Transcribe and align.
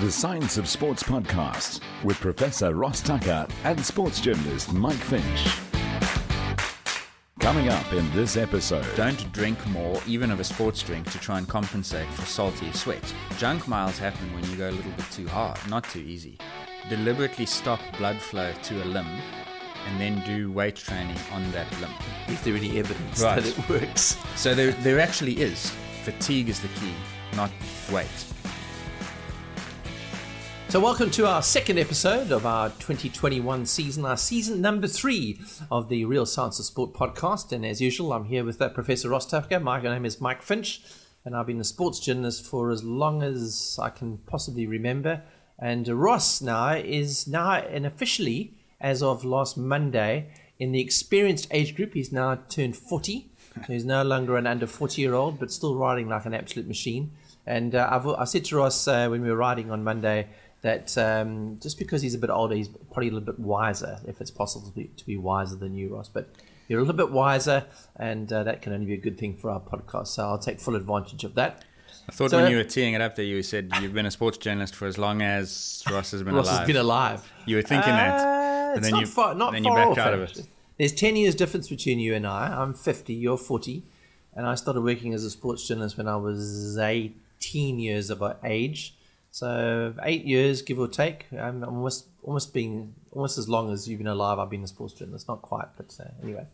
The 0.00 0.10
Science 0.10 0.56
of 0.58 0.68
Sports 0.68 1.02
podcast 1.02 1.80
with 2.02 2.18
Professor 2.18 2.74
Ross 2.74 3.00
Tucker 3.00 3.46
and 3.64 3.84
sports 3.84 4.20
journalist 4.20 4.72
Mike 4.72 4.94
Finch. 4.94 5.48
Coming 7.40 7.68
up 7.68 7.92
in 7.92 8.10
this 8.12 8.36
episode, 8.36 8.86
Don't 8.96 9.30
drink 9.32 9.64
more, 9.68 10.00
even 10.06 10.30
of 10.30 10.40
a 10.40 10.44
sports 10.44 10.82
drink, 10.82 11.10
to 11.12 11.18
try 11.18 11.38
and 11.38 11.48
compensate 11.48 12.08
for 12.10 12.22
salty 12.24 12.72
sweat. 12.72 13.02
Junk 13.38 13.68
miles 13.68 13.98
happen 13.98 14.32
when 14.32 14.48
you 14.50 14.56
go 14.56 14.70
a 14.70 14.72
little 14.72 14.92
bit 14.92 15.10
too 15.10 15.28
hard, 15.28 15.58
not 15.68 15.84
too 15.84 16.00
easy. 16.00 16.38
Deliberately 16.88 17.46
stop 17.46 17.80
blood 17.98 18.16
flow 18.18 18.52
to 18.64 18.82
a 18.82 18.86
limb 18.86 19.06
and 19.86 20.00
then 20.00 20.22
do 20.24 20.50
weight 20.52 20.76
training 20.76 21.16
on 21.32 21.50
that 21.52 21.70
limb. 21.80 21.90
Is 22.28 22.40
there 22.42 22.54
any 22.54 22.78
evidence 22.78 23.20
Right. 23.20 23.42
that 23.42 23.58
it 23.58 23.68
works? 23.68 24.16
So 24.36 24.54
there, 24.54 24.72
there 24.72 25.00
actually 25.00 25.40
is. 25.40 25.70
Fatigue 26.04 26.48
is 26.48 26.60
the 26.60 26.68
key, 26.68 26.94
not 27.36 27.50
weight. 27.92 28.08
So, 30.72 30.80
welcome 30.80 31.10
to 31.10 31.26
our 31.26 31.42
second 31.42 31.78
episode 31.78 32.32
of 32.32 32.46
our 32.46 32.70
2021 32.70 33.66
season, 33.66 34.06
our 34.06 34.16
season 34.16 34.62
number 34.62 34.86
three 34.86 35.38
of 35.70 35.90
the 35.90 36.06
Real 36.06 36.24
Science 36.24 36.58
of 36.58 36.64
Sport 36.64 36.94
podcast. 36.94 37.52
And 37.52 37.66
as 37.66 37.82
usual, 37.82 38.14
I'm 38.14 38.24
here 38.24 38.42
with 38.42 38.62
uh, 38.62 38.70
Professor 38.70 39.10
Ross 39.10 39.26
Tucker. 39.26 39.60
My 39.60 39.82
name 39.82 40.06
is 40.06 40.18
Mike 40.18 40.40
Finch, 40.40 40.80
and 41.26 41.36
I've 41.36 41.46
been 41.46 41.60
a 41.60 41.64
sports 41.64 42.00
journalist 42.00 42.46
for 42.46 42.70
as 42.70 42.82
long 42.82 43.22
as 43.22 43.78
I 43.82 43.90
can 43.90 44.16
possibly 44.24 44.66
remember. 44.66 45.20
And 45.58 45.86
uh, 45.90 45.94
Ross 45.94 46.40
now 46.40 46.72
is 46.72 47.28
now, 47.28 47.52
and 47.52 47.84
officially, 47.84 48.54
as 48.80 49.02
of 49.02 49.26
last 49.26 49.58
Monday, 49.58 50.32
in 50.58 50.72
the 50.72 50.80
experienced 50.80 51.48
age 51.50 51.76
group, 51.76 51.92
he's 51.92 52.12
now 52.12 52.36
turned 52.48 52.78
40. 52.78 53.30
So 53.66 53.72
he's 53.74 53.84
no 53.84 54.02
longer 54.02 54.38
an 54.38 54.46
under 54.46 54.66
40 54.66 55.02
year 55.02 55.12
old, 55.12 55.38
but 55.38 55.52
still 55.52 55.76
riding 55.76 56.08
like 56.08 56.24
an 56.24 56.32
absolute 56.32 56.66
machine. 56.66 57.12
And 57.46 57.74
uh, 57.74 58.14
I 58.18 58.24
said 58.24 58.46
to 58.46 58.56
Ross 58.56 58.88
uh, 58.88 59.08
when 59.08 59.20
we 59.20 59.28
were 59.28 59.36
riding 59.36 59.70
on 59.70 59.84
Monday 59.84 60.28
that 60.62 60.96
um, 60.98 61.58
just 61.60 61.78
because 61.78 62.02
he's 62.02 62.14
a 62.14 62.18
bit 62.18 62.30
older, 62.30 62.54
he's 62.54 62.68
probably 62.68 63.08
a 63.08 63.12
little 63.12 63.26
bit 63.26 63.38
wiser, 63.38 64.00
if 64.06 64.20
it's 64.20 64.30
possible 64.30 64.66
to 64.68 64.74
be, 64.74 64.84
to 64.96 65.04
be 65.06 65.16
wiser 65.16 65.56
than 65.56 65.74
you, 65.74 65.94
Ross. 65.94 66.08
But 66.08 66.28
you're 66.68 66.78
a 66.80 66.82
little 66.82 66.96
bit 66.96 67.10
wiser, 67.12 67.66
and 67.96 68.32
uh, 68.32 68.44
that 68.44 68.62
can 68.62 68.72
only 68.72 68.86
be 68.86 68.94
a 68.94 68.98
good 68.98 69.18
thing 69.18 69.36
for 69.36 69.50
our 69.50 69.60
podcast. 69.60 70.08
So 70.08 70.24
I'll 70.24 70.38
take 70.38 70.60
full 70.60 70.76
advantage 70.76 71.24
of 71.24 71.34
that. 71.34 71.64
I 72.08 72.12
thought 72.12 72.30
So- 72.30 72.40
when 72.42 72.50
you 72.50 72.56
were 72.56 72.64
teeing 72.64 72.94
it 72.94 73.00
up 73.00 73.16
there, 73.16 73.24
you 73.24 73.42
said 73.42 73.70
you've 73.80 73.92
been 73.94 74.06
a 74.06 74.10
sports 74.10 74.38
journalist 74.38 74.74
for 74.74 74.86
as 74.86 74.98
long 74.98 75.20
as 75.22 75.82
Ross 75.90 76.10
has 76.12 76.22
been 76.22 76.34
alive. 76.34 76.44
Ross 76.44 76.48
alive. 76.48 76.58
has 76.60 76.66
been 76.66 76.76
alive. 76.76 77.32
You 77.46 77.56
were 77.56 77.62
thinking 77.62 77.92
that, 77.92 78.20
Uh, 78.20 78.74
and 78.76 78.84
then 78.84 78.96
you 78.96 79.06
far, 79.06 79.34
not 79.34 79.52
then 79.52 79.64
you 79.64 79.70
far 79.70 79.76
backed 79.88 79.98
off, 79.98 80.06
out 80.06 80.14
of 80.14 80.22
it. 80.22 80.46
There's 80.78 80.92
10 80.92 81.16
years 81.16 81.34
difference 81.34 81.68
between 81.68 81.98
you 81.98 82.14
and 82.14 82.26
I. 82.26 82.46
I'm 82.60 82.72
50, 82.74 83.12
you're 83.12 83.36
40. 83.36 83.84
And 84.34 84.46
I 84.46 84.54
started 84.54 84.80
working 84.80 85.12
as 85.12 85.24
a 85.24 85.30
sports 85.30 85.68
journalist 85.68 85.98
when 85.98 86.08
I 86.08 86.16
was 86.16 86.78
18 86.78 87.78
years 87.78 88.08
of 88.10 88.22
age. 88.42 88.94
So 89.32 89.94
eight 90.02 90.26
years, 90.26 90.60
give 90.60 90.78
or 90.78 90.88
take. 90.88 91.26
I'm 91.32 91.64
almost 91.64 92.06
almost 92.22 92.52
being 92.52 92.94
almost 93.12 93.38
as 93.38 93.48
long 93.48 93.72
as 93.72 93.88
you've 93.88 93.98
been 93.98 94.06
alive. 94.06 94.38
I've 94.38 94.50
been 94.50 94.62
a 94.62 94.68
sports 94.68 94.92
journalist, 94.92 95.26
not 95.26 95.40
quite, 95.40 95.68
but 95.76 95.96
uh, 95.98 96.10
anyway. 96.22 96.46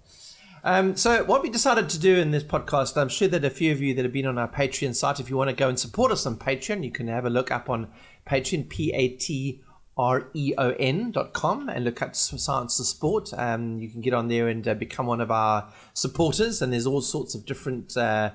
Um, 0.63 0.97
so 0.97 1.25
what 1.25 1.43
we 1.43 1.51
decided 1.51 1.89
to 1.91 1.99
do 1.99 2.17
in 2.17 2.31
this 2.31 2.45
podcast, 2.45 2.97
I'm 2.97 3.09
sure 3.09 3.29
that 3.29 3.45
a 3.45 3.51
few 3.51 3.73
of 3.73 3.81
you 3.81 3.95
that 3.95 4.05
have 4.05 4.13
been 4.13 4.27
on 4.27 4.39
our 4.39 4.49
Patreon 4.49 4.95
site, 4.95 5.19
if 5.19 5.29
you 5.29 5.37
want 5.37 5.51
to 5.51 5.57
go 5.57 5.69
and 5.69 5.79
support 5.79 6.13
us 6.13 6.25
on 6.25 6.37
Patreon, 6.37 6.85
you 6.85 6.93
can 6.93 7.09
have 7.09 7.25
a 7.25 7.31
look 7.31 7.51
up 7.51 7.69
on 7.69 7.89
Patreon, 8.29 8.69
P 8.69 8.93
A 8.93 9.09
T 9.09 9.61
R 9.97 10.29
E 10.35 10.55
O 10.57 10.71
N 10.71 11.11
dot 11.11 11.33
com, 11.33 11.69
and 11.69 11.85
look 11.85 12.01
at 12.01 12.15
Science 12.15 12.79
of 12.79 12.87
Sport. 12.87 13.33
Um, 13.37 13.81
you 13.81 13.89
can 13.89 14.01
get 14.01 14.15
on 14.15 14.29
there 14.29 14.47
and 14.47 14.67
uh, 14.69 14.75
become 14.75 15.07
one 15.07 15.21
of 15.21 15.33
our 15.33 15.69
supporters, 15.95 16.63
and 16.63 16.73
there's 16.73 16.87
all 16.87 17.01
sorts 17.01 17.35
of 17.35 17.45
different 17.45 17.97
uh, 17.97 18.31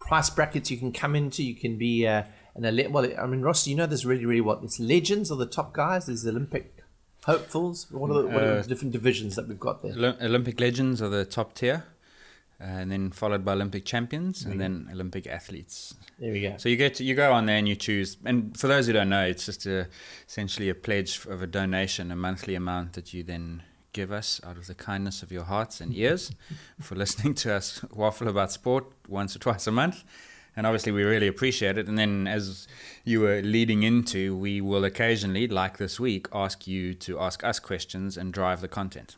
price 0.00 0.30
brackets 0.30 0.68
you 0.68 0.78
can 0.78 0.90
come 0.90 1.14
into. 1.14 1.44
You 1.44 1.54
can 1.54 1.78
be 1.78 2.08
uh, 2.08 2.24
an 2.54 2.64
elite. 2.64 2.90
Well, 2.90 3.08
I 3.18 3.26
mean, 3.26 3.42
Ross, 3.42 3.66
you 3.66 3.74
know 3.74 3.86
this 3.86 4.04
really, 4.04 4.26
really 4.26 4.40
what? 4.40 4.62
It's 4.62 4.78
legends 4.78 5.30
are 5.30 5.36
the 5.36 5.46
top 5.46 5.72
guys. 5.72 6.06
There's 6.06 6.22
the 6.22 6.30
Olympic 6.30 6.82
hopefuls. 7.24 7.86
What 7.90 8.10
are 8.10 8.22
the, 8.22 8.28
what 8.28 8.42
are 8.42 8.62
the 8.62 8.68
different 8.68 8.92
divisions 8.92 9.36
that 9.36 9.48
we've 9.48 9.60
got 9.60 9.82
there? 9.82 10.16
Olympic 10.20 10.60
legends 10.60 11.00
are 11.00 11.08
the 11.08 11.24
top 11.24 11.54
tier, 11.54 11.84
uh, 12.60 12.64
and 12.64 12.92
then 12.92 13.10
followed 13.10 13.44
by 13.44 13.52
Olympic 13.52 13.84
champions, 13.84 14.44
and 14.44 14.60
then 14.60 14.88
Olympic 14.92 15.26
athletes. 15.26 15.94
There 16.18 16.32
we 16.32 16.42
go. 16.42 16.56
So 16.58 16.68
you 16.68 16.76
get 16.76 16.94
to, 16.96 17.04
you 17.04 17.14
go 17.14 17.32
on 17.32 17.46
there 17.46 17.56
and 17.56 17.68
you 17.68 17.76
choose. 17.76 18.16
And 18.24 18.58
for 18.58 18.68
those 18.68 18.86
who 18.86 18.92
don't 18.92 19.08
know, 19.08 19.24
it's 19.24 19.46
just 19.46 19.66
a, 19.66 19.88
essentially 20.28 20.68
a 20.68 20.74
pledge 20.74 21.24
of 21.26 21.42
a 21.42 21.46
donation, 21.46 22.10
a 22.10 22.16
monthly 22.16 22.54
amount 22.54 22.94
that 22.94 23.14
you 23.14 23.22
then 23.22 23.62
give 23.92 24.10
us 24.10 24.40
out 24.44 24.56
of 24.56 24.66
the 24.66 24.74
kindness 24.74 25.22
of 25.22 25.30
your 25.30 25.44
hearts 25.44 25.80
and 25.80 25.94
ears 25.94 26.32
for 26.80 26.94
listening 26.94 27.34
to 27.34 27.52
us 27.52 27.84
waffle 27.92 28.28
about 28.28 28.50
sport 28.50 28.86
once 29.08 29.36
or 29.36 29.38
twice 29.38 29.66
a 29.66 29.72
month. 29.72 30.04
And 30.56 30.66
obviously, 30.66 30.92
we 30.92 31.02
really 31.02 31.28
appreciate 31.28 31.78
it. 31.78 31.88
And 31.88 31.96
then, 31.96 32.26
as 32.26 32.68
you 33.04 33.20
were 33.20 33.40
leading 33.40 33.82
into, 33.82 34.36
we 34.36 34.60
will 34.60 34.84
occasionally, 34.84 35.48
like 35.48 35.78
this 35.78 35.98
week, 35.98 36.26
ask 36.32 36.66
you 36.66 36.94
to 36.94 37.20
ask 37.20 37.42
us 37.42 37.58
questions 37.58 38.16
and 38.16 38.32
drive 38.32 38.60
the 38.60 38.68
content. 38.68 39.16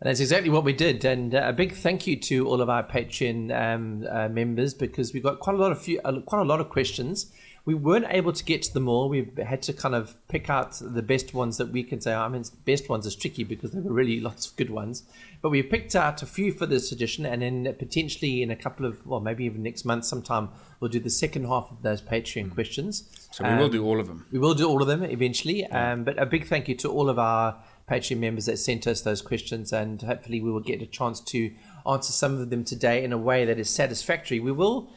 And 0.00 0.08
that's 0.08 0.20
exactly 0.20 0.50
what 0.50 0.64
we 0.64 0.72
did. 0.72 1.04
And 1.04 1.34
uh, 1.34 1.42
a 1.46 1.52
big 1.52 1.74
thank 1.74 2.06
you 2.06 2.16
to 2.20 2.46
all 2.46 2.60
of 2.60 2.68
our 2.68 2.84
Patreon 2.84 3.50
um, 3.50 4.06
uh, 4.08 4.28
members 4.28 4.72
because 4.72 5.12
we 5.12 5.20
got 5.20 5.40
quite 5.40 5.56
a 5.56 5.58
lot 5.58 5.72
of 5.72 5.82
few, 5.82 6.00
uh, 6.04 6.20
quite 6.20 6.40
a 6.40 6.44
lot 6.44 6.60
of 6.60 6.68
questions. 6.68 7.32
We 7.64 7.74
weren't 7.74 8.06
able 8.08 8.32
to 8.32 8.44
get 8.44 8.62
to 8.62 8.72
them 8.72 8.88
all. 8.88 9.08
We 9.10 9.30
had 9.44 9.60
to 9.62 9.72
kind 9.74 9.94
of 9.94 10.14
pick 10.28 10.48
out 10.48 10.78
the 10.80 11.02
best 11.02 11.34
ones 11.34 11.58
that 11.58 11.68
we 11.70 11.82
can 11.82 12.00
say. 12.00 12.14
I 12.14 12.26
mean, 12.28 12.42
best 12.64 12.88
ones 12.88 13.04
is 13.04 13.14
tricky 13.14 13.44
because 13.44 13.72
there 13.72 13.82
were 13.82 13.92
really 13.92 14.20
lots 14.20 14.46
of 14.48 14.56
good 14.56 14.70
ones. 14.70 15.02
But 15.42 15.50
we 15.50 15.62
picked 15.62 15.94
out 15.94 16.22
a 16.22 16.26
few 16.26 16.50
for 16.52 16.64
this 16.66 16.92
edition, 16.92 17.26
and 17.26 17.42
then 17.42 17.74
potentially 17.78 18.42
in 18.42 18.50
a 18.50 18.56
couple 18.56 18.86
of, 18.86 19.06
well, 19.06 19.20
maybe 19.20 19.44
even 19.44 19.62
next 19.62 19.84
month 19.84 20.06
sometime, 20.06 20.48
we'll 20.80 20.90
do 20.90 20.98
the 20.98 21.10
second 21.10 21.44
half 21.46 21.70
of 21.70 21.82
those 21.82 22.00
Patreon 22.00 22.54
questions. 22.54 23.04
So 23.32 23.44
we 23.44 23.54
will 23.56 23.64
Um, 23.66 23.70
do 23.70 23.84
all 23.84 24.00
of 24.00 24.06
them. 24.06 24.24
we 24.32 24.38
will 24.38 24.54
do 24.54 24.66
all 24.68 24.80
of 24.80 24.88
them 24.88 25.02
eventually. 25.04 25.66
Um, 25.66 26.04
but 26.04 26.20
a 26.20 26.24
big 26.26 26.46
thank 26.46 26.68
you 26.68 26.74
to 26.76 26.88
all 26.88 27.10
of 27.10 27.18
our 27.18 27.62
Patreon 27.90 28.18
members 28.18 28.46
that 28.46 28.58
sent 28.58 28.86
us 28.86 29.02
those 29.02 29.20
questions, 29.22 29.72
and 29.72 30.00
hopefully 30.02 30.40
we 30.40 30.50
will 30.50 30.60
get 30.60 30.80
a 30.82 30.86
chance 30.86 31.20
to 31.20 31.50
answer 31.86 32.12
some 32.12 32.38
of 32.40 32.50
them 32.50 32.64
today 32.64 33.04
in 33.04 33.12
a 33.12 33.18
way 33.18 33.44
that 33.44 33.58
is 33.58 33.68
satisfactory. 33.70 34.40
We 34.40 34.52
will. 34.52 34.90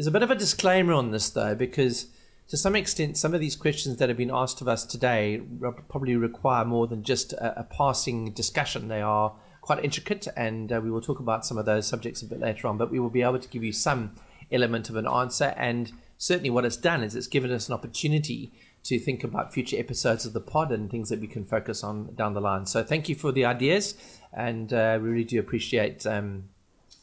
There's 0.00 0.06
a 0.06 0.12
bit 0.12 0.22
of 0.22 0.30
a 0.30 0.34
disclaimer 0.34 0.94
on 0.94 1.10
this 1.10 1.28
though, 1.28 1.54
because 1.54 2.06
to 2.48 2.56
some 2.56 2.74
extent, 2.74 3.18
some 3.18 3.34
of 3.34 3.40
these 3.40 3.54
questions 3.54 3.98
that 3.98 4.08
have 4.08 4.16
been 4.16 4.30
asked 4.30 4.62
of 4.62 4.66
us 4.66 4.86
today 4.86 5.42
probably 5.90 6.16
require 6.16 6.64
more 6.64 6.86
than 6.86 7.02
just 7.02 7.34
a, 7.34 7.60
a 7.60 7.64
passing 7.64 8.30
discussion. 8.30 8.88
They 8.88 9.02
are 9.02 9.34
quite 9.60 9.84
intricate, 9.84 10.26
and 10.38 10.72
uh, 10.72 10.80
we 10.82 10.90
will 10.90 11.02
talk 11.02 11.20
about 11.20 11.44
some 11.44 11.58
of 11.58 11.66
those 11.66 11.86
subjects 11.86 12.22
a 12.22 12.24
bit 12.24 12.40
later 12.40 12.66
on. 12.66 12.78
But 12.78 12.90
we 12.90 12.98
will 12.98 13.10
be 13.10 13.20
able 13.20 13.40
to 13.40 13.48
give 13.50 13.62
you 13.62 13.74
some 13.74 14.14
element 14.50 14.88
of 14.88 14.96
an 14.96 15.06
answer, 15.06 15.52
and 15.58 15.92
certainly 16.16 16.48
what 16.48 16.64
it's 16.64 16.78
done 16.78 17.02
is 17.02 17.14
it's 17.14 17.26
given 17.26 17.52
us 17.52 17.68
an 17.68 17.74
opportunity 17.74 18.50
to 18.84 18.98
think 18.98 19.22
about 19.22 19.52
future 19.52 19.78
episodes 19.78 20.24
of 20.24 20.32
the 20.32 20.40
pod 20.40 20.72
and 20.72 20.90
things 20.90 21.10
that 21.10 21.20
we 21.20 21.26
can 21.26 21.44
focus 21.44 21.84
on 21.84 22.14
down 22.14 22.32
the 22.32 22.40
line. 22.40 22.64
So 22.64 22.82
thank 22.82 23.10
you 23.10 23.14
for 23.14 23.32
the 23.32 23.44
ideas, 23.44 23.96
and 24.32 24.72
uh, 24.72 24.98
we 24.98 25.10
really 25.10 25.24
do 25.24 25.38
appreciate 25.38 26.06
um, 26.06 26.44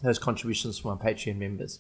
those 0.02 0.18
contributions 0.18 0.80
from 0.80 0.90
our 0.90 0.98
Patreon 0.98 1.38
members. 1.38 1.80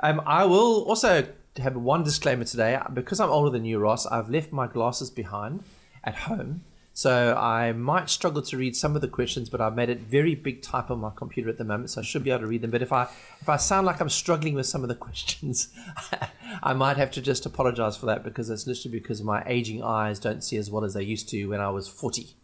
Um, 0.00 0.22
I 0.26 0.44
will 0.44 0.84
also 0.84 1.26
have 1.58 1.76
one 1.76 2.04
disclaimer 2.04 2.44
today 2.44 2.80
because 2.94 3.18
I'm 3.18 3.30
older 3.30 3.50
than 3.50 3.64
you, 3.64 3.78
Ross. 3.78 4.06
I've 4.06 4.30
left 4.30 4.52
my 4.52 4.66
glasses 4.66 5.10
behind 5.10 5.64
at 6.04 6.14
home, 6.14 6.62
so 6.94 7.34
I 7.36 7.72
might 7.72 8.08
struggle 8.08 8.42
to 8.42 8.56
read 8.56 8.76
some 8.76 8.94
of 8.94 9.00
the 9.00 9.08
questions. 9.08 9.48
But 9.48 9.60
I've 9.60 9.74
made 9.74 9.88
it 9.88 10.00
very 10.00 10.36
big 10.36 10.62
type 10.62 10.90
on 10.90 11.00
my 11.00 11.10
computer 11.14 11.48
at 11.48 11.58
the 11.58 11.64
moment, 11.64 11.90
so 11.90 12.00
I 12.00 12.04
should 12.04 12.22
be 12.22 12.30
able 12.30 12.42
to 12.42 12.46
read 12.46 12.62
them. 12.62 12.70
But 12.70 12.82
if 12.82 12.92
I 12.92 13.08
if 13.40 13.48
I 13.48 13.56
sound 13.56 13.86
like 13.86 14.00
I'm 14.00 14.08
struggling 14.08 14.54
with 14.54 14.66
some 14.66 14.82
of 14.82 14.88
the 14.88 14.94
questions, 15.06 15.68
I 16.62 16.74
might 16.74 16.96
have 16.96 17.10
to 17.12 17.20
just 17.20 17.44
apologize 17.44 17.96
for 17.96 18.06
that 18.06 18.22
because 18.22 18.50
it's 18.50 18.66
literally 18.66 18.98
because 18.98 19.22
my 19.22 19.42
aging 19.46 19.82
eyes 19.82 20.20
don't 20.20 20.44
see 20.44 20.58
as 20.58 20.70
well 20.70 20.84
as 20.84 20.94
they 20.94 21.02
used 21.02 21.28
to 21.30 21.46
when 21.46 21.60
I 21.60 21.70
was 21.70 21.88
40. 21.88 22.34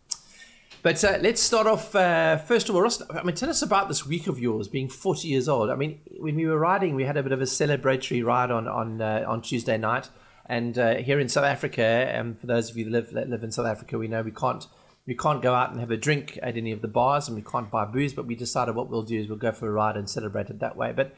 But 0.85 1.03
uh, 1.03 1.17
let's 1.23 1.41
start 1.41 1.67
off. 1.67 1.95
Uh, 1.95 2.37
first 2.37 2.69
of 2.69 2.75
all, 2.75 2.83
Ross, 2.83 3.01
I 3.09 3.23
mean, 3.23 3.35
tell 3.35 3.49
us 3.49 3.63
about 3.63 3.89
this 3.89 4.05
week 4.05 4.27
of 4.27 4.39
yours, 4.39 4.69
being 4.69 4.91
40 4.91 5.29
years 5.29 5.49
old. 5.49 5.71
I 5.71 5.77
mean, 5.77 6.01
when 6.19 6.37
we 6.37 6.45
were 6.45 6.59
riding, 6.59 6.95
we 6.95 7.05
had 7.05 7.17
a 7.17 7.23
bit 7.23 7.33
of 7.33 7.41
a 7.41 7.45
celebratory 7.45 8.23
ride 8.23 8.51
on 8.51 8.69
on 8.69 9.01
uh, 9.01 9.25
on 9.27 9.41
Tuesday 9.41 9.79
night, 9.79 10.11
and 10.45 10.79
uh, 10.79 10.97
here 10.97 11.19
in 11.19 11.31
South 11.31 11.47
Africa, 11.47 12.15
um, 12.15 12.35
for 12.35 12.47
those 12.47 12.69
of 12.69 12.77
you 12.77 12.85
that 12.85 12.91
live 12.91 13.11
that 13.13 13.31
live 13.31 13.43
in 13.43 13.51
South 13.51 13.65
Africa, 13.65 13.97
we 13.97 14.09
know 14.09 14.21
we 14.21 14.31
can't 14.31 14.67
we 15.07 15.17
can't 15.17 15.41
go 15.41 15.55
out 15.55 15.71
and 15.71 15.81
have 15.81 15.91
a 15.91 15.97
drink 15.97 16.39
at 16.43 16.59
any 16.59 16.71
of 16.71 16.83
the 16.83 16.89
bars, 16.89 17.29
and 17.29 17.35
we 17.35 17.43
can't 17.43 17.71
buy 17.71 17.87
booze. 17.87 18.13
But 18.13 18.27
we 18.27 18.35
decided 18.35 18.75
what 18.75 18.91
we'll 18.91 19.05
do 19.05 19.19
is 19.19 19.27
we'll 19.27 19.39
go 19.39 19.53
for 19.53 19.67
a 19.67 19.73
ride 19.73 19.97
and 19.97 20.07
celebrate 20.07 20.51
it 20.51 20.61
that 20.61 20.77
way. 20.77 20.93
But 20.93 21.17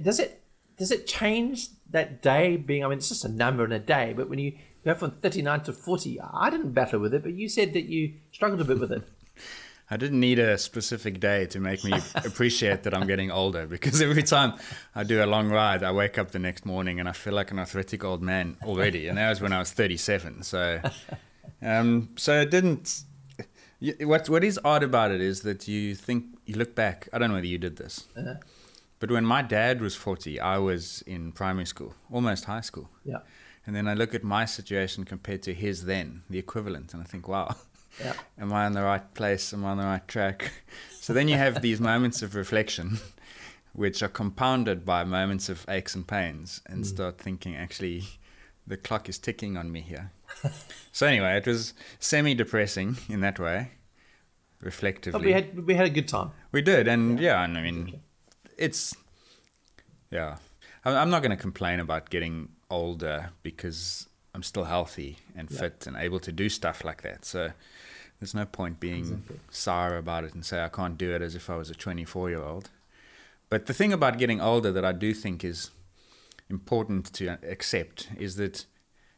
does 0.00 0.20
it 0.20 0.44
does 0.78 0.92
it 0.92 1.08
change 1.08 1.70
that 1.90 2.22
day 2.22 2.56
being, 2.56 2.84
I 2.84 2.88
mean, 2.88 2.98
it's 2.98 3.08
just 3.08 3.24
a 3.24 3.28
number 3.28 3.64
in 3.64 3.72
a 3.72 3.78
day, 3.78 4.14
but 4.16 4.28
when 4.28 4.38
you 4.38 4.56
go 4.84 4.94
from 4.94 5.12
39 5.12 5.62
to 5.64 5.72
40, 5.72 6.20
I 6.20 6.50
didn't 6.50 6.72
battle 6.72 7.00
with 7.00 7.14
it, 7.14 7.22
but 7.22 7.34
you 7.34 7.48
said 7.48 7.72
that 7.74 7.84
you 7.84 8.14
struggled 8.32 8.60
a 8.60 8.64
bit 8.64 8.80
with 8.80 8.92
it. 8.92 9.02
I 9.90 9.98
didn't 9.98 10.20
need 10.20 10.38
a 10.38 10.56
specific 10.56 11.20
day 11.20 11.44
to 11.46 11.60
make 11.60 11.84
me 11.84 11.92
appreciate 12.14 12.82
that 12.84 12.94
I'm 12.94 13.06
getting 13.06 13.30
older 13.30 13.66
because 13.66 14.00
every 14.00 14.22
time 14.22 14.54
I 14.94 15.04
do 15.04 15.22
a 15.22 15.26
long 15.26 15.50
ride, 15.50 15.82
I 15.82 15.92
wake 15.92 16.16
up 16.16 16.30
the 16.30 16.38
next 16.38 16.64
morning 16.64 16.98
and 16.98 17.06
I 17.06 17.12
feel 17.12 17.34
like 17.34 17.50
an 17.50 17.58
arthritic 17.58 18.02
old 18.02 18.22
man 18.22 18.56
already. 18.62 19.08
And 19.08 19.18
that 19.18 19.28
was 19.28 19.42
when 19.42 19.52
I 19.52 19.58
was 19.58 19.70
37. 19.70 20.44
So, 20.44 20.80
um, 21.60 22.08
so 22.16 22.40
it 22.40 22.50
didn't. 22.50 23.02
What 24.00 24.30
what 24.30 24.44
is 24.44 24.58
odd 24.64 24.82
about 24.82 25.10
it 25.10 25.20
is 25.20 25.42
that 25.42 25.68
you 25.68 25.94
think 25.94 26.38
you 26.46 26.54
look 26.54 26.74
back. 26.74 27.08
I 27.12 27.18
don't 27.18 27.28
know 27.28 27.34
whether 27.34 27.46
you 27.46 27.58
did 27.58 27.76
this, 27.76 28.06
uh-huh. 28.16 28.34
but 29.00 29.10
when 29.10 29.26
my 29.26 29.42
dad 29.42 29.80
was 29.80 29.96
40, 29.96 30.38
I 30.38 30.58
was 30.58 31.02
in 31.02 31.32
primary 31.32 31.66
school, 31.66 31.92
almost 32.10 32.44
high 32.44 32.60
school. 32.60 32.88
Yeah. 33.04 33.18
And 33.66 33.76
then 33.76 33.86
I 33.86 33.94
look 33.94 34.14
at 34.14 34.24
my 34.24 34.44
situation 34.44 35.04
compared 35.04 35.42
to 35.42 35.54
his 35.54 35.84
then, 35.84 36.22
the 36.28 36.38
equivalent, 36.38 36.92
and 36.92 37.02
I 37.02 37.06
think, 37.06 37.28
wow. 37.28 37.54
Yeah. 38.02 38.14
Am 38.38 38.52
I 38.52 38.66
on 38.66 38.72
the 38.72 38.82
right 38.82 39.14
place? 39.14 39.52
Am 39.52 39.64
I 39.64 39.70
on 39.70 39.78
the 39.78 39.84
right 39.84 40.06
track? 40.08 40.50
So 40.90 41.12
then 41.12 41.28
you 41.28 41.36
have 41.36 41.62
these 41.62 41.80
moments 41.80 42.22
of 42.22 42.34
reflection, 42.34 42.98
which 43.72 44.02
are 44.02 44.08
compounded 44.08 44.84
by 44.84 45.04
moments 45.04 45.48
of 45.48 45.64
aches 45.68 45.94
and 45.94 46.06
pains, 46.06 46.60
and 46.66 46.84
mm. 46.84 46.86
start 46.86 47.18
thinking, 47.18 47.54
actually, 47.54 48.04
the 48.66 48.76
clock 48.76 49.08
is 49.08 49.18
ticking 49.18 49.56
on 49.56 49.70
me 49.70 49.80
here. 49.80 50.10
so 50.92 51.06
anyway, 51.06 51.36
it 51.36 51.46
was 51.46 51.74
semi-depressing 51.98 52.96
in 53.08 53.20
that 53.20 53.38
way, 53.38 53.72
reflectively. 54.60 55.12
But 55.12 55.24
we 55.24 55.32
had 55.32 55.66
we 55.66 55.74
had 55.74 55.86
a 55.86 55.90
good 55.90 56.08
time. 56.08 56.30
We 56.50 56.62
did, 56.62 56.88
and 56.88 57.20
yeah, 57.20 57.32
yeah 57.32 57.44
and 57.44 57.58
I 57.58 57.62
mean, 57.62 58.00
it's 58.56 58.94
yeah. 60.10 60.36
I'm 60.84 61.10
not 61.10 61.22
going 61.22 61.30
to 61.30 61.36
complain 61.36 61.78
about 61.78 62.10
getting 62.10 62.48
older 62.72 63.30
because 63.42 64.08
I'm 64.34 64.42
still 64.42 64.64
healthy 64.64 65.18
and 65.36 65.50
yeah. 65.50 65.60
fit 65.60 65.86
and 65.86 65.96
able 65.96 66.18
to 66.20 66.32
do 66.32 66.48
stuff 66.48 66.84
like 66.84 67.02
that. 67.02 67.24
So 67.24 67.52
there's 68.18 68.34
no 68.34 68.46
point 68.46 68.80
being 68.80 69.00
exactly. 69.00 69.40
sour 69.50 69.96
about 69.96 70.24
it 70.24 70.34
and 70.34 70.44
say 70.44 70.62
I 70.62 70.68
can't 70.68 70.96
do 70.96 71.14
it 71.14 71.22
as 71.22 71.34
if 71.34 71.50
I 71.50 71.56
was 71.56 71.70
a 71.70 71.74
24 71.74 72.30
year 72.30 72.42
old. 72.42 72.70
But 73.50 73.66
the 73.66 73.74
thing 73.74 73.92
about 73.92 74.16
getting 74.16 74.40
older 74.40 74.72
that 74.72 74.84
I 74.84 74.92
do 74.92 75.12
think 75.12 75.44
is 75.44 75.70
important 76.48 77.12
to 77.14 77.38
accept 77.42 78.08
is 78.18 78.36
that 78.36 78.64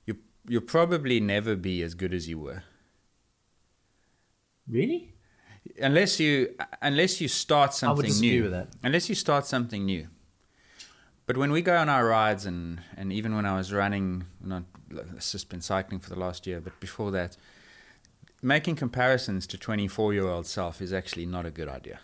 you 0.04 0.16
you'll 0.48 0.62
probably 0.62 1.20
never 1.20 1.54
be 1.54 1.82
as 1.82 1.94
good 1.94 2.12
as 2.12 2.28
you 2.28 2.38
were. 2.40 2.64
Really? 4.68 5.12
Unless 5.80 6.18
you 6.18 6.54
unless 6.82 7.20
you 7.20 7.28
start 7.28 7.74
something 7.74 7.90
I 7.90 7.96
would 7.96 8.06
disagree 8.06 8.30
new. 8.30 8.42
With 8.44 8.52
that. 8.52 8.68
Unless 8.82 9.08
you 9.08 9.14
start 9.14 9.46
something 9.46 9.84
new. 9.84 10.08
But 11.26 11.36
when 11.36 11.52
we 11.52 11.62
go 11.62 11.76
on 11.76 11.88
our 11.88 12.06
rides 12.06 12.44
and, 12.44 12.80
and 12.96 13.12
even 13.12 13.34
when 13.34 13.46
I 13.46 13.56
was 13.56 13.72
running, 13.72 14.24
not 14.42 14.64
it's 14.90 15.32
just 15.32 15.48
been 15.48 15.60
cycling 15.60 16.00
for 16.00 16.10
the 16.10 16.18
last 16.18 16.46
year, 16.46 16.60
but 16.60 16.78
before 16.80 17.10
that, 17.12 17.36
making 18.42 18.76
comparisons 18.76 19.46
to 19.48 19.58
24 19.58 20.12
year 20.12 20.26
old 20.26 20.46
self 20.46 20.82
is 20.82 20.92
actually 20.92 21.26
not 21.26 21.46
a 21.46 21.50
good 21.50 21.68
idea. 21.68 22.00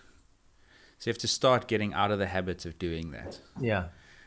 So 0.98 1.08
you 1.08 1.12
have 1.12 1.18
to 1.18 1.28
start 1.28 1.68
getting 1.68 1.94
out 1.94 2.10
of 2.10 2.18
the 2.18 2.26
habit 2.26 2.64
of 2.64 2.78
doing 2.78 3.10
that. 3.12 3.40
Yeah. 3.58 3.86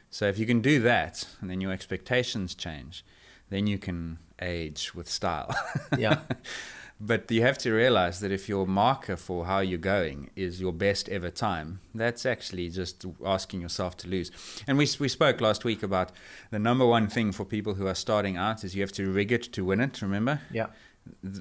So 0.10 0.28
if 0.28 0.38
you 0.38 0.46
can 0.46 0.62
do 0.62 0.80
that 0.82 1.28
and 1.42 1.50
then 1.50 1.62
your 1.62 1.72
expectations 1.72 2.56
change, 2.56 3.04
then 3.50 3.68
you 3.68 3.78
can 3.78 4.20
age 4.42 4.94
with 4.96 5.10
style. 5.10 5.56
Yeah. 5.98 6.22
but 7.06 7.30
you 7.30 7.42
have 7.42 7.58
to 7.58 7.72
realize 7.74 8.22
that 8.22 8.32
if 8.32 8.48
your 8.48 8.66
marker 8.66 9.18
for 9.18 9.46
how 9.46 9.60
you're 9.60 9.78
going 9.78 10.30
is 10.36 10.62
your 10.62 10.72
best 10.72 11.10
ever 11.10 11.30
time, 11.30 11.80
that's 11.94 12.26
actually 12.26 12.70
just 12.70 13.06
asking 13.26 13.62
yourself 13.62 13.98
to 13.98 14.08
lose. 14.08 14.32
And 14.68 14.78
we, 14.78 14.88
we 15.00 15.10
spoke 15.10 15.42
last 15.42 15.66
week 15.66 15.84
about 15.84 16.12
the 16.50 16.60
number 16.60 16.86
one 16.86 17.08
thing 17.08 17.34
for 17.34 17.44
people 17.44 17.74
who 17.74 17.88
are 17.88 17.96
starting 17.96 18.38
out 18.38 18.64
is 18.64 18.74
you 18.74 18.82
have 18.82 18.94
to 18.94 19.12
rig 19.12 19.34
it 19.34 19.44
to 19.54 19.66
win 19.66 19.82
it, 19.82 20.02
remember? 20.02 20.40
Yeah. 20.52 20.68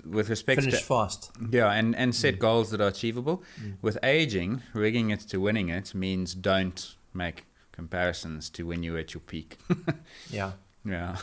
With 0.05 0.29
respect 0.29 0.63
Finish 0.63 0.81
to. 0.81 0.85
fast. 0.85 1.31
Yeah, 1.51 1.71
and, 1.71 1.95
and 1.95 2.13
set 2.13 2.37
mm. 2.37 2.41
goals 2.41 2.73
that 2.73 2.81
are 2.81 2.89
achievable. 2.89 3.45
Mm. 3.63 3.77
With 3.81 3.99
aging, 4.03 4.63
rigging 4.75 5.11
it 5.11 5.21
to 5.21 5.39
winning 5.39 5.69
it 5.69 5.95
means 5.95 6.35
don't 6.35 6.97
make 7.15 7.45
comparisons 7.71 8.51
to 8.51 8.67
when 8.67 8.83
you 8.83 8.95
were 8.95 8.99
at 8.99 9.15
your 9.15 9.21
peak. 9.21 9.59
yeah. 10.31 10.53
Yeah. 10.85 11.19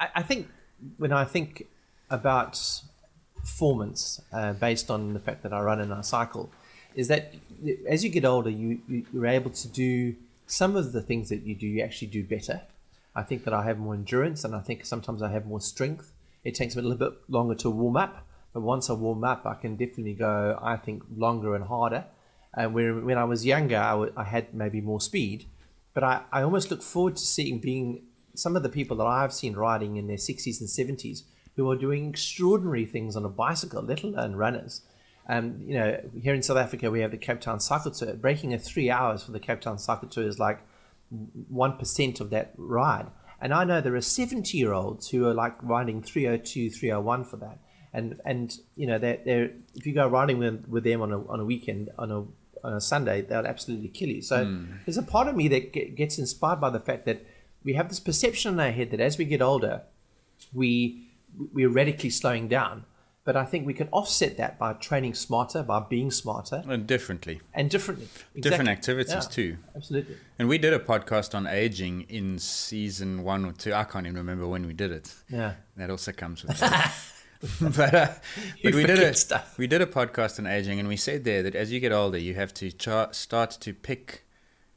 I, 0.00 0.08
I 0.14 0.22
think 0.22 0.48
when 0.98 1.12
I 1.12 1.24
think 1.24 1.66
about 2.08 2.82
performance 3.44 4.20
uh, 4.32 4.54
based 4.54 4.90
on 4.90 5.12
the 5.12 5.20
fact 5.20 5.42
that 5.42 5.52
I 5.52 5.60
run 5.60 5.80
and 5.80 5.92
I 5.92 6.00
cycle 6.00 6.50
is 6.94 7.08
that 7.08 7.34
as 7.86 8.02
you 8.02 8.10
get 8.10 8.24
older, 8.24 8.50
you, 8.50 8.80
you, 8.88 9.04
you're 9.12 9.26
able 9.26 9.50
to 9.50 9.68
do 9.68 10.14
some 10.46 10.76
of 10.76 10.92
the 10.92 11.02
things 11.02 11.28
that 11.28 11.42
you 11.42 11.54
do, 11.54 11.66
you 11.66 11.82
actually 11.82 12.08
do 12.08 12.24
better. 12.24 12.62
I 13.14 13.22
think 13.22 13.44
that 13.44 13.54
I 13.54 13.64
have 13.64 13.78
more 13.78 13.94
endurance 13.94 14.44
and 14.44 14.54
I 14.54 14.60
think 14.60 14.84
sometimes 14.84 15.22
I 15.22 15.30
have 15.30 15.46
more 15.46 15.60
strength. 15.60 16.12
It 16.42 16.54
takes 16.54 16.74
me 16.74 16.80
a 16.80 16.86
little 16.86 17.10
bit 17.10 17.18
longer 17.28 17.54
to 17.56 17.70
warm 17.70 17.96
up, 17.96 18.26
but 18.52 18.60
once 18.60 18.88
I 18.90 18.94
warm 18.94 19.24
up, 19.24 19.46
I 19.46 19.54
can 19.54 19.76
definitely 19.76 20.14
go, 20.14 20.58
I 20.62 20.76
think, 20.76 21.02
longer 21.16 21.54
and 21.54 21.64
harder. 21.64 22.04
And 22.56 22.72
when, 22.74 23.04
when 23.04 23.18
I 23.18 23.24
was 23.24 23.44
younger, 23.44 23.78
I, 23.78 23.90
w- 23.90 24.12
I 24.16 24.24
had 24.24 24.54
maybe 24.54 24.80
more 24.80 25.00
speed, 25.00 25.46
but 25.92 26.04
I, 26.04 26.22
I 26.32 26.42
almost 26.42 26.70
look 26.70 26.82
forward 26.82 27.16
to 27.16 27.24
seeing 27.24 27.58
being 27.58 28.02
some 28.34 28.56
of 28.56 28.62
the 28.62 28.68
people 28.68 28.96
that 28.98 29.06
I've 29.06 29.32
seen 29.32 29.54
riding 29.54 29.96
in 29.96 30.06
their 30.06 30.16
60s 30.16 30.60
and 30.60 30.68
70s 30.68 31.22
who 31.56 31.70
are 31.70 31.76
doing 31.76 32.08
extraordinary 32.08 32.84
things 32.84 33.16
on 33.16 33.24
a 33.24 33.28
bicycle, 33.28 33.82
let 33.82 34.02
alone 34.02 34.34
runners. 34.34 34.82
Um, 35.28 35.62
you 35.64 35.74
know, 35.74 36.00
here 36.20 36.34
in 36.34 36.42
South 36.42 36.58
Africa, 36.58 36.90
we 36.90 37.00
have 37.00 37.10
the 37.10 37.16
Cape 37.16 37.40
Town 37.40 37.60
Cycle 37.60 37.90
Tour. 37.90 38.14
Breaking 38.14 38.52
a 38.52 38.58
three 38.58 38.90
hours 38.90 39.22
for 39.22 39.32
the 39.32 39.40
Cape 39.40 39.60
Town 39.60 39.78
Cycle 39.78 40.08
Tour 40.08 40.26
is 40.26 40.38
like 40.38 40.60
1% 41.52 42.20
of 42.20 42.30
that 42.30 42.52
ride. 42.56 43.06
And 43.40 43.52
I 43.52 43.64
know 43.64 43.80
there 43.80 43.94
are 43.94 44.00
70 44.00 44.56
year 44.56 44.72
olds 44.72 45.08
who 45.08 45.26
are 45.26 45.34
like 45.34 45.54
riding 45.62 46.02
302, 46.02 46.70
301 46.70 47.24
for 47.24 47.36
that. 47.38 47.58
And, 47.92 48.20
and 48.24 48.54
you 48.74 48.86
know, 48.86 48.98
they're, 48.98 49.20
they're, 49.24 49.50
if 49.74 49.86
you 49.86 49.94
go 49.94 50.08
riding 50.08 50.38
with, 50.38 50.66
with 50.68 50.84
them 50.84 51.00
on 51.00 51.12
a, 51.12 51.26
on 51.26 51.40
a 51.40 51.44
weekend, 51.44 51.90
on 51.98 52.10
a, 52.10 52.24
on 52.66 52.72
a 52.74 52.80
Sunday, 52.80 53.22
they'll 53.22 53.46
absolutely 53.46 53.88
kill 53.88 54.08
you. 54.08 54.22
So 54.22 54.44
mm. 54.44 54.66
there's 54.84 54.98
a 54.98 55.02
part 55.02 55.28
of 55.28 55.36
me 55.36 55.48
that 55.48 55.94
gets 55.94 56.18
inspired 56.18 56.60
by 56.60 56.70
the 56.70 56.80
fact 56.80 57.06
that 57.06 57.24
we 57.62 57.74
have 57.74 57.88
this 57.88 58.00
perception 58.00 58.54
in 58.54 58.60
our 58.60 58.72
head 58.72 58.90
that 58.90 59.00
as 59.00 59.16
we 59.16 59.24
get 59.24 59.40
older, 59.40 59.82
we 60.52 61.08
we're 61.52 61.68
radically 61.68 62.10
slowing 62.10 62.48
down. 62.48 62.84
But 63.24 63.36
I 63.36 63.46
think 63.46 63.66
we 63.66 63.72
can 63.72 63.88
offset 63.90 64.36
that 64.36 64.58
by 64.58 64.74
training 64.74 65.14
smarter, 65.14 65.62
by 65.62 65.80
being 65.80 66.10
smarter. 66.10 66.62
And 66.68 66.86
differently. 66.86 67.40
And 67.54 67.70
differently. 67.70 68.04
Exactly. 68.04 68.40
Different 68.42 68.68
activities 68.68 69.14
yeah, 69.14 69.20
too. 69.20 69.56
Absolutely. 69.74 70.16
And 70.38 70.46
we 70.46 70.58
did 70.58 70.74
a 70.74 70.78
podcast 70.78 71.34
on 71.34 71.46
aging 71.46 72.02
in 72.02 72.38
season 72.38 73.22
one 73.22 73.46
or 73.46 73.52
two. 73.52 73.72
I 73.72 73.84
can't 73.84 74.06
even 74.06 74.18
remember 74.18 74.46
when 74.46 74.66
we 74.66 74.74
did 74.74 74.90
it. 74.90 75.14
Yeah. 75.30 75.54
That 75.78 75.88
also 75.88 76.12
comes 76.12 76.44
with 76.44 76.60
but, 77.60 77.94
uh, 77.94 78.08
but 78.62 78.74
we 78.74 78.84
did 78.84 78.98
a 78.98 79.14
stuff. 79.14 79.58
we 79.58 79.66
did 79.66 79.82
a 79.82 79.86
podcast 79.86 80.38
on 80.38 80.46
aging, 80.46 80.78
and 80.78 80.88
we 80.88 80.96
said 80.96 81.24
there 81.24 81.42
that 81.42 81.54
as 81.54 81.70
you 81.70 81.80
get 81.80 81.92
older, 81.92 82.16
you 82.16 82.34
have 82.34 82.54
to 82.54 82.70
char- 82.72 83.12
start 83.12 83.50
to 83.60 83.74
pick 83.74 84.24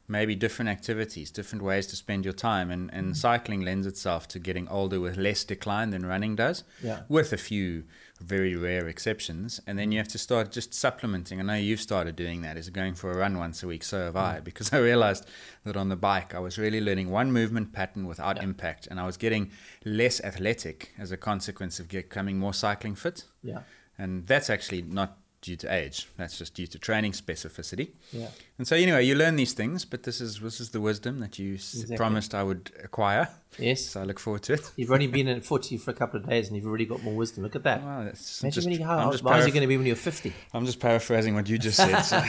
maybe 0.10 0.36
different 0.36 0.70
activities, 0.70 1.30
different 1.30 1.62
ways 1.62 1.86
to 1.88 1.96
spend 1.96 2.24
your 2.24 2.34
time. 2.34 2.72
And, 2.72 2.90
and 2.94 3.08
mm-hmm. 3.08 3.14
cycling 3.14 3.62
lends 3.62 3.86
itself 3.86 4.28
to 4.30 4.40
getting 4.40 4.68
older 4.70 5.02
with 5.02 5.18
less 5.18 5.44
decline 5.44 5.90
than 5.90 6.06
running 6.06 6.36
does, 6.36 6.64
yeah. 6.82 7.02
with 7.10 7.34
a 7.34 7.38
few 7.38 7.84
very 8.22 8.56
rare 8.56 8.88
exceptions. 8.88 9.60
And 9.68 9.78
then 9.78 9.92
you 9.92 9.98
have 9.98 10.08
to 10.10 10.18
start 10.18 10.52
just 10.52 10.74
supplementing. 10.74 11.40
I 11.40 11.44
know 11.44 11.56
you've 11.56 11.82
started 11.82 12.16
doing 12.16 12.42
that, 12.44 12.56
is 12.56 12.70
going 12.70 12.96
for 12.96 13.12
a 13.12 13.18
run 13.18 13.38
once 13.38 13.62
a 13.64 13.68
week. 13.68 13.84
So 13.84 14.06
have 14.06 14.16
I, 14.16 14.40
mm. 14.40 14.44
because 14.46 14.72
I 14.74 14.78
realized 14.78 15.26
that 15.66 15.76
on 15.76 15.90
the 15.90 15.98
bike, 15.98 16.34
I 16.34 16.40
was 16.40 16.58
really 16.58 16.80
learning 16.80 17.12
one 17.12 17.32
movement 17.32 17.74
pattern 17.74 18.08
without 18.08 18.38
yeah. 18.38 18.44
impact. 18.44 18.88
And 18.88 19.00
I 19.00 19.06
was 19.06 19.18
getting 19.18 19.52
less 19.84 20.22
athletic 20.24 20.94
as 20.98 21.12
a 21.12 21.18
consequence 21.18 21.80
of 21.82 21.90
becoming 21.90 22.40
more 22.40 22.54
cycling 22.54 22.96
fit. 22.96 23.26
Yeah. 23.44 23.64
And 23.98 24.26
that's 24.26 24.50
actually 24.50 24.84
not 24.84 25.18
due 25.42 25.56
to 25.56 25.74
age. 25.74 26.08
That's 26.18 26.38
just 26.38 26.54
due 26.56 26.68
to 26.68 26.80
training 26.80 27.12
specificity. 27.12 27.92
Yeah. 28.12 28.30
And 28.58 28.68
so 28.68 28.76
anyway, 28.76 29.06
you 29.06 29.16
learn 29.16 29.36
these 29.36 29.54
things, 29.54 29.86
but 29.86 30.04
this 30.04 30.20
is 30.20 30.40
this 30.40 30.60
is 30.60 30.72
the 30.72 30.82
wisdom 30.82 31.20
that 31.20 31.38
you 31.38 31.54
exactly. 31.54 31.98
promised 31.98 32.34
I 32.34 32.44
would 32.44 32.72
acquire. 32.84 33.30
Yes. 33.58 33.86
So 33.86 34.02
I 34.02 34.04
look 34.04 34.20
forward 34.20 34.44
to 34.44 34.54
it. 34.54 34.72
You've 34.76 34.92
only 34.92 35.08
been 35.08 35.28
in 35.28 35.42
footy 35.42 35.78
for 35.78 35.92
a 35.92 35.94
couple 35.94 36.20
of 36.20 36.28
days, 36.28 36.48
and 36.48 36.56
you've 36.56 36.66
already 36.66 36.86
got 36.86 37.02
more 37.04 37.16
wisdom. 37.16 37.44
Look 37.44 37.56
at 37.56 37.64
that. 37.64 37.84
Well, 37.84 38.06
that's 38.06 38.42
Imagine 38.42 38.56
just, 38.56 38.68
when 38.68 38.80
you, 38.80 38.86
how 38.86 39.06
old 39.06 39.22
paraph- 39.24 39.48
is 39.48 39.54
going 39.54 39.62
to 39.62 39.68
be 39.68 39.78
when 39.78 39.86
you're 39.86 39.96
50? 39.96 40.34
I'm 40.54 40.66
just 40.66 40.80
paraphrasing 40.80 41.34
what 41.34 41.48
you 41.48 41.58
just 41.58 41.78
said. 41.78 42.02
So. 42.02 42.24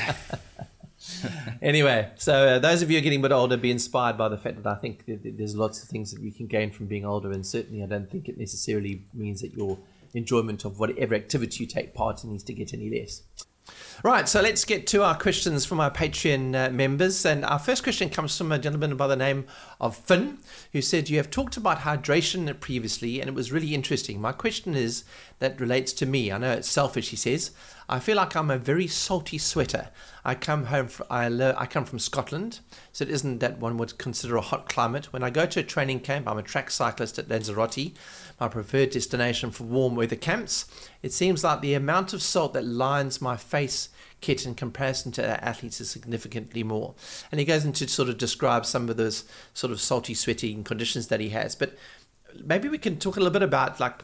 anyway, 1.62 2.10
so 2.16 2.32
uh, 2.32 2.58
those 2.58 2.82
of 2.82 2.90
you 2.90 2.98
are 2.98 3.00
getting 3.00 3.20
a 3.20 3.22
bit 3.22 3.32
older, 3.32 3.56
be 3.56 3.70
inspired 3.70 4.16
by 4.16 4.28
the 4.28 4.38
fact 4.38 4.62
that 4.62 4.66
I 4.66 4.74
think 4.76 5.04
there's 5.06 5.54
lots 5.54 5.82
of 5.82 5.88
things 5.88 6.12
that 6.12 6.22
we 6.22 6.30
can 6.30 6.46
gain 6.46 6.70
from 6.70 6.86
being 6.86 7.04
older, 7.04 7.30
and 7.30 7.46
certainly 7.46 7.82
I 7.82 7.86
don't 7.86 8.10
think 8.10 8.28
it 8.28 8.38
necessarily 8.38 9.04
means 9.12 9.40
that 9.42 9.54
your 9.54 9.78
enjoyment 10.14 10.64
of 10.64 10.78
whatever 10.78 11.14
activity 11.14 11.64
you 11.64 11.66
take 11.66 11.94
part 11.94 12.24
in 12.24 12.30
needs 12.30 12.44
to 12.44 12.52
get 12.52 12.74
any 12.74 12.90
less. 12.90 13.22
Right, 14.02 14.28
so 14.28 14.40
let's 14.40 14.64
get 14.64 14.86
to 14.88 15.02
our 15.02 15.16
questions 15.18 15.66
from 15.66 15.80
our 15.80 15.90
Patreon 15.90 16.54
uh, 16.54 16.70
members. 16.70 17.26
And 17.26 17.44
our 17.44 17.58
first 17.58 17.82
question 17.82 18.08
comes 18.08 18.36
from 18.36 18.52
a 18.52 18.58
gentleman 18.58 18.96
by 18.96 19.08
the 19.08 19.16
name 19.16 19.46
of 19.80 19.96
Finn, 19.96 20.38
who 20.72 20.82
said, 20.82 21.08
You 21.08 21.18
have 21.18 21.30
talked 21.30 21.56
about 21.56 21.80
hydration 21.80 22.58
previously, 22.58 23.20
and 23.20 23.28
it 23.28 23.34
was 23.34 23.52
really 23.52 23.74
interesting. 23.74 24.20
My 24.20 24.32
question 24.32 24.74
is 24.74 25.04
that 25.38 25.60
relates 25.60 25.92
to 25.94 26.06
me. 26.06 26.32
I 26.32 26.38
know 26.38 26.52
it's 26.52 26.68
selfish, 26.68 27.10
he 27.10 27.16
says. 27.16 27.52
I 27.88 28.00
feel 28.00 28.16
like 28.16 28.36
I'm 28.36 28.50
a 28.50 28.58
very 28.58 28.86
salty 28.86 29.38
sweater. 29.38 29.88
I 30.24 30.34
come 30.34 30.66
home, 30.66 30.88
from, 30.88 31.06
I, 31.08 31.26
I 31.56 31.64
come 31.66 31.84
from 31.84 31.98
Scotland, 31.98 32.58
so 32.92 33.04
it 33.04 33.10
isn't 33.10 33.38
that 33.38 33.60
one 33.60 33.78
would 33.78 33.96
consider 33.98 34.36
a 34.36 34.42
hot 34.42 34.68
climate. 34.68 35.12
When 35.12 35.22
I 35.22 35.30
go 35.30 35.46
to 35.46 35.60
a 35.60 35.62
training 35.64 36.00
camp, 36.00 36.28
I'm 36.28 36.36
a 36.38 36.42
track 36.42 36.70
cyclist 36.70 37.18
at 37.18 37.28
Lanzarote, 37.28 37.92
my 38.38 38.48
preferred 38.48 38.90
destination 38.90 39.50
for 39.50 39.64
warm 39.64 39.94
weather 39.94 40.16
camps. 40.16 40.66
It 41.02 41.12
seems 41.12 41.44
like 41.44 41.60
the 41.60 41.74
amount 41.74 42.12
of 42.12 42.20
salt 42.20 42.52
that 42.54 42.66
lines 42.66 43.22
my 43.22 43.36
face 43.36 43.88
kit 44.20 44.44
in 44.44 44.54
comparison 44.54 45.12
to 45.12 45.28
our 45.28 45.36
athletes 45.36 45.80
is 45.80 45.90
significantly 45.90 46.62
more. 46.62 46.94
And 47.30 47.38
he 47.38 47.44
goes 47.44 47.64
into 47.64 47.86
sort 47.88 48.08
of 48.08 48.18
describe 48.18 48.66
some 48.66 48.88
of 48.88 48.96
those 48.96 49.24
sort 49.54 49.72
of 49.72 49.80
salty, 49.80 50.14
sweating 50.14 50.64
conditions 50.64 51.08
that 51.08 51.20
he 51.20 51.30
has. 51.30 51.54
But 51.54 51.76
maybe 52.44 52.68
we 52.68 52.78
can 52.78 52.98
talk 52.98 53.16
a 53.16 53.20
little 53.20 53.32
bit 53.32 53.42
about 53.42 53.80
like 53.80 54.02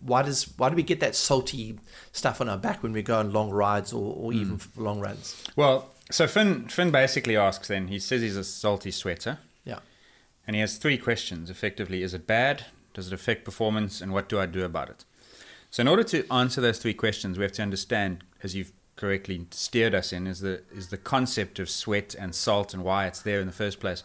why 0.00 0.22
does 0.22 0.52
why 0.58 0.68
do 0.68 0.76
we 0.76 0.82
get 0.82 1.00
that 1.00 1.14
salty 1.14 1.78
stuff 2.12 2.40
on 2.40 2.48
our 2.48 2.58
back 2.58 2.82
when 2.82 2.92
we 2.92 3.02
go 3.02 3.18
on 3.18 3.32
long 3.32 3.50
rides 3.50 3.92
or, 3.92 4.14
or 4.14 4.32
hmm. 4.32 4.40
even 4.40 4.60
long 4.76 5.00
runs? 5.00 5.42
Well, 5.56 5.90
so 6.10 6.26
Finn 6.26 6.68
Finn 6.68 6.90
basically 6.90 7.36
asks 7.36 7.68
then, 7.68 7.88
he 7.88 7.98
says 7.98 8.22
he's 8.22 8.36
a 8.36 8.44
salty 8.44 8.90
sweater. 8.90 9.38
Yeah. 9.64 9.78
And 10.46 10.54
he 10.54 10.60
has 10.60 10.76
three 10.76 10.98
questions 10.98 11.48
effectively. 11.48 12.02
Is 12.02 12.12
it 12.12 12.26
bad? 12.26 12.66
Does 12.92 13.08
it 13.08 13.12
affect 13.12 13.44
performance? 13.44 14.00
And 14.00 14.12
what 14.12 14.28
do 14.28 14.38
I 14.38 14.46
do 14.46 14.64
about 14.64 14.90
it? 14.90 15.04
So, 15.70 15.80
in 15.80 15.88
order 15.88 16.04
to 16.04 16.32
answer 16.32 16.60
those 16.60 16.78
three 16.78 16.94
questions, 16.94 17.38
we 17.38 17.42
have 17.42 17.52
to 17.52 17.62
understand, 17.62 18.22
as 18.42 18.54
you've 18.54 18.72
correctly 18.96 19.46
steered 19.50 19.94
us 19.94 20.12
in, 20.12 20.26
is 20.26 20.40
the, 20.40 20.62
is 20.72 20.88
the 20.88 20.96
concept 20.96 21.58
of 21.58 21.68
sweat 21.68 22.14
and 22.18 22.34
salt 22.34 22.74
and 22.74 22.84
why 22.84 23.06
it's 23.06 23.22
there 23.22 23.40
in 23.40 23.46
the 23.46 23.52
first 23.52 23.80
place. 23.80 24.02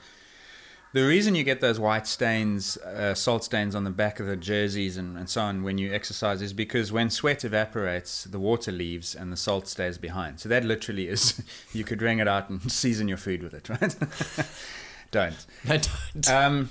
The 0.91 1.05
reason 1.05 1.35
you 1.35 1.43
get 1.43 1.61
those 1.61 1.79
white 1.79 2.07
stains, 2.07 2.75
uh, 2.77 3.13
salt 3.13 3.43
stains 3.43 3.75
on 3.75 3.83
the 3.83 3.91
back 3.91 4.19
of 4.19 4.25
the 4.25 4.35
jerseys 4.35 4.97
and, 4.97 5.17
and 5.17 5.29
so 5.29 5.41
on 5.41 5.61
when 5.61 5.77
you 5.77 5.93
exercise 5.93 6.41
is 6.41 6.51
because 6.51 6.91
when 6.91 7.11
sweat 7.11 7.45
evaporates, 7.45 8.23
the 8.23 8.39
water 8.39 8.71
leaves 8.71 9.13
and 9.13 9.31
the 9.31 9.37
salt 9.37 9.67
stays 9.67 9.99
behind. 9.99 10.39
So 10.39 10.49
that 10.49 10.65
literally 10.65 11.07
is, 11.07 11.43
you 11.73 11.83
could 11.83 12.01
wring 12.01 12.17
it 12.17 12.27
out 12.27 12.49
and 12.49 12.71
season 12.71 13.07
your 13.07 13.17
food 13.17 13.43
with 13.43 13.53
it, 13.53 13.69
right? 13.69 13.95
don't. 15.11 15.45
No, 15.67 15.77
don't. 16.19 16.29
Um, 16.29 16.69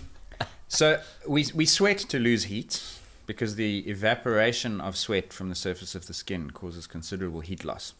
so 0.66 1.00
we, 1.28 1.46
we 1.54 1.64
sweat 1.64 1.98
to 1.98 2.18
lose 2.18 2.44
heat 2.44 2.98
because 3.26 3.54
the 3.54 3.88
evaporation 3.88 4.80
of 4.80 4.96
sweat 4.96 5.32
from 5.32 5.48
the 5.48 5.54
surface 5.54 5.94
of 5.94 6.08
the 6.08 6.14
skin 6.14 6.50
causes 6.50 6.88
considerable 6.88 7.40
heat 7.40 7.64
loss. 7.64 7.94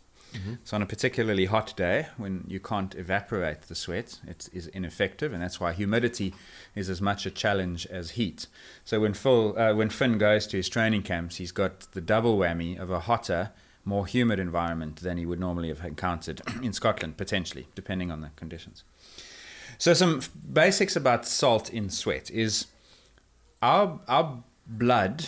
So 0.64 0.76
on 0.76 0.82
a 0.82 0.86
particularly 0.86 1.46
hot 1.46 1.76
day, 1.76 2.06
when 2.16 2.44
you 2.48 2.60
can't 2.60 2.94
evaporate 2.94 3.62
the 3.62 3.74
sweat, 3.74 4.20
it 4.26 4.48
is 4.52 4.66
ineffective, 4.68 5.32
and 5.32 5.42
that's 5.42 5.60
why 5.60 5.72
humidity 5.72 6.34
is 6.74 6.88
as 6.88 7.00
much 7.00 7.26
a 7.26 7.30
challenge 7.30 7.86
as 7.86 8.12
heat. 8.12 8.46
So 8.84 9.00
when 9.00 9.14
Phil, 9.14 9.58
uh, 9.58 9.74
when 9.74 9.90
Finn 9.90 10.18
goes 10.18 10.46
to 10.48 10.56
his 10.56 10.68
training 10.68 11.02
camps, 11.02 11.36
he's 11.36 11.52
got 11.52 11.80
the 11.92 12.00
double 12.00 12.38
whammy 12.38 12.78
of 12.78 12.90
a 12.90 13.00
hotter, 13.00 13.50
more 13.84 14.06
humid 14.06 14.38
environment 14.38 14.96
than 14.96 15.16
he 15.16 15.26
would 15.26 15.40
normally 15.40 15.68
have 15.68 15.84
encountered 15.84 16.42
in 16.62 16.72
Scotland, 16.72 17.16
potentially, 17.16 17.68
depending 17.74 18.10
on 18.10 18.20
the 18.20 18.30
conditions. 18.36 18.84
So 19.78 19.94
some 19.94 20.18
f- 20.18 20.30
basics 20.52 20.96
about 20.96 21.26
salt 21.26 21.70
in 21.70 21.88
sweat 21.88 22.30
is 22.30 22.66
our 23.62 24.00
our 24.08 24.42
blood 24.66 25.26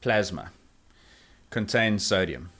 plasma 0.00 0.50
contains 1.50 2.04
sodium 2.04 2.50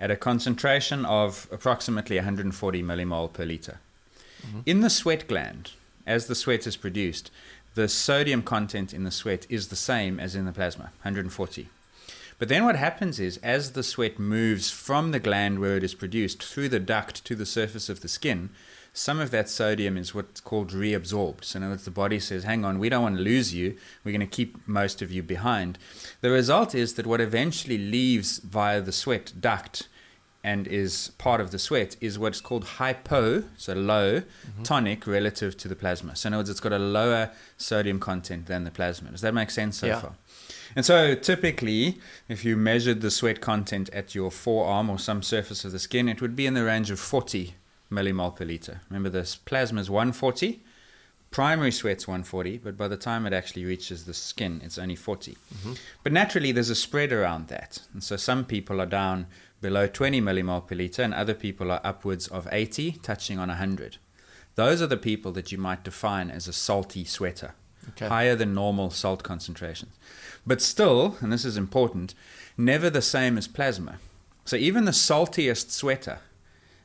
at 0.00 0.10
a 0.10 0.16
concentration 0.16 1.04
of 1.04 1.46
approximately 1.52 2.16
140 2.16 2.82
millimole 2.82 3.32
per 3.32 3.44
liter. 3.44 3.78
Mm-hmm. 4.46 4.60
In 4.64 4.80
the 4.80 4.90
sweat 4.90 5.28
gland, 5.28 5.72
as 6.06 6.26
the 6.26 6.34
sweat 6.34 6.66
is 6.66 6.76
produced, 6.76 7.30
the 7.74 7.86
sodium 7.86 8.42
content 8.42 8.92
in 8.92 9.04
the 9.04 9.10
sweat 9.10 9.46
is 9.48 9.68
the 9.68 9.76
same 9.76 10.18
as 10.18 10.34
in 10.34 10.46
the 10.46 10.52
plasma, 10.52 10.84
140. 11.02 11.68
But 12.38 12.48
then 12.48 12.64
what 12.64 12.76
happens 12.76 13.20
is, 13.20 13.36
as 13.42 13.72
the 13.72 13.82
sweat 13.82 14.18
moves 14.18 14.70
from 14.70 15.10
the 15.10 15.20
gland 15.20 15.58
where 15.58 15.76
it 15.76 15.84
is 15.84 15.94
produced 15.94 16.42
through 16.42 16.70
the 16.70 16.80
duct 16.80 17.22
to 17.26 17.36
the 17.36 17.44
surface 17.44 17.90
of 17.90 18.00
the 18.00 18.08
skin, 18.08 18.48
some 18.92 19.20
of 19.20 19.30
that 19.30 19.48
sodium 19.48 19.96
is 19.96 20.14
what's 20.14 20.40
called 20.40 20.70
reabsorbed. 20.70 21.44
So, 21.44 21.58
in 21.58 21.62
other 21.62 21.72
words, 21.72 21.84
the 21.84 21.90
body 21.90 22.18
says, 22.18 22.44
hang 22.44 22.64
on, 22.64 22.78
we 22.78 22.88
don't 22.88 23.02
want 23.02 23.16
to 23.16 23.22
lose 23.22 23.54
you. 23.54 23.76
We're 24.04 24.12
going 24.12 24.20
to 24.20 24.26
keep 24.26 24.56
most 24.66 25.00
of 25.00 25.12
you 25.12 25.22
behind. 25.22 25.78
The 26.20 26.30
result 26.30 26.74
is 26.74 26.94
that 26.94 27.06
what 27.06 27.20
eventually 27.20 27.78
leaves 27.78 28.38
via 28.38 28.80
the 28.80 28.92
sweat 28.92 29.32
duct 29.40 29.88
and 30.42 30.66
is 30.66 31.12
part 31.18 31.40
of 31.40 31.50
the 31.50 31.58
sweat 31.58 31.96
is 32.00 32.18
what's 32.18 32.40
called 32.40 32.64
hypo, 32.64 33.44
so 33.58 33.74
low, 33.74 34.20
mm-hmm. 34.20 34.62
tonic 34.62 35.06
relative 35.06 35.56
to 35.58 35.68
the 35.68 35.76
plasma. 35.76 36.16
So, 36.16 36.28
in 36.28 36.34
other 36.34 36.40
words, 36.40 36.50
it's 36.50 36.60
got 36.60 36.72
a 36.72 36.78
lower 36.78 37.30
sodium 37.58 38.00
content 38.00 38.46
than 38.46 38.64
the 38.64 38.70
plasma. 38.70 39.10
Does 39.10 39.20
that 39.20 39.34
make 39.34 39.50
sense 39.50 39.78
so 39.78 39.86
Yeah. 39.86 40.00
far? 40.00 40.14
And 40.74 40.84
so, 40.84 41.14
typically, 41.14 41.98
if 42.28 42.44
you 42.44 42.56
measured 42.56 43.00
the 43.00 43.10
sweat 43.10 43.40
content 43.40 43.90
at 43.90 44.14
your 44.14 44.30
forearm 44.30 44.88
or 44.88 44.98
some 44.98 45.22
surface 45.22 45.64
of 45.64 45.72
the 45.72 45.78
skin, 45.78 46.08
it 46.08 46.20
would 46.20 46.36
be 46.36 46.46
in 46.46 46.54
the 46.54 46.64
range 46.64 46.90
of 46.90 47.00
40 47.00 47.54
millimole 47.90 48.34
per 48.36 48.44
liter. 48.44 48.80
Remember, 48.88 49.08
this 49.08 49.36
plasma 49.36 49.80
is 49.80 49.90
140, 49.90 50.60
primary 51.30 51.70
sweat's 51.72 52.06
140, 52.08 52.58
but 52.58 52.76
by 52.76 52.88
the 52.88 52.96
time 52.96 53.26
it 53.26 53.32
actually 53.32 53.64
reaches 53.64 54.04
the 54.04 54.14
skin, 54.14 54.60
it's 54.64 54.78
only 54.78 54.96
40. 54.96 55.32
Mm-hmm. 55.54 55.72
But 56.02 56.12
naturally, 56.12 56.52
there's 56.52 56.70
a 56.70 56.74
spread 56.74 57.12
around 57.12 57.48
that. 57.48 57.80
And 57.92 58.02
so, 58.02 58.16
some 58.16 58.44
people 58.44 58.80
are 58.80 58.86
down 58.86 59.26
below 59.60 59.86
20 59.86 60.20
millimole 60.20 60.66
per 60.66 60.74
liter, 60.74 61.02
and 61.02 61.12
other 61.14 61.34
people 61.34 61.70
are 61.70 61.80
upwards 61.84 62.26
of 62.28 62.48
80, 62.50 62.92
touching 63.02 63.38
on 63.38 63.48
100. 63.48 63.98
Those 64.54 64.82
are 64.82 64.86
the 64.86 64.96
people 64.96 65.32
that 65.32 65.52
you 65.52 65.58
might 65.58 65.84
define 65.84 66.30
as 66.30 66.48
a 66.48 66.52
salty 66.52 67.04
sweater, 67.04 67.54
Okay. 67.90 68.08
higher 68.08 68.36
than 68.36 68.54
normal 68.54 68.90
salt 68.90 69.22
concentrations. 69.22 69.92
But 70.46 70.60
still, 70.62 71.16
and 71.20 71.32
this 71.32 71.44
is 71.44 71.56
important, 71.56 72.14
never 72.56 72.90
the 72.90 73.02
same 73.02 73.38
as 73.38 73.48
plasma. 73.48 73.98
So 74.44 74.56
even 74.56 74.84
the 74.84 74.92
saltiest 74.92 75.70
sweater 75.70 76.18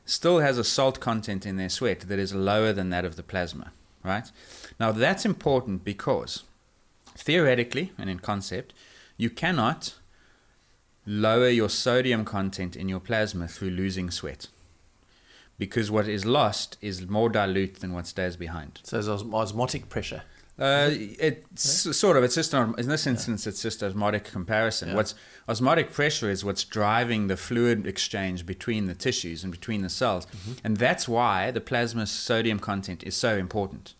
still 0.06 0.38
has 0.38 0.56
a 0.56 0.64
salt 0.64 1.00
content 1.00 1.44
in 1.44 1.56
their 1.56 1.68
sweat 1.68 2.00
that 2.00 2.18
is 2.18 2.32
lower 2.34 2.72
than 2.72 2.88
that 2.90 3.04
of 3.04 3.16
the 3.16 3.22
plasma, 3.22 3.72
right? 4.02 4.30
Now 4.80 4.92
that's 4.92 5.26
important 5.26 5.84
because 5.84 6.44
theoretically 7.14 7.92
and 7.98 8.08
in 8.08 8.20
concept, 8.20 8.72
you 9.16 9.28
cannot 9.28 9.94
lower 11.06 11.48
your 11.48 11.68
sodium 11.68 12.24
content 12.24 12.76
in 12.76 12.88
your 12.88 13.00
plasma 13.00 13.48
through 13.48 13.70
losing 13.70 14.10
sweat. 14.10 14.48
Because 15.58 15.90
what 15.90 16.06
is 16.06 16.24
lost 16.24 16.76
is 16.80 17.06
more 17.08 17.28
dilute 17.28 17.80
than 17.80 17.92
what 17.92 18.06
stays 18.06 18.36
behind. 18.36 18.80
So 18.82 19.00
there's 19.00 19.22
osmotic 19.22 19.88
pressure. 19.88 20.22
Uh, 20.58 20.88
it's 20.90 21.96
sort 21.96 22.16
of. 22.16 22.24
It's 22.24 22.34
just 22.34 22.54
in 22.54 22.88
this 22.88 23.06
instance, 23.06 23.46
it's 23.46 23.60
just 23.60 23.82
osmotic 23.82 24.24
comparison. 24.24 24.88
Yeah. 24.90 24.94
What's 24.94 25.14
osmotic 25.48 25.92
pressure 25.92 26.30
is 26.30 26.44
what's 26.44 26.64
driving 26.64 27.26
the 27.26 27.36
fluid 27.36 27.86
exchange 27.86 28.46
between 28.46 28.86
the 28.86 28.94
tissues 28.94 29.44
and 29.44 29.52
between 29.52 29.82
the 29.82 29.90
cells, 29.90 30.26
Mm-hmm. 30.26 30.52
and 30.64 30.76
that's 30.78 31.06
why 31.06 31.50
the 31.50 31.60
plasma 31.60 32.06
sodium 32.06 32.58
content 32.58 33.04
is 33.04 33.14
so 33.14 33.36
important. 33.36 33.92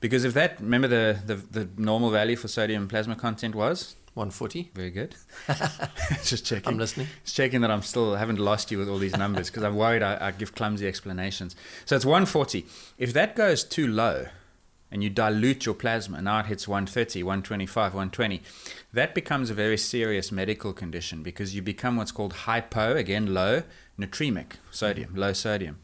Because 0.00 0.24
if 0.24 0.32
that, 0.34 0.60
remember 0.60 0.86
the, 0.88 1.18
the 1.26 1.34
the 1.34 1.68
normal 1.76 2.10
value 2.10 2.36
for 2.36 2.46
sodium 2.48 2.86
plasma 2.86 3.16
content 3.16 3.54
was 3.56 3.96
140. 4.14 4.70
very 4.74 4.90
good. 4.92 5.16
just 6.24 6.46
checking. 6.46 6.68
I'm 6.72 6.78
listening. 6.78 7.08
Just 7.24 7.34
checking 7.36 7.62
that 7.62 7.70
I'm 7.70 7.82
still 7.82 8.14
haven't 8.14 8.38
lost 8.38 8.70
you 8.70 8.78
with 8.78 8.88
all 8.88 8.98
these 8.98 9.16
numbers 9.16 9.50
because 9.50 9.64
I'm 9.64 9.74
worried 9.74 10.02
I, 10.02 10.28
I 10.28 10.30
give 10.30 10.54
clumsy 10.54 10.86
explanations. 10.86 11.56
So 11.84 11.96
it's 11.96 12.04
140. 12.06 12.64
If 12.98 13.12
that 13.14 13.34
goes 13.36 13.64
too 13.64 13.86
low, 13.88 14.26
and 14.96 15.04
you 15.04 15.10
dilute 15.10 15.66
your 15.66 15.74
plasma, 15.74 16.22
now 16.22 16.40
it 16.40 16.46
hits 16.46 16.66
130, 16.66 17.22
125, 17.22 17.92
120, 17.92 18.40
that 18.94 19.14
becomes 19.14 19.50
a 19.50 19.54
very 19.54 19.76
serious 19.76 20.32
medical 20.32 20.72
condition 20.72 21.22
because 21.22 21.54
you 21.54 21.60
become 21.60 21.98
what's 21.98 22.12
called 22.12 22.32
hypo, 22.32 22.96
again 22.96 23.34
low, 23.34 23.62
natremic 24.00 24.52
sodium, 24.70 25.14
low 25.14 25.34
sodium. 25.34 25.76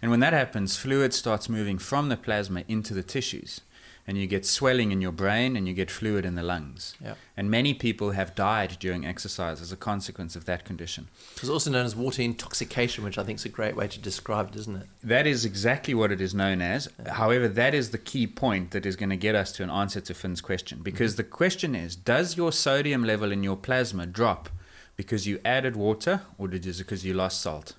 And 0.00 0.10
when 0.10 0.20
that 0.20 0.32
happens, 0.32 0.78
fluid 0.78 1.12
starts 1.12 1.50
moving 1.50 1.76
from 1.76 2.08
the 2.08 2.16
plasma 2.16 2.64
into 2.66 2.94
the 2.94 3.02
tissues. 3.02 3.60
And 4.06 4.18
you 4.18 4.26
get 4.26 4.44
swelling 4.44 4.92
in 4.92 5.00
your 5.00 5.12
brain 5.12 5.56
and 5.56 5.66
you 5.66 5.72
get 5.72 5.90
fluid 5.90 6.26
in 6.26 6.34
the 6.34 6.42
lungs. 6.42 6.94
Yeah. 7.02 7.14
And 7.38 7.50
many 7.50 7.72
people 7.72 8.10
have 8.10 8.34
died 8.34 8.76
during 8.78 9.06
exercise 9.06 9.62
as 9.62 9.72
a 9.72 9.76
consequence 9.76 10.36
of 10.36 10.44
that 10.44 10.66
condition. 10.66 11.08
It's 11.36 11.48
also 11.48 11.70
known 11.70 11.86
as 11.86 11.96
water 11.96 12.20
intoxication, 12.20 13.02
which 13.02 13.16
I 13.16 13.24
think 13.24 13.38
is 13.38 13.46
a 13.46 13.48
great 13.48 13.76
way 13.76 13.88
to 13.88 13.98
describe 13.98 14.50
it, 14.50 14.56
isn't 14.56 14.76
it? 14.76 14.86
That 15.02 15.26
is 15.26 15.46
exactly 15.46 15.94
what 15.94 16.12
it 16.12 16.20
is 16.20 16.34
known 16.34 16.60
as. 16.60 16.88
However, 17.12 17.48
that 17.48 17.74
is 17.74 17.90
the 17.90 17.98
key 17.98 18.26
point 18.26 18.72
that 18.72 18.84
is 18.84 18.94
going 18.94 19.10
to 19.10 19.16
get 19.16 19.34
us 19.34 19.52
to 19.52 19.62
an 19.62 19.70
answer 19.70 20.02
to 20.02 20.12
Finn's 20.12 20.42
question. 20.42 20.78
Mm-hmm. 20.78 20.84
Because 20.84 21.16
the 21.16 21.24
question 21.24 21.74
is 21.74 21.96
Does 21.96 22.36
your 22.36 22.52
sodium 22.52 23.04
level 23.04 23.32
in 23.32 23.42
your 23.42 23.56
plasma 23.56 24.06
drop 24.06 24.50
because 24.96 25.26
you 25.26 25.40
added 25.44 25.76
water 25.76 26.22
or 26.38 26.48
did 26.48 26.66
it 26.66 26.78
because 26.78 27.04
you 27.04 27.14
lost 27.14 27.40
salt? 27.40 27.74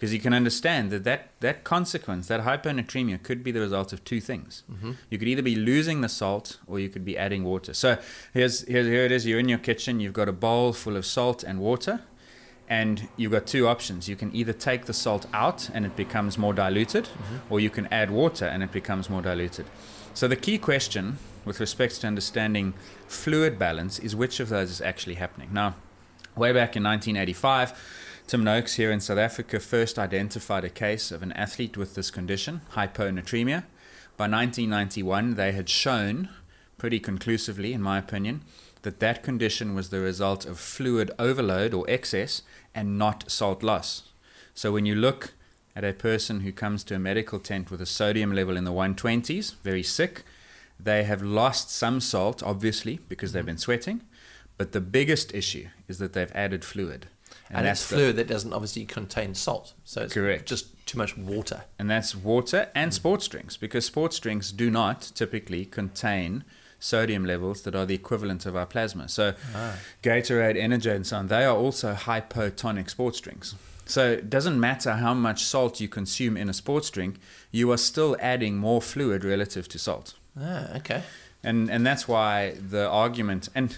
Because 0.00 0.14
you 0.14 0.18
can 0.18 0.32
understand 0.32 0.90
that, 0.92 1.04
that 1.04 1.28
that 1.40 1.62
consequence, 1.62 2.26
that 2.28 2.40
hyponatremia, 2.40 3.22
could 3.22 3.44
be 3.44 3.50
the 3.52 3.60
result 3.60 3.92
of 3.92 4.02
two 4.02 4.18
things. 4.18 4.62
Mm-hmm. 4.72 4.92
You 5.10 5.18
could 5.18 5.28
either 5.28 5.42
be 5.42 5.54
losing 5.54 6.00
the 6.00 6.08
salt 6.08 6.56
or 6.66 6.80
you 6.80 6.88
could 6.88 7.04
be 7.04 7.18
adding 7.18 7.44
water. 7.44 7.74
So 7.74 7.98
here's, 8.32 8.62
here's 8.62 8.86
here 8.86 9.04
it 9.04 9.12
is. 9.12 9.26
You're 9.26 9.38
in 9.38 9.50
your 9.50 9.58
kitchen. 9.58 10.00
You've 10.00 10.14
got 10.14 10.26
a 10.26 10.32
bowl 10.32 10.72
full 10.72 10.96
of 10.96 11.04
salt 11.04 11.44
and 11.44 11.60
water 11.60 12.00
and 12.66 13.08
you've 13.18 13.32
got 13.32 13.46
two 13.46 13.68
options. 13.68 14.08
You 14.08 14.16
can 14.16 14.34
either 14.34 14.54
take 14.54 14.86
the 14.86 14.94
salt 14.94 15.26
out 15.34 15.68
and 15.74 15.84
it 15.84 15.96
becomes 15.96 16.38
more 16.38 16.54
diluted, 16.54 17.04
mm-hmm. 17.04 17.52
or 17.52 17.60
you 17.60 17.68
can 17.68 17.86
add 17.92 18.10
water 18.10 18.46
and 18.46 18.62
it 18.62 18.72
becomes 18.72 19.10
more 19.10 19.20
diluted. 19.20 19.66
So 20.14 20.26
the 20.26 20.34
key 20.36 20.56
question 20.56 21.18
with 21.44 21.60
respect 21.60 22.00
to 22.00 22.06
understanding 22.06 22.72
fluid 23.06 23.58
balance 23.58 23.98
is 23.98 24.16
which 24.16 24.40
of 24.40 24.48
those 24.48 24.70
is 24.70 24.80
actually 24.80 25.16
happening. 25.16 25.50
Now, 25.52 25.74
way 26.36 26.52
back 26.52 26.74
in 26.74 26.84
1985, 26.84 27.99
Tim 28.30 28.44
Noakes 28.44 28.76
here 28.76 28.92
in 28.92 29.00
South 29.00 29.18
Africa 29.18 29.58
first 29.58 29.98
identified 29.98 30.62
a 30.62 30.70
case 30.70 31.10
of 31.10 31.24
an 31.24 31.32
athlete 31.32 31.76
with 31.76 31.96
this 31.96 32.12
condition, 32.12 32.60
hyponatremia, 32.74 33.64
by 34.16 34.28
1991, 34.28 35.34
they 35.34 35.50
had 35.50 35.68
shown 35.68 36.28
pretty 36.78 37.00
conclusively, 37.00 37.72
in 37.72 37.82
my 37.82 37.98
opinion, 37.98 38.42
that 38.82 39.00
that 39.00 39.24
condition 39.24 39.74
was 39.74 39.90
the 39.90 39.98
result 39.98 40.46
of 40.46 40.60
fluid 40.60 41.10
overload 41.18 41.74
or 41.74 41.84
excess 41.90 42.42
and 42.72 42.96
not 42.96 43.28
salt 43.28 43.64
loss. 43.64 44.04
So 44.54 44.70
when 44.70 44.86
you 44.86 44.94
look 44.94 45.32
at 45.74 45.84
a 45.84 45.92
person 45.92 46.42
who 46.42 46.52
comes 46.52 46.84
to 46.84 46.94
a 46.94 47.00
medical 47.00 47.40
tent 47.40 47.68
with 47.68 47.80
a 47.80 47.84
sodium 47.84 48.32
level 48.32 48.56
in 48.56 48.62
the 48.62 48.70
120s, 48.70 49.56
very 49.64 49.82
sick, 49.82 50.22
they 50.78 51.02
have 51.02 51.20
lost 51.20 51.68
some 51.68 52.00
salt, 52.00 52.44
obviously, 52.44 53.00
because 53.08 53.32
they've 53.32 53.40
mm-hmm. 53.40 53.46
been 53.46 53.58
sweating. 53.58 54.02
But 54.56 54.70
the 54.70 54.80
biggest 54.80 55.34
issue 55.34 55.66
is 55.88 55.98
that 55.98 56.12
they've 56.12 56.30
added 56.32 56.64
fluid. 56.64 57.08
And, 57.50 57.66
it's 57.66 57.88
the- 57.88 57.96
fluid 57.96 58.16
that 58.16 58.28
doesn't 58.28 58.52
obviously 58.52 58.84
contain 58.84 59.34
salt. 59.34 59.74
So 59.84 60.02
it's 60.02 60.14
Correct. 60.14 60.46
just 60.46 60.66
too 60.86 60.98
much 60.98 61.16
water. 61.16 61.62
and 61.78 61.88
that's 61.90 62.14
water 62.14 62.68
and 62.74 62.92
sports 62.94 63.28
drinks 63.28 63.56
because 63.56 63.84
sports 63.84 64.18
drinks 64.18 64.50
do 64.52 64.70
not 64.70 65.10
typically 65.14 65.64
contain 65.64 66.44
sodium 66.80 67.24
levels 67.24 67.62
that 67.62 67.74
are 67.74 67.84
the 67.86 67.94
equivalent 67.94 68.46
of 68.46 68.56
our 68.56 68.66
plasma. 68.66 69.08
So 69.08 69.34
Gatorade, 70.02 70.56
Energade 70.56 70.96
and 70.96 71.06
so 71.06 71.16
on, 71.18 71.26
they 71.28 71.44
are 71.44 71.56
also 71.56 71.94
hypotonic 71.94 72.90
sports 72.90 73.20
drinks. 73.20 73.54
So 73.84 74.12
it 74.12 74.30
doesn't 74.30 74.58
matter 74.58 74.92
how 74.94 75.14
much 75.14 75.44
salt 75.44 75.80
you 75.80 75.88
consume 75.88 76.36
in 76.36 76.48
a 76.48 76.52
sports 76.54 76.90
drink, 76.90 77.16
you 77.50 77.70
are 77.72 77.76
still 77.76 78.16
adding 78.20 78.56
more 78.56 78.80
fluid 78.80 79.24
relative 79.24 79.68
to 79.68 79.78
salt. 79.78 80.14
Ah, 80.40 80.76
okay. 80.76 81.02
And 81.42 81.70
and 81.70 81.84
that's 81.86 82.06
why 82.06 82.54
the 82.70 82.88
argument 82.88 83.48
and 83.54 83.76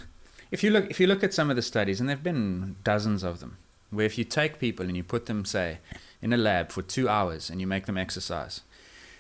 if 0.51 0.63
you 0.63 0.71
look 0.71 0.91
if 0.91 1.01
you 1.01 1.07
look 1.07 1.23
at 1.25 1.33
some 1.33 1.49
of 1.51 1.57
the 1.57 1.63
studies 1.63 1.99
and 2.01 2.09
there've 2.09 2.23
been 2.23 2.77
dozens 2.85 3.23
of 3.23 3.41
them 3.41 3.57
where 3.93 4.07
if 4.07 4.17
you 4.19 4.25
take 4.25 4.59
people 4.59 4.87
and 4.87 4.97
you 4.97 5.05
put 5.05 5.27
them 5.27 5.45
say 5.45 5.79
in 6.21 6.33
a 6.33 6.37
lab 6.37 6.71
for 6.73 6.83
2 6.83 7.09
hours 7.09 7.51
and 7.51 7.61
you 7.61 7.67
make 7.67 7.87
them 7.87 7.99
exercise 7.99 8.63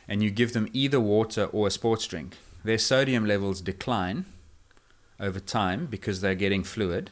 and 0.08 0.22
you 0.22 0.30
give 0.30 0.52
them 0.52 0.68
either 0.72 0.98
water 1.00 1.44
or 1.52 1.66
a 1.66 1.70
sports 1.70 2.06
drink 2.06 2.36
their 2.64 2.78
sodium 2.78 3.24
levels 3.26 3.60
decline 3.60 4.24
over 5.20 5.38
time 5.40 5.86
because 5.86 6.20
they're 6.20 6.34
getting 6.34 6.64
fluid. 6.64 7.10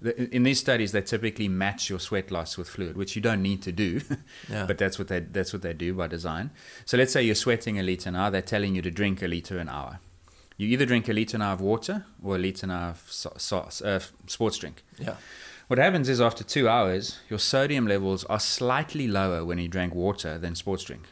The- 0.00 0.28
In 0.34 0.42
these 0.44 0.60
studies, 0.60 0.92
they 0.92 1.02
typically 1.02 1.48
match 1.48 1.90
your 1.90 1.98
sweat 2.00 2.30
loss 2.30 2.56
with 2.58 2.68
fluid, 2.68 2.96
which 2.96 3.16
you 3.16 3.22
don't 3.22 3.42
need 3.42 3.62
to 3.62 3.72
do, 3.72 4.00
Yeah. 4.48 4.64
but 4.66 4.78
that's 4.78 4.96
what 4.98 5.08
they 5.08 5.20
that's 5.20 5.52
what 5.52 5.62
they 5.62 5.72
do 5.72 5.92
by 5.94 6.06
design. 6.08 6.50
So 6.84 6.96
let's 6.96 7.12
say 7.12 7.22
you're 7.22 7.34
sweating 7.34 7.78
a 7.78 7.82
liter 7.82 8.08
an 8.10 8.16
hour, 8.16 8.30
they're 8.30 8.42
telling 8.54 8.74
you 8.76 8.82
to 8.82 8.90
drink 8.90 9.22
a 9.22 9.26
liter 9.28 9.58
an 9.58 9.68
hour. 9.68 9.98
You 10.56 10.68
either 10.68 10.86
drink 10.86 11.08
a 11.08 11.12
liter 11.12 11.36
an 11.36 11.42
hour 11.42 11.54
of 11.54 11.60
water 11.60 12.04
or 12.22 12.36
a 12.36 12.38
liter 12.38 12.66
an 12.66 12.70
hour 12.70 12.90
of 12.90 13.02
so, 13.10 13.32
so, 13.38 13.68
uh, 13.84 14.00
sports 14.26 14.58
drink. 14.58 14.82
Yeah. 14.98 15.16
What 15.68 15.78
happens 15.78 16.08
is 16.08 16.20
after 16.20 16.42
two 16.44 16.68
hours, 16.68 17.18
your 17.28 17.38
sodium 17.38 17.86
levels 17.86 18.24
are 18.24 18.40
slightly 18.40 19.06
lower 19.06 19.44
when 19.44 19.58
you 19.58 19.68
drank 19.68 19.94
water 19.94 20.38
than 20.38 20.54
sports 20.54 20.84
drink, 20.84 21.02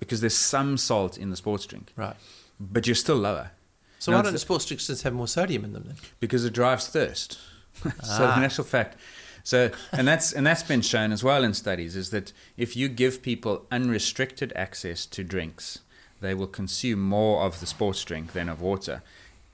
because 0.00 0.20
there's 0.20 0.36
some 0.36 0.76
salt 0.76 1.16
in 1.16 1.30
the 1.30 1.36
sports 1.36 1.64
drink, 1.66 1.92
Right. 1.96 2.16
but 2.58 2.86
you're 2.86 2.96
still 2.96 3.16
lower. 3.16 3.52
So 4.00 4.12
why 4.12 4.22
don't 4.22 4.32
the- 4.32 4.38
sports 4.40 4.64
drinks 4.66 4.86
just 4.88 5.02
have 5.04 5.12
more 5.12 5.28
sodium 5.28 5.64
in 5.64 5.72
them 5.74 5.84
then? 5.86 5.96
because 6.18 6.44
it 6.44 6.52
drives 6.52 6.88
thirst. 6.88 7.38
so 7.82 7.90
Ah. 8.02 8.36
in 8.36 8.42
actual 8.42 8.64
fact, 8.64 8.96
so 9.44 9.70
and 9.92 10.08
that's 10.08 10.32
and 10.32 10.44
that's 10.44 10.64
been 10.64 10.80
shown 10.82 11.12
as 11.12 11.22
well 11.22 11.44
in 11.44 11.54
studies 11.54 11.94
is 11.94 12.10
that 12.10 12.32
if 12.56 12.74
you 12.76 12.88
give 12.88 13.22
people 13.22 13.66
unrestricted 13.70 14.52
access 14.56 15.06
to 15.06 15.22
drinks, 15.22 15.78
they 16.20 16.34
will 16.34 16.48
consume 16.48 17.00
more 17.00 17.44
of 17.44 17.60
the 17.60 17.66
sports 17.66 18.02
drink 18.04 18.32
than 18.32 18.48
of 18.48 18.60
water. 18.60 19.02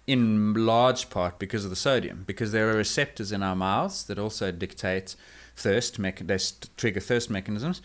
In 0.06 0.54
large 0.54 1.10
part 1.10 1.38
because 1.38 1.64
of 1.64 1.70
the 1.70 1.76
sodium, 1.76 2.22
because 2.26 2.52
there 2.52 2.70
are 2.70 2.76
receptors 2.76 3.32
in 3.32 3.42
our 3.42 3.56
mouths 3.56 4.04
that 4.04 4.18
also 4.18 4.52
dictate 4.52 5.16
thirst, 5.56 5.98
mech- 5.98 6.26
they 6.26 6.38
st- 6.38 6.68
trigger 6.76 7.00
thirst 7.00 7.28
mechanisms. 7.28 7.82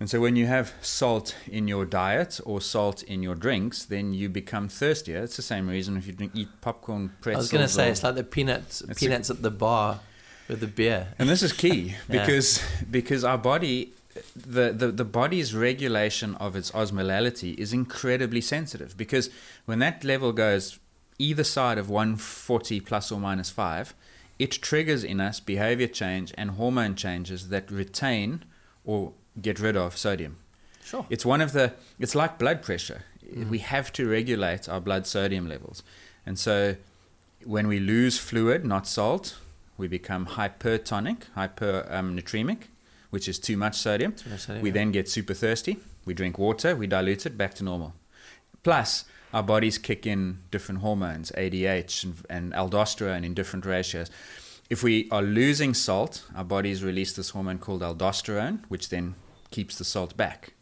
And 0.00 0.10
so 0.10 0.20
when 0.20 0.36
you 0.36 0.46
have 0.46 0.74
salt 0.82 1.34
in 1.46 1.66
your 1.68 1.86
diet 1.86 2.38
or 2.44 2.60
salt 2.60 3.02
in 3.04 3.22
your 3.22 3.34
drinks, 3.36 3.84
then 3.84 4.12
you 4.12 4.28
become 4.28 4.68
thirstier. 4.68 5.22
It's 5.22 5.36
the 5.36 5.42
same 5.42 5.68
reason 5.68 5.96
if 5.96 6.06
you 6.06 6.12
drink, 6.12 6.32
eat 6.34 6.48
popcorn, 6.60 7.12
pretzels. 7.22 7.36
I 7.36 7.44
was 7.44 7.52
going 7.52 7.64
to 7.66 7.72
say 7.72 7.88
it's 7.90 8.02
like 8.02 8.16
the 8.16 8.24
peanuts 8.24 8.82
It's 8.82 8.90
a- 8.90 8.94
peanuts 9.06 9.30
at 9.30 9.40
the 9.40 9.50
bar 9.52 10.00
with 10.48 10.60
the 10.60 10.66
beer. 10.66 11.14
and 11.18 11.28
this 11.30 11.42
is 11.42 11.52
key 11.54 11.94
Yeah. 12.10 12.20
because 12.26 12.60
because 12.90 13.24
our 13.24 13.38
body 13.38 13.94
the, 14.36 14.70
the 14.72 14.88
the 14.92 15.04
body's 15.04 15.54
regulation 15.54 16.34
of 16.34 16.54
its 16.54 16.70
osmolality 16.72 17.56
is 17.56 17.72
incredibly 17.72 18.40
sensitive 18.42 18.94
because 18.98 19.30
when 19.64 19.78
that 19.78 20.04
level 20.04 20.32
goes 20.32 20.78
either 21.18 21.44
side 21.44 21.78
of 21.78 21.88
140 21.88 22.80
plus 22.80 23.12
or 23.12 23.20
minus 23.20 23.50
5 23.50 23.94
it 24.38 24.50
triggers 24.50 25.04
in 25.04 25.20
us 25.20 25.40
behavior 25.40 25.86
change 25.86 26.32
and 26.36 26.52
hormone 26.52 26.94
changes 26.94 27.48
that 27.50 27.70
retain 27.70 28.44
or 28.84 29.12
get 29.40 29.58
rid 29.60 29.76
of 29.76 29.96
sodium. 29.96 30.38
Sure. 30.84 31.06
it's 31.08 31.24
one 31.24 31.40
of 31.40 31.52
the 31.52 31.72
it's 31.98 32.14
like 32.14 32.38
blood 32.38 32.62
pressure. 32.62 33.02
We 33.48 33.58
have 33.60 33.90
to 33.94 34.06
regulate 34.06 34.68
our 34.68 34.80
blood 34.80 35.06
sodium 35.06 35.48
levels. 35.48 35.82
And 36.26 36.38
so 36.38 36.76
when 37.44 37.66
we 37.66 37.80
lose 37.80 38.18
fluid 38.18 38.64
not 38.64 38.86
salt 38.86 39.36
we 39.76 39.88
become 39.88 40.26
hypertonic 40.26 41.22
hypernatremic, 41.36 42.50
um, 42.50 42.68
which 43.10 43.28
is 43.28 43.38
too 43.38 43.56
much 43.56 43.76
sodium. 43.76 44.12
Too 44.12 44.30
much 44.30 44.40
sodium, 44.40 44.62
we 44.62 44.70
yeah. 44.70 44.74
then 44.74 44.92
get 44.92 45.08
super 45.08 45.34
thirsty. 45.34 45.78
We 46.04 46.14
drink 46.14 46.38
water. 46.38 46.76
We 46.76 46.86
dilute 46.86 47.24
it 47.26 47.38
back 47.38 47.54
to 47.54 47.64
normal. 47.64 47.94
Plus 48.62 49.04
our 49.34 49.42
bodies 49.42 49.76
kick 49.76 50.06
in 50.06 50.38
different 50.50 50.80
hormones 50.80 51.30
adh 51.32 52.04
and, 52.04 52.14
and 52.30 52.52
aldosterone 52.52 53.24
in 53.24 53.34
different 53.34 53.66
ratios 53.66 54.10
if 54.70 54.82
we 54.82 55.08
are 55.10 55.22
losing 55.22 55.74
salt 55.74 56.24
our 56.34 56.44
bodies 56.44 56.82
release 56.82 57.12
this 57.12 57.30
hormone 57.30 57.58
called 57.58 57.82
aldosterone 57.82 58.60
which 58.68 58.88
then 58.88 59.14
keeps 59.50 59.76
the 59.76 59.84
salt 59.84 60.16
back 60.16 60.54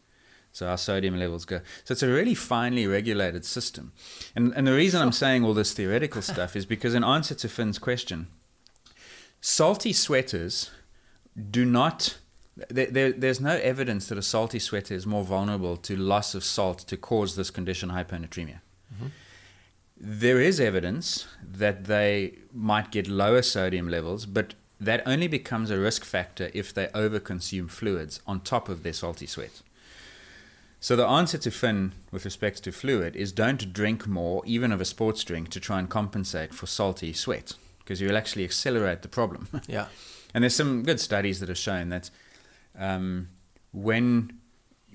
so 0.53 0.67
our 0.67 0.77
sodium 0.77 1.17
levels 1.17 1.45
go. 1.45 1.61
So 1.83 1.93
it's 1.93 2.03
a 2.03 2.07
really 2.07 2.35
finely 2.35 2.85
regulated 2.85 3.43
system. 3.43 3.91
And, 4.35 4.53
and 4.55 4.67
the 4.67 4.73
reason 4.73 5.01
I'm 5.01 5.11
saying 5.11 5.43
all 5.43 5.55
this 5.55 5.73
theoretical 5.73 6.21
stuff 6.21 6.55
is 6.55 6.67
because, 6.67 6.93
in 6.93 7.03
answer 7.03 7.33
to 7.33 7.49
Finn's 7.49 7.79
question, 7.79 8.27
salty 9.41 9.91
sweaters 9.91 10.69
do 11.49 11.65
not. 11.65 12.17
There, 12.69 12.85
there, 12.85 13.11
there's 13.11 13.41
no 13.41 13.57
evidence 13.57 14.07
that 14.07 14.17
a 14.17 14.21
salty 14.21 14.59
sweater 14.59 14.93
is 14.93 15.07
more 15.07 15.23
vulnerable 15.23 15.75
to 15.77 15.95
loss 15.95 16.35
of 16.35 16.43
salt 16.43 16.79
to 16.79 16.97
cause 16.97 17.35
this 17.35 17.49
condition, 17.49 17.89
hyponatremia. 17.89 18.59
Mm-hmm. 18.93 19.07
There 19.97 20.39
is 20.39 20.59
evidence 20.59 21.25
that 21.41 21.85
they 21.85 22.37
might 22.53 22.91
get 22.91 23.07
lower 23.07 23.41
sodium 23.41 23.87
levels, 23.87 24.25
but 24.25 24.53
that 24.79 25.01
only 25.07 25.27
becomes 25.27 25.71
a 25.71 25.79
risk 25.79 26.03
factor 26.03 26.51
if 26.53 26.73
they 26.73 26.87
overconsume 26.87 27.69
fluids 27.69 28.19
on 28.27 28.41
top 28.41 28.69
of 28.69 28.83
their 28.83 28.93
salty 28.93 29.25
sweat. 29.25 29.61
So 30.79 30.97
the 30.97 31.07
answer 31.07 31.37
to 31.37 31.49
Finn 31.51 31.93
with 32.11 32.25
respect 32.25 32.63
to 32.65 32.73
fluid 32.73 33.15
is 33.15 33.31
don't 33.31 33.71
drink 33.71 34.05
more, 34.05 34.43
even 34.45 34.73
of 34.73 34.81
a 34.81 34.85
sports 34.85 35.23
drink, 35.23 35.49
to 35.51 35.61
try 35.61 35.79
and 35.79 35.89
compensate 35.89 36.53
for 36.53 36.67
salty 36.67 37.13
sweat, 37.13 37.53
because 37.79 38.01
you'll 38.01 38.17
actually 38.17 38.43
accelerate 38.43 39.01
the 39.01 39.07
problem. 39.07 39.47
Yeah. 39.67 39.87
and 40.33 40.43
there's 40.43 40.55
some 40.55 40.83
good 40.83 40.99
studies 40.99 41.39
that 41.39 41.47
have 41.47 41.57
shown 41.57 41.87
that 41.89 42.09
um, 42.77 43.29
when 43.71 44.39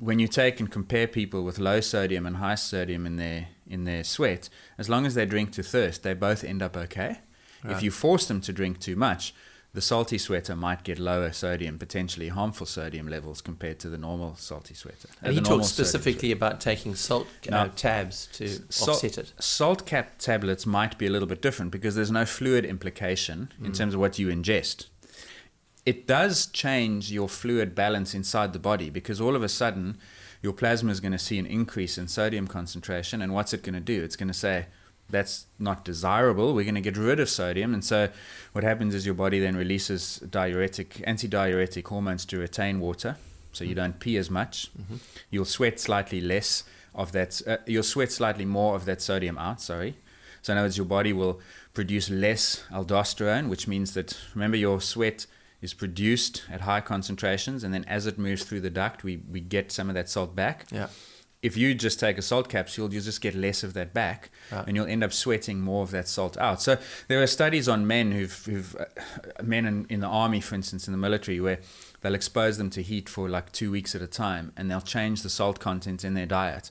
when 0.00 0.20
you 0.20 0.28
take 0.28 0.60
and 0.60 0.70
compare 0.70 1.08
people 1.08 1.42
with 1.42 1.58
low 1.58 1.80
sodium 1.80 2.24
and 2.24 2.36
high 2.36 2.54
sodium 2.54 3.04
in 3.06 3.16
their 3.16 3.48
in 3.66 3.84
their 3.84 4.04
sweat, 4.04 4.48
as 4.78 4.88
long 4.88 5.04
as 5.06 5.14
they 5.14 5.26
drink 5.26 5.50
to 5.52 5.62
thirst, 5.62 6.02
they 6.02 6.14
both 6.14 6.44
end 6.44 6.62
up 6.62 6.76
okay. 6.76 7.18
If 7.64 7.82
you 7.82 7.90
force 7.90 8.26
them 8.26 8.40
to 8.42 8.52
drink 8.52 8.78
too 8.78 8.94
much, 8.94 9.34
the 9.74 9.80
salty 9.80 10.16
sweater 10.16 10.54
might 10.54 10.84
get 10.84 10.98
lower 11.00 11.32
sodium, 11.32 11.76
potentially 11.78 12.28
harmful 12.28 12.66
sodium 12.66 13.08
levels 13.08 13.40
compared 13.42 13.80
to 13.80 13.88
the 13.90 13.98
normal 13.98 14.36
salty 14.36 14.74
sweater. 14.74 15.08
And 15.20 15.34
he 15.34 15.40
talks 15.40 15.66
specifically 15.66 16.30
about 16.30 16.60
taking 16.60 16.94
salt 16.94 17.26
uh, 17.52 17.68
tabs 17.74 18.28
to 18.34 18.48
Sal- 18.72 18.94
offset 18.94 19.18
it. 19.18 19.32
Salt 19.40 19.84
cap 19.86 20.18
tablets 20.18 20.64
might 20.66 20.96
be 20.98 21.06
a 21.06 21.10
little 21.10 21.28
bit 21.28 21.42
different 21.42 21.72
because 21.72 21.96
there's 21.96 22.12
no 22.12 22.24
fluid 22.24 22.64
implication 22.64 23.52
Mm. 23.60 23.66
in 23.66 23.72
terms 23.72 23.92
of 23.94 24.00
what 24.00 24.18
you 24.18 24.28
ingest. 24.28 24.86
It 25.88 26.06
does 26.06 26.44
change 26.48 27.10
your 27.10 27.30
fluid 27.30 27.74
balance 27.74 28.12
inside 28.14 28.52
the 28.52 28.58
body 28.58 28.90
because 28.90 29.22
all 29.22 29.34
of 29.34 29.42
a 29.42 29.48
sudden 29.48 29.96
your 30.42 30.52
plasma 30.52 30.90
is 30.92 31.00
going 31.00 31.12
to 31.12 31.18
see 31.18 31.38
an 31.38 31.46
increase 31.46 31.96
in 31.96 32.08
sodium 32.08 32.46
concentration. 32.46 33.22
And 33.22 33.32
what's 33.32 33.54
it 33.54 33.62
going 33.62 33.72
to 33.72 33.80
do? 33.80 34.04
It's 34.04 34.14
going 34.14 34.28
to 34.28 34.34
say, 34.34 34.66
that's 35.08 35.46
not 35.58 35.86
desirable. 35.86 36.52
We're 36.52 36.64
going 36.64 36.74
to 36.74 36.82
get 36.82 36.98
rid 36.98 37.20
of 37.20 37.30
sodium. 37.30 37.72
And 37.72 37.82
so 37.82 38.10
what 38.52 38.64
happens 38.64 38.94
is 38.94 39.06
your 39.06 39.14
body 39.14 39.40
then 39.40 39.56
releases 39.56 40.18
diuretic, 40.18 41.02
antidiuretic 41.06 41.88
hormones 41.88 42.26
to 42.26 42.38
retain 42.38 42.80
water. 42.80 43.16
So 43.52 43.64
you 43.64 43.74
don't 43.74 43.98
pee 43.98 44.18
as 44.18 44.28
much. 44.28 44.70
You'll 45.30 45.46
sweat 45.46 45.80
slightly 45.80 46.20
less 46.20 46.64
of 46.94 47.12
that. 47.12 47.40
Uh, 47.46 47.56
you'll 47.66 47.82
sweat 47.82 48.12
slightly 48.12 48.44
more 48.44 48.76
of 48.76 48.84
that 48.84 49.00
sodium 49.00 49.38
out. 49.38 49.62
Sorry. 49.62 49.96
So 50.42 50.52
in 50.52 50.58
other 50.58 50.66
words, 50.66 50.76
your 50.76 50.84
body 50.84 51.14
will 51.14 51.40
produce 51.72 52.10
less 52.10 52.62
aldosterone, 52.70 53.48
which 53.48 53.66
means 53.66 53.94
that 53.94 54.18
remember 54.34 54.58
your 54.58 54.82
sweat 54.82 55.26
is 55.60 55.74
produced 55.74 56.44
at 56.50 56.60
high 56.62 56.80
concentrations, 56.80 57.64
and 57.64 57.74
then 57.74 57.84
as 57.84 58.06
it 58.06 58.18
moves 58.18 58.44
through 58.44 58.60
the 58.60 58.70
duct, 58.70 59.02
we, 59.04 59.16
we 59.30 59.40
get 59.40 59.72
some 59.72 59.88
of 59.88 59.94
that 59.94 60.08
salt 60.08 60.34
back. 60.36 60.66
Yeah. 60.70 60.88
If 61.40 61.56
you 61.56 61.72
just 61.74 62.00
take 62.00 62.18
a 62.18 62.22
salt 62.22 62.48
capsule, 62.48 62.92
you'll 62.92 63.02
just 63.02 63.20
get 63.20 63.34
less 63.34 63.62
of 63.62 63.72
that 63.74 63.94
back, 63.94 64.30
Right. 64.50 64.66
and 64.66 64.76
you'll 64.76 64.86
end 64.88 65.04
up 65.04 65.12
sweating 65.12 65.60
more 65.60 65.82
of 65.84 65.92
that 65.92 66.08
salt 66.08 66.36
out. 66.36 66.60
So 66.60 66.78
there 67.06 67.22
are 67.22 67.26
studies 67.28 67.68
on 67.68 67.86
men 67.86 68.10
who've, 68.12 68.44
who've 68.44 68.74
uh, 68.76 68.84
men 69.42 69.64
in, 69.64 69.86
in 69.88 70.00
the 70.00 70.08
army, 70.08 70.40
for 70.40 70.56
instance, 70.56 70.88
in 70.88 70.92
the 70.92 70.98
military, 70.98 71.40
where 71.40 71.60
they'll 72.00 72.14
expose 72.16 72.58
them 72.58 72.70
to 72.70 72.82
heat 72.82 73.08
for 73.08 73.28
like 73.28 73.52
two 73.52 73.70
weeks 73.70 73.94
at 73.94 74.02
a 74.02 74.08
time, 74.08 74.52
and 74.56 74.68
they'll 74.68 74.80
change 74.80 75.22
the 75.22 75.30
salt 75.30 75.60
content 75.60 76.04
in 76.04 76.14
their 76.14 76.26
diet 76.26 76.70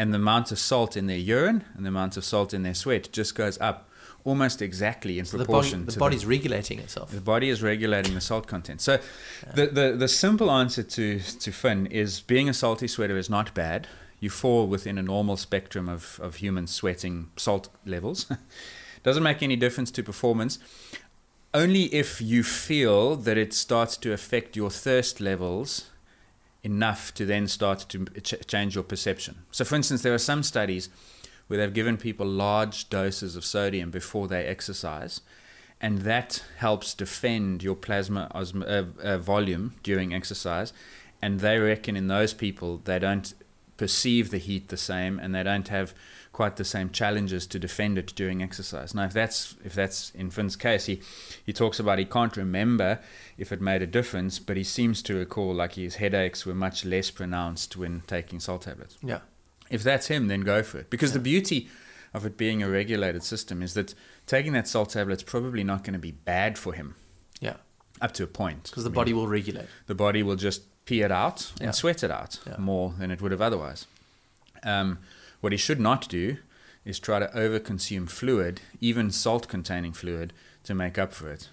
and 0.00 0.12
the 0.14 0.18
amount 0.18 0.52
of 0.52 0.60
salt 0.60 0.96
in 0.96 1.08
their 1.08 1.18
urine 1.18 1.64
and 1.74 1.84
the 1.84 1.88
amount 1.88 2.16
of 2.16 2.24
salt 2.24 2.54
in 2.54 2.62
their 2.62 2.72
sweat 2.74 3.08
just 3.10 3.34
goes 3.34 3.58
up 3.60 3.87
almost 4.24 4.60
exactly 4.62 5.18
in 5.18 5.24
So 5.24 5.38
the 5.38 5.44
body, 5.44 5.46
proportion 5.46 5.86
the 5.86 5.98
body's 5.98 6.26
regulating 6.26 6.78
itself. 6.80 7.10
the 7.10 7.20
body 7.20 7.48
is 7.48 7.62
regulating 7.62 8.14
the 8.14 8.20
salt 8.20 8.46
content. 8.46 8.80
So, 8.80 8.98
the, 9.54 9.66
the, 9.66 9.92
the 9.96 10.08
simple 10.08 10.50
answer 10.50 10.82
to, 10.82 11.20
to 11.20 11.52
Finn 11.52 11.86
is 11.86 12.20
being 12.20 12.48
a 12.48 12.54
salty 12.54 12.88
sweater 12.88 13.16
is 13.16 13.30
not 13.30 13.54
bad. 13.54 13.86
You 14.20 14.30
fall 14.30 14.66
within 14.66 14.98
a 14.98 15.02
normal 15.02 15.36
spectrum 15.36 15.88
of, 15.88 16.18
of 16.22 16.36
human 16.36 16.66
sweating 16.66 17.30
salt 17.36 17.68
levels. 17.86 18.26
Doesn't 19.04 19.22
make 19.22 19.42
any 19.42 19.56
difference 19.56 19.90
to 19.92 20.02
performance. 20.02 20.58
Only 21.54 21.84
if 21.94 22.20
you 22.20 22.42
feel 22.42 23.16
that 23.16 23.38
it 23.38 23.54
starts 23.54 23.96
to 23.98 24.12
affect 24.12 24.56
your 24.56 24.70
thirst 24.70 25.20
levels 25.20 25.90
enough 26.62 27.14
to 27.14 27.24
then 27.24 27.46
start 27.46 27.86
to 27.88 28.04
ch- 28.20 28.46
change 28.46 28.74
your 28.74 28.84
perception. 28.84 29.36
So, 29.52 29.64
for 29.64 29.76
instance, 29.76 30.02
there 30.02 30.12
are 30.12 30.18
some 30.18 30.42
studies 30.42 30.90
where 31.48 31.58
they've 31.58 31.74
given 31.74 31.96
people 31.96 32.26
large 32.26 32.88
doses 32.88 33.36
of 33.36 33.44
sodium 33.44 33.90
before 33.90 34.28
they 34.28 34.46
exercise, 34.46 35.20
and 35.80 35.98
that 36.02 36.44
helps 36.58 36.94
defend 36.94 37.62
your 37.62 37.74
plasma 37.74 38.30
osm- 38.34 38.62
uh, 38.66 39.02
uh, 39.02 39.18
volume 39.18 39.74
during 39.82 40.14
exercise. 40.14 40.72
And 41.20 41.40
they 41.40 41.58
reckon 41.58 41.96
in 41.96 42.06
those 42.06 42.32
people 42.32 42.80
they 42.84 43.00
don't 43.00 43.34
perceive 43.76 44.30
the 44.30 44.38
heat 44.38 44.68
the 44.68 44.76
same, 44.76 45.18
and 45.18 45.34
they 45.34 45.42
don't 45.42 45.68
have 45.68 45.94
quite 46.32 46.56
the 46.56 46.64
same 46.64 46.90
challenges 46.90 47.46
to 47.48 47.58
defend 47.58 47.98
it 47.98 48.12
during 48.14 48.42
exercise. 48.42 48.94
Now, 48.94 49.04
if 49.04 49.12
that's 49.12 49.56
if 49.64 49.74
that's 49.74 50.10
in 50.10 50.30
Finn's 50.30 50.54
case, 50.54 50.86
he 50.86 51.00
he 51.44 51.52
talks 51.52 51.80
about 51.80 51.98
he 51.98 52.04
can't 52.04 52.36
remember 52.36 53.00
if 53.36 53.50
it 53.50 53.60
made 53.60 53.82
a 53.82 53.86
difference, 53.86 54.38
but 54.38 54.56
he 54.56 54.64
seems 54.64 55.02
to 55.02 55.14
recall 55.14 55.54
like 55.54 55.74
his 55.74 55.96
headaches 55.96 56.46
were 56.46 56.54
much 56.54 56.84
less 56.84 57.10
pronounced 57.10 57.76
when 57.76 58.02
taking 58.06 58.38
salt 58.38 58.62
tablets. 58.62 58.98
Yeah. 59.02 59.20
If 59.70 59.82
that's 59.82 60.06
him, 60.08 60.28
then 60.28 60.40
go 60.40 60.62
for 60.62 60.78
it. 60.78 60.90
Because 60.90 61.12
the 61.12 61.18
beauty 61.18 61.68
of 62.14 62.24
it 62.24 62.36
being 62.36 62.62
a 62.62 62.68
regulated 62.68 63.22
system 63.22 63.62
is 63.62 63.74
that 63.74 63.94
taking 64.26 64.52
that 64.54 64.66
salt 64.66 64.90
tablet's 64.90 65.22
probably 65.22 65.62
not 65.64 65.84
going 65.84 65.92
to 65.92 65.98
be 65.98 66.12
bad 66.12 66.56
for 66.58 66.72
him 66.72 66.94
Yeah. 67.40 67.56
up 68.00 68.12
to 68.14 68.24
a 68.24 68.26
point. 68.26 68.64
Because 68.64 68.84
the 68.84 68.88
I 68.88 68.92
mean, 68.92 68.94
body 68.94 69.12
will 69.12 69.28
regulate. 69.28 69.66
the 69.86 69.94
body 69.94 70.22
will 70.22 70.36
just 70.36 70.62
pee 70.86 71.02
it 71.02 71.12
out 71.12 71.52
and 71.60 71.74
sweat 71.74 72.02
it 72.02 72.10
out 72.10 72.40
Yeah. 72.46 72.56
more 72.58 72.94
than 72.98 73.10
it 73.10 73.20
would 73.20 73.30
have 73.32 73.42
otherwise. 73.42 73.86
Um, 74.62 74.98
what 75.40 75.52
he 75.52 75.58
should 75.58 75.80
not 75.80 76.08
do 76.08 76.38
is 76.84 76.98
try 76.98 77.18
to 77.18 77.26
overconsume 77.28 78.08
fluid, 78.08 78.62
even 78.80 79.10
salt 79.10 79.46
containing 79.48 79.92
fluid, 79.92 80.32
to 80.64 80.74
make 80.74 80.96
up 80.96 81.12
for 81.12 81.30
it. 81.30 81.48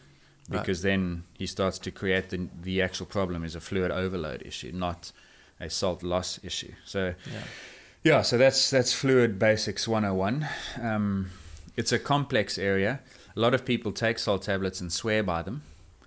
Right. 0.47 0.60
Because 0.62 0.82
then 0.84 1.23
he 1.34 1.47
starts 1.47 1.78
to 1.80 1.91
create 1.91 2.30
the, 2.30 2.47
the 2.62 2.82
actual 2.82 3.06
problem 3.08 3.43
is 3.43 3.56
a 3.56 3.60
fluid 3.60 3.91
overload 3.91 4.41
issue, 4.43 4.71
not 4.73 5.12
a 5.60 5.69
salt 5.69 6.01
loss 6.04 6.39
issue. 6.43 6.73
So, 6.86 7.15
Yeah. 7.25 7.41
Yeah, 8.06 8.22
so 8.22 8.38
that's 8.38 8.70
that's 8.70 8.94
fluid 8.94 9.38
basics 9.39 9.88
101. 9.88 10.48
Um, 10.82 11.32
it's 11.76 11.91
a 11.91 12.00
complex 12.00 12.58
area. 12.58 13.00
A 13.36 13.39
lot 13.39 13.54
of 13.54 13.65
people 13.65 13.91
take 13.91 14.20
salt 14.20 14.44
tablets 14.44 14.80
and 14.80 14.94
swear 14.94 15.22
by 15.24 15.41
them 15.41 15.63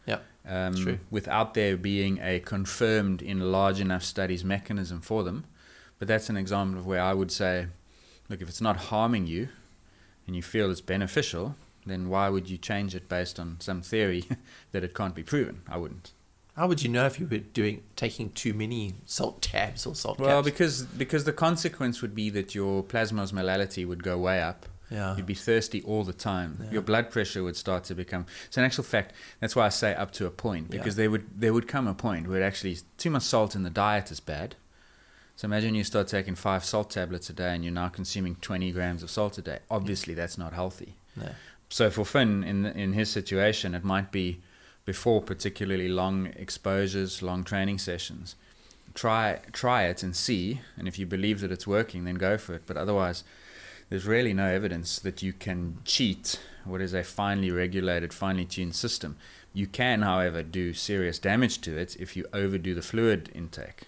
Yeah. 0.07 0.21
um, 0.47 0.75
True. 0.75 0.99
without 1.11 1.53
there 1.55 1.77
being 1.77 2.19
a 2.23 2.39
confirmed 2.41 3.21
in 3.21 3.53
large 3.53 3.81
enough 3.81 4.03
studies 4.05 4.45
mechanism 4.45 5.01
for 5.03 5.25
them. 5.25 5.45
But 5.99 6.09
that's 6.09 6.31
an 6.31 6.37
example 6.37 6.79
of 6.79 6.87
where 6.87 7.03
I 7.03 7.13
would 7.13 7.33
say, 7.33 7.67
look, 8.29 8.41
if 8.41 8.49
it's 8.49 8.61
not 8.63 8.77
harming 8.77 9.27
you 9.27 9.49
and 10.27 10.37
you 10.37 10.43
feel 10.43 10.71
it's 10.71 10.81
beneficial, 10.81 11.57
then 11.85 12.09
why 12.09 12.29
would 12.29 12.49
you 12.49 12.57
change 12.57 12.95
it 12.95 13.09
based 13.09 13.41
on 13.41 13.57
some 13.61 13.83
theory 13.83 14.25
that 14.73 14.85
it 14.85 14.95
can't 14.95 15.15
be 15.17 15.25
proven? 15.25 15.63
I 15.69 15.77
wouldn't. 15.77 16.13
How 16.59 16.67
would 16.67 16.83
you 16.83 16.89
know 16.89 17.07
if 17.07 17.21
you 17.21 17.27
were 17.31 17.39
doing 17.39 17.83
taking 17.95 18.31
too 18.31 18.53
many 18.53 18.95
salt 19.07 19.41
tabs 19.43 19.87
or 19.87 19.95
salt 19.95 20.19
Well, 20.19 20.43
caps? 20.43 20.45
because 20.51 20.83
because 20.83 21.23
the 21.23 21.33
consequence 21.33 22.03
would 22.03 22.17
be 22.17 22.31
that 22.31 22.53
your 22.53 22.83
plasma 22.83 23.23
osmolality 23.23 23.87
would 23.87 24.03
go 24.03 24.19
way 24.19 24.43
up. 24.43 24.67
Yeah. 24.91 25.15
You'd 25.17 25.27
be 25.27 25.35
thirsty 25.35 25.83
all 25.83 26.03
the 26.03 26.13
time. 26.13 26.59
Yeah. 26.65 26.71
Your 26.73 26.83
blood 26.83 27.11
pressure 27.11 27.45
would 27.45 27.57
start 27.57 27.85
to 27.85 27.95
become. 27.95 28.27
So, 28.51 28.61
in 28.61 28.65
actual 28.65 28.83
fact, 28.85 29.13
that's 29.39 29.55
why 29.55 29.67
I 29.67 29.69
say 29.69 29.95
up 29.95 30.11
to 30.13 30.27
a 30.27 30.31
point 30.31 30.69
because 30.69 30.95
Yeah. 30.97 31.03
there 31.03 31.11
would 31.13 31.27
there 31.41 31.53
would 31.53 31.69
come 31.69 31.87
a 31.87 31.95
point 31.95 32.27
where 32.27 32.43
actually 32.43 32.79
too 32.97 33.11
much 33.11 33.23
salt 33.23 33.55
in 33.55 33.63
the 33.63 33.71
diet 33.71 34.11
is 34.11 34.19
bad. 34.19 34.57
So 35.37 35.47
imagine 35.47 35.77
you 35.77 35.85
start 35.85 36.09
taking 36.09 36.35
five 36.35 36.65
salt 36.65 36.91
tablets 36.91 37.31
a 37.31 37.33
day 37.33 37.55
and 37.55 37.63
you're 37.63 37.73
now 37.73 37.89
consuming 37.89 38.35
20 38.41 38.73
grams 38.73 39.05
of 39.05 39.11
salt 39.11 39.39
a 39.39 39.43
day. 39.43 39.61
Obviously, 39.71 40.13
that's 40.15 40.37
not 40.37 40.53
healthy. 40.55 40.97
No. 41.15 41.29
So 41.69 41.89
for 41.91 42.05
Finn, 42.05 42.43
in 42.43 42.67
in 42.67 42.95
his 42.95 43.09
situation, 43.11 43.75
it 43.77 43.85
might 43.85 44.11
be 44.11 44.41
before 44.89 45.21
particularly 45.21 45.87
long 45.87 46.29
exposures, 46.37 47.21
long 47.23 47.45
training 47.45 47.77
sessions. 47.77 48.35
Try 48.95 49.41
try 49.53 49.83
it 49.83 50.03
and 50.03 50.17
see, 50.17 50.63
and 50.79 50.89
if 50.89 50.99
you 50.99 51.05
believe 51.05 51.41
that 51.41 51.53
it's 51.53 51.67
working, 51.67 52.07
then 52.07 52.15
go 52.15 52.39
for 52.39 52.55
it. 52.55 52.63
But 52.65 52.79
otherwise, 52.79 53.23
there's 53.91 54.07
really 54.07 54.33
no 54.33 54.47
evidence 54.47 54.99
that 55.01 55.23
you 55.23 55.35
can 55.35 55.77
cheat 55.85 56.41
what 56.65 56.81
is 56.81 56.95
a 56.95 57.05
finely 57.05 57.51
regulated, 57.51 58.15
finely 58.15 58.47
tuned 58.47 58.75
system. 58.75 59.19
You 59.53 59.67
can, 59.67 60.01
however, 60.01 60.43
do 60.43 60.73
serious 60.73 61.19
damage 61.19 61.61
to 61.61 61.77
it 61.77 61.95
if 62.01 62.17
you 62.17 62.25
overdo 62.33 62.75
the 62.75 62.81
fluid 62.81 63.31
intake. 63.35 63.83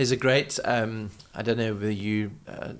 There's 0.00 0.12
a 0.12 0.16
great, 0.16 0.58
um, 0.64 1.10
I 1.34 1.42
don't 1.42 1.58
know 1.58 1.74
whether 1.74 1.90
you, 1.90 2.30
uh, 2.48 2.72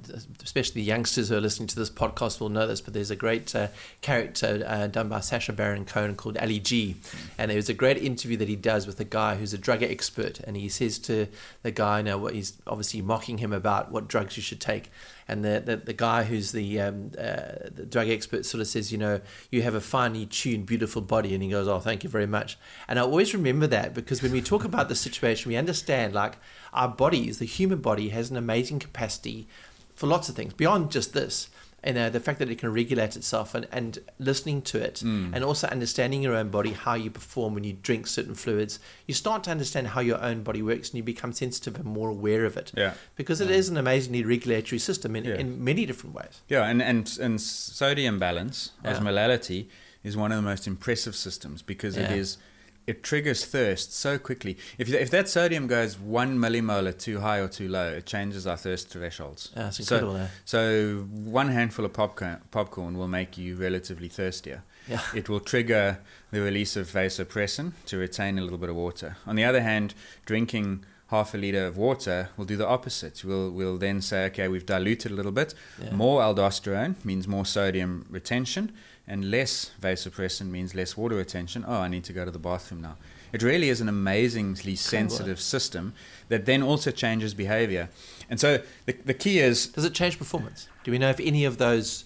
especially 0.43 0.81
the 0.81 0.87
youngsters 0.87 1.29
who 1.29 1.37
are 1.37 1.41
listening 1.43 1.67
to 1.67 1.77
this 1.77 1.91
podcast 1.91 2.41
will 2.41 2.49
know 2.49 2.67
this, 2.67 2.81
but 2.81 2.95
there's 2.95 3.11
a 3.11 3.15
great 3.15 3.55
uh, 3.55 3.69
character 4.01 4.65
uh, 4.67 4.87
done 4.87 5.11
by 5.11 5.21
Sacha 5.21 5.53
Baron 5.53 5.85
Cohen 5.85 6.15
called 6.15 6.39
Ali 6.39 6.61
G. 6.61 6.97
And 7.37 7.51
there's 7.51 7.69
a 7.69 7.75
great 7.75 7.99
interview 7.99 8.39
that 8.39 8.49
he 8.49 8.57
does 8.57 8.87
with 8.87 8.99
a 9.01 9.05
guy 9.05 9.35
who's 9.35 9.53
a 9.53 9.59
drug 9.59 9.83
expert. 9.83 10.41
And 10.41 10.57
he 10.57 10.71
says 10.71 10.99
to 11.01 11.27
the 11.63 11.71
guy, 11.71 11.99
you 11.99 12.05
know, 12.05 12.17
what 12.17 12.33
he's 12.33 12.55
obviously 12.67 13.03
mocking 13.03 13.37
him 13.37 13.53
about 13.53 13.91
what 13.91 14.09
drugs 14.09 14.39
you 14.39 14.43
should 14.43 14.63
take. 14.63 14.91
And 15.29 15.45
the, 15.45 15.63
the, 15.65 15.77
the 15.77 15.93
guy 15.93 16.25
who's 16.25 16.53
the, 16.53 16.81
um, 16.81 17.13
uh, 17.19 17.69
the 17.71 17.87
drug 17.87 18.09
expert 18.09 18.47
sort 18.47 18.63
of 18.63 18.67
says, 18.67 18.91
you 18.91 18.99
know, 18.99 19.21
you 19.51 19.61
have 19.61 19.75
a 19.75 19.81
finely 19.83 20.25
tuned, 20.25 20.65
beautiful 20.65 21.03
body. 21.03 21.35
And 21.35 21.43
he 21.43 21.51
goes, 21.51 21.69
oh, 21.69 21.81
thank 21.81 22.03
you 22.03 22.09
very 22.09 22.27
much. 22.27 22.57
And 22.89 22.99
I 22.99 23.03
always 23.03 23.35
remember 23.35 23.67
that 23.67 23.93
because 23.93 24.23
when 24.23 24.33
we 24.33 24.41
talk 24.41 24.65
about 24.65 24.89
the 24.89 24.97
situation, 24.97 25.51
we 25.51 25.57
understand 25.57 26.15
like 26.15 26.39
our 26.73 26.89
bodies, 26.89 27.39
the 27.39 27.45
human 27.47 27.81
body, 27.81 28.11
has 28.11 28.31
an 28.31 28.37
amazing 28.37 28.79
capacity 28.79 29.47
for 29.95 30.07
lots 30.07 30.29
of 30.29 30.35
things 30.37 30.53
beyond 30.55 30.91
just 30.91 31.13
this. 31.13 31.49
And 31.83 31.97
uh, 31.97 32.11
the 32.11 32.21
fact 32.21 32.39
that 32.41 32.51
it 32.51 32.59
can 32.59 32.71
regulate 32.75 33.17
itself 33.17 33.55
and, 33.55 33.67
and 33.73 33.99
listening 34.19 34.61
to 34.63 34.79
it 34.79 35.01
and 35.01 35.43
also 35.43 35.67
understanding 35.69 36.21
your 36.23 36.35
own 36.35 36.51
body, 36.51 36.73
how 36.73 36.93
you 36.93 37.11
perform 37.11 37.55
when 37.55 37.65
you 37.65 37.73
drink 37.73 38.07
certain 38.07 38.35
fluids, 38.35 38.79
you 39.07 39.15
start 39.15 39.45
to 39.45 39.51
understand 39.51 39.87
how 39.89 40.03
your 40.03 40.21
own 40.23 40.43
body 40.43 40.61
works 40.61 40.91
and 40.91 40.99
you 40.99 41.03
become 41.03 41.33
sensitive 41.33 41.77
and 41.77 41.87
more 41.87 42.11
aware 42.11 42.45
of 42.45 42.59
it. 42.59 42.71
Yeah. 42.77 42.93
Because 43.17 43.41
it 43.41 43.51
is 43.51 43.71
an 43.71 43.79
amazingly 43.79 44.25
regulatory 44.25 44.79
system 44.79 45.17
in, 45.17 45.25
Yeah. 45.25 45.37
in 45.37 45.65
many 45.65 45.87
different 45.87 46.15
ways. 46.15 46.43
Yeah, 46.49 46.67
and, 46.67 46.83
and, 46.83 47.17
and 47.19 47.41
sodium 47.41 48.19
balance, 48.19 48.73
Yeah. 48.85 48.99
osmolality, 48.99 49.69
is 50.05 50.19
one 50.19 50.33
of 50.33 50.37
the 50.37 50.43
most 50.43 50.67
impressive 50.67 51.17
systems 51.17 51.63
because 51.63 51.97
it 51.97 52.11
is 52.11 52.37
it 52.87 53.03
triggers 53.03 53.45
thirst 53.45 53.95
so 53.95 54.19
quickly. 54.19 54.57
If 54.79 54.93
if 54.93 55.11
that 55.11 55.29
sodium 55.29 55.67
goes 55.67 55.99
one 55.99 56.39
millimolar 56.39 56.97
too 56.97 57.21
high 57.21 57.39
or 57.39 57.49
too 57.49 57.69
low, 57.69 57.93
it 57.93 58.07
changes 58.07 58.47
our 58.47 58.57
thirst 58.57 58.89
thresholds. 58.89 59.51
Yeah, 59.57 59.71
so, 59.71 59.83
incredible, 59.83 60.17
eh? 60.17 60.27
so 60.45 61.07
one 61.09 61.49
handful 61.49 61.85
of 61.85 61.93
popcorn 61.93 62.41
popcorn 62.51 62.97
will 62.97 63.09
make 63.09 63.39
you 63.39 63.57
relatively 63.57 64.09
thirstier. 64.09 64.63
Yeah. 64.89 65.01
It 65.15 65.29
will 65.29 65.41
trigger 65.41 66.01
the 66.31 66.41
release 66.41 66.77
of 66.77 66.91
vasopressin 66.91 67.73
to 67.87 67.97
retain 67.97 68.39
a 68.39 68.43
little 68.43 68.59
bit 68.59 68.71
of 68.71 68.77
water. 68.77 69.17
On 69.27 69.37
the 69.37 69.45
other 69.45 69.61
hand, 69.61 69.95
drinking 70.25 70.85
half 71.11 71.35
a 71.35 71.37
liter 71.37 71.67
of 71.67 71.77
water 71.77 72.31
will 72.37 72.45
do 72.45 72.57
the 72.57 72.67
opposite. 72.67 73.25
We'll 73.25 73.51
we'll 73.51 73.79
then 73.79 74.01
say, 74.01 74.25
okay, 74.27 74.49
we've 74.49 74.67
diluted 74.67 75.13
a 75.13 75.15
little 75.15 75.33
bit. 75.33 75.55
Yeah. 75.83 75.93
More 75.93 76.23
aldosterone 76.23 76.95
means 77.05 77.29
more 77.29 77.45
sodium 77.45 78.07
retention, 78.09 78.73
and 79.07 79.31
less 79.31 79.71
vasopressin 79.81 80.51
means 80.51 80.75
less 80.75 80.97
water 80.97 81.17
retention. 81.17 81.65
Oh, 81.67 81.81
I 81.81 81.89
need 81.89 82.05
to 82.05 82.13
go 82.13 82.25
to 82.25 82.31
the 82.31 82.39
bathroom 82.39 82.81
now. 82.81 82.97
It 83.33 83.43
really 83.43 83.69
is 83.69 83.81
an 83.81 83.89
amazingly 83.89 84.75
sensitive 84.77 85.41
system 85.41 85.95
that 86.29 86.47
then 86.47 86.63
also 86.63 86.91
changes 86.91 87.33
behavior. 87.33 87.89
And 88.29 88.41
so 88.41 88.63
the, 88.87 88.93
the 89.05 89.15
key 89.15 89.39
is 89.39 89.69
Does 89.69 89.85
it 89.85 89.95
change 89.95 90.19
performance? 90.19 90.69
Do 90.85 90.91
we 90.91 90.99
know 90.99 91.11
if 91.11 91.21
any 91.21 91.45
of 91.45 91.59
those 91.59 92.05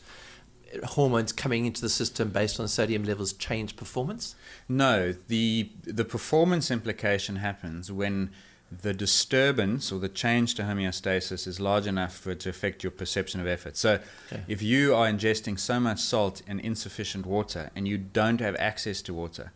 hormones 0.83 1.33
coming 1.33 1.67
into 1.67 1.81
the 1.81 1.89
system 1.89 2.31
based 2.31 2.59
on 2.59 2.69
sodium 2.69 3.05
levels 3.05 3.33
change 3.33 3.77
performance? 3.77 4.35
No, 4.69 5.15
the 5.29 5.71
the 5.85 6.05
performance 6.05 6.71
implication 6.71 7.37
happens 7.37 7.91
when 7.91 8.31
the 8.73 8.93
disturbance 8.95 9.93
or 9.93 9.99
the 10.01 10.09
change 10.09 10.55
to 10.57 10.63
homeostasis 10.63 11.47
is 11.47 11.61
large 11.61 11.87
enough 11.87 12.17
for 12.17 12.31
it 12.33 12.41
to 12.41 12.49
affect 12.49 12.83
your 12.83 12.91
perception 12.91 13.41
of 13.41 13.47
effort. 13.47 13.77
So, 13.77 14.01
Okay. 14.33 14.43
if 14.49 14.63
you 14.63 14.95
are 14.95 15.07
ingesting 15.09 15.59
so 15.59 15.79
much 15.79 16.01
salt 16.01 16.43
and 16.47 16.61
insufficient 16.61 17.25
water, 17.27 17.71
and 17.77 17.87
you 17.87 17.99
don't 17.99 18.41
have 18.41 18.57
access 18.57 19.01
to 19.03 19.15
water, 19.15 19.53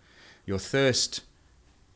your 0.46 0.58
thirst 0.58 1.22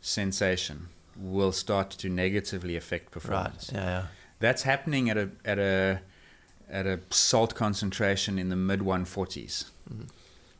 sensation 0.00 0.88
will 1.16 1.52
start 1.52 1.90
to 1.90 2.08
negatively 2.08 2.76
affect 2.76 3.04
Right. 3.04 3.12
performance. 3.12 3.70
Yeah. 3.72 3.84
yeah. 3.84 4.06
That's 4.40 4.62
happening 4.62 5.08
at 5.10 5.16
a 5.16 5.30
at 5.44 5.58
a 5.58 6.00
at 6.68 6.86
a 6.86 7.00
salt 7.10 7.54
concentration 7.54 8.38
in 8.38 8.48
the 8.48 8.56
mid 8.56 8.80
140s. 8.80 9.66
Mm-hmm. 9.90 10.04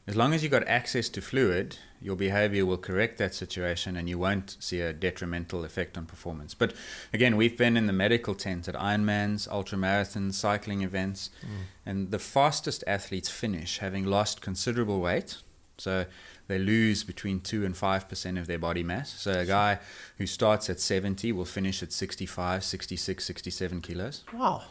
As 0.06 0.14
long 0.16 0.34
as 0.34 0.42
you've 0.42 0.52
got 0.52 0.66
access 0.68 1.08
to 1.08 1.20
fluid, 1.20 1.78
your 2.02 2.16
behavior 2.16 2.66
will 2.66 2.78
correct 2.78 3.18
that 3.18 3.34
situation 3.34 3.96
and 3.96 4.08
you 4.08 4.18
won't 4.18 4.56
see 4.60 4.80
a 4.80 4.92
detrimental 4.92 5.64
effect 5.64 5.96
on 5.96 6.06
performance. 6.06 6.54
But 6.54 6.74
again, 7.12 7.36
we've 7.36 7.56
been 7.56 7.76
in 7.76 7.86
the 7.86 7.92
medical 7.92 8.34
tent 8.34 8.68
at 8.68 8.74
Ironmans, 8.74 9.48
ultramarathons, 9.48 10.34
cycling 10.34 10.82
events, 10.82 11.30
mm. 11.40 11.66
and 11.86 12.10
the 12.10 12.18
fastest 12.18 12.82
athletes 12.86 13.28
finish 13.28 13.78
having 13.78 14.04
lost 14.04 14.40
considerable 14.40 15.00
weight. 15.00 15.38
So 15.78 16.06
they 16.48 16.58
lose 16.58 17.04
between 17.04 17.40
2 17.40 17.64
and 17.64 17.74
5% 17.74 18.38
of 18.38 18.46
their 18.46 18.58
body 18.58 18.82
mass. 18.82 19.12
So 19.20 19.32
a 19.32 19.44
guy 19.46 19.78
who 20.18 20.26
starts 20.26 20.68
at 20.68 20.80
70 20.80 21.32
will 21.32 21.44
finish 21.44 21.82
at 21.82 21.92
65, 21.92 22.64
66, 22.64 23.24
67 23.24 23.80
kilos. 23.80 24.24
Wow. 24.32 24.62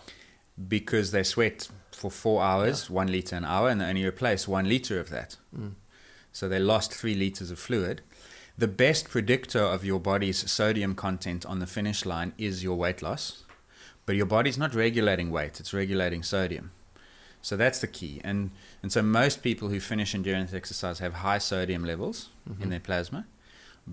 Because 0.67 1.11
they 1.11 1.23
sweat 1.23 1.69
for 1.91 2.11
four 2.11 2.43
hours, 2.43 2.87
yeah. 2.87 2.95
one 2.95 3.07
liter 3.07 3.35
an 3.35 3.45
hour, 3.45 3.69
and 3.69 3.81
they 3.81 3.85
only 3.85 4.05
replace 4.05 4.47
one 4.47 4.67
liter 4.67 4.99
of 4.99 5.09
that. 5.09 5.37
Mm. 5.57 5.73
So 6.31 6.47
they 6.47 6.59
lost 6.59 6.93
three 6.93 7.15
liters 7.15 7.51
of 7.51 7.59
fluid. 7.59 8.01
The 8.57 8.67
best 8.67 9.09
predictor 9.09 9.59
of 9.59 9.83
your 9.83 9.99
body's 9.99 10.49
sodium 10.51 10.95
content 10.95 11.45
on 11.45 11.59
the 11.59 11.67
finish 11.67 12.05
line 12.05 12.33
is 12.37 12.63
your 12.63 12.77
weight 12.77 13.01
loss. 13.01 13.43
But 14.05 14.15
your 14.15 14.25
body's 14.25 14.57
not 14.57 14.73
regulating 14.73 15.31
weight, 15.31 15.59
it's 15.59 15.73
regulating 15.73 16.23
sodium. 16.23 16.71
So 17.41 17.57
that's 17.57 17.79
the 17.79 17.87
key. 17.87 18.21
And 18.23 18.51
and 18.83 18.91
so 18.91 19.01
most 19.01 19.41
people 19.41 19.69
who 19.69 19.79
finish 19.79 20.13
endurance 20.13 20.53
exercise 20.53 20.99
have 20.99 21.15
high 21.15 21.39
sodium 21.39 21.83
levels 21.83 22.29
mm-hmm. 22.49 22.63
in 22.63 22.69
their 22.69 22.79
plasma 22.79 23.25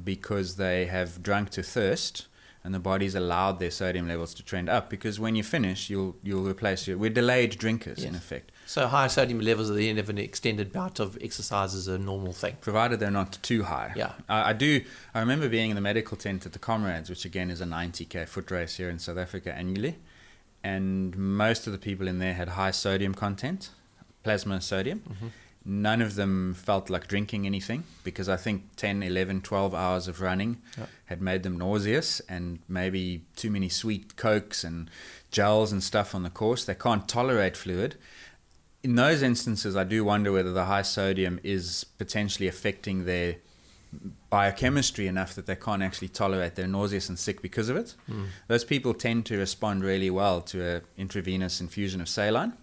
because 0.05 0.57
they 0.57 0.87
have 0.87 1.23
drunk 1.23 1.51
to 1.51 1.63
thirst 1.63 2.27
and 2.63 2.75
the 2.75 2.79
body's 2.79 3.15
allowed 3.15 3.59
their 3.59 3.71
sodium 3.71 4.07
levels 4.07 4.35
to 4.35 4.43
trend 4.43 4.69
up 4.69 4.91
because 4.91 5.19
when 5.19 5.35
you 5.35 5.43
finish 5.43 5.89
you'll 5.89 6.17
you'll 6.23 6.47
replace 6.47 6.87
your 6.87 6.99
we're 6.99 7.09
delayed 7.11 7.57
drinkers 7.59 8.01
yes. 8.01 8.09
in 8.09 8.15
effect. 8.15 8.53
So 8.69 8.87
high 8.87 9.07
sodium 9.07 9.41
levels 9.41 9.71
at 9.71 9.77
the 9.77 9.89
end 9.89 9.99
of 9.99 10.11
an 10.11 10.19
extended 10.19 10.73
bout 10.73 11.01
of 11.01 11.17
exercise 11.23 11.73
is 11.73 11.89
a 11.89 11.99
normal 11.99 12.35
thing. 12.35 12.57
Provided 12.61 13.01
they're 13.01 13.11
not 13.11 13.39
too 13.43 13.63
high. 13.63 13.93
Yeah. 13.97 14.13
I, 14.29 14.51
I 14.51 14.53
do 14.53 14.83
I 15.15 15.21
remember 15.21 15.49
being 15.49 15.71
in 15.71 15.75
the 15.75 15.81
medical 15.81 16.17
tent 16.17 16.45
at 16.45 16.53
the 16.53 16.59
Comrades, 16.59 17.09
which 17.09 17.25
again 17.25 17.51
is 17.51 17.61
a 17.61 17.67
ninety 17.67 18.05
K 18.05 18.27
foot 18.27 18.51
race 18.51 18.77
here 18.77 18.91
in 18.91 18.99
South 18.99 19.17
Africa 19.17 19.55
annually 19.55 19.97
and 20.63 21.17
most 21.17 21.67
of 21.67 21.73
the 21.73 21.79
people 21.79 22.09
in 22.09 22.19
there 22.19 22.35
had 22.35 22.51
high 22.51 22.71
sodium 22.71 23.15
content, 23.15 23.71
plasma 24.23 24.61
sodium. 24.61 25.01
Mm-hmm. 25.01 25.27
None 25.65 26.01
of 26.01 26.15
them 26.15 26.55
felt 26.55 26.89
like 26.89 27.09
drinking 27.09 27.45
anything 27.45 27.85
because 28.03 28.29
I 28.29 28.37
think 28.37 28.65
10, 28.77 29.03
11, 29.03 29.43
12 29.43 29.75
hours 29.75 30.09
of 30.09 30.21
running 30.21 30.63
had 31.07 31.21
made 31.21 31.43
them 31.43 31.59
nauseous 31.59 32.21
and 32.21 32.61
maybe 32.69 33.25
too 33.37 33.51
many 33.51 33.69
sweet 33.69 34.17
cokes 34.17 34.65
and 34.65 34.91
gels 35.31 35.71
and 35.71 35.83
stuff 35.83 36.15
on 36.15 36.23
the 36.23 36.31
course. 36.31 36.65
They 36.65 36.75
can't 36.75 37.07
tolerate 37.07 37.57
fluid. 37.57 37.97
In 38.89 38.95
those 38.95 39.21
instances, 39.21 39.77
I 39.77 39.85
do 39.85 40.03
wonder 40.03 40.33
whether 40.33 40.51
the 40.51 40.65
high 40.65 40.81
sodium 40.81 41.41
is 41.43 41.85
potentially 41.99 42.49
affecting 42.49 43.05
their 43.05 43.37
biochemistry 44.31 45.07
enough 45.07 45.35
that 45.35 45.45
they 45.45 45.57
can't 45.57 45.83
actually 45.83 46.09
tolerate. 46.09 46.55
They're 46.55 46.67
nauseous 46.67 47.11
and 47.11 47.19
sick 47.19 47.43
because 47.43 47.69
of 47.69 47.77
it. 47.77 47.95
Mm. 48.11 48.29
Those 48.47 48.65
people 48.65 48.95
tend 48.95 49.27
to 49.27 49.37
respond 49.37 49.85
really 49.85 50.09
well 50.09 50.41
to 50.41 50.65
an 50.65 50.83
intravenous 50.97 51.61
infusion 51.61 52.01
of 52.01 52.09
saline, 52.09 52.55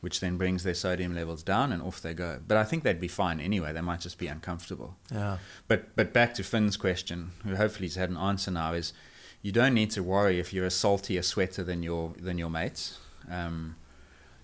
which 0.00 0.18
then 0.18 0.36
brings 0.36 0.64
their 0.64 0.74
sodium 0.74 1.14
levels 1.14 1.44
down 1.44 1.70
and 1.70 1.80
off 1.84 2.02
they 2.02 2.14
go. 2.14 2.40
But 2.44 2.56
I 2.56 2.64
think 2.64 2.82
they'd 2.82 2.98
be 2.98 3.06
fine 3.06 3.38
anyway. 3.38 3.72
They 3.72 3.80
might 3.80 4.00
just 4.00 4.18
be 4.18 4.26
uncomfortable. 4.26 4.96
Yeah. 5.12 5.38
But 5.68 5.94
but 5.94 6.12
back 6.12 6.34
to 6.34 6.42
Finn's 6.42 6.76
question, 6.76 7.30
who 7.44 7.54
hopefully 7.54 7.86
has 7.86 7.94
had 7.94 8.10
an 8.10 8.16
answer 8.16 8.50
now, 8.50 8.72
is 8.72 8.92
you 9.40 9.52
don't 9.52 9.74
need 9.74 9.92
to 9.92 10.02
worry 10.02 10.40
if 10.40 10.52
you're 10.52 10.66
a 10.66 10.70
saltier 10.72 11.22
sweater 11.22 11.62
than 11.62 11.84
your 11.84 12.14
than 12.18 12.38
your 12.38 12.50
mates. 12.50 12.98
Um, 13.30 13.76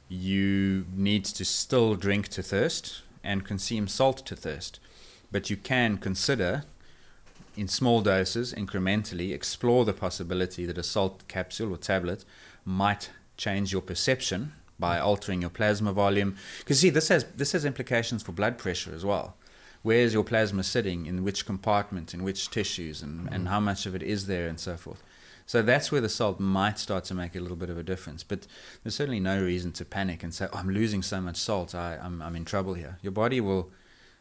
you 0.08 0.86
need 0.94 1.24
to 1.24 1.44
still 1.44 1.94
drink 1.94 2.28
to 2.28 2.42
thirst 2.42 3.02
and 3.24 3.44
consume 3.44 3.88
salt 3.88 4.24
to 4.26 4.36
thirst. 4.36 4.78
But 5.32 5.50
you 5.50 5.56
can 5.56 5.98
consider 5.98 6.64
in 7.56 7.68
small 7.68 8.00
doses 8.02 8.54
incrementally 8.54 9.32
explore 9.32 9.84
the 9.84 9.92
possibility 9.92 10.66
that 10.66 10.78
a 10.78 10.82
salt 10.82 11.26
capsule 11.26 11.72
or 11.72 11.78
tablet 11.78 12.24
might 12.64 13.10
change 13.36 13.72
your 13.72 13.82
perception 13.82 14.52
by 14.78 14.98
altering 14.98 15.40
your 15.40 15.50
plasma 15.50 15.92
volume. 15.92 16.36
Because 16.58 16.80
see 16.80 16.90
this 16.90 17.08
has 17.08 17.24
this 17.24 17.52
has 17.52 17.64
implications 17.64 18.22
for 18.22 18.32
blood 18.32 18.58
pressure 18.58 18.94
as 18.94 19.04
well. 19.04 19.36
Where's 19.82 20.12
your 20.12 20.24
plasma 20.24 20.62
sitting? 20.62 21.06
In 21.06 21.24
which 21.24 21.46
compartment? 21.46 22.12
In 22.12 22.24
which 22.24 22.50
tissues? 22.50 23.02
And, 23.02 23.20
mm-hmm. 23.20 23.34
and 23.34 23.48
how 23.48 23.60
much 23.60 23.86
of 23.86 23.94
it 23.94 24.02
is 24.02 24.26
there? 24.26 24.48
And 24.48 24.58
so 24.60 24.76
forth 24.76 25.02
so 25.46 25.62
that's 25.62 25.90
where 25.92 26.00
the 26.00 26.08
salt 26.08 26.40
might 26.40 26.78
start 26.78 27.04
to 27.04 27.14
make 27.14 27.34
a 27.34 27.40
little 27.40 27.56
bit 27.56 27.70
of 27.70 27.78
a 27.78 27.82
difference 27.82 28.22
but 28.22 28.46
there's 28.82 28.94
certainly 28.94 29.20
no 29.20 29.42
reason 29.42 29.72
to 29.72 29.84
panic 29.84 30.22
and 30.22 30.34
say 30.34 30.46
oh, 30.52 30.58
i'm 30.58 30.68
losing 30.68 31.02
so 31.02 31.20
much 31.20 31.36
salt 31.36 31.74
I, 31.74 31.98
I'm, 32.02 32.20
I'm 32.20 32.36
in 32.36 32.44
trouble 32.44 32.74
here 32.74 32.98
your 33.02 33.12
body 33.12 33.40
will 33.40 33.70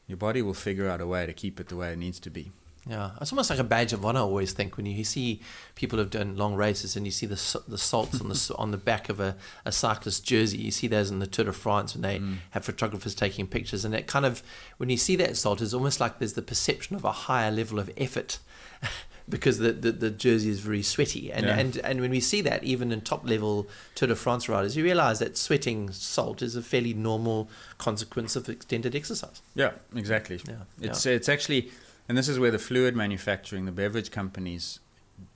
your 0.08 0.18
body 0.18 0.42
will 0.42 0.54
figure 0.54 0.88
out 0.88 1.02
a 1.02 1.08
way 1.08 1.26
to 1.26 1.34
keep 1.34 1.60
it 1.60 1.70
the 1.70 1.76
way 1.76 1.92
it 1.92 1.98
needs 1.98 2.20
to 2.22 2.30
be. 2.30 2.52
Yeah, 2.88 3.12
it's 3.20 3.32
almost 3.32 3.50
like 3.50 3.58
a 3.58 3.64
badge 3.64 3.94
of 3.94 4.06
honor. 4.06 4.20
I 4.20 4.22
always 4.22 4.54
think 4.54 4.78
when 4.78 4.86
you 4.86 5.04
see 5.04 5.42
people 5.74 5.98
who've 5.98 6.10
done 6.10 6.38
long 6.38 6.54
races 6.54 6.96
and 6.96 7.04
you 7.04 7.12
see 7.12 7.26
the 7.26 7.62
the 7.68 7.80
salts 7.80 8.22
on 8.22 8.30
the 8.30 8.56
on 8.60 8.70
the 8.70 8.78
back 8.78 9.10
of 9.10 9.20
a, 9.20 9.36
a 9.66 9.72
cyclist 9.72 10.24
jersey. 10.24 10.60
You 10.60 10.70
see 10.70 10.86
those 10.88 11.10
in 11.10 11.18
the 11.18 11.26
Tour 11.26 11.46
de 11.46 11.52
France 11.52 11.96
when 11.96 12.04
they 12.04 12.20
mm. 12.20 12.38
have 12.52 12.64
photographers 12.64 13.16
taking 13.16 13.48
pictures, 13.48 13.86
and 13.86 13.96
it 13.96 14.06
kind 14.06 14.24
of 14.24 14.44
when 14.78 14.92
you 14.92 14.98
see 14.98 15.16
that 15.16 15.36
salt, 15.36 15.62
it's 15.62 15.74
almost 15.74 16.00
like 16.00 16.20
there's 16.20 16.34
the 16.34 16.44
perception 16.44 16.96
of 16.96 17.04
a 17.04 17.12
higher 17.12 17.50
level 17.50 17.80
of 17.80 17.90
effort. 17.98 18.38
because 19.28 19.58
the, 19.58 19.72
the, 19.72 19.92
the, 19.92 20.12
jersey 20.12 20.50
is 20.50 20.60
very 20.60 20.84
sweaty. 20.84 21.32
And, 21.32 21.46
yeah. 21.46 21.58
and 21.58 21.78
and 21.78 22.02
when 22.02 22.12
we 22.12 22.20
see 22.20 22.42
that, 22.42 22.64
even 22.64 22.92
in 22.92 23.02
top 23.02 23.28
level 23.28 23.68
Tour 23.96 24.10
de 24.10 24.16
France 24.16 24.48
riders, 24.48 24.78
you 24.78 24.84
realize 24.84 25.20
that 25.20 25.38
sweating 25.38 25.92
salt 25.92 26.42
is 26.42 26.56
a 26.56 26.62
fairly 26.62 26.94
normal 26.94 27.50
consequence 27.78 28.36
of 28.36 28.48
extended 28.50 28.96
exercise. 28.96 29.42
Yeah, 29.56 29.72
exactly. 29.96 30.40
Yeah. 30.48 30.56
It's, 30.82 31.06
yeah. 31.06 31.14
it's 31.14 31.30
actually, 31.30 31.72
and 32.08 32.18
this 32.18 32.28
is 32.28 32.38
where 32.38 32.52
the 32.52 32.60
fluid 32.60 32.96
manufacturing, 32.96 33.66
the 33.66 33.72
beverage 33.72 34.12
companies 34.12 34.80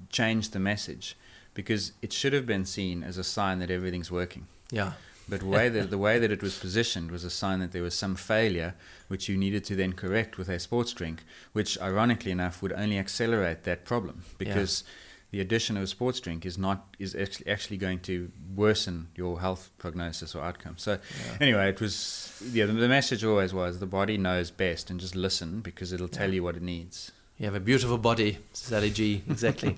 changed 0.09 0.53
the 0.53 0.59
message 0.59 1.15
because 1.53 1.93
it 2.01 2.13
should 2.13 2.33
have 2.33 2.45
been 2.45 2.65
seen 2.65 3.03
as 3.03 3.17
a 3.17 3.23
sign 3.23 3.59
that 3.59 3.71
everything's 3.71 4.11
working. 4.11 4.47
Yeah. 4.71 4.93
But 5.29 5.43
way 5.43 5.69
that, 5.69 5.89
the 5.89 5.97
way 5.97 6.19
that 6.19 6.31
it 6.31 6.41
was 6.41 6.57
positioned 6.57 7.11
was 7.11 7.23
a 7.23 7.29
sign 7.29 7.59
that 7.59 7.71
there 7.71 7.83
was 7.83 7.93
some 7.93 8.15
failure, 8.15 8.75
which 9.07 9.29
you 9.29 9.37
needed 9.37 9.63
to 9.65 9.75
then 9.75 9.93
correct 9.93 10.37
with 10.37 10.49
a 10.49 10.59
sports 10.59 10.93
drink, 10.93 11.23
which 11.53 11.79
ironically 11.79 12.31
enough 12.31 12.61
would 12.61 12.73
only 12.73 12.97
accelerate 12.97 13.63
that 13.63 13.85
problem 13.85 14.23
because 14.37 14.83
yeah. 14.85 14.91
the 15.31 15.41
addition 15.41 15.77
of 15.77 15.83
a 15.83 15.87
sports 15.87 16.19
drink 16.19 16.45
is 16.45 16.57
not 16.57 16.95
is 16.97 17.15
actually 17.47 17.77
going 17.77 17.99
to 17.99 18.31
worsen 18.55 19.07
your 19.15 19.39
health 19.39 19.69
prognosis 19.77 20.35
or 20.35 20.43
outcome. 20.43 20.77
So 20.77 20.93
yeah. 20.93 21.37
anyway, 21.39 21.69
it 21.69 21.79
was 21.79 22.41
yeah. 22.51 22.65
The, 22.65 22.73
the, 22.73 22.89
message 22.89 23.23
always 23.23 23.53
was 23.53 23.79
the 23.79 23.85
body 23.85 24.17
knows 24.17 24.51
best, 24.51 24.89
and 24.89 24.99
just 24.99 25.15
listen 25.15 25.61
because 25.61 25.93
it'll 25.93 26.07
tell 26.07 26.29
yeah. 26.29 26.35
you 26.35 26.43
what 26.43 26.55
it 26.55 26.63
needs. 26.63 27.11
You 27.39 27.45
have 27.45 27.55
a 27.55 27.59
beautiful 27.61 27.97
body, 27.97 28.37
Ali 28.71 28.91
G. 28.91 29.23
Exactly. 29.29 29.77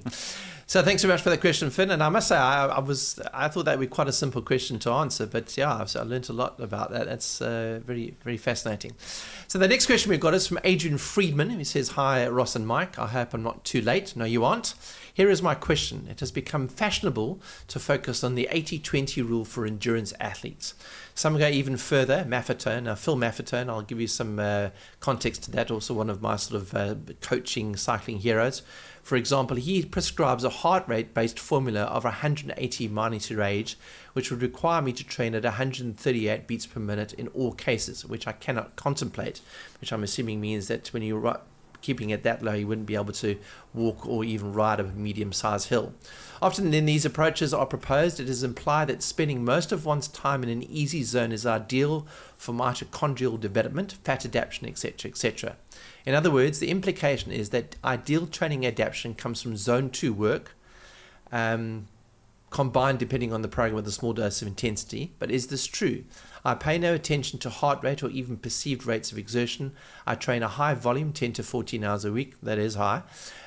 So 0.65 0.81
thanks 0.81 1.01
very 1.01 1.13
much 1.13 1.21
for 1.21 1.29
that 1.29 1.41
question, 1.41 1.69
Finn. 1.69 1.91
And 1.91 2.01
I 2.01 2.07
must 2.07 2.29
say, 2.29 2.37
I, 2.37 2.65
I, 2.65 2.79
was 2.79 3.19
I 3.33 3.49
thought 3.49 3.65
that 3.65 3.77
would 3.77 3.89
be 3.89 3.93
quite 3.93 4.07
a 4.07 4.13
simple 4.13 4.41
question 4.41 4.79
to 4.79 4.91
answer, 4.91 5.25
but 5.25 5.57
yeah, 5.57 5.75
I've, 5.75 5.93
I 5.97 6.03
learned 6.03 6.29
a 6.29 6.33
lot 6.33 6.59
about 6.61 6.91
that. 6.91 7.07
That's 7.07 7.41
uh, 7.41 7.81
very 7.85 8.15
very 8.23 8.37
fascinating. 8.37 8.93
So 9.47 9.59
the 9.59 9.67
next 9.67 9.85
question 9.85 10.09
we've 10.09 10.19
got 10.19 10.33
is 10.33 10.47
from 10.47 10.59
Adrian 10.63 10.97
Friedman. 10.97 11.49
He 11.51 11.65
says, 11.65 11.89
"Hi 11.89 12.25
Ross 12.27 12.55
and 12.55 12.65
Mike. 12.65 12.97
I 12.97 13.07
hope 13.07 13.33
I'm 13.33 13.43
not 13.43 13.63
too 13.63 13.81
late. 13.81 14.15
No, 14.15 14.25
you 14.25 14.45
aren't. 14.45 14.73
Here 15.21 15.29
is 15.29 15.43
my 15.43 15.53
question. 15.53 16.07
It 16.09 16.19
has 16.21 16.31
become 16.31 16.67
fashionable 16.67 17.39
to 17.67 17.79
focus 17.79 18.23
on 18.23 18.33
the 18.33 18.49
80-20 18.51 19.17
rule 19.29 19.45
for 19.45 19.67
endurance 19.67 20.15
athletes. 20.19 20.73
Some 21.13 21.37
go 21.37 21.47
even 21.47 21.77
further. 21.77 22.25
Maffetone, 22.27 22.85
now 22.85 22.95
Phil 22.95 23.15
Maffetone, 23.15 23.69
I'll 23.69 23.83
give 23.83 24.01
you 24.01 24.07
some 24.07 24.39
uh, 24.39 24.71
context 24.99 25.43
to 25.43 25.51
that. 25.51 25.69
Also, 25.69 25.93
one 25.93 26.09
of 26.09 26.23
my 26.23 26.37
sort 26.37 26.59
of 26.59 26.73
uh, 26.73 26.95
coaching 27.21 27.75
cycling 27.75 28.17
heroes." 28.17 28.63
For 29.03 29.15
example, 29.15 29.57
he 29.57 29.85
prescribes 29.85 30.43
a 30.43 30.49
heart 30.49 30.87
rate 30.87 31.13
based 31.13 31.39
formula 31.39 31.81
of 31.81 32.03
180 32.03 32.87
monitor 32.87 33.43
age, 33.43 33.77
which 34.13 34.31
would 34.31 34.41
require 34.41 34.81
me 34.81 34.91
to 34.91 35.03
train 35.03 35.35
at 35.35 35.43
138 35.43 36.47
beats 36.47 36.65
per 36.65 36.79
minute 36.79 37.13
in 37.13 37.27
all 37.27 37.51
cases, 37.51 38.05
which 38.05 38.25
I 38.25 38.31
cannot 38.31 38.75
contemplate, 38.75 39.41
which 39.79 39.93
I'm 39.93 40.03
assuming 40.03 40.41
means 40.41 40.67
that 40.67 40.87
when 40.93 41.03
you're 41.03 41.19
keeping 41.81 42.09
it 42.09 42.23
that 42.23 42.41
low, 42.41 42.53
you 42.53 42.67
wouldn't 42.67 42.87
be 42.87 42.95
able 42.95 43.13
to 43.13 43.37
walk 43.73 44.07
or 44.07 44.23
even 44.23 44.53
ride 44.53 44.79
a 44.79 44.83
medium 44.83 45.33
sized 45.33 45.69
hill. 45.69 45.93
Often, 46.41 46.71
when 46.71 46.85
these 46.85 47.05
approaches 47.05 47.53
are 47.53 47.65
proposed, 47.65 48.19
it 48.19 48.29
is 48.29 48.43
implied 48.43 48.87
that 48.87 49.03
spending 49.03 49.43
most 49.45 49.71
of 49.71 49.85
one's 49.85 50.07
time 50.07 50.43
in 50.43 50.49
an 50.49 50.63
easy 50.63 51.03
zone 51.03 51.31
is 51.31 51.45
ideal 51.45 52.07
for 52.37 52.53
mitochondrial 52.53 53.39
development, 53.39 53.93
fat 54.03 54.25
adaptation, 54.25 54.67
etc. 54.67 55.11
etc. 55.11 55.55
In 56.05 56.15
other 56.15 56.31
words, 56.31 56.59
the 56.59 56.69
implication 56.69 57.31
is 57.31 57.49
that 57.51 57.75
ideal 57.83 58.25
training 58.25 58.65
adaptation 58.65 59.13
comes 59.13 59.41
from 59.41 59.55
zone 59.55 59.89
two 59.89 60.13
work, 60.13 60.55
um, 61.31 61.87
combined 62.49 62.99
depending 62.99 63.31
on 63.31 63.41
the 63.41 63.47
program 63.47 63.75
with 63.75 63.87
a 63.87 63.91
small 63.91 64.13
dose 64.13 64.41
of 64.41 64.47
intensity. 64.47 65.13
But 65.19 65.31
is 65.31 65.47
this 65.47 65.67
true? 65.67 66.03
I 66.43 66.55
pay 66.55 66.77
no 66.77 66.93
attention 66.93 67.39
to 67.39 67.49
heart 67.49 67.83
rate 67.83 68.03
or 68.03 68.09
even 68.09 68.37
perceived 68.37 68.85
rates 68.85 69.11
of 69.11 69.17
exertion. 69.17 69.73
I 70.07 70.15
train 70.15 70.43
a 70.43 70.47
high 70.47 70.73
volume, 70.73 71.13
10 71.13 71.33
to 71.33 71.43
14 71.43 71.83
hours 71.83 72.05
a 72.05 72.11
week, 72.11 72.39
that 72.41 72.57
is 72.57 72.75
high, 72.75 73.03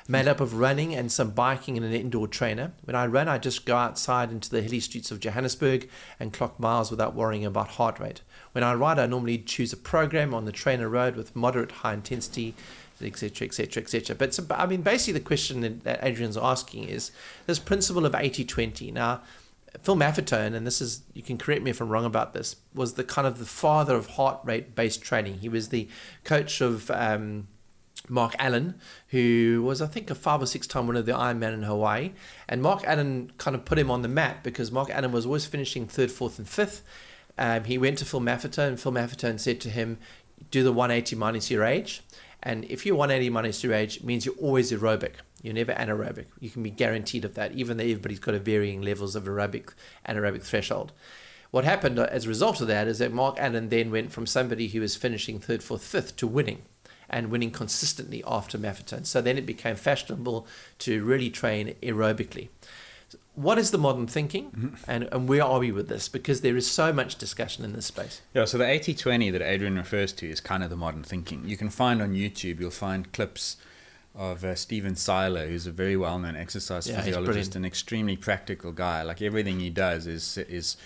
made 0.07 0.27
up 0.27 0.39
of 0.39 0.55
running 0.55 0.95
and 0.95 1.11
some 1.11 1.31
biking 1.31 1.77
and 1.77 1.85
an 1.85 1.93
indoor 1.93 2.27
trainer. 2.27 2.71
When 2.83 2.95
I 2.95 3.05
run, 3.05 3.27
I 3.27 3.37
just 3.37 3.65
go 3.65 3.75
outside 3.75 4.31
into 4.31 4.49
the 4.49 4.61
hilly 4.61 4.79
streets 4.79 5.11
of 5.11 5.19
Johannesburg 5.19 5.89
and 6.19 6.33
clock 6.33 6.59
miles 6.59 6.91
without 6.91 7.15
worrying 7.15 7.45
about 7.45 7.69
heart 7.69 7.99
rate. 7.99 8.21
When 8.53 8.63
I 8.63 8.73
ride, 8.73 8.99
I 8.99 9.05
normally 9.05 9.39
choose 9.39 9.73
a 9.73 9.77
program 9.77 10.33
on 10.33 10.45
the 10.45 10.53
TrainerRoad 10.53 11.15
with 11.15 11.35
moderate 11.35 11.71
high 11.71 11.93
intensity 11.93 12.55
etc., 13.03 13.47
etc., 13.47 13.83
etc. 13.83 14.15
But 14.15 14.33
so, 14.33 14.45
I 14.51 14.65
mean, 14.65 14.81
basically, 14.81 15.19
the 15.19 15.25
question 15.25 15.81
that 15.83 15.99
Adrian's 16.01 16.37
asking 16.37 16.85
is 16.85 17.11
this 17.45 17.59
principle 17.59 18.05
of 18.05 18.13
80-20. 18.13 18.93
Now, 18.93 19.21
Phil 19.81 19.95
Maffetone, 19.95 20.53
and 20.53 20.65
this 20.65 20.81
is 20.81 21.03
you 21.13 21.21
can 21.21 21.37
correct 21.37 21.61
me 21.61 21.71
if 21.71 21.81
I'm 21.81 21.89
wrong 21.89 22.05
about 22.05 22.33
this, 22.33 22.55
was 22.73 22.93
the 22.93 23.03
kind 23.03 23.27
of 23.27 23.39
the 23.39 23.45
father 23.45 23.95
of 23.95 24.07
heart 24.07 24.39
rate 24.43 24.75
based 24.75 25.01
training. 25.01 25.39
He 25.39 25.49
was 25.49 25.69
the 25.69 25.87
coach 26.23 26.61
of 26.61 26.89
um, 26.91 27.47
Mark 28.09 28.35
Allen, 28.39 28.75
who 29.09 29.63
was 29.65 29.81
I 29.81 29.87
think 29.87 30.09
a 30.09 30.15
five 30.15 30.41
or 30.41 30.45
six 30.45 30.67
time 30.67 30.87
winner 30.87 30.99
of 30.99 31.05
the 31.05 31.13
Ironman 31.13 31.53
in 31.53 31.63
Hawaii, 31.63 32.11
and 32.47 32.61
Mark 32.61 32.83
Allen 32.85 33.31
kind 33.37 33.55
of 33.55 33.65
put 33.65 33.77
him 33.77 33.91
on 33.91 34.01
the 34.01 34.07
map 34.07 34.43
because 34.43 34.71
Mark 34.71 34.89
Allen 34.89 35.11
was 35.11 35.25
always 35.25 35.45
finishing 35.45 35.87
third, 35.87 36.11
fourth, 36.11 36.37
and 36.37 36.47
fifth. 36.47 36.83
Um, 37.37 37.65
he 37.65 37.77
went 37.77 37.97
to 37.97 38.05
Phil 38.05 38.21
Maffetone, 38.21 38.69
and 38.69 38.79
Phil 38.79 38.91
Maffetone 38.91 39.39
said 39.39 39.59
to 39.61 39.69
him, 39.69 39.97
"Do 40.51 40.63
the 40.63 40.71
180 40.71 41.15
minus 41.15 41.51
your 41.51 41.63
age." 41.63 42.01
And 42.43 42.63
if 42.65 42.85
you're 42.85 42.95
180 42.95 43.31
minus 43.31 43.63
your 43.63 43.73
age, 43.73 43.97
it 43.97 44.03
means 44.03 44.25
you're 44.25 44.35
always 44.35 44.71
aerobic. 44.71 45.13
You're 45.45 45.53
never 45.53 45.73
anaerobic. 45.73 46.25
You 46.39 46.49
can 46.49 46.63
be 46.63 46.71
guaranteed 46.71 47.23
of 47.23 47.35
that, 47.35 47.51
even 47.51 47.77
though 47.77 47.83
everybody's 47.83 48.19
got 48.19 48.33
a 48.33 48.39
varying 48.39 48.81
levels 48.81 49.15
of 49.15 49.25
aerobic 49.25 49.73
anaerobic 50.09 50.41
threshold. 50.41 50.91
What 51.51 51.65
happened 51.65 51.99
as 51.99 52.25
a 52.25 52.29
result 52.29 52.61
of 52.61 52.67
that 52.67 52.87
is 52.87 52.97
that 52.97 53.13
Mark 53.13 53.37
Allen 53.39 53.69
then 53.69 53.91
went 53.91 54.11
from 54.11 54.25
somebody 54.25 54.67
who 54.69 54.81
was 54.81 54.95
finishing 54.95 55.39
third, 55.39 55.61
fourth, 55.61 55.83
fifth 55.83 56.15
to 56.17 56.25
winning 56.25 56.63
and 57.07 57.29
winning 57.29 57.51
consistently 57.51 58.23
after 58.25 58.57
Maffetone. 58.57 59.05
So 59.05 59.21
then 59.21 59.37
it 59.37 59.45
became 59.45 59.75
fashionable 59.75 60.47
to 60.79 61.03
really 61.03 61.29
train 61.29 61.75
aerobically. 61.83 62.49
What 63.35 63.59
is 63.59 63.69
the 63.69 63.77
modern 63.77 64.07
thinking 64.07 64.49
mm-hmm. 64.49 64.75
and, 64.89 65.07
and 65.11 65.29
where 65.29 65.43
are 65.43 65.59
we 65.59 65.71
with 65.71 65.89
this? 65.89 66.09
Because 66.09 66.41
there 66.41 66.57
is 66.57 66.69
so 66.69 66.91
much 66.91 67.17
discussion 67.17 67.63
in 67.63 67.73
this 67.73 67.85
space. 67.85 68.21
Yeah, 68.33 68.45
so 68.45 68.57
the 68.57 68.67
80 68.67 68.95
20 68.95 69.29
that 69.29 69.43
Adrian 69.43 69.77
refers 69.77 70.11
to 70.13 70.27
is 70.27 70.39
kind 70.39 70.63
of 70.63 70.71
the 70.71 70.75
modern 70.75 71.03
thinking. 71.03 71.43
You 71.45 71.55
can 71.55 71.69
find 71.69 72.01
on 72.01 72.13
YouTube, 72.13 72.59
you'll 72.59 72.71
find 72.71 73.13
clips 73.13 73.57
of 74.15 74.43
uh, 74.43 74.55
Stephen 74.55 74.95
Seiler, 74.95 75.47
who's 75.47 75.67
a 75.67 75.71
very 75.71 75.97
well 75.97 76.17
known 76.19 76.35
exercise 76.35 76.87
yeah, 76.87 77.01
physiologist, 77.01 77.55
an 77.55 77.65
extremely 77.65 78.15
practical 78.15 78.71
guy. 78.71 79.01
Like 79.01 79.21
everything 79.21 79.59
he 79.59 79.69
does 79.69 80.07
is, 80.07 80.37
is 80.37 80.77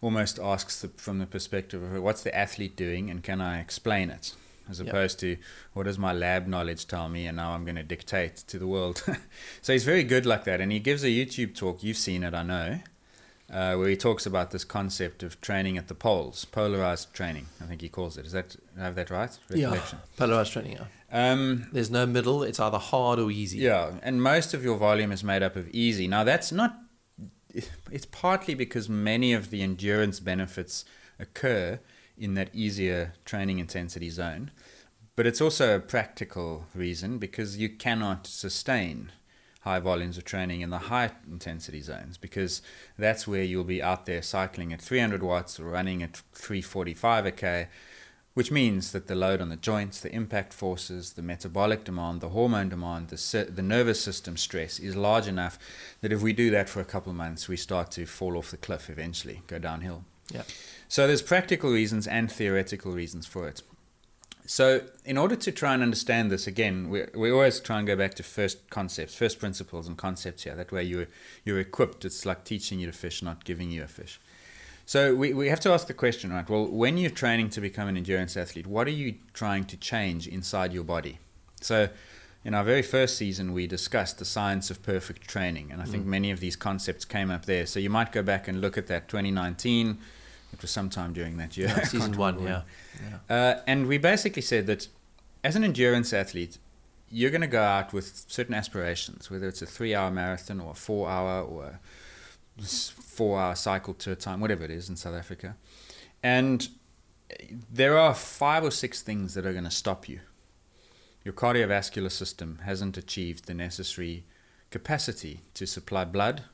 almost 0.00 0.38
asks 0.38 0.80
the, 0.80 0.88
from 0.88 1.18
the 1.18 1.26
perspective 1.26 1.82
of 1.82 2.02
what's 2.02 2.22
the 2.22 2.36
athlete 2.36 2.76
doing 2.76 3.08
and 3.10 3.22
can 3.22 3.40
I 3.40 3.60
explain 3.60 4.10
it? 4.10 4.34
as 4.70 4.80
opposed 4.80 5.18
to 5.20 5.36
what 5.72 5.84
does 5.84 5.98
my 5.98 6.12
lab 6.12 6.46
knowledge 6.46 6.86
tell 6.86 7.08
me 7.08 7.26
and 7.26 7.36
now 7.36 7.52
I'm 7.52 7.64
going 7.64 7.76
to 7.76 7.82
dictate 7.82 8.36
to 8.48 8.58
the 8.58 8.66
world. 8.66 9.02
so 9.62 9.72
he's 9.72 9.84
very 9.84 10.04
good 10.04 10.26
like 10.26 10.44
that. 10.44 10.60
And 10.60 10.72
he 10.72 10.78
gives 10.78 11.02
a 11.04 11.08
YouTube 11.08 11.54
talk, 11.54 11.82
you've 11.82 11.96
seen 11.96 12.22
it, 12.22 12.34
I 12.34 12.42
know, 12.42 12.80
uh, 13.52 13.74
where 13.74 13.88
he 13.88 13.96
talks 13.96 14.24
about 14.24 14.50
this 14.50 14.64
concept 14.64 15.22
of 15.22 15.40
training 15.40 15.76
at 15.76 15.88
the 15.88 15.94
poles, 15.94 16.44
polarized 16.44 17.12
training, 17.12 17.48
I 17.60 17.64
think 17.66 17.80
he 17.80 17.88
calls 17.88 18.16
it. 18.16 18.24
Is 18.24 18.32
that, 18.32 18.56
I 18.78 18.84
have 18.84 18.94
that 18.94 19.10
right? 19.10 19.36
Yeah, 19.50 19.82
polarized 20.16 20.52
training, 20.52 20.72
yeah. 20.72 20.84
Um, 21.12 21.68
There's 21.72 21.90
no 21.90 22.06
middle, 22.06 22.42
it's 22.42 22.58
either 22.58 22.78
hard 22.78 23.18
or 23.18 23.30
easy. 23.30 23.58
Yeah, 23.58 23.92
and 24.02 24.22
most 24.22 24.54
of 24.54 24.64
your 24.64 24.78
volume 24.78 25.12
is 25.12 25.22
made 25.22 25.42
up 25.42 25.56
of 25.56 25.68
easy. 25.68 26.08
Now, 26.08 26.24
that's 26.24 26.50
not, 26.50 26.78
it's 27.90 28.06
partly 28.06 28.54
because 28.54 28.88
many 28.88 29.34
of 29.34 29.50
the 29.50 29.62
endurance 29.62 30.20
benefits 30.20 30.86
occur 31.18 31.78
in 32.16 32.34
that 32.34 32.48
easier 32.54 33.12
training 33.26 33.58
intensity 33.58 34.08
zone. 34.08 34.50
But 35.14 35.26
it's 35.26 35.42
also 35.42 35.76
a 35.76 35.80
practical 35.80 36.66
reason 36.74 37.18
because 37.18 37.58
you 37.58 37.68
cannot 37.68 38.26
sustain 38.26 39.12
high 39.62 39.78
volumes 39.78 40.18
of 40.18 40.24
training 40.24 40.60
in 40.60 40.70
the 40.70 40.78
high 40.78 41.10
intensity 41.30 41.80
zones 41.80 42.16
because 42.16 42.62
that's 42.98 43.28
where 43.28 43.44
you'll 43.44 43.62
be 43.62 43.82
out 43.82 44.06
there 44.06 44.22
cycling 44.22 44.72
at 44.72 44.80
300 44.80 45.22
watts 45.22 45.60
or 45.60 45.64
running 45.64 46.02
at 46.02 46.16
345 46.32 47.26
a 47.26 47.30
k 47.30 47.68
which 48.34 48.50
means 48.50 48.92
that 48.92 49.06
the 49.08 49.14
load 49.14 49.40
on 49.40 49.50
the 49.50 49.56
joints, 49.56 50.00
the 50.00 50.14
impact 50.14 50.52
forces, 50.52 51.12
the 51.12 51.22
metabolic 51.22 51.84
demand, 51.84 52.20
the 52.20 52.30
hormone 52.30 52.68
demand, 52.68 53.08
the, 53.08 53.44
the 53.50 53.62
nervous 53.62 54.00
system 54.00 54.36
stress 54.36 54.78
is 54.78 54.96
large 54.96 55.26
enough 55.26 55.58
that 56.00 56.12
if 56.12 56.22
we 56.22 56.32
do 56.32 56.50
that 56.50 56.68
for 56.68 56.80
a 56.80 56.84
couple 56.84 57.10
of 57.10 57.16
months, 57.16 57.48
we 57.48 57.56
start 57.56 57.90
to 57.90 58.06
fall 58.06 58.38
off 58.38 58.50
the 58.50 58.56
cliff 58.56 58.88
eventually, 58.88 59.42
go 59.46 59.58
downhill. 59.58 60.04
Yeah. 60.32 60.42
So 60.88 61.06
there's 61.06 61.22
practical 61.22 61.70
reasons 61.70 62.06
and 62.06 62.30
theoretical 62.30 62.92
reasons 62.92 63.26
for 63.26 63.48
it. 63.48 63.62
So 64.46 64.82
in 65.04 65.18
order 65.18 65.36
to 65.36 65.52
try 65.52 65.74
and 65.74 65.82
understand 65.82 66.30
this 66.30 66.46
again, 66.46 66.88
we 66.90 67.04
we 67.14 67.30
always 67.30 67.60
try 67.60 67.78
and 67.78 67.86
go 67.86 67.96
back 67.96 68.14
to 68.14 68.22
first 68.22 68.68
concepts, 68.70 69.14
first 69.14 69.38
principles 69.38 69.86
and 69.86 69.96
concepts 69.96 70.42
here. 70.42 70.56
That 70.56 70.72
way 70.72 70.82
you 70.82 71.06
you're 71.44 71.60
equipped. 71.60 72.04
It's 72.04 72.26
like 72.26 72.44
teaching 72.44 72.80
you 72.80 72.86
to 72.86 72.92
fish, 72.92 73.22
not 73.22 73.44
giving 73.44 73.70
you 73.70 73.84
a 73.84 73.86
fish. 73.86 74.20
So 74.84 75.14
we, 75.14 75.32
we 75.32 75.48
have 75.48 75.60
to 75.60 75.70
ask 75.70 75.86
the 75.86 75.94
question, 75.94 76.32
right? 76.32 76.48
Well, 76.48 76.66
when 76.66 76.98
you're 76.98 77.10
training 77.10 77.50
to 77.50 77.60
become 77.60 77.88
an 77.88 77.96
endurance 77.96 78.36
athlete, 78.36 78.66
what 78.66 78.86
are 78.86 78.92
you 78.92 79.14
trying 79.32 79.64
to 79.64 79.76
change 79.76 80.26
inside 80.26 80.72
your 80.72 80.84
body? 80.84 81.18
So 81.60 81.88
in 82.44 82.54
our 82.54 82.64
very 82.64 82.82
first 82.82 83.16
season, 83.16 83.52
we 83.52 83.66
discussed 83.66 84.18
the 84.18 84.24
science 84.24 84.70
of 84.70 84.82
perfect 84.82 85.28
training, 85.28 85.70
and 85.70 85.80
I 85.80 85.84
think 85.84 86.04
mm. 86.04 86.08
many 86.08 86.30
of 86.30 86.40
these 86.40 86.56
concepts 86.56 87.04
came 87.04 87.30
up 87.30 87.46
there. 87.46 87.66
So 87.66 87.78
you 87.78 87.90
might 87.90 88.10
go 88.10 88.22
back 88.22 88.48
and 88.48 88.60
look 88.60 88.76
at 88.76 88.88
that 88.88 89.08
2019 89.08 89.98
it 90.52 90.60
was 90.60 90.70
sometime 90.70 91.12
during 91.12 91.38
that 91.38 91.56
year. 91.56 91.68
Yeah, 91.68 91.84
season 91.84 92.16
one, 92.16 92.42
yeah. 92.42 92.62
yeah. 93.28 93.34
Uh, 93.34 93.60
and 93.66 93.86
we 93.86 93.98
basically 93.98 94.42
said 94.42 94.66
that 94.66 94.88
as 95.42 95.56
an 95.56 95.64
endurance 95.64 96.12
athlete, 96.12 96.58
you're 97.10 97.30
going 97.30 97.42
to 97.42 97.46
go 97.46 97.62
out 97.62 97.92
with 97.92 98.24
certain 98.28 98.54
aspirations, 98.54 99.30
whether 99.30 99.48
it's 99.48 99.62
a 99.62 99.66
three 99.66 99.94
hour 99.94 100.10
marathon 100.10 100.60
or 100.60 100.72
a 100.72 100.74
four 100.74 101.08
hour 101.08 101.42
or 101.42 101.64
a 101.64 101.80
four 102.58 103.40
hour 103.40 103.54
cycle 103.54 103.94
to 103.94 104.12
a 104.12 104.16
time, 104.16 104.40
whatever 104.40 104.64
it 104.64 104.70
is 104.70 104.88
in 104.88 104.96
South 104.96 105.14
Africa. 105.14 105.56
And 106.22 106.68
there 107.70 107.98
are 107.98 108.14
five 108.14 108.64
or 108.64 108.70
six 108.70 109.02
things 109.02 109.34
that 109.34 109.46
are 109.46 109.52
going 109.52 109.64
to 109.64 109.70
stop 109.70 110.08
you. 110.08 110.20
Your 111.24 111.34
cardiovascular 111.34 112.10
system 112.10 112.60
hasn't 112.64 112.96
achieved 112.96 113.46
the 113.46 113.54
necessary 113.54 114.24
capacity 114.70 115.40
to 115.54 115.66
supply 115.66 116.04
blood 116.04 116.44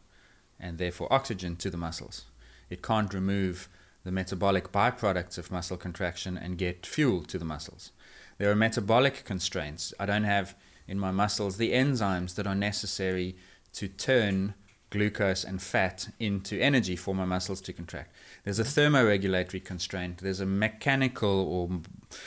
and 0.60 0.78
therefore 0.78 1.12
oxygen 1.12 1.56
to 1.56 1.70
the 1.70 1.76
muscles. 1.76 2.26
It 2.68 2.82
can't 2.82 3.14
remove 3.14 3.68
the 4.04 4.12
metabolic 4.12 4.72
byproducts 4.72 5.38
of 5.38 5.50
muscle 5.50 5.76
contraction 5.76 6.36
and 6.36 6.58
get 6.58 6.86
fuel 6.86 7.22
to 7.24 7.38
the 7.38 7.44
muscles. 7.44 7.92
There 8.38 8.50
are 8.50 8.56
metabolic 8.56 9.24
constraints. 9.24 9.92
I 9.98 10.06
don't 10.06 10.24
have 10.24 10.54
in 10.86 10.98
my 10.98 11.10
muscles 11.10 11.56
the 11.56 11.72
enzymes 11.72 12.34
that 12.34 12.46
are 12.46 12.54
necessary 12.54 13.36
to 13.74 13.88
turn 13.88 14.54
glucose 14.90 15.44
and 15.44 15.60
fat 15.60 16.08
into 16.18 16.58
energy 16.60 16.96
for 16.96 17.14
my 17.14 17.24
muscles 17.24 17.60
to 17.62 17.72
contract. 17.72 18.14
There's 18.44 18.58
a 18.58 18.64
thermoregulatory 18.64 19.64
constraint. 19.64 20.18
There's 20.18 20.40
a 20.40 20.46
mechanical, 20.46 21.28
or 21.28 21.68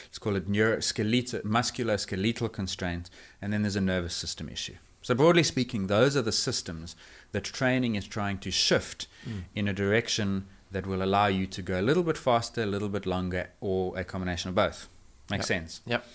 let's 0.06 0.20
call 0.20 0.36
it 0.36 0.50
neuroskeletal, 0.50 1.44
musculoskeletal 1.44 2.52
constraint, 2.52 3.10
and 3.42 3.52
then 3.52 3.64
there's 3.64 3.76
a 3.76 3.82
nervous 3.82 4.16
system 4.16 4.50
issue. 4.50 4.76
So 5.02 5.16
broadly 5.16 5.44
speaking, 5.44 5.88
those 5.88 6.16
are 6.16 6.22
the 6.22 6.32
systems 6.32 6.96
that 7.32 7.44
training 7.44 7.96
is 7.96 8.08
trying 8.08 8.38
to 8.40 8.52
shift 8.52 9.08
mm. 9.28 9.44
in 9.56 9.68
a 9.68 9.74
direction 9.74 10.46
that 10.72 10.86
will 10.86 11.04
allow 11.04 11.28
you 11.28 11.48
to 11.48 11.62
go 11.62 11.80
a 11.80 11.82
little 11.82 12.04
bit 12.04 12.18
faster, 12.18 12.64
a 12.64 12.68
little 12.68 12.90
bit 12.90 13.06
longer, 13.06 13.50
or 13.60 13.98
a 13.98 14.04
combination 14.04 14.50
of 14.50 14.56
both. 14.56 14.88
Makes 15.30 15.50
yep. 15.50 15.60
sense. 15.60 15.82
Yep. 15.88 16.06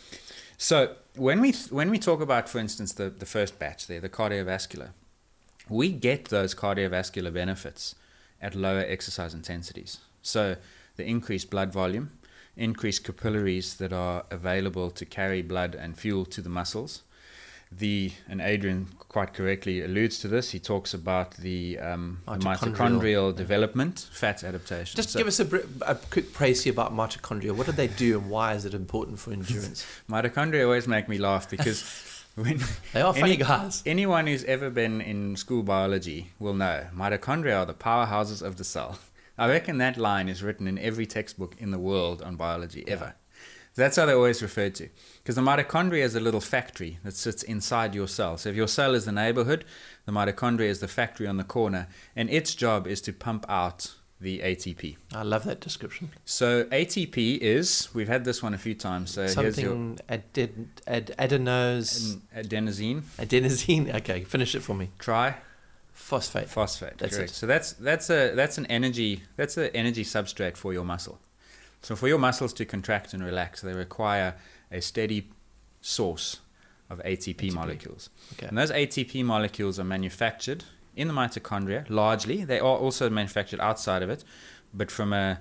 So 0.57 0.97
when 1.17 1.41
we 1.41 1.53
th- 1.53 1.73
when 1.73 1.91
we 1.91 1.99
talk 1.99 2.21
about, 2.21 2.49
for 2.49 2.59
instance, 2.59 2.93
the, 2.93 3.11
the 3.11 3.27
first 3.27 3.59
batch 3.59 3.87
there, 3.87 4.01
the 4.01 4.09
cardiovascular, 4.09 4.91
we 5.69 5.91
get 5.91 6.27
those 6.27 6.55
cardiovascular 6.55 7.33
benefits 7.33 7.95
at 8.41 8.55
lower 8.55 8.85
exercise 8.87 9.35
intensities. 9.35 9.99
So 10.23 10.57
the 10.97 11.05
increased 11.05 11.51
blood 11.51 11.73
volume, 11.73 12.11
increased 12.57 13.05
capillaries 13.05 13.75
that 13.77 13.93
are 13.93 14.25
available 14.31 14.91
to 14.91 15.05
carry 15.05 15.43
blood 15.43 15.75
and 15.75 15.97
fuel 15.97 16.25
to 16.27 16.41
the 16.41 16.49
muscles, 16.49 17.03
the 17.71 18.13
and 18.29 18.41
Adrian 18.41 18.87
quite 19.09 19.35
correctly 19.35 19.83
alludes 19.83 20.21
to 20.21 20.29
this. 20.29 20.51
He 20.51 20.61
talks 20.61 20.95
about 20.95 21.37
the, 21.37 21.79
um, 21.79 22.21
mitochondrial, 22.27 22.75
mitochondrial 22.75 23.37
development, 23.37 24.09
fat 24.13 24.45
adaptation. 24.45 24.97
Just 24.97 25.11
so, 25.11 25.19
give 25.19 25.27
us 25.27 25.41
a, 25.41 25.47
a 25.87 25.97
quick 25.97 26.33
précis 26.33 26.71
about 26.71 26.95
mitochondria. 26.95 27.53
What 27.53 27.67
do 27.67 27.73
they 27.73 27.89
do, 27.89 28.19
and 28.19 28.31
why 28.31 28.55
is 28.55 28.65
it 28.65 28.75
important 28.75 29.19
for 29.19 29.33
endurance? 29.33 29.85
mitochondria 30.11 30.65
always 30.65 30.87
make 30.87 31.09
me 31.09 31.19
laugh 31.19 31.51
because. 31.51 31.83
When 32.37 32.61
they 32.93 33.01
are 33.01 33.15
funny 33.15 33.33
any, 33.33 33.37
guys. 33.37 33.83
Anyone 33.87 34.27
who's 34.27 34.45
ever 34.45 34.69
been 34.69 35.01
in 35.01 35.37
school 35.37 35.63
biology 35.63 36.33
will 36.39 36.53
know 36.53 36.87
mitochondria 36.95 37.61
are 37.61 37.67
the 37.67 37.75
powerhouses 37.75 38.43
of 38.43 38.57
the 38.57 38.65
cell. 38.65 38.99
I 39.39 39.49
reckon 39.49 39.79
that 39.79 39.97
line 39.97 40.29
is 40.29 40.43
written 40.43 40.69
in 40.69 40.79
every 40.79 41.07
textbook 41.07 41.57
in 41.59 41.71
the 41.71 41.79
world 41.79 42.21
on 42.21 42.37
biology 42.37 42.85
ever. 42.87 43.15
That's 43.75 43.97
how 43.97 44.07
they're 44.07 44.17
always 44.17 44.43
referred 44.43 44.75
to. 44.77 44.89
Because 45.19 45.35
the 45.35 45.43
mitochondria 45.43 46.03
is 46.03 46.15
a 46.15 46.21
little 46.21 46.41
factory 46.41 46.99
that 47.05 47.17
sits 47.17 47.43
inside 47.43 47.95
your 47.95 48.09
cell. 48.09 48.39
So 48.39 48.51
if 48.51 48.57
your 48.57 48.69
cell 48.69 48.95
is 48.95 49.05
the 49.05 49.13
neighborhood, 49.13 49.65
the 50.05 50.13
mitochondria 50.13 50.69
is 50.69 50.81
the 50.81 50.89
factory 50.89 51.27
on 51.27 51.37
the 51.37 51.45
corner, 51.45 51.89
and 52.15 52.31
its 52.31 52.55
job 52.55 52.87
is 52.87 53.01
to 53.03 53.13
pump 53.13 53.45
out 53.49 53.95
the 54.21 54.41
ATP. 54.41 54.97
I 55.15 55.23
love 55.23 55.45
that 55.45 55.61
description. 55.61 56.11
So 56.25 56.65
ATP 56.65 57.39
is 57.39 57.89
we've 57.95 58.09
had 58.09 58.25
this 58.25 58.43
one 58.43 58.55
a 58.55 58.59
few 58.59 58.75
times. 58.75 59.11
So 59.13 59.23
here's 59.23 59.37
your 59.37 59.73
Something 59.73 59.99
aden, 60.09 60.71
ad, 60.87 61.15
adenos, 61.19 62.19
adenosine 62.35 63.03
adenosine. 63.19 63.95
Okay, 63.97 64.25
finish 64.25 64.55
it 64.55 64.61
for 64.61 64.75
me. 64.75 64.91
tri 64.99 65.37
Phosphate. 65.93 66.49
phosphate. 66.49 66.99
That's 66.99 67.17
correct. 67.17 67.31
it. 67.33 67.35
So 67.35 67.47
that's 67.47 67.73
that's 67.75 68.11
a 68.11 68.35
that's 68.35 68.59
an 68.59 68.67
energy 68.67 69.23
that's 69.37 69.57
an 69.57 69.71
energy 69.75 70.05
substrate 70.05 70.57
for 70.57 70.73
your 70.73 70.85
muscle. 70.85 71.19
So 71.83 71.97
for 71.97 72.09
your 72.09 72.19
muscles 72.19 72.53
to 72.55 72.65
contract 72.65 73.13
and 73.15 73.23
relax, 73.23 73.61
they 73.61 73.73
require 73.73 74.35
a 74.71 74.81
steady 74.81 75.31
source 75.81 76.41
of 76.91 76.99
ATP, 77.01 77.37
ATP. 77.37 77.53
molecules. 77.53 78.11
Okay. 78.35 78.47
And 78.47 78.57
those 78.57 78.71
ATP 78.71 79.25
molecules 79.25 79.79
are 79.79 79.85
manufactured 79.85 80.65
in 80.97 81.09
the 81.09 81.15
mitochondria 81.15 81.89
largely. 81.89 82.45
They 82.45 82.59
are 82.59 82.77
also 82.77 83.09
manufactured 83.11 83.61
outside 83.61 84.03
of 84.03 84.11
it, 84.11 84.25
but 84.75 84.91
from 84.91 85.13
a 85.13 85.41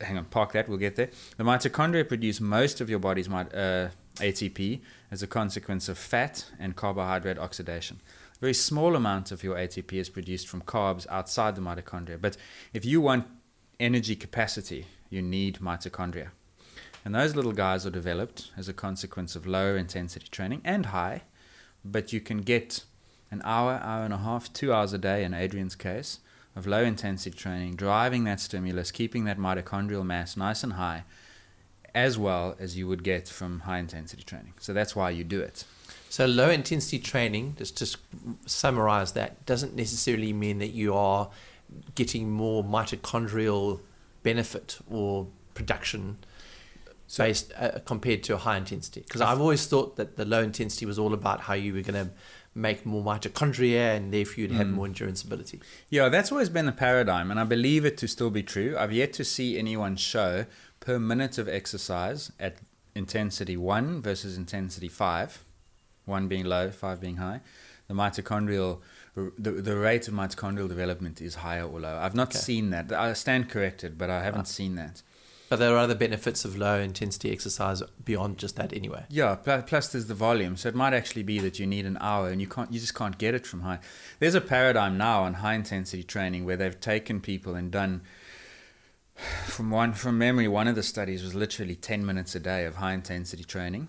hang 0.00 0.18
on, 0.18 0.24
park 0.26 0.52
that. 0.52 0.68
We'll 0.68 0.78
get 0.78 0.96
there. 0.96 1.10
The 1.36 1.44
mitochondria 1.44 2.06
produce 2.06 2.40
most 2.40 2.80
of 2.80 2.90
your 2.90 2.98
body's 2.98 3.28
uh, 3.28 3.90
ATP 4.16 4.80
as 5.10 5.22
a 5.22 5.26
consequence 5.26 5.88
of 5.88 5.98
fat 5.98 6.46
and 6.58 6.76
carbohydrate 6.76 7.38
oxidation. 7.38 8.00
A 8.36 8.40
very 8.40 8.54
small 8.54 8.96
amount 8.96 9.30
of 9.32 9.42
your 9.42 9.56
ATP 9.56 9.92
is 9.92 10.08
produced 10.08 10.48
from 10.48 10.62
carbs 10.62 11.06
outside 11.08 11.54
the 11.54 11.62
mitochondria. 11.62 12.20
But 12.20 12.36
if 12.72 12.84
you 12.84 13.00
want 13.00 13.26
energy 13.80 14.16
capacity, 14.16 14.86
you 15.08 15.22
need 15.22 15.58
mitochondria. 15.60 16.30
And 17.04 17.14
those 17.14 17.34
little 17.34 17.52
guys 17.52 17.84
are 17.84 17.90
developed 17.90 18.52
as 18.56 18.68
a 18.68 18.72
consequence 18.72 19.34
of 19.34 19.46
low 19.46 19.74
intensity 19.74 20.28
training 20.30 20.60
and 20.64 20.86
high, 20.86 21.22
but 21.84 22.12
you 22.12 22.20
can 22.20 22.38
get 22.38 22.84
an 23.32 23.40
hour, 23.44 23.80
hour 23.82 24.04
and 24.04 24.12
a 24.12 24.18
half, 24.18 24.52
two 24.52 24.72
hours 24.72 24.92
a 24.92 24.98
day 24.98 25.24
in 25.24 25.32
Adrian's 25.34 25.74
case 25.74 26.20
of 26.54 26.66
low 26.66 26.84
intensity 26.84 27.36
training, 27.36 27.74
driving 27.74 28.24
that 28.24 28.38
stimulus, 28.38 28.90
keeping 28.90 29.24
that 29.24 29.38
mitochondrial 29.38 30.04
mass 30.04 30.36
nice 30.36 30.62
and 30.62 30.74
high, 30.74 31.02
as 31.94 32.18
well 32.18 32.54
as 32.60 32.76
you 32.76 32.86
would 32.86 33.02
get 33.02 33.26
from 33.28 33.60
high 33.60 33.78
intensity 33.78 34.22
training. 34.22 34.52
So 34.60 34.74
that's 34.74 34.94
why 34.94 35.10
you 35.10 35.24
do 35.24 35.40
it. 35.40 35.64
So 36.10 36.26
low 36.26 36.50
intensity 36.50 36.98
training, 36.98 37.54
just 37.56 37.78
to 37.78 37.96
summarize 38.44 39.12
that, 39.12 39.46
doesn't 39.46 39.74
necessarily 39.74 40.34
mean 40.34 40.58
that 40.58 40.72
you 40.72 40.94
are 40.94 41.30
getting 41.94 42.30
more 42.30 42.62
mitochondrial 42.62 43.80
benefit 44.22 44.78
or 44.90 45.26
production 45.54 46.18
based 47.16 47.52
uh, 47.58 47.78
compared 47.84 48.22
to 48.24 48.34
a 48.34 48.38
high 48.38 48.56
intensity. 48.56 49.00
Because 49.00 49.20
I've 49.20 49.40
always 49.40 49.66
thought 49.66 49.96
that 49.96 50.16
the 50.16 50.24
low 50.24 50.42
intensity 50.42 50.86
was 50.86 50.98
all 50.98 51.12
about 51.12 51.40
how 51.40 51.54
you 51.54 51.74
were 51.74 51.82
going 51.82 52.06
to 52.06 52.12
make 52.54 52.84
more 52.84 53.02
mitochondria 53.02 53.96
and 53.96 54.12
therefore 54.12 54.42
you'd 54.42 54.52
have 54.52 54.66
mm. 54.66 54.74
more 54.74 54.86
endurance 54.86 55.22
ability. 55.22 55.60
Yeah, 55.88 56.08
that's 56.08 56.30
always 56.30 56.48
been 56.48 56.66
the 56.66 56.72
paradigm, 56.72 57.30
and 57.30 57.40
I 57.40 57.44
believe 57.44 57.84
it 57.84 57.96
to 57.98 58.08
still 58.08 58.30
be 58.30 58.42
true. 58.42 58.76
I've 58.78 58.92
yet 58.92 59.12
to 59.14 59.24
see 59.24 59.58
anyone 59.58 59.96
show 59.96 60.46
per 60.80 60.98
minute 60.98 61.38
of 61.38 61.48
exercise 61.48 62.32
at 62.38 62.58
intensity 62.94 63.56
one 63.56 64.02
versus 64.02 64.36
intensity 64.36 64.88
five, 64.88 65.44
one 66.04 66.28
being 66.28 66.44
low, 66.44 66.70
five 66.70 67.00
being 67.00 67.16
high. 67.16 67.40
The 67.88 67.94
mitochondrial, 67.94 68.80
the, 69.14 69.50
the 69.50 69.76
rate 69.76 70.08
of 70.08 70.14
mitochondrial 70.14 70.68
development 70.68 71.20
is 71.20 71.36
higher 71.36 71.64
or 71.64 71.80
lower. 71.80 71.98
I've 71.98 72.14
not 72.14 72.28
Okay. 72.28 72.38
seen 72.38 72.70
that. 72.70 72.92
I 72.92 73.12
stand 73.14 73.48
corrected, 73.48 73.98
but 73.98 74.10
I 74.10 74.22
haven't 74.22 74.40
ah. 74.42 74.44
seen 74.44 74.74
that. 74.76 75.02
But 75.52 75.58
there 75.58 75.74
are 75.74 75.80
other 75.80 75.94
benefits 75.94 76.46
of 76.46 76.56
low 76.56 76.80
intensity 76.80 77.30
exercise 77.30 77.82
beyond 78.02 78.38
just 78.38 78.56
that 78.56 78.72
anyway. 78.72 79.04
Yeah, 79.10 79.34
plus 79.34 79.88
there's 79.88 80.06
the 80.06 80.14
volume. 80.14 80.56
So 80.56 80.70
it 80.70 80.74
might 80.74 80.94
actually 80.94 81.24
be 81.24 81.40
that 81.40 81.58
you 81.58 81.66
need 81.66 81.84
an 81.84 81.98
hour 82.00 82.30
and 82.30 82.40
you 82.40 82.46
can't 82.46 82.72
you 82.72 82.80
just 82.80 82.94
can't 82.94 83.18
get 83.18 83.34
it 83.34 83.46
from 83.46 83.60
high. 83.60 83.80
There's 84.18 84.34
a 84.34 84.40
paradigm 84.40 84.96
now 84.96 85.24
on 85.24 85.34
high 85.34 85.52
intensity 85.52 86.04
training 86.04 86.46
where 86.46 86.56
they've 86.56 86.80
taken 86.80 87.20
people 87.20 87.54
and 87.54 87.70
done 87.70 88.00
from 89.44 89.70
one 89.70 89.92
from 89.92 90.16
memory 90.16 90.48
one 90.48 90.68
of 90.68 90.74
the 90.74 90.82
studies 90.82 91.22
was 91.22 91.34
literally 91.34 91.74
10 91.74 92.06
minutes 92.06 92.34
a 92.34 92.40
day 92.40 92.64
of 92.64 92.76
high 92.76 92.94
intensity 92.94 93.44
training 93.44 93.88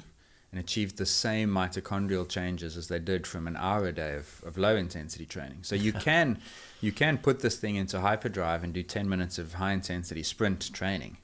and 0.52 0.60
achieved 0.60 0.98
the 0.98 1.06
same 1.06 1.48
mitochondrial 1.48 2.28
changes 2.28 2.76
as 2.76 2.90
they 2.90 3.00
did 3.00 3.26
from 3.26 3.48
an 3.48 3.56
hour 3.56 3.88
a 3.88 3.94
day 3.94 4.16
of, 4.16 4.44
of 4.46 4.58
low 4.58 4.76
intensity 4.76 5.26
training. 5.26 5.60
So 5.62 5.76
you 5.76 5.94
can 6.10 6.42
you 6.82 6.92
can 6.92 7.20
put 7.20 7.40
this 7.40 7.56
thing 7.56 7.78
into 7.78 8.02
hyperdrive 8.02 8.66
and 8.66 8.74
do 8.74 8.84
10 8.84 9.08
minutes 9.08 9.38
of 9.38 9.54
high 9.54 9.72
intensity 9.72 10.24
sprint 10.24 10.74
training. 10.74 11.16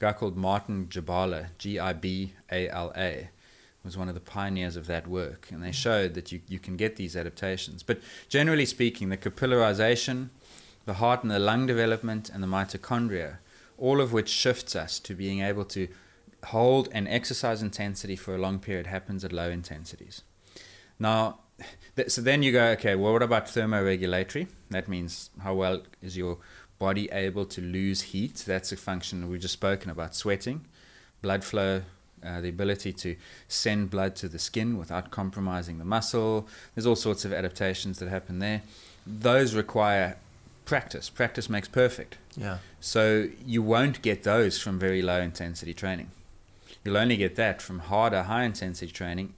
Guy 0.00 0.14
called 0.14 0.36
Martin 0.36 0.86
Gibala, 0.86 1.50
G 1.58 1.78
I 1.78 1.92
B 1.92 2.32
A 2.50 2.68
L 2.70 2.90
A, 2.96 3.28
was 3.84 3.96
one 3.98 4.08
of 4.08 4.14
the 4.14 4.20
pioneers 4.20 4.74
of 4.74 4.86
that 4.86 5.06
work. 5.06 5.48
And 5.50 5.62
they 5.62 5.72
showed 5.72 6.14
that 6.14 6.32
you, 6.32 6.40
you 6.48 6.58
can 6.58 6.76
get 6.76 6.96
these 6.96 7.14
adaptations. 7.14 7.82
But 7.82 8.00
generally 8.28 8.66
speaking, 8.66 9.10
the 9.10 9.18
capillarization, 9.18 10.30
the 10.86 10.94
heart 10.94 11.22
and 11.22 11.30
the 11.30 11.38
lung 11.38 11.66
development, 11.66 12.30
and 12.30 12.42
the 12.42 12.46
mitochondria, 12.46 13.36
all 13.76 14.00
of 14.00 14.12
which 14.12 14.30
shifts 14.30 14.74
us 14.74 14.98
to 15.00 15.14
being 15.14 15.42
able 15.42 15.66
to 15.66 15.86
hold 16.46 16.88
an 16.92 17.06
exercise 17.06 17.60
intensity 17.60 18.16
for 18.16 18.34
a 18.34 18.38
long 18.38 18.58
period, 18.58 18.86
happens 18.86 19.22
at 19.22 19.32
low 19.32 19.50
intensities. 19.50 20.22
Now, 20.98 21.40
th- 21.96 22.10
so 22.10 22.22
then 22.22 22.42
you 22.42 22.52
go, 22.52 22.68
okay, 22.68 22.94
well, 22.94 23.12
what 23.12 23.22
about 23.22 23.46
thermoregulatory? 23.46 24.48
That 24.70 24.88
means 24.88 25.28
how 25.42 25.54
well 25.54 25.82
is 26.00 26.16
your 26.16 26.38
body 26.80 27.08
able 27.12 27.44
to 27.44 27.60
lose 27.60 28.00
heat? 28.02 28.42
That's 28.44 28.72
a 28.72 28.76
function 28.76 29.28
we've 29.30 29.40
just 29.40 29.52
spoken 29.52 29.88
about 29.90 30.16
sweating, 30.16 30.64
blood 31.22 31.44
flow, 31.44 31.82
uh, 32.26 32.40
the 32.40 32.48
ability 32.48 32.92
to 32.94 33.14
send 33.46 33.90
blood 33.90 34.16
to 34.16 34.28
the 34.28 34.38
skin 34.40 34.76
without 34.76 35.12
compromising 35.12 35.78
the 35.78 35.84
muscle. 35.84 36.48
There's 36.74 36.86
all 36.86 36.96
sorts 36.96 37.24
of 37.24 37.32
adaptations 37.32 38.00
that 38.00 38.08
happen 38.08 38.40
there. 38.40 38.62
Those 39.06 39.54
require 39.54 40.16
practice. 40.64 41.08
Practice 41.10 41.48
makes 41.48 41.68
perfect. 41.68 42.16
Yeah. 42.36 42.58
So 42.80 43.28
you 43.46 43.62
won't 43.62 44.02
get 44.02 44.22
those 44.24 44.58
from 44.58 44.78
very 44.78 45.02
low 45.02 45.20
intensity 45.20 45.74
training. 45.74 46.10
You'll 46.84 46.96
only 46.96 47.16
get 47.18 47.36
that 47.36 47.60
from 47.60 47.80
harder, 47.80 48.22
high 48.24 48.44
intensity 48.44 48.90
training, 48.90 49.34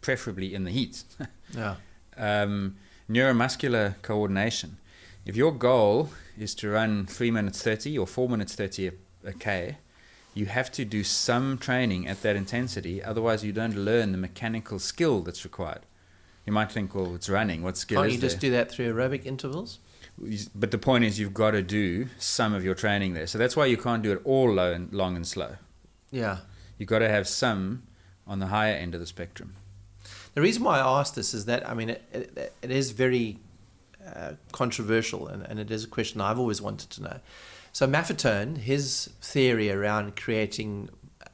preferably 0.00 0.54
in 0.54 0.64
the 0.64 0.70
heat. 0.72 1.04
Yeah. 1.54 1.76
um, 2.16 2.74
neuromuscular 3.08 3.94
coordination. 4.02 4.78
If 5.24 5.36
your 5.36 5.52
goal 5.52 6.10
is 6.38 6.54
to 6.56 6.68
run 6.68 7.06
3 7.06 7.30
minutes 7.30 7.62
30 7.62 7.98
or 7.98 8.06
4 8.06 8.28
minutes 8.28 8.54
30 8.54 8.88
a, 8.88 8.92
a 9.28 9.32
K, 9.32 9.78
you 10.34 10.46
have 10.46 10.70
to 10.72 10.84
do 10.84 11.02
some 11.02 11.58
training 11.58 12.06
at 12.06 12.22
that 12.22 12.36
intensity, 12.36 13.02
otherwise, 13.02 13.42
you 13.44 13.52
don't 13.52 13.74
learn 13.74 14.12
the 14.12 14.18
mechanical 14.18 14.78
skill 14.78 15.22
that's 15.22 15.44
required. 15.44 15.80
You 16.44 16.52
might 16.52 16.70
think, 16.70 16.94
well, 16.94 17.14
it's 17.14 17.28
running. 17.28 17.62
What 17.62 17.76
skill 17.76 18.02
Can't 18.02 18.08
is 18.08 18.14
you 18.14 18.20
there? 18.20 18.30
just 18.30 18.40
do 18.40 18.50
that 18.52 18.70
through 18.70 18.92
aerobic 18.92 19.24
intervals? 19.26 19.78
but 20.54 20.70
the 20.70 20.78
point 20.78 21.04
is 21.04 21.18
you've 21.18 21.34
got 21.34 21.50
to 21.50 21.62
do 21.62 22.08
some 22.18 22.54
of 22.54 22.64
your 22.64 22.74
training 22.74 23.14
there. 23.14 23.26
So 23.26 23.36
that's 23.38 23.56
why 23.56 23.66
you 23.66 23.76
can't 23.76 24.02
do 24.02 24.12
it 24.12 24.20
all 24.24 24.50
low 24.50 24.72
and 24.72 24.92
long 24.92 25.14
and 25.16 25.26
slow. 25.26 25.56
Yeah. 26.10 26.38
You've 26.78 26.88
got 26.88 27.00
to 27.00 27.08
have 27.08 27.28
some 27.28 27.82
on 28.26 28.38
the 28.38 28.46
higher 28.46 28.74
end 28.74 28.94
of 28.94 29.00
the 29.00 29.06
spectrum. 29.06 29.56
The 30.34 30.40
reason 30.40 30.64
why 30.64 30.78
I 30.78 31.00
asked 31.00 31.14
this 31.14 31.34
is 31.34 31.46
that 31.46 31.68
I 31.68 31.74
mean 31.74 31.90
it, 31.90 32.02
it, 32.12 32.52
it 32.62 32.70
is 32.70 32.90
very 32.90 33.38
uh, 34.14 34.32
controversial 34.52 35.26
and, 35.28 35.42
and 35.42 35.58
it 35.58 35.70
is 35.70 35.84
a 35.84 35.88
question 35.88 36.20
I've 36.20 36.38
always 36.38 36.62
wanted 36.62 36.90
to 36.90 37.02
know. 37.02 37.20
So 37.72 37.86
Maffetone, 37.86 38.58
his 38.58 39.10
theory 39.20 39.70
around 39.70 40.16
creating 40.16 40.88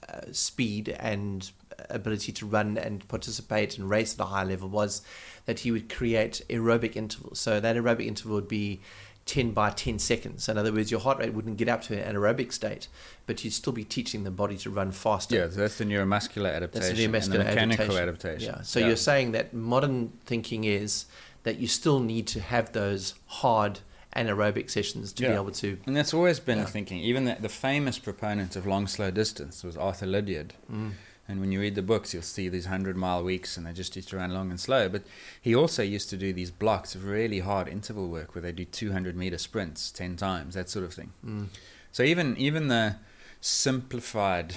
uh, 0.08 0.20
speed 0.32 0.88
and 0.98 1.50
ability 1.88 2.32
to 2.32 2.46
run 2.46 2.76
and 2.78 3.06
participate 3.08 3.78
and 3.78 3.88
race 3.88 4.14
at 4.14 4.20
a 4.20 4.24
high 4.24 4.44
level 4.44 4.68
was 4.68 5.02
that 5.46 5.60
he 5.60 5.70
would 5.70 5.92
create 5.92 6.42
aerobic 6.48 6.96
intervals. 6.96 7.40
So 7.40 7.60
that 7.60 7.76
aerobic 7.76 8.06
interval 8.06 8.36
would 8.36 8.48
be 8.48 8.80
10 9.26 9.52
by 9.52 9.70
10 9.70 9.98
seconds. 9.98 10.48
In 10.48 10.58
other 10.58 10.72
words, 10.72 10.90
your 10.90 11.00
heart 11.00 11.18
rate 11.18 11.32
wouldn't 11.32 11.56
get 11.56 11.68
up 11.68 11.82
to 11.82 11.96
an 11.96 12.16
aerobic 12.16 12.52
state, 12.52 12.88
but 13.26 13.44
you'd 13.44 13.52
still 13.52 13.72
be 13.72 13.84
teaching 13.84 14.24
the 14.24 14.30
body 14.30 14.56
to 14.58 14.70
run 14.70 14.90
faster. 14.90 15.36
Yeah, 15.36 15.48
so 15.48 15.60
that's 15.60 15.78
the 15.78 15.84
neuromuscular 15.84 16.44
That's 16.44 16.76
adaptation 16.76 16.96
the 16.96 17.04
and 17.04 17.14
the 17.14 17.38
neuromuscular 17.38 17.44
mechanical 17.44 17.98
adaptation. 17.98 18.02
adaptation. 18.02 18.54
Yeah. 18.56 18.62
So 18.62 18.80
you're 18.80 18.96
saying 18.96 19.32
that 19.32 19.54
modern 19.54 20.12
thinking 20.26 20.64
is 20.64 21.06
that 21.44 21.58
you 21.58 21.66
still 21.66 22.00
need 22.00 22.26
to 22.28 22.40
have 22.40 22.72
those 22.72 23.14
hard 23.26 23.80
anaerobic 24.16 24.70
sessions 24.70 25.12
to 25.14 25.22
be 25.22 25.28
able 25.28 25.50
to. 25.50 25.78
And 25.86 25.96
that's 25.96 26.12
always 26.14 26.38
been 26.38 26.58
Yeah. 26.58 26.64
the 26.64 26.70
thinking. 26.70 26.98
Even 27.00 27.24
the, 27.24 27.36
the 27.40 27.48
famous 27.48 27.98
proponent 27.98 28.56
of 28.56 28.66
long, 28.66 28.86
slow 28.86 29.10
distance 29.10 29.64
was 29.64 29.76
Arthur 29.76 30.06
Lydiard. 30.06 30.54
Mm. 30.70 30.92
And 31.28 31.40
when 31.40 31.50
you 31.50 31.60
read 31.60 31.76
the 31.76 31.82
books, 31.82 32.12
you'll 32.12 32.22
see 32.22 32.48
these 32.48 32.66
100 32.66 32.96
mile 32.96 33.22
weeks 33.24 33.56
and 33.56 33.64
they 33.66 33.72
just 33.72 33.96
used 33.96 34.08
to 34.10 34.16
run 34.18 34.32
long 34.34 34.50
and 34.50 34.60
slow. 34.60 34.88
But 34.88 35.02
he 35.40 35.54
also 35.54 35.82
used 35.82 36.10
to 36.10 36.16
do 36.16 36.32
these 36.32 36.50
blocks 36.50 36.94
of 36.94 37.06
really 37.06 37.38
hard 37.38 37.68
interval 37.68 38.08
work 38.08 38.34
where 38.34 38.42
they 38.42 38.52
do 38.52 38.64
200 38.66 39.16
meter 39.16 39.38
sprints 39.38 39.90
10 39.92 40.16
times, 40.16 40.54
that 40.54 40.68
sort 40.68 40.84
of 40.84 40.92
thing. 40.92 41.12
Mm. 41.24 41.46
So 41.90 42.02
even, 42.02 42.36
even 42.36 42.68
the 42.68 42.96
simplified 43.40 44.56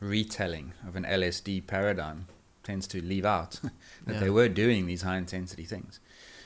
retelling 0.00 0.72
of 0.86 0.96
an 0.96 1.04
LSD 1.04 1.66
paradigm 1.66 2.26
tends 2.62 2.86
to 2.88 3.02
leave 3.02 3.24
out 3.24 3.60
that 4.06 4.14
Yeah. 4.14 4.20
they 4.20 4.30
were 4.30 4.48
doing 4.48 4.86
these 4.86 5.02
high 5.02 5.16
intensity 5.16 5.64
things. 5.64 6.00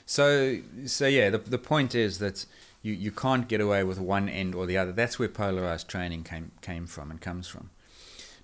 So, 0.07 0.59
so 0.87 1.07
yeah, 1.07 1.31
the, 1.31 1.39
the 1.39 1.59
point 1.59 1.95
is 1.95 2.19
that 2.19 2.45
you, 2.83 2.93
you 2.93 3.11
can't 3.11 3.49
get 3.49 3.61
away 3.61 3.85
with 3.85 3.99
one 3.99 4.29
end 4.29 4.55
or 4.55 4.67
the 4.67 4.77
other. 4.77 4.93
That's 4.93 5.19
where 5.19 5.29
polarized 5.29 5.89
training 5.89 6.25
came, 6.25 6.53
came 6.61 6.87
from 6.87 7.11
and 7.11 7.21
comes 7.21 7.49
from. 7.49 7.71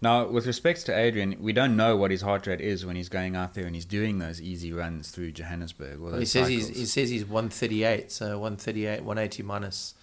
Now, 0.02 0.26
with 0.26 0.46
respect 0.46 0.86
to 0.86 0.98
Adrian, 0.98 1.36
we 1.40 1.52
don't 1.52 1.76
know 1.76 1.94
what 1.94 2.10
his 2.10 2.22
heart 2.22 2.46
rate 2.46 2.62
is 2.62 2.86
when 2.86 2.96
he's 2.96 3.10
going 3.10 3.36
out 3.36 3.52
there 3.52 3.66
and 3.66 3.74
he's 3.74 3.84
doing 3.84 4.18
those 4.18 4.40
easy 4.40 4.72
runs 4.72 5.10
through 5.10 5.32
Johannesburg. 5.32 6.00
Or 6.00 6.18
He 6.18 6.24
says 6.24 6.48
he's, 6.48 6.68
he 6.68 6.86
says 6.86 7.10
he's 7.10 7.26
138, 7.26 8.10
so 8.10 8.38
138, 8.38 9.00
180 9.04 9.42
minus 9.42 9.94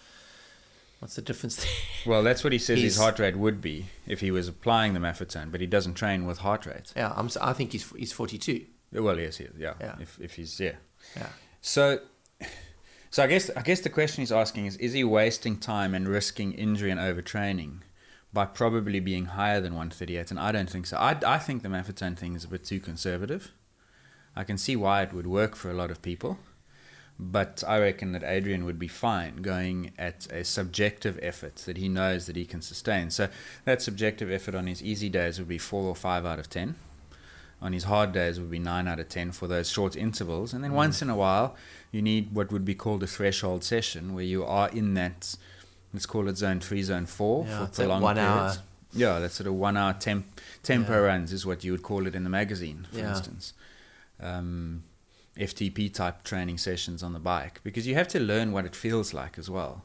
What's 0.99 1.15
the 1.15 1.21
difference 1.21 1.57
there? 1.57 1.67
Well, 2.07 2.23
that's 2.23 2.43
what 2.43 2.53
he 2.53 2.59
says 2.59 2.79
his 2.79 2.97
heart 2.97 3.19
rate 3.19 3.35
would 3.35 3.61
be 3.61 3.85
if 4.07 4.19
he 4.19 4.31
was 4.31 4.47
applying 4.47 4.93
the 4.93 4.99
Maffetone, 4.99 5.51
but 5.51 5.61
he 5.61 5.67
doesn't 5.67 5.93
train 5.93 6.25
with 6.25 6.39
heart 6.39 6.65
rate. 6.65 6.91
yeah, 6.95 7.13
I'm, 7.15 7.29
I 7.41 7.53
think 7.53 7.71
he's 7.71 7.89
he's 7.91 8.11
42. 8.11 8.65
Well, 8.93 9.19
yes, 9.19 9.37
he- 9.37 9.47
yeah. 9.57 9.73
Yeah. 9.79 9.95
If 9.99 10.19
if 10.19 10.33
he's 10.35 10.59
yeah. 10.59 10.73
Yeah. 11.15 11.27
So, 11.61 11.99
so 13.09 13.23
I 13.23 13.27
guess 13.27 13.49
I 13.55 13.61
guess 13.61 13.81
the 13.81 13.89
question 13.89 14.21
he's 14.21 14.31
asking 14.31 14.67
is: 14.67 14.77
Is 14.77 14.93
he 14.93 15.03
wasting 15.03 15.57
time 15.57 15.93
and 15.93 16.07
risking 16.07 16.53
injury 16.53 16.91
and 16.91 16.99
overtraining 16.99 17.79
by 18.33 18.45
probably 18.45 18.99
being 18.99 19.25
higher 19.25 19.61
than 19.61 19.73
138? 19.73 20.31
And 20.31 20.39
I 20.39 20.51
don't 20.51 20.69
think 20.69 20.85
so. 20.85 20.97
I 20.97 21.17
I 21.25 21.37
think 21.37 21.63
the 21.63 21.69
Maffetone 21.69 22.17
thing 22.17 22.35
is 22.35 22.43
a 22.43 22.47
bit 22.47 22.63
too 22.63 22.79
conservative. 22.79 23.51
I 24.35 24.43
can 24.43 24.57
see 24.57 24.75
why 24.75 25.01
it 25.01 25.13
would 25.13 25.27
work 25.27 25.55
for 25.55 25.71
a 25.71 25.73
lot 25.73 25.89
of 25.89 26.03
people, 26.03 26.37
but 27.17 27.63
I 27.67 27.79
reckon 27.79 28.11
that 28.11 28.23
Adrian 28.23 28.65
would 28.65 28.77
be 28.77 28.87
fine 28.87 29.37
going 29.37 29.93
at 29.97 30.27
a 30.27 30.43
subjective 30.43 31.17
effort 31.23 31.55
that 31.65 31.77
he 31.77 31.89
knows 31.89 32.27
that 32.27 32.35
he 32.35 32.45
can 32.45 32.61
sustain. 32.61 33.09
So 33.09 33.29
that 33.65 33.81
subjective 33.81 34.29
effort 34.29 34.53
on 34.53 34.67
his 34.67 34.83
easy 34.83 35.09
days 35.09 35.39
would 35.39 35.47
be 35.47 35.57
four 35.57 35.85
or 35.85 35.95
five 35.95 36.23
out 36.23 36.37
of 36.37 36.51
ten 36.51 36.75
on 37.61 37.73
his 37.73 37.85
hard 37.85 38.11
days 38.11 38.39
would 38.39 38.51
be 38.51 38.59
9 38.59 38.87
out 38.87 38.99
of 38.99 39.09
10 39.09 39.31
for 39.31 39.47
those 39.47 39.69
short 39.69 39.95
intervals 39.95 40.53
and 40.53 40.63
then 40.63 40.73
once 40.73 41.01
in 41.01 41.09
a 41.09 41.15
while 41.15 41.55
you 41.91 42.01
need 42.01 42.31
what 42.33 42.51
would 42.51 42.63
be 42.65 42.75
called 42.75 43.01
a 43.01 43.07
threshold 43.07 43.63
session 43.63 44.13
where 44.13 44.23
you 44.23 44.43
are 44.45 44.69
in 44.69 44.93
that 44.93 45.35
let's 45.93 46.05
call 46.05 46.27
it 46.27 46.37
zone 46.37 46.59
3 46.59 46.83
zone 46.83 47.05
4 47.05 47.45
Yeah, 47.45 47.57
for 47.57 47.63
that 47.65 47.73
prolonged 47.75 48.03
one 48.03 48.17
hour. 48.19 48.55
yeah 48.93 49.17
that's 49.19 49.35
sort 49.35 49.47
of 49.47 49.55
one 49.55 49.75
hour 49.75 49.93
temp 49.93 50.39
tempo 50.61 50.91
Yeah. 50.93 50.97
runs 50.99 51.33
is 51.33 51.45
what 51.45 51.63
you 51.63 51.71
would 51.71 51.83
call 51.83 52.05
it 52.05 52.13
in 52.13 52.23
the 52.23 52.29
magazine 52.29 52.85
for 52.91 52.99
Yeah. 52.99 53.09
instance 53.09 53.53
um, 54.19 54.83
FTP 55.37 55.93
type 55.93 56.23
training 56.23 56.57
sessions 56.57 57.01
on 57.03 57.13
the 57.13 57.19
bike 57.19 57.59
because 57.63 57.85
you 57.87 57.95
have 57.95 58.07
to 58.09 58.19
learn 58.19 58.51
what 58.51 58.65
it 58.65 58.75
feels 58.75 59.13
like 59.13 59.37
as 59.39 59.49
well 59.49 59.83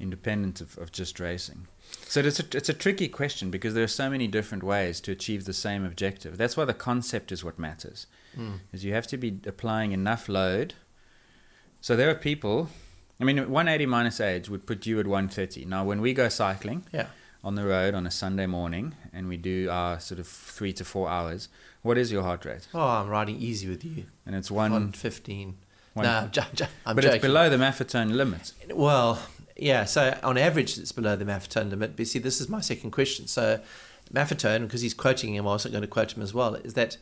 independent 0.00 0.60
of, 0.60 0.78
of 0.78 0.92
just 0.92 1.18
racing. 1.18 1.66
So 2.06 2.20
it's 2.20 2.40
a, 2.40 2.44
it's 2.56 2.68
a 2.68 2.74
tricky 2.74 3.08
question 3.08 3.50
because 3.50 3.74
there 3.74 3.84
are 3.84 3.88
so 3.88 4.08
many 4.08 4.26
different 4.26 4.62
ways 4.62 5.00
to 5.02 5.12
achieve 5.12 5.44
the 5.44 5.52
same 5.52 5.84
objective. 5.84 6.38
That's 6.38 6.56
why 6.56 6.64
the 6.64 6.74
concept 6.74 7.30
is 7.32 7.44
what 7.44 7.58
matters. 7.58 8.06
Hmm. 8.34 8.52
Is 8.72 8.84
you 8.84 8.94
have 8.94 9.06
to 9.08 9.16
be 9.18 9.38
applying 9.46 9.92
enough 9.92 10.28
load. 10.28 10.74
So 11.80 11.96
there 11.96 12.10
are 12.10 12.14
people, 12.14 12.70
I 13.20 13.24
mean, 13.24 13.36
180 13.38 13.86
minus 13.86 14.20
age 14.20 14.48
would 14.48 14.66
put 14.66 14.86
you 14.86 14.98
at 15.00 15.06
130. 15.06 15.64
Now, 15.66 15.84
when 15.84 16.00
we 16.00 16.12
go 16.14 16.28
cycling 16.28 16.84
Yeah. 16.92 17.06
on 17.44 17.54
the 17.56 17.64
road 17.64 17.94
on 17.94 18.06
a 18.06 18.10
Sunday 18.10 18.46
morning 18.46 18.94
and 19.12 19.28
we 19.28 19.36
do 19.36 19.68
our 19.70 20.00
sort 20.00 20.18
of 20.18 20.26
three 20.26 20.72
to 20.74 20.84
four 20.84 21.08
hours, 21.08 21.48
what 21.82 21.96
is 21.98 22.10
your 22.10 22.22
heart 22.22 22.44
rate? 22.44 22.66
Oh, 22.74 22.80
I'm 22.80 23.08
riding 23.08 23.36
easy 23.40 23.68
with 23.68 23.84
you. 23.84 24.06
And 24.26 24.34
it's 24.34 24.50
one, 24.50 24.72
115. 24.72 25.56
One- 25.94 26.04
no, 26.06 26.10
I'm, 26.10 26.30
jo- 26.30 26.42
jo- 26.54 26.66
I'm 26.86 26.96
but 26.96 27.02
joking. 27.02 27.16
it's 27.16 27.22
below 27.22 27.48
the 27.50 27.56
Maffetone 27.56 28.12
limit. 28.14 28.52
Well, 28.74 29.20
yeah. 29.58 29.84
So 29.84 30.18
on 30.22 30.38
average, 30.38 30.78
it's 30.78 30.92
below 30.92 31.16
the 31.16 31.24
Maffetone 31.24 31.70
limit. 31.70 31.96
But 31.96 32.06
see, 32.06 32.18
this 32.18 32.40
is 32.40 32.48
my 32.48 32.60
second 32.60 32.92
question. 32.92 33.26
So 33.26 33.60
Maffetone, 34.12 34.62
because 34.62 34.80
he's 34.80 34.94
quoting 34.94 35.34
him, 35.34 35.44
I'm 35.44 35.48
also 35.48 35.68
going 35.68 35.82
to 35.82 35.88
quote 35.88 36.16
him 36.16 36.22
as 36.22 36.32
well. 36.32 36.54
Is 36.54 36.74
that 36.74 36.96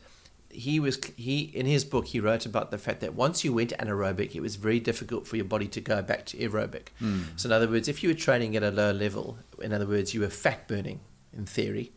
he 0.49 0.79
was 0.79 0.99
he 1.15 1.41
in 1.53 1.65
his 1.65 1.83
book 1.83 2.07
he 2.07 2.19
wrote 2.19 2.45
about 2.45 2.71
the 2.71 2.77
fact 2.77 3.01
that 3.01 3.13
once 3.13 3.43
you 3.43 3.53
went 3.53 3.71
anaerobic, 3.77 4.35
it 4.35 4.41
was 4.41 4.55
very 4.55 4.79
difficult 4.79 5.27
for 5.27 5.35
your 5.35 5.45
body 5.45 5.67
to 5.67 5.81
go 5.81 6.01
back 6.01 6.25
to 6.25 6.37
aerobic. 6.37 6.89
Hmm. 6.99 7.21
So 7.35 7.49
in 7.49 7.53
other 7.53 7.67
words, 7.67 7.87
if 7.87 8.01
you 8.01 8.09
were 8.09 8.15
training 8.15 8.55
at 8.55 8.63
a 8.63 8.71
lower 8.71 8.93
level, 8.93 9.37
in 9.61 9.73
other 9.73 9.85
words, 9.85 10.13
you 10.13 10.21
were 10.21 10.29
fat 10.29 10.67
burning 10.67 11.01
in 11.35 11.45
theory. 11.45 11.91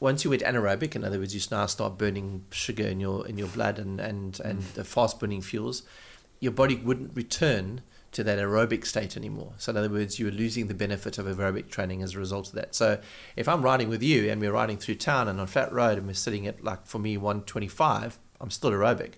Once 0.00 0.22
you 0.22 0.30
went 0.30 0.42
anaerobic, 0.42 0.94
in 0.94 1.04
other 1.04 1.18
words, 1.18 1.34
you 1.34 1.40
now 1.50 1.66
start 1.66 1.98
burning 1.98 2.44
sugar 2.50 2.86
in 2.86 3.00
your 3.00 3.26
in 3.26 3.38
your 3.38 3.48
blood 3.48 3.78
and 3.78 4.00
and 4.00 4.40
and 4.40 4.62
hmm. 4.62 4.74
the 4.74 4.84
fast 4.84 5.18
burning 5.20 5.40
fuels, 5.40 5.82
your 6.40 6.52
body 6.52 6.76
wouldn't 6.76 7.14
return 7.16 7.80
to 8.18 8.24
that 8.24 8.40
aerobic 8.40 8.84
state 8.84 9.16
anymore. 9.16 9.52
So 9.58 9.70
in 9.70 9.76
other 9.76 9.88
words, 9.88 10.18
you're 10.18 10.32
losing 10.32 10.66
the 10.66 10.74
benefit 10.74 11.18
of 11.18 11.26
aerobic 11.26 11.68
training 11.68 12.02
as 12.02 12.16
a 12.16 12.18
result 12.18 12.48
of 12.48 12.54
that. 12.54 12.74
So 12.74 12.98
if 13.36 13.46
I'm 13.46 13.62
riding 13.62 13.88
with 13.88 14.02
you 14.02 14.28
and 14.28 14.40
we're 14.40 14.50
riding 14.50 14.76
through 14.76 14.96
town 14.96 15.28
and 15.28 15.40
on 15.40 15.46
flat 15.46 15.72
road 15.72 15.98
and 15.98 16.06
we're 16.08 16.14
sitting 16.14 16.44
at 16.48 16.64
like 16.64 16.84
for 16.84 16.98
me 16.98 17.16
125, 17.16 18.18
I'm 18.40 18.50
still 18.50 18.72
aerobic. 18.72 19.12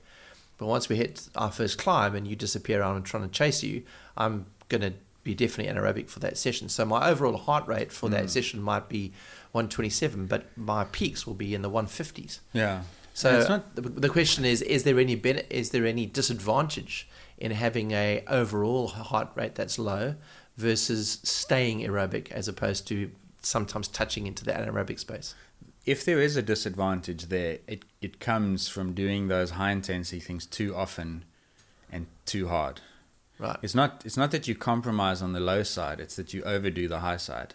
But 0.59 0.67
once 0.67 0.91
we 0.91 0.97
hit 0.97 1.31
our 1.35 1.51
first 1.51 1.79
climb 1.79 2.15
and 2.15 2.29
you 2.29 2.37
disappear 2.37 2.83
and 2.83 2.99
I'm 2.99 3.03
trying 3.03 3.23
to 3.23 3.31
chase 3.31 3.63
you, 3.63 3.85
I'm 4.19 4.45
gonna 4.69 4.93
be 5.25 5.35
definitely 5.35 5.73
anaerobic 5.73 6.11
for 6.11 6.19
that 6.21 6.37
session. 6.37 6.69
So 6.69 6.85
my 6.85 7.09
overall 7.09 7.39
heart 7.39 7.67
rate 7.67 7.93
for 7.93 8.11
that 8.11 8.25
mm. 8.25 8.29
session 8.29 8.61
might 8.61 8.91
be 8.91 9.15
127, 9.53 10.27
but 10.27 10.45
my 10.59 10.85
peaks 10.85 11.27
will 11.27 11.33
be 11.33 11.55
in 11.55 11.63
the 11.63 11.71
150s. 11.71 12.41
Yeah. 12.53 12.83
So 13.15 13.39
it's 13.39 13.49
not 13.49 13.75
the, 13.75 13.83
the 13.83 14.09
question 14.09 14.45
is: 14.45 14.63
Is 14.63 14.85
there 14.85 14.99
any 14.99 15.15
ben- 15.15 15.43
is 15.51 15.71
there 15.71 15.85
any 15.85 16.07
disadvantage 16.07 17.09
in 17.41 17.51
having 17.51 17.93
a 17.93 18.22
overall 18.28 18.88
heart 18.88 19.30
rate 19.34 19.55
that's 19.55 19.78
low 19.78 20.14
versus 20.57 21.18
staying 21.24 21.80
aerobic 21.80 22.30
as 22.30 22.47
opposed 22.47 22.86
to 22.88 23.11
sometimes 23.43 23.88
touching 23.88 24.26
into 24.26 24.45
the 24.45 24.53
anaerobic 24.53 24.99
space? 24.99 25.34
if 25.86 26.05
there 26.05 26.20
is 26.20 26.36
a 26.36 26.43
disadvantage 26.43 27.26
there, 27.26 27.59
it, 27.66 27.84
it 28.01 28.20
comes 28.20 28.68
from 28.68 28.93
doing 28.93 29.28
those 29.28 29.53
high 29.53 29.70
intensity 29.70 30.20
things 30.20 30.47
too 30.47 30.74
often 30.74 31.24
and 31.91 32.07
too 32.26 32.49
hard. 32.49 32.80
Right. 33.38 33.57
It's 33.62 33.74
not 33.74 34.03
it's 34.05 34.16
not 34.16 34.30
that 34.32 34.47
you 34.47 34.55
compromise 34.55 35.22
on 35.22 35.32
the 35.32 35.41
low 35.41 35.62
side, 35.62 35.99
it's 35.99 36.16
that 36.16 36.34
you 36.34 36.43
overdo 36.43 36.88
the 36.88 37.01
high 37.01 37.16
side. 37.16 37.55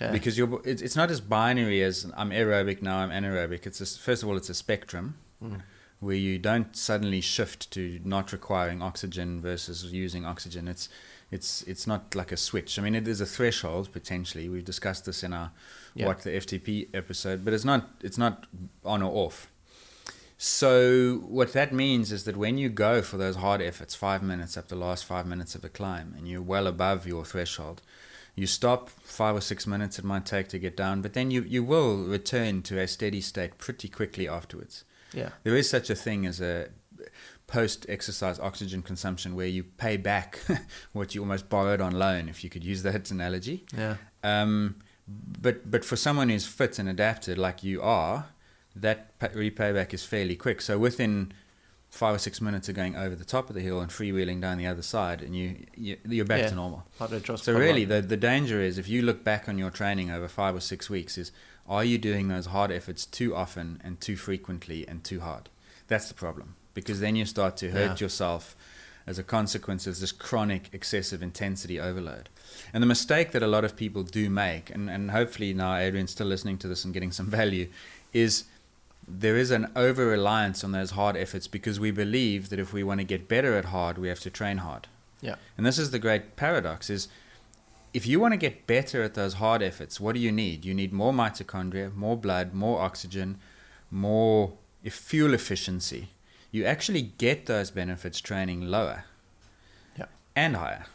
Okay. 0.00 0.12
Because 0.12 0.38
you're 0.38 0.60
it's, 0.64 0.80
it's 0.80 0.96
not 0.96 1.10
as 1.10 1.20
binary 1.20 1.82
as 1.82 2.10
I'm 2.16 2.30
aerobic 2.30 2.80
now, 2.80 2.98
I'm 2.98 3.10
anaerobic. 3.10 3.66
It's 3.66 3.80
a, 3.80 3.86
first 3.86 4.22
of 4.22 4.28
all 4.28 4.36
it's 4.36 4.48
a 4.48 4.54
spectrum 4.54 5.16
mm. 5.44 5.60
Where 6.00 6.16
you 6.16 6.38
don't 6.38 6.76
suddenly 6.76 7.20
shift 7.20 7.70
to 7.72 8.00
not 8.04 8.32
requiring 8.32 8.82
oxygen 8.82 9.40
versus 9.40 9.84
using 9.84 10.24
oxygen. 10.24 10.68
It's 10.68 10.88
it's 11.30 11.62
it's 11.62 11.86
not 11.86 12.14
like 12.14 12.32
a 12.32 12.36
switch. 12.36 12.78
I 12.78 12.82
mean, 12.82 12.94
it 12.94 13.06
is 13.08 13.20
a 13.20 13.26
threshold 13.26 13.92
potentially. 13.92 14.48
We've 14.48 14.64
discussed 14.64 15.04
this 15.04 15.22
in 15.22 15.32
our 15.32 15.50
Yeah. 15.94 16.06
what 16.06 16.20
the 16.22 16.30
FTP 16.30 16.88
episode, 16.94 17.44
but 17.44 17.52
it's 17.52 17.64
not 17.64 17.90
it's 18.02 18.18
not 18.18 18.46
on 18.84 19.02
or 19.02 19.12
off. 19.26 19.48
So 20.40 21.16
what 21.26 21.52
that 21.52 21.72
means 21.72 22.12
is 22.12 22.22
that 22.24 22.36
when 22.36 22.58
you 22.58 22.68
go 22.68 23.02
for 23.02 23.16
those 23.16 23.36
hard 23.36 23.60
efforts, 23.60 23.96
five 23.96 24.22
minutes 24.22 24.56
up 24.56 24.68
the 24.68 24.76
last 24.76 25.04
five 25.04 25.26
minutes 25.26 25.56
of 25.56 25.64
a 25.64 25.68
climb, 25.68 26.14
and 26.16 26.28
you're 26.28 26.40
well 26.40 26.68
above 26.68 27.08
your 27.08 27.24
threshold, 27.24 27.82
you 28.36 28.46
stop 28.46 28.88
five 28.88 29.34
or 29.34 29.40
six 29.40 29.66
minutes 29.66 29.98
it 29.98 30.04
might 30.04 30.24
take 30.24 30.46
to 30.48 30.58
get 30.60 30.76
down, 30.76 31.02
but 31.02 31.12
then 31.14 31.32
you, 31.32 31.42
you 31.42 31.64
will 31.64 32.04
return 32.04 32.62
to 32.62 32.78
a 32.78 32.86
steady 32.86 33.20
state 33.20 33.58
pretty 33.58 33.88
quickly 33.88 34.28
afterwards. 34.28 34.84
Yeah. 35.12 35.30
There 35.44 35.56
is 35.56 35.68
such 35.68 35.90
a 35.90 35.94
thing 35.94 36.26
as 36.26 36.40
a 36.40 36.68
post 37.46 37.86
exercise 37.88 38.38
oxygen 38.38 38.82
consumption 38.82 39.34
where 39.34 39.46
you 39.46 39.64
pay 39.64 39.96
back 39.96 40.40
what 40.92 41.14
you 41.14 41.22
almost 41.22 41.48
borrowed 41.48 41.80
on 41.80 41.92
loan, 41.92 42.28
if 42.28 42.44
you 42.44 42.50
could 42.50 42.64
use 42.64 42.82
that 42.82 43.10
analogy. 43.16 43.64
Yeah. 43.76 43.96
Um, 44.22 44.76
but 45.40 45.70
but 45.70 45.84
for 45.84 45.96
someone 45.96 46.28
who's 46.28 46.46
fit 46.46 46.78
and 46.78 46.88
adapted 46.88 47.38
like 47.38 47.62
you 47.64 47.80
are, 47.80 48.26
that 48.76 49.18
repayback 49.20 49.94
is 49.94 50.04
fairly 50.04 50.36
quick. 50.36 50.60
So 50.60 50.78
within 50.78 51.32
five 51.90 52.14
or 52.14 52.18
six 52.18 52.42
minutes 52.42 52.68
of 52.68 52.74
going 52.74 52.94
over 52.94 53.14
the 53.14 53.24
top 53.24 53.48
of 53.48 53.54
the 53.54 53.62
hill 53.62 53.80
and 53.80 53.90
freewheeling 53.90 54.42
down 54.42 54.58
the 54.58 54.66
other 54.66 54.82
side, 54.82 55.22
and 55.22 55.34
you, 55.34 55.64
you 55.74 55.96
you're 56.06 56.26
back 56.26 56.42
Yeah. 56.42 56.48
to 56.50 56.54
normal. 56.56 56.86
Heart 56.98 57.12
rate 57.12 57.22
drops 57.22 57.44
So 57.44 57.54
really, 57.58 57.86
the 57.86 58.02
the 58.02 58.18
danger 58.18 58.60
is 58.60 58.76
if 58.76 58.86
you 58.88 59.00
look 59.00 59.24
back 59.24 59.48
on 59.48 59.56
your 59.56 59.70
training 59.70 60.10
over 60.10 60.28
five 60.28 60.54
or 60.54 60.60
six 60.60 60.90
weeks, 60.90 61.16
is 61.16 61.32
are 61.68 61.84
you 61.84 61.98
doing 61.98 62.28
those 62.28 62.46
hard 62.46 62.70
efforts 62.72 63.04
too 63.06 63.34
often 63.36 63.80
and 63.84 64.00
too 64.00 64.16
frequently 64.16 64.86
and 64.88 65.04
too 65.04 65.20
hard? 65.20 65.48
That's 65.88 66.08
the 66.08 66.14
problem 66.14 66.54
because 66.74 67.00
then 67.00 67.16
you 67.16 67.24
start 67.26 67.56
to 67.58 67.70
hurt 67.70 68.00
Yeah. 68.00 68.04
yourself 68.06 68.56
as 69.06 69.18
a 69.18 69.22
consequence 69.22 69.86
of 69.86 69.98
this 70.00 70.12
chronic 70.12 70.68
excessive 70.72 71.22
intensity 71.22 71.80
overload. 71.80 72.28
And 72.72 72.82
the 72.82 72.86
mistake 72.86 73.32
that 73.32 73.42
a 73.42 73.46
lot 73.46 73.64
of 73.64 73.74
people 73.74 74.02
do 74.02 74.28
make, 74.30 74.70
and, 74.70 74.88
and 74.90 75.10
hopefully 75.10 75.54
now 75.54 75.74
Adrian's 75.76 76.10
still 76.10 76.26
listening 76.26 76.58
to 76.58 76.68
this 76.68 76.84
and 76.84 76.92
getting 76.94 77.10
some 77.12 77.26
value, 77.40 77.68
is 78.12 78.44
there 79.06 79.36
is 79.36 79.50
an 79.50 79.70
over 79.74 80.06
reliance 80.06 80.62
on 80.62 80.72
those 80.72 80.90
hard 80.90 81.16
efforts 81.16 81.48
because 81.48 81.80
we 81.80 81.90
believe 81.90 82.50
that 82.50 82.58
if 82.58 82.72
we 82.74 82.84
want 82.84 83.00
to 83.00 83.04
get 83.04 83.26
better 83.28 83.54
at 83.56 83.66
hard, 83.66 83.96
we 83.96 84.08
have 84.08 84.20
to 84.20 84.30
train 84.30 84.58
hard. 84.58 84.86
yeah. 85.22 85.36
And 85.56 85.64
this 85.66 85.78
is 85.78 85.90
the 85.90 85.98
great 85.98 86.36
paradox 86.36 86.90
is 86.90 87.08
if 87.94 88.06
you 88.06 88.20
want 88.20 88.32
to 88.32 88.38
get 88.38 88.66
better 88.66 89.02
at 89.02 89.14
those 89.14 89.34
hard 89.34 89.62
efforts, 89.62 90.00
what 90.00 90.14
do 90.14 90.20
you 90.20 90.32
need? 90.32 90.64
You 90.64 90.74
need 90.74 90.92
more 90.92 91.12
mitochondria, 91.12 91.94
more 91.94 92.16
blood, 92.16 92.52
more 92.54 92.80
oxygen, 92.80 93.38
more 93.90 94.52
fuel 94.88 95.34
efficiency. 95.34 96.08
You 96.50 96.64
actually 96.64 97.02
get 97.02 97.46
those 97.46 97.70
benefits 97.70 98.20
training 98.20 98.62
lower 98.62 99.04
Yeah. 99.98 100.06
and 100.36 100.56
higher. 100.56 100.86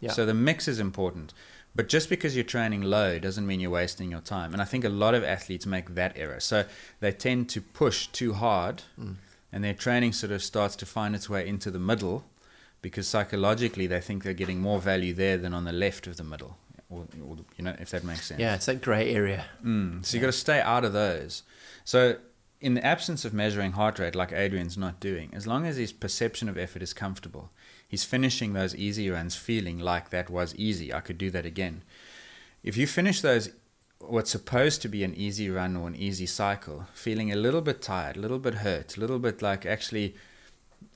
Yeah. 0.00 0.12
So 0.12 0.24
the 0.26 0.34
mix 0.34 0.68
is 0.68 0.78
important. 0.80 1.32
But 1.74 1.88
just 1.88 2.08
because 2.08 2.36
you're 2.36 2.44
training 2.44 2.82
low 2.82 3.18
doesn't 3.18 3.46
mean 3.46 3.58
you're 3.60 3.70
wasting 3.70 4.10
your 4.10 4.20
time. 4.20 4.52
And 4.52 4.62
I 4.62 4.64
think 4.64 4.84
a 4.84 4.88
lot 4.88 5.14
of 5.14 5.24
athletes 5.24 5.66
make 5.66 5.94
that 5.96 6.12
error. 6.16 6.38
So 6.40 6.64
they 7.00 7.10
tend 7.10 7.48
to 7.50 7.60
push 7.60 8.06
too 8.06 8.34
hard 8.34 8.82
Mm. 8.98 9.16
and 9.52 9.64
their 9.64 9.74
training 9.74 10.12
sort 10.12 10.30
of 10.32 10.42
starts 10.42 10.76
to 10.76 10.86
find 10.86 11.14
its 11.16 11.28
way 11.28 11.46
into 11.48 11.70
the 11.70 11.78
middle 11.80 12.24
because 12.84 13.08
psychologically 13.08 13.88
they 13.88 14.00
think 14.00 14.22
they're 14.22 14.32
getting 14.32 14.60
more 14.60 14.78
value 14.78 15.12
there 15.12 15.36
than 15.36 15.52
on 15.52 15.64
the 15.64 15.72
left 15.72 16.06
of 16.06 16.16
the 16.16 16.24
middle. 16.24 16.56
Or, 16.90 17.06
or 17.26 17.38
you 17.56 17.64
know, 17.64 17.74
if 17.80 17.90
that 17.90 18.04
makes 18.04 18.26
sense. 18.26 18.38
Yeah, 18.38 18.54
it's 18.54 18.66
that 18.66 18.80
grey 18.80 19.12
area. 19.12 19.46
Mm, 19.64 20.04
so 20.04 20.16
you 20.16 20.20
got 20.20 20.28
to 20.28 20.32
stay 20.32 20.60
out 20.60 20.84
of 20.84 20.92
those. 20.92 21.42
So 21.84 22.18
in 22.60 22.74
the 22.74 22.84
absence 22.84 23.24
of 23.24 23.32
measuring 23.32 23.72
heart 23.72 23.98
rate, 23.98 24.14
like 24.14 24.32
Adrian's 24.32 24.78
not 24.78 25.00
doing, 25.00 25.30
as 25.32 25.46
long 25.46 25.66
as 25.66 25.76
his 25.76 25.92
perception 25.92 26.48
of 26.48 26.56
effort 26.56 26.82
is 26.82 26.92
comfortable, 26.92 27.50
He's 27.94 28.02
finishing 28.02 28.54
those 28.54 28.74
easy 28.74 29.08
runs 29.08 29.36
feeling 29.36 29.78
like 29.78 30.10
that 30.10 30.28
was 30.28 30.52
easy. 30.56 30.92
I 30.92 30.98
could 30.98 31.16
do 31.16 31.30
that 31.30 31.46
again. 31.46 31.82
If 32.64 32.76
you 32.76 32.88
finish 32.88 33.20
those, 33.20 33.50
what's 34.00 34.32
supposed 34.32 34.82
to 34.82 34.88
be 34.88 35.04
an 35.04 35.14
easy 35.14 35.48
run 35.48 35.76
or 35.76 35.86
an 35.86 35.94
easy 35.94 36.26
cycle, 36.26 36.86
feeling 36.92 37.30
a 37.30 37.36
little 37.36 37.60
bit 37.60 37.80
tired, 37.80 38.16
a 38.16 38.20
little 38.20 38.40
bit 38.40 38.54
hurt, 38.54 38.96
a 38.96 39.00
little 39.00 39.20
bit 39.20 39.42
like 39.42 39.64
actually, 39.64 40.16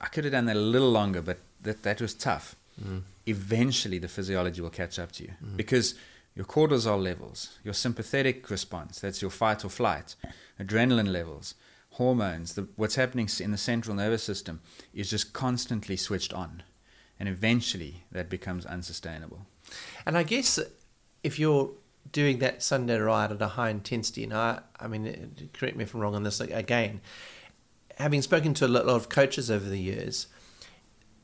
I 0.01 0.07
could 0.07 0.25
have 0.25 0.33
done 0.33 0.47
that 0.47 0.57
a 0.57 0.61
little 0.61 0.91
longer, 0.91 1.23
but 1.23 1.39
that, 1.63 1.83
that 1.83 2.01
was 2.01 2.15
tough. 2.15 2.57
Mm. 2.83 3.03
Eventually, 3.27 3.99
the 3.99 4.09
physiology 4.09 4.61
will 4.61 4.71
catch 4.71 4.99
up 4.99 5.13
to 5.13 5.25
you 5.25 5.31
mm. 5.45 5.57
because 5.57 5.95
your 6.35 6.45
cortisol 6.45 7.03
levels, 7.03 7.59
your 7.65 7.75
sympathetic 7.75 8.49
response, 8.51 9.01
that's 9.01 9.21
your 9.21 9.31
fight 9.31 9.65
or 9.65 9.69
flight, 9.69 10.15
adrenaline 10.61 11.11
levels, 11.11 11.55
hormones, 11.93 12.55
the, 12.55 12.69
what's 12.77 12.95
happening 12.95 13.29
in 13.41 13.51
the 13.51 13.59
central 13.59 13.97
nervous 13.97 14.23
system 14.23 14.61
is 14.95 15.11
just 15.11 15.33
constantly 15.33 15.97
switched 15.97 16.33
on. 16.33 16.63
And 17.19 17.29
eventually 17.29 18.05
that 18.13 18.31
becomes 18.31 18.65
unsustainable. 18.65 19.47
And 20.07 20.17
I 20.17 20.23
guess 20.23 20.61
if 21.25 21.39
you're 21.41 21.73
doing 22.13 22.39
that 22.39 22.63
Sunday 22.63 22.99
ride 22.99 23.33
at 23.33 23.43
a 23.43 23.49
high 23.49 23.71
intensity, 23.71 24.23
and 24.23 24.33
I, 24.33 24.61
I 24.79 24.87
mean, 24.87 25.51
correct 25.53 25.77
me 25.77 25.83
if 25.83 25.95
I'm 25.95 26.01
wrong 26.01 26.15
on 26.15 26.23
this 26.23 26.41
again, 26.41 27.01
having 27.99 28.23
spoken 28.23 28.55
to 28.55 28.67
a 28.67 28.69
lot 28.69 28.85
of 28.85 29.09
coaches 29.09 29.51
over 29.51 29.69
the 29.69 29.81
years, 29.81 30.29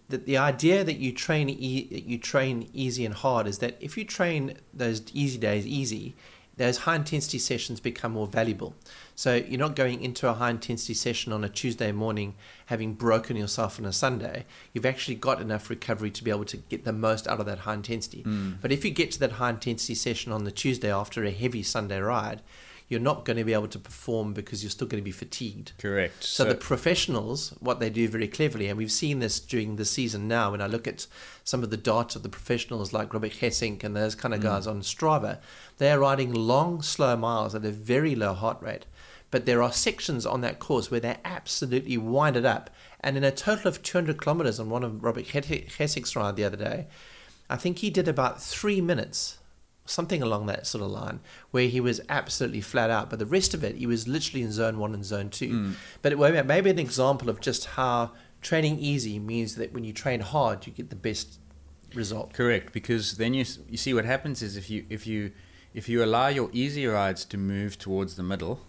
that 0.09 0.27
the 0.27 0.37
idea 0.37 0.85
that 0.85 0.97
you 0.97 1.13
train 1.13 1.49
e- 1.49 2.05
you 2.07 2.19
train 2.19 2.69
easy 2.73 3.05
and 3.05 3.15
hard 3.15 3.47
is 3.47 3.59
that 3.59 3.77
if 3.81 3.97
you 3.97 4.05
train 4.05 4.59
those 4.73 5.03
easy 5.13 5.39
days 5.39 5.67
easy, 5.67 6.15
those 6.57 6.79
high 6.79 6.97
intensity 6.97 7.39
sessions 7.39 7.81
become 7.81 8.13
more 8.13 8.27
valuable. 8.27 8.75
So 9.17 9.35
you're 9.35 9.59
not 9.59 9.75
going 9.75 10.03
into 10.03 10.29
a 10.29 10.35
high 10.35 10.51
intensity 10.51 10.95
session 10.95 11.33
on 11.33 11.43
a 11.43 11.49
Tuesday 11.49 11.91
morning 11.91 12.35
having 12.67 12.95
broken 12.95 13.37
yourself 13.37 13.79
on 13.79 13.87
a 13.87 13.93
Sunday. 13.93 14.47
You've 14.73 14.87
actually 14.87 15.17
got 15.17 15.41
enough 15.41 15.69
recovery 15.69 16.11
to 16.13 16.25
be 16.25 16.31
able 16.31 16.45
to 16.47 16.57
get 16.57 16.85
the 16.85 16.93
most 16.93 17.27
out 17.27 17.41
of 17.41 17.47
that 17.47 17.61
high 17.61 17.75
intensity. 17.75 18.23
Mm. 18.23 18.61
But 18.61 18.73
if 18.73 18.85
you 18.85 18.91
get 18.91 19.11
to 19.13 19.21
that 19.21 19.33
high 19.33 19.51
intensity 19.51 19.95
session 19.95 20.33
on 20.33 20.45
the 20.45 20.53
Tuesday 20.53 20.93
after 20.93 21.25
a 21.25 21.31
heavy 21.31 21.63
Sunday 21.63 22.01
ride, 22.01 22.41
you're 22.89 23.01
not 23.01 23.25
going 23.25 23.37
to 23.39 23.45
be 23.45 23.55
able 23.55 23.69
to 23.69 23.79
perform 23.79 24.35
because 24.35 24.63
you're 24.63 24.71
still 24.71 24.87
going 24.87 25.03
to 25.03 25.05
be 25.05 25.11
fatigued. 25.11 25.73
Correct. 25.79 26.23
So, 26.23 26.45
so, 26.45 26.51
the 26.51 26.55
professionals, 26.55 27.55
what 27.61 27.81
they 27.81 27.89
do 27.89 28.09
very 28.09 28.29
cleverly, 28.29 28.69
and 28.69 28.77
we've 28.77 28.93
seen 28.93 29.21
this 29.21 29.41
during 29.41 29.77
the 29.77 29.85
season 29.85 30.29
now 30.29 30.51
when 30.51 30.61
I 30.61 30.67
look 30.67 30.87
at 30.87 31.07
some 31.45 31.63
of 31.63 31.71
the 31.71 31.77
data 31.79 32.19
of 32.19 32.23
the 32.23 32.29
professionals 32.29 32.93
like 32.93 33.15
Robert 33.15 33.33
Gesink 33.33 33.85
and 33.85 33.97
those 33.97 34.15
kind 34.15 34.35
of 34.35 34.41
mm. 34.41 34.45
guys 34.45 34.67
on 34.67 34.83
Strava, 34.83 35.39
they 35.79 35.91
are 35.91 35.99
riding 35.99 36.33
long, 36.33 36.83
slow 36.83 37.17
miles 37.17 37.55
at 37.55 37.65
a 37.65 37.71
very 37.71 38.15
low 38.15 38.35
heart 38.35 38.61
rate. 38.61 38.85
But 39.31 39.47
there 39.47 39.63
are 39.63 39.73
sections 39.73 40.27
on 40.27 40.43
that 40.43 40.59
course 40.59 40.91
where 40.91 41.01
they 41.01 41.17
absolutely 41.25 41.99
wind 41.99 42.37
it 42.37 42.45
up. 42.45 42.71
And 43.01 43.17
in 43.17 43.25
a 43.25 43.33
total 43.33 43.69
of 43.69 43.83
200 43.83 44.19
kilometers 44.19 44.61
on 44.61 44.71
one 44.71 44.85
of 44.85 45.03
Robert 45.03 45.25
Gesink's 45.25 46.15
ride 46.15 46.37
the 46.37 46.45
other 46.45 46.57
day, 46.57 46.87
I 47.51 47.57
think 47.57 47.79
he 47.79 47.91
did 47.91 48.09
about 48.09 48.41
three 48.41 48.81
minutes 48.81 49.39
something 49.87 50.23
along 50.23 50.47
that 50.47 50.67
sort 50.67 50.83
of 50.83 50.91
line, 50.91 51.21
where 51.51 51.69
he 51.69 51.81
was 51.81 52.01
absolutely 52.09 52.61
flat 52.61 52.91
out. 52.91 53.11
But 53.11 53.19
the 53.19 53.27
rest 53.27 53.55
of 53.55 53.63
it, 53.63 53.77
he 53.77 53.87
was 53.87 54.09
literally 54.09 54.43
in 54.43 54.53
zone 54.53 54.79
one 54.79 54.95
and 54.95 55.05
zone 55.05 55.31
two. 55.31 55.49
Mm. 55.49 55.75
But 56.03 56.13
it 56.13 56.47
may 56.47 56.61
be 56.61 56.71
an 56.71 56.79
example 56.79 57.29
of 57.29 57.41
just 57.41 57.67
how 57.67 58.13
training 58.41 58.79
easy 58.79 59.19
means 59.19 59.57
that 59.57 59.73
when 59.73 59.85
you 59.85 59.93
train 59.93 60.21
hard, 60.21 60.67
you 60.67 60.73
get 60.73 60.91
the 60.91 60.97
best 60.97 61.39
result. 61.95 62.33
Correct, 62.33 62.73
because 62.73 63.17
then 63.17 63.35
you 63.35 63.45
you 63.69 63.77
see 63.77 63.95
what 63.95 64.05
happens 64.05 64.43
is 64.43 64.57
if 64.57 64.71
you 64.71 64.85
if 64.89 65.07
you 65.07 65.33
if 65.73 65.89
you 65.89 66.05
allow 66.05 66.29
your 66.29 66.51
easy 66.53 66.87
rides 66.87 67.25
to 67.27 67.37
move 67.37 67.79
towards 67.79 68.17
the 68.17 68.23
middle, 68.23 68.61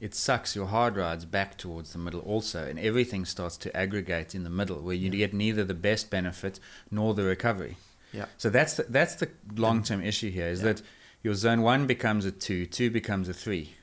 it 0.00 0.14
sucks 0.14 0.56
your 0.56 0.66
hard 0.66 0.96
rides 0.96 1.24
back 1.24 1.56
towards 1.56 1.92
the 1.92 1.98
middle 1.98 2.20
also, 2.20 2.66
and 2.66 2.78
everything 2.78 3.24
starts 3.24 3.56
to 3.58 3.76
aggregate 3.76 4.34
in 4.34 4.44
the 4.44 4.50
middle, 4.50 4.80
where 4.80 4.94
you 4.94 5.10
yeah. 5.10 5.26
get 5.26 5.34
neither 5.34 5.64
the 5.64 5.74
best 5.74 6.10
benefit 6.10 6.58
nor 6.90 7.14
the 7.14 7.22
recovery. 7.22 7.76
Yeah. 8.12 8.26
So 8.36 8.50
that's 8.50 8.74
the, 8.74 8.84
that's 8.84 9.16
the 9.16 9.28
long 9.56 9.82
term 9.82 10.02
issue 10.02 10.30
here 10.30 10.48
is 10.48 10.60
yeah. 10.60 10.72
that 10.72 10.82
your 11.22 11.34
zone 11.34 11.62
one 11.62 11.86
becomes 11.86 12.24
a 12.24 12.32
two, 12.32 12.66
two 12.66 12.90
becomes 12.90 13.28
a 13.28 13.34
three. 13.34 13.74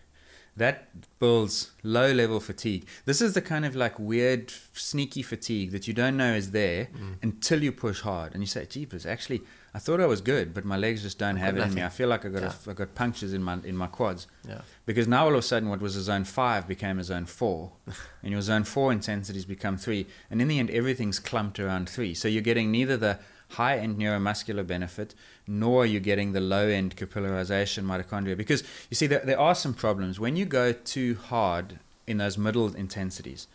That 0.58 0.90
builds 1.20 1.72
low 1.84 2.12
level 2.12 2.42
fatigue. 2.42 2.86
This 3.06 3.22
is 3.22 3.34
the 3.34 3.42
kind 3.42 3.66
of 3.66 3.78
like 3.78 3.98
weird, 3.98 4.52
sneaky 4.74 5.22
fatigue 5.22 5.72
that 5.72 5.88
you 5.88 5.94
don't 5.94 6.18
know 6.18 6.34
is 6.34 6.52
there 6.52 6.88
mm. 6.88 7.16
until 7.22 7.64
you 7.64 7.72
push 7.72 8.02
hard 8.02 8.34
and 8.34 8.44
you 8.44 8.48
say, 8.48 8.66
"Jeepers, 8.66 9.06
actually, 9.06 9.42
I 9.74 9.80
thought 9.80 10.02
I 10.02 10.06
was 10.06 10.22
good, 10.22 10.54
but 10.54 10.66
my 10.66 10.78
legs 10.78 11.04
just 11.04 11.20
don't 11.20 11.38
have 11.38 11.58
it 11.58 11.62
in 11.62 11.74
me. 11.74 11.84
I 11.84 11.90
feel 11.90 12.10
like 12.10 12.26
I 12.26 12.30
got 12.30 12.42
yeah. 12.42 12.54
a, 12.68 12.72
I 12.72 12.74
got 12.74 12.96
punctures 12.96 13.34
in 13.34 13.44
my 13.44 13.60
in 13.64 13.78
my 13.78 13.88
quads. 13.88 14.28
Yeah. 14.48 14.62
Because 14.86 15.08
now 15.08 15.26
all 15.26 15.34
of 15.34 15.40
a 15.40 15.42
sudden, 15.44 15.70
what 15.70 15.80
was 15.80 15.96
a 15.96 16.02
zone 16.02 16.24
five 16.24 16.68
became 16.68 16.98
a 16.98 17.04
zone 17.04 17.26
four, 17.26 17.72
and 18.24 18.32
your 18.32 18.42
zone 18.42 18.64
four 18.64 18.92
intensities 18.92 19.46
become 19.46 19.78
three, 19.78 20.08
and 20.32 20.42
in 20.42 20.48
the 20.48 20.60
end, 20.60 20.72
everything's 20.72 21.20
clumped 21.20 21.60
around 21.60 21.90
three. 21.90 22.14
So 22.14 22.28
you're 22.28 22.42
getting 22.42 22.72
neither 22.72 22.98
the 22.98 23.20
high 23.50 23.78
end 23.78 23.98
neuromuscular 23.98 24.66
benefit, 24.66 25.16
nor 25.48 25.84
are 25.84 25.86
you 25.86 26.00
getting 26.00 26.34
the 26.34 26.42
low 26.42 26.68
end 26.68 26.96
capillarization 26.96 27.84
mitochondria. 27.84 28.38
Because 28.38 28.64
you 28.90 28.96
see, 28.96 29.08
there, 29.08 29.20
there 29.26 29.40
are 29.40 29.56
some 29.56 29.74
problems. 29.74 30.20
When 30.20 30.36
you 30.36 30.46
go 30.46 30.72
too 30.72 31.16
hard 31.16 31.80
in 32.08 32.18
those 32.18 32.38
middle 32.38 32.74
intensities, 32.76 33.48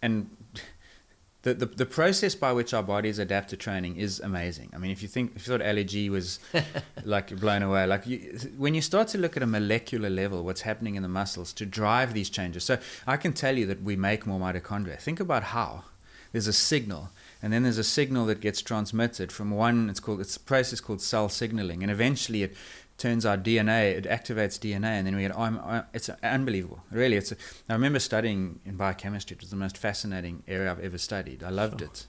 and 0.00 0.30
the, 1.42 1.54
the, 1.54 1.66
the 1.66 1.86
process 1.86 2.34
by 2.34 2.52
which 2.52 2.72
our 2.72 2.82
bodies 2.82 3.18
adapt 3.18 3.50
to 3.50 3.56
training 3.56 3.96
is 3.96 4.20
amazing. 4.20 4.70
I 4.74 4.78
mean, 4.78 4.90
if 4.90 5.02
you 5.02 5.08
think, 5.08 5.32
if 5.34 5.46
you 5.46 5.52
thought 5.52 5.66
Ali 5.66 6.08
was 6.08 6.38
like 7.04 7.34
blown 7.40 7.62
away, 7.62 7.86
like 7.86 8.06
you, 8.06 8.38
when 8.56 8.74
you 8.74 8.82
start 8.82 9.08
to 9.08 9.18
look 9.18 9.36
at 9.36 9.42
a 9.42 9.46
molecular 9.46 10.10
level, 10.10 10.44
what's 10.44 10.60
happening 10.60 10.94
in 10.94 11.02
the 11.02 11.08
muscles 11.08 11.52
to 11.54 11.66
drive 11.66 12.14
these 12.14 12.30
changes. 12.30 12.64
So 12.64 12.78
I 13.06 13.16
can 13.16 13.32
tell 13.32 13.56
you 13.58 13.66
that 13.66 13.82
we 13.82 13.96
make 13.96 14.26
more 14.26 14.38
mitochondria. 14.38 14.98
Think 15.00 15.18
about 15.18 15.42
how 15.44 15.84
there's 16.32 16.46
a 16.46 16.52
signal 16.52 17.10
and 17.42 17.52
then 17.52 17.62
there's 17.62 17.78
a 17.78 17.84
signal 17.84 18.26
that 18.26 18.40
gets 18.40 18.60
transmitted 18.62 19.32
from 19.32 19.50
one 19.50 19.88
it's 19.88 20.00
called 20.00 20.20
it's 20.20 20.36
a 20.36 20.40
process 20.40 20.80
called 20.80 21.00
cell 21.00 21.28
signaling. 21.28 21.82
And 21.82 21.90
eventually 21.90 22.42
it 22.42 22.54
turns 22.98 23.24
our 23.24 23.38
DNA 23.38 23.96
it 23.96 24.04
activates 24.04 24.58
DNA 24.58 24.84
and 24.84 25.06
then 25.06 25.16
we 25.16 25.22
get 25.22 25.36
I'm, 25.36 25.84
it's 25.94 26.10
unbelievable. 26.22 26.80
Really 26.90 27.16
it's 27.16 27.32
a, 27.32 27.36
I 27.68 27.72
remember 27.72 27.98
studying 27.98 28.60
in 28.64 28.76
biochemistry 28.76 29.36
it 29.36 29.40
was 29.40 29.50
the 29.50 29.56
most 29.56 29.78
fascinating 29.78 30.42
area 30.46 30.70
I've 30.70 30.80
ever 30.80 30.98
studied. 30.98 31.42
I 31.42 31.50
loved 31.50 31.80
sure. 31.80 31.88
it. 31.88 32.06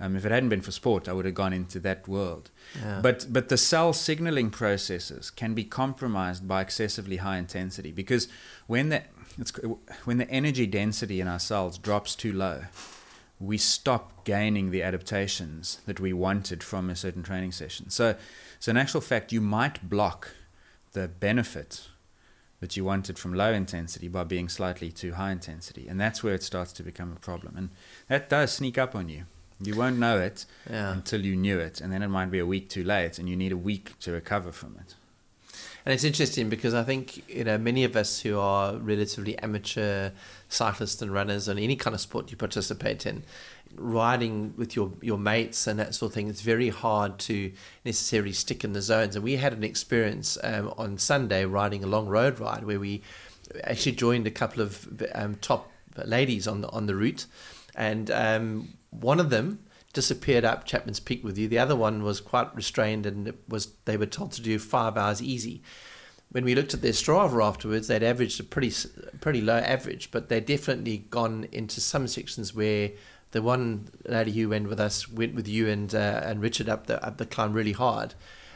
Um, 0.00 0.14
if 0.14 0.24
it 0.24 0.30
hadn't 0.30 0.48
been 0.48 0.60
for 0.60 0.70
sport 0.70 1.08
I 1.08 1.12
would 1.12 1.24
have 1.24 1.34
gone 1.34 1.52
into 1.52 1.80
that 1.80 2.06
world. 2.06 2.50
Yeah. 2.80 3.00
but 3.02 3.26
but 3.30 3.48
the 3.48 3.58
cell 3.58 3.92
signaling 3.92 4.50
processes 4.50 5.30
can 5.30 5.54
be 5.54 5.64
compromised 5.64 6.46
by 6.46 6.60
excessively 6.60 7.16
high 7.16 7.38
intensity 7.38 7.90
because 7.90 8.28
when 8.68 8.90
the 8.90 9.02
when 10.04 10.18
the 10.18 10.30
energy 10.30 10.68
density 10.68 11.20
in 11.20 11.26
our 11.26 11.40
cells 11.40 11.78
drops 11.78 12.14
too 12.14 12.32
low 12.32 12.62
we 13.40 13.56
stop 13.56 14.24
gaining 14.24 14.70
the 14.70 14.82
adaptations 14.82 15.80
that 15.86 16.00
we 16.00 16.12
wanted 16.12 16.62
from 16.62 16.90
a 16.90 16.96
certain 16.96 17.22
training 17.22 17.52
session. 17.52 17.90
So, 17.90 18.16
so 18.58 18.70
in 18.70 18.76
actual 18.76 19.00
fact, 19.00 19.32
you 19.32 19.40
might 19.40 19.88
block 19.88 20.32
the 20.92 21.08
benefit 21.08 21.88
that 22.60 22.76
you 22.76 22.84
wanted 22.84 23.18
from 23.18 23.34
low 23.34 23.52
intensity 23.52 24.08
by 24.08 24.24
being 24.24 24.48
slightly 24.48 24.90
too 24.90 25.12
high 25.12 25.30
intensity, 25.30 25.86
and 25.86 26.00
that's 26.00 26.24
where 26.24 26.34
it 26.34 26.42
starts 26.42 26.72
to 26.72 26.82
become 26.82 27.12
a 27.12 27.20
problem. 27.20 27.56
And 27.56 27.70
that 28.08 28.28
does 28.28 28.52
sneak 28.52 28.76
up 28.76 28.96
on 28.96 29.08
you. 29.08 29.24
You 29.60 29.76
won't 29.76 29.98
know 29.98 30.18
it 30.18 30.44
yeah. 30.68 30.92
until 30.92 31.24
you 31.24 31.36
knew 31.36 31.58
it, 31.58 31.80
and 31.80 31.92
then 31.92 32.02
it 32.02 32.08
might 32.08 32.30
be 32.30 32.38
a 32.38 32.46
week 32.46 32.68
too 32.68 32.84
late, 32.84 33.18
and 33.18 33.28
you 33.28 33.36
need 33.36 33.52
a 33.52 33.56
week 33.56 33.98
to 34.00 34.12
recover 34.12 34.50
from 34.50 34.76
it. 34.80 34.94
And 35.84 35.94
it's 35.94 36.04
interesting 36.04 36.48
because 36.48 36.74
I 36.74 36.82
think 36.82 37.28
you 37.28 37.44
know 37.44 37.56
many 37.58 37.84
of 37.84 37.96
us 37.96 38.20
who 38.20 38.38
are 38.38 38.76
relatively 38.76 39.38
amateur 39.38 40.10
cyclists 40.48 41.00
and 41.00 41.12
runners 41.12 41.48
and 41.48 41.58
any 41.58 41.76
kind 41.76 41.94
of 41.94 42.00
sport 42.00 42.30
you 42.30 42.36
participate 42.36 43.06
in, 43.06 43.22
riding 43.74 44.54
with 44.56 44.76
your 44.76 44.92
your 45.00 45.18
mates 45.18 45.66
and 45.66 45.78
that 45.78 45.94
sort 45.94 46.10
of 46.10 46.14
thing, 46.14 46.28
it's 46.28 46.42
very 46.42 46.68
hard 46.68 47.18
to 47.20 47.52
necessarily 47.84 48.32
stick 48.32 48.64
in 48.64 48.72
the 48.72 48.82
zones. 48.82 49.14
And 49.14 49.24
we 49.24 49.36
had 49.36 49.52
an 49.52 49.64
experience 49.64 50.36
um, 50.42 50.72
on 50.76 50.98
Sunday 50.98 51.44
riding 51.44 51.84
a 51.84 51.86
long 51.86 52.06
road 52.06 52.38
ride 52.38 52.64
where 52.64 52.80
we 52.80 53.02
actually 53.64 53.92
joined 53.92 54.26
a 54.26 54.30
couple 54.30 54.62
of 54.62 55.02
um, 55.14 55.36
top 55.36 55.70
ladies 56.04 56.46
on 56.46 56.60
the 56.60 56.68
on 56.68 56.86
the 56.86 56.94
route, 56.94 57.26
and 57.74 58.10
um, 58.10 58.68
one 58.90 59.20
of 59.20 59.30
them 59.30 59.60
disappeared 59.92 60.44
up 60.44 60.64
Chapman's 60.64 61.00
Peak 61.00 61.24
with 61.24 61.38
you. 61.38 61.48
The 61.48 61.58
other 61.58 61.76
one 61.76 62.02
was 62.02 62.20
quite 62.20 62.54
restrained 62.54 63.06
and 63.06 63.28
it 63.28 63.38
was 63.48 63.74
they 63.84 63.96
were 63.96 64.06
told 64.06 64.32
to 64.32 64.42
do 64.42 64.58
five 64.58 64.96
hours 64.96 65.22
easy. 65.22 65.62
When 66.30 66.44
we 66.44 66.54
looked 66.54 66.74
at 66.74 66.82
their 66.82 66.92
Strava 66.92 67.42
afterwards, 67.42 67.88
they'd 67.88 68.02
averaged 68.02 68.38
a 68.38 68.44
pretty 68.44 68.72
pretty 69.20 69.40
low 69.40 69.58
average, 69.58 70.10
but 70.10 70.28
they'd 70.28 70.44
definitely 70.44 70.98
gone 71.10 71.48
into 71.52 71.80
some 71.80 72.06
sections 72.06 72.54
where 72.54 72.90
the 73.30 73.42
one 73.42 73.88
lady 74.06 74.32
who 74.32 74.50
went 74.50 74.68
with 74.68 74.80
us 74.80 75.08
went 75.08 75.34
with 75.34 75.48
you 75.48 75.68
and 75.68 75.94
uh, 75.94 76.20
and 76.24 76.42
Richard 76.42 76.68
up 76.68 76.86
the 76.86 77.04
up 77.04 77.16
the 77.16 77.26
climb 77.26 77.52
really 77.52 77.72
hard. 77.72 78.14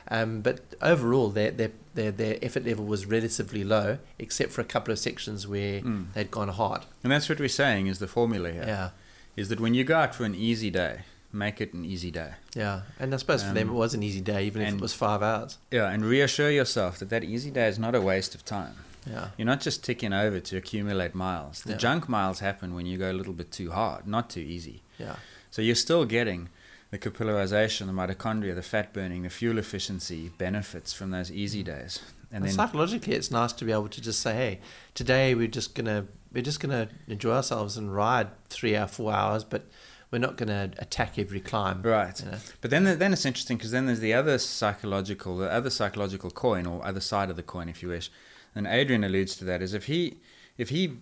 Um, 0.09 0.43
but 0.43 0.61
overall, 0.83 1.29
their, 1.31 1.51
their 1.51 1.71
their 1.95 2.11
their 2.11 2.39
effort 2.43 2.67
level 2.67 2.85
was 2.85 3.07
relatively 3.07 3.65
low, 3.65 3.99
except 4.19 4.53
for 4.53 4.61
a 4.61 4.65
couple 4.65 4.93
of 4.93 4.99
sections 4.99 5.47
where 5.47 5.81
mm. 5.81 6.13
they'd 6.13 6.31
gone 6.31 6.49
hard. 6.49 6.83
And 7.03 7.13
that's 7.13 7.29
what 7.29 7.39
we're 7.39 7.49
saying 7.49 7.87
is 7.87 7.99
the 7.99 8.07
formula 8.07 8.53
here. 8.53 8.65
Yeah, 8.67 8.91
is 9.37 9.49
that 9.49 9.61
when 9.61 9.75
you 9.75 9.85
go 9.85 9.97
out 9.97 10.15
for 10.15 10.25
an 10.25 10.35
easy 10.35 10.71
day, 10.71 11.03
make 11.33 11.61
it 11.61 11.73
an 11.73 11.85
easy 11.85 12.11
day. 12.11 12.33
Yeah, 12.55 12.83
and 12.99 13.13
I 13.13 13.17
suppose 13.17 13.43
um, 13.43 13.49
for 13.49 13.55
them 13.55 13.69
it 13.71 13.73
was 13.73 13.95
an 13.95 14.03
easy 14.03 14.21
day, 14.21 14.45
even 14.45 14.63
if 14.63 14.75
it 14.75 14.81
was 14.81 14.95
five 14.95 15.23
hours. 15.23 15.59
Yeah, 15.71 15.91
and 15.91 16.05
reassure 16.05 16.51
yourself 16.51 16.99
that 16.99 17.11
that 17.11 17.25
easy 17.25 17.51
day 17.51 17.69
is 17.69 17.79
not 17.79 17.95
a 17.95 18.01
waste 18.01 18.35
of 18.35 18.45
time. 18.45 18.77
Yeah. 19.07 19.29
You're 19.37 19.47
not 19.47 19.61
just 19.61 19.85
ticking 19.85 20.13
over 20.13 20.41
to 20.41 20.57
accumulate 20.57 21.15
miles. 21.15 21.63
The 21.63 21.73
yeah. 21.73 21.79
junk 21.79 22.09
miles 22.09 22.41
happen 22.41 22.75
when 22.75 22.87
you 22.87 22.99
go 22.99 23.11
a 23.11 23.15
little 23.15 23.33
bit 23.33 23.51
too 23.51 23.73
hard, 23.73 24.07
not 24.07 24.31
too 24.31 24.41
easy. 24.41 24.83
Yeah. 24.99 25.17
So 25.51 25.61
you're 25.61 25.75
still 25.75 26.05
getting 26.05 26.49
the 26.91 26.99
capillarization, 26.99 27.87
the 27.87 27.93
mitochondria, 27.93 28.55
the 28.55 28.63
fat 28.63 28.93
burning, 28.93 29.23
the 29.23 29.31
fuel 29.31 29.59
efficiency 29.59 30.31
benefits 30.39 30.93
from 30.93 31.11
those 31.11 31.31
easy 31.31 31.63
days. 31.63 32.01
And, 32.31 32.37
and 32.39 32.45
then 32.47 32.53
psychologically, 32.53 33.15
it's 33.15 33.31
nice 33.31 33.53
to 33.55 33.65
be 33.65 33.73
able 33.73 33.89
to 33.89 34.01
just 34.01 34.21
say, 34.21 34.35
"Hey, 34.35 34.61
today 34.95 35.35
we're 35.35 35.49
just 35.49 35.75
gonna 35.75 36.07
we're 36.33 36.43
just 36.43 36.61
gonna 36.61 36.89
enjoy 37.09 37.33
ourselves 37.33 37.77
and 37.77 37.95
ride 37.95 38.29
three 38.49 38.77
or 38.77 38.87
four 38.87 39.13
hours, 39.13 39.45
but." 39.45 39.67
We're 40.13 40.19
not 40.19 40.37
going 40.37 40.51
to 40.51 40.71
attack 40.79 41.19
every 41.19 41.41
climb, 41.41 41.81
right? 41.83 42.21
You 42.21 42.31
know? 42.31 42.39
But 42.61 42.71
then, 42.71 42.85
then 42.85 43.15
it's 43.15 43.25
interesting 43.25 43.57
because 43.57 43.71
then 43.71 43.87
there's 43.87 44.01
the 44.01 44.13
other 44.13 44.37
psychological, 44.37 45.39
the 45.39 45.51
other 45.51 45.71
psychological 45.71 46.31
coin, 46.31 46.67
or 46.67 46.85
other 46.85 47.01
side 47.01 47.31
of 47.31 47.37
the 47.37 47.43
coin, 47.43 47.71
if 47.71 47.83
you 47.83 47.89
wish. 47.89 48.13
And 48.55 48.67
Adrian 48.67 49.05
alludes 49.05 49.37
to 49.37 49.45
that: 49.47 49.63
is 49.63 49.73
if 49.73 49.87
he, 49.87 50.19
if 50.59 50.69
he 50.69 50.99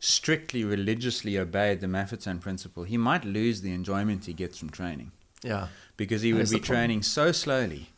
strictly 0.00 0.64
religiously 0.64 1.38
obeyed 1.38 1.80
the 1.80 1.86
Maffetone 1.86 2.40
principle, 2.40 2.82
he 2.82 2.96
might 2.96 3.24
lose 3.24 3.60
the 3.60 3.72
enjoyment 3.72 4.26
he 4.26 4.32
gets 4.32 4.58
from 4.58 4.70
training. 4.70 5.12
Yeah. 5.42 5.68
Because 5.96 6.22
he 6.22 6.32
would 6.32 6.50
be 6.50 6.58
training 6.58 7.02
so 7.02 7.30
slowly 7.30 7.90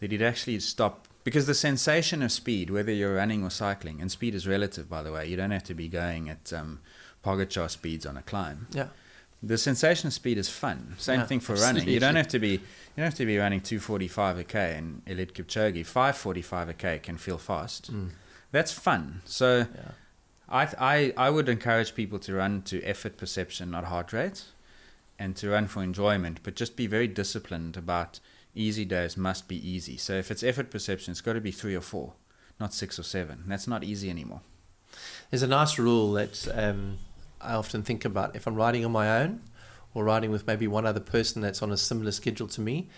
that 0.00 0.10
he'd 0.10 0.20
actually 0.20 0.58
stop. 0.58 1.06
Because 1.22 1.46
the 1.46 1.54
sensation 1.54 2.22
of 2.22 2.32
speed, 2.32 2.70
whether 2.70 2.90
you're 2.90 3.14
running 3.16 3.44
or 3.44 3.50
cycling, 3.50 4.00
and 4.00 4.10
speed 4.10 4.34
is 4.34 4.48
relative, 4.48 4.88
by 4.88 5.02
the 5.02 5.12
way, 5.12 5.28
you 5.28 5.36
don't 5.36 5.50
have 5.52 5.64
to 5.64 5.74
be 5.74 5.86
going 5.86 6.28
at 6.28 6.52
um, 6.52 6.80
Pogacar 7.24 7.70
speeds 7.70 8.06
on 8.06 8.16
a 8.16 8.22
climb. 8.22 8.66
Yeah. 8.72 8.88
The 9.42 9.56
sensation 9.56 10.08
of 10.08 10.12
speed 10.12 10.36
is 10.36 10.50
fun. 10.50 10.96
Same 10.98 11.20
yeah, 11.20 11.26
thing 11.26 11.40
for 11.40 11.54
running. 11.54 11.88
You 11.88 11.98
don't 11.98 12.16
have 12.16 12.28
to 12.28 12.38
be 12.38 12.50
you 12.50 12.58
don't 12.96 13.06
have 13.06 13.14
to 13.14 13.26
be 13.26 13.38
running 13.38 13.60
245 13.60 14.38
a 14.38 14.44
k 14.44 14.74
and 14.76 15.02
Eliud 15.06 15.32
Kipchoge 15.32 15.86
545 15.86 16.68
a 16.68 16.74
k 16.74 16.98
can 16.98 17.16
feel 17.16 17.38
fast. 17.38 17.92
Mm. 17.92 18.10
That's 18.52 18.72
fun. 18.72 19.22
So 19.24 19.66
yeah. 19.74 19.92
I, 20.48 20.68
I, 20.78 21.12
I 21.16 21.30
would 21.30 21.48
encourage 21.48 21.94
people 21.94 22.18
to 22.20 22.34
run 22.34 22.62
to 22.62 22.82
effort 22.82 23.16
perception, 23.16 23.70
not 23.70 23.84
heart 23.84 24.12
rate, 24.12 24.44
and 25.18 25.36
to 25.36 25.48
run 25.48 25.68
for 25.68 25.82
enjoyment, 25.82 26.40
but 26.42 26.56
just 26.56 26.76
be 26.76 26.86
very 26.86 27.06
disciplined 27.06 27.76
about 27.76 28.18
easy 28.54 28.84
days 28.84 29.16
must 29.16 29.46
be 29.46 29.56
easy. 29.68 29.96
So 29.96 30.14
if 30.14 30.30
it's 30.30 30.42
effort 30.42 30.70
perception, 30.70 31.12
it's 31.12 31.20
got 31.20 31.34
to 31.34 31.40
be 31.40 31.52
three 31.52 31.76
or 31.76 31.80
four, 31.80 32.14
not 32.58 32.74
six 32.74 32.98
or 32.98 33.04
seven. 33.04 33.44
That's 33.46 33.68
not 33.68 33.84
easy 33.84 34.10
anymore. 34.10 34.40
There's 35.30 35.44
a 35.44 35.46
nice 35.46 35.78
rule 35.78 36.12
that 36.14 36.48
um, 36.52 36.98
I 37.40 37.54
often 37.54 37.82
think 37.82 38.04
about 38.04 38.36
if 38.36 38.46
I'm 38.46 38.54
riding 38.54 38.84
on 38.84 38.92
my 38.92 39.22
own 39.22 39.40
or 39.94 40.04
riding 40.04 40.30
with 40.30 40.46
maybe 40.46 40.66
one 40.66 40.86
other 40.86 41.00
person 41.00 41.42
that's 41.42 41.62
on 41.62 41.72
a 41.72 41.76
similar 41.76 42.12
schedule 42.12 42.48
to 42.48 42.60
me. 42.60 42.88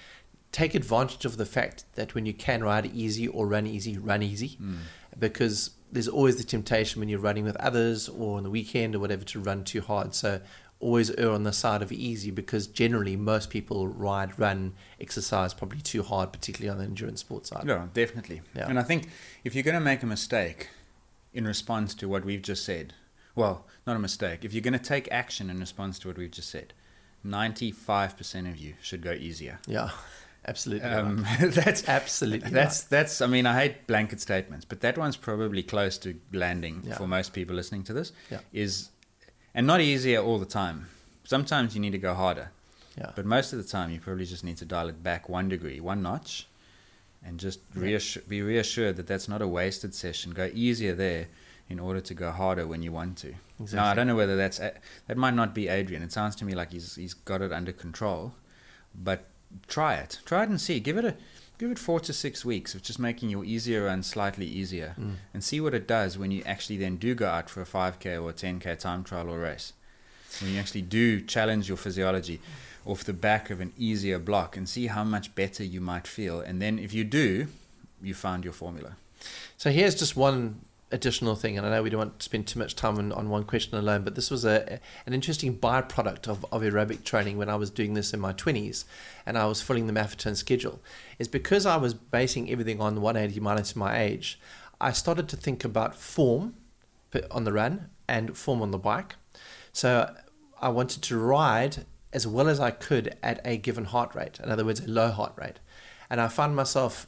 Take 0.51 0.75
advantage 0.75 1.25
of 1.25 1.39
the 1.39 1.47
fact 1.47 1.85
that 1.95 2.15
when 2.15 2.27
you 2.27 2.35
can 2.35 2.63
ride 2.63 2.87
easy 2.95 3.27
or 3.27 3.47
run 3.47 3.67
easy, 3.67 3.97
run 3.97 4.23
easy. 4.23 4.59
Mm. 4.61 4.79
Because 5.19 5.71
there's 5.91 6.09
always 6.09 6.37
the 6.37 6.45
temptation 6.45 7.01
when 7.01 7.09
you're 7.09 7.19
running 7.19 7.45
with 7.45 7.57
others 7.57 8.09
or 8.09 8.37
on 8.37 8.43
the 8.43 8.51
weekend 8.51 8.95
or 8.95 8.99
whatever 8.99 9.25
to 9.25 9.41
run 9.41 9.65
too 9.65 9.81
hard. 9.81 10.15
So 10.15 10.41
always 10.81 11.11
err 11.13 11.31
on 11.31 11.45
the 11.45 11.53
side 11.53 11.81
of 11.81 11.93
easy 11.93 12.31
because 12.31 12.67
generally 12.67 13.17
most 13.17 13.49
people 13.49 13.87
ride, 13.89 14.39
run, 14.39 14.75
exercise 15.01 15.55
probably 15.55 15.81
too 15.81 16.03
hard, 16.03 16.33
particularly 16.33 16.69
on 16.71 16.79
the 16.79 16.85
endurance 16.85 17.21
sports 17.21 17.51
side. 17.51 17.65
No, 17.65 17.89
definitely. 17.95 18.43
Yeah. 18.55 18.69
And 18.69 18.79
I 18.79 18.83
think 18.83 19.09
if 19.45 19.55
you're 19.55 19.65
going 19.65 19.75
to 19.75 19.81
make 19.81 20.03
a 20.03 20.07
mistake 20.07 20.69
in 21.33 21.47
response 21.47 21.95
to 21.95 22.09
what 22.09 22.25
we've 22.25 22.43
just 22.43 22.65
said, 22.65 22.95
well, 23.35 23.65
not 23.87 23.97
a 23.97 23.99
mistake. 23.99 24.45
If 24.45 24.53
you're 24.53 24.63
going 24.63 24.73
to 24.73 24.79
take 24.79 25.11
action 25.11 25.51
in 25.51 25.59
response 25.61 25.99
to 26.01 26.09
what 26.09 26.17
we've 26.17 26.31
just 26.31 26.51
said, 26.51 26.73
95% 27.27 28.51
of 28.51 28.57
you 28.57 28.75
should 28.83 29.03
go 29.03 29.13
easier. 29.13 29.59
Yeah. 29.67 29.91
Absolutely. 30.47 30.89
Um, 30.89 31.25
that's 31.41 31.89
absolutely. 31.89 32.51
That's 32.51 32.83
right. 32.83 32.91
that's. 32.91 33.21
I 33.21 33.27
mean, 33.27 33.47
I 33.47 33.61
hate 33.61 33.87
blanket 33.87 34.21
statements, 34.21 34.65
but 34.65 34.81
that 34.81 34.99
one's 34.99 35.17
probably 35.17 35.63
close 35.63 35.99
to 35.99 36.19
landing 36.33 36.83
yeah. 36.85 36.97
for 36.97 37.07
most 37.07 37.33
people 37.33 37.55
listening 37.55 37.85
to 37.85 37.93
this. 37.93 38.13
Yeah. 38.31 38.41
Is 38.53 38.91
and 39.55 39.67
not 39.67 39.81
easier 39.81 40.21
all 40.21 40.39
the 40.39 40.47
time. 40.47 40.89
Sometimes 41.25 41.75
you 41.77 41.81
need 41.81 41.93
to 41.93 41.99
go 41.99 42.15
harder. 42.15 42.51
Yeah. 42.99 43.13
But 43.15 43.25
most 43.25 43.53
of 43.53 43.63
the 43.63 43.69
time, 43.69 43.91
you 43.91 44.01
probably 44.01 44.27
just 44.27 44.45
need 44.45 44.57
to 44.59 44.65
dial 44.65 44.89
it 44.89 45.03
back 45.03 45.29
one 45.29 45.49
degree, 45.49 45.81
one 45.81 46.03
notch, 46.03 46.49
and 47.25 47.39
just 47.39 47.61
reassure, 47.75 48.23
be 48.29 48.43
reassured 48.43 48.97
that 48.97 49.07
that's 49.07 49.29
not 49.29 49.41
a 49.41 49.49
wasted 49.49 49.95
session. 49.95 50.33
Go 50.33 50.51
easier 50.53 50.95
there 50.95 51.29
in 51.69 51.79
order 51.79 52.01
to 52.01 52.15
go 52.15 52.31
harder 52.31 52.67
when 52.67 52.83
you 52.83 52.93
want 52.93 53.17
to. 53.19 53.35
Exactly. 53.61 53.77
Now, 53.77 53.91
I 53.91 53.95
don't 53.95 54.07
know 54.07 54.17
whether 54.17 54.37
that's 54.37 54.59
that 54.59 55.17
might 55.17 55.35
not 55.35 55.55
be 55.55 55.69
Adrian. 55.69 56.03
It 56.03 56.13
sounds 56.13 56.37
to 56.37 56.45
me 56.45 56.55
like 56.55 56.73
he's 56.73 56.97
he's 56.97 57.15
got 57.15 57.43
it 57.43 57.53
under 57.53 57.73
control, 57.73 58.35
but 58.95 59.27
try 59.69 59.95
it. 59.95 60.21
Try 60.25 60.45
it 60.45 60.49
and 60.49 60.61
see. 60.61 60.81
Give 60.81 60.99
it 60.99 61.05
a 61.05 61.17
give 61.59 61.71
it 61.71 61.79
four 61.79 62.01
to 62.01 62.13
six 62.13 62.45
weeks 62.45 62.75
of 62.75 62.83
just 62.83 62.99
making 62.99 63.31
your 63.31 63.45
easier 63.45 63.87
and 63.87 64.05
slightly 64.05 64.47
easier, 64.47 64.95
mm. 64.99 65.15
and 65.33 65.45
see 65.45 65.61
what 65.61 65.75
it 65.75 65.87
does 65.87 66.19
when 66.19 66.31
you 66.31 66.43
actually 66.45 66.77
then 66.77 66.97
do 66.97 67.15
go 67.15 67.29
out 67.29 67.49
for 67.49 67.63
a 67.63 67.67
5k 67.67 68.21
or 68.21 68.31
a 68.31 68.33
10k 68.33 68.79
time 68.79 69.05
trial 69.05 69.31
or 69.31 69.39
race. 69.39 69.73
When 70.41 70.53
you 70.53 70.59
actually 70.59 70.83
do 70.83 71.21
challenge 71.21 71.69
your 71.69 71.77
physiology 71.77 72.41
off 72.85 73.05
the 73.05 73.13
back 73.13 73.51
of 73.51 73.61
an 73.61 73.73
easier 73.79 74.19
block 74.19 74.57
and 74.57 74.69
see 74.69 74.89
how 74.89 75.05
much 75.05 75.35
better 75.35 75.63
you 75.63 75.81
might 75.81 76.07
feel, 76.07 76.41
and 76.41 76.61
then 76.61 76.79
if 76.79 76.93
you 76.93 77.05
do, 77.05 77.47
you 78.03 78.15
found 78.15 78.45
your 78.45 78.53
formula. 78.53 78.97
So 79.57 79.71
here's 79.71 79.95
just 79.95 80.17
one 80.17 80.63
additional 80.93 81.35
thing, 81.35 81.57
and 81.57 81.67
I 81.67 81.71
know 81.71 81.83
we 81.83 81.91
don't 81.91 81.99
want 81.99 82.19
to 82.19 82.25
spend 82.25 82.47
too 82.47 82.59
much 82.59 82.77
time 82.77 82.99
on, 82.99 83.11
on 83.13 83.29
one 83.29 83.45
question 83.45 83.77
alone, 83.77 84.03
but 84.03 84.15
this 84.15 84.31
was 84.31 84.45
a 84.45 84.81
an 85.07 85.13
interesting 85.13 85.59
byproduct 85.59 86.29
of, 86.29 86.45
of 86.53 86.63
aerobic 86.63 87.05
training 87.05 87.39
when 87.39 87.49
I 87.49 87.57
was 87.57 87.71
doing 87.71 87.95
this 87.95 88.13
in 88.13 88.21
my 88.21 88.33
20s 88.33 88.85
and 89.27 89.39
I 89.39 89.47
was 89.47 89.63
filling 89.63 89.87
the 89.87 89.93
Maffetone 89.93 90.37
schedule. 90.37 90.81
Is 91.19 91.29
because 91.29 91.67
I 91.67 91.77
was 91.77 91.95
basing 91.95 92.51
everything 92.51 92.81
on 92.81 93.01
180 93.01 93.41
minus 93.41 93.75
my 93.75 94.01
age, 94.01 94.39
I 94.81 94.93
started 94.93 95.29
to 95.31 95.37
think 95.37 95.65
about 95.65 95.95
form 95.95 96.55
on 97.31 97.45
the 97.45 97.53
run 97.53 97.91
and 98.09 98.37
form 98.37 98.63
on 98.63 98.71
the 98.71 98.79
bike. 98.79 99.17
So 99.73 100.15
I 100.61 100.69
wanted 100.69 101.03
to 101.03 101.19
ride 101.19 101.85
as 102.13 102.27
well 102.27 102.49
as 102.49 102.61
I 102.61 102.71
could 102.71 103.17
at 103.23 103.41
a 103.45 103.57
given 103.57 103.87
heart 103.87 104.15
rate, 104.15 104.39
in 104.43 104.51
other 104.51 104.65
words, 104.65 104.81
a 104.81 104.89
low 104.89 105.11
heart 105.11 105.33
rate. 105.37 105.61
And 106.11 106.21
I 106.21 106.29
found 106.29 106.55
myself 106.55 107.07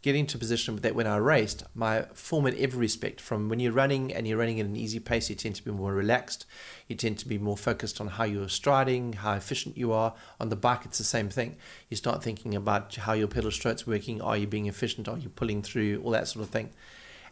getting 0.00 0.26
to 0.26 0.36
a 0.36 0.38
position 0.38 0.76
that 0.76 0.94
when 0.94 1.06
I 1.06 1.16
raced, 1.16 1.64
my 1.74 2.02
form 2.14 2.46
in 2.46 2.56
every 2.56 2.78
respect, 2.78 3.20
from 3.20 3.48
when 3.48 3.58
you're 3.58 3.72
running 3.72 4.12
and 4.12 4.28
you're 4.28 4.38
running 4.38 4.60
at 4.60 4.66
an 4.66 4.76
easy 4.76 5.00
pace, 5.00 5.28
you 5.28 5.34
tend 5.34 5.56
to 5.56 5.64
be 5.64 5.72
more 5.72 5.92
relaxed. 5.92 6.46
You 6.86 6.94
tend 6.94 7.18
to 7.18 7.28
be 7.28 7.38
more 7.38 7.56
focused 7.56 8.00
on 8.00 8.08
how 8.08 8.24
you're 8.24 8.48
striding, 8.48 9.14
how 9.14 9.34
efficient 9.34 9.76
you 9.76 9.92
are. 9.92 10.14
On 10.38 10.50
the 10.50 10.56
bike, 10.56 10.84
it's 10.84 10.98
the 10.98 11.04
same 11.04 11.28
thing. 11.28 11.56
You 11.88 11.96
start 11.96 12.22
thinking 12.22 12.54
about 12.54 12.94
how 12.94 13.12
your 13.12 13.28
pedal 13.28 13.50
stroke's 13.50 13.86
working. 13.86 14.22
Are 14.22 14.36
you 14.36 14.46
being 14.46 14.66
efficient? 14.66 15.08
Are 15.08 15.18
you 15.18 15.30
pulling 15.30 15.62
through? 15.62 16.00
All 16.04 16.12
that 16.12 16.28
sort 16.28 16.44
of 16.44 16.50
thing. 16.50 16.70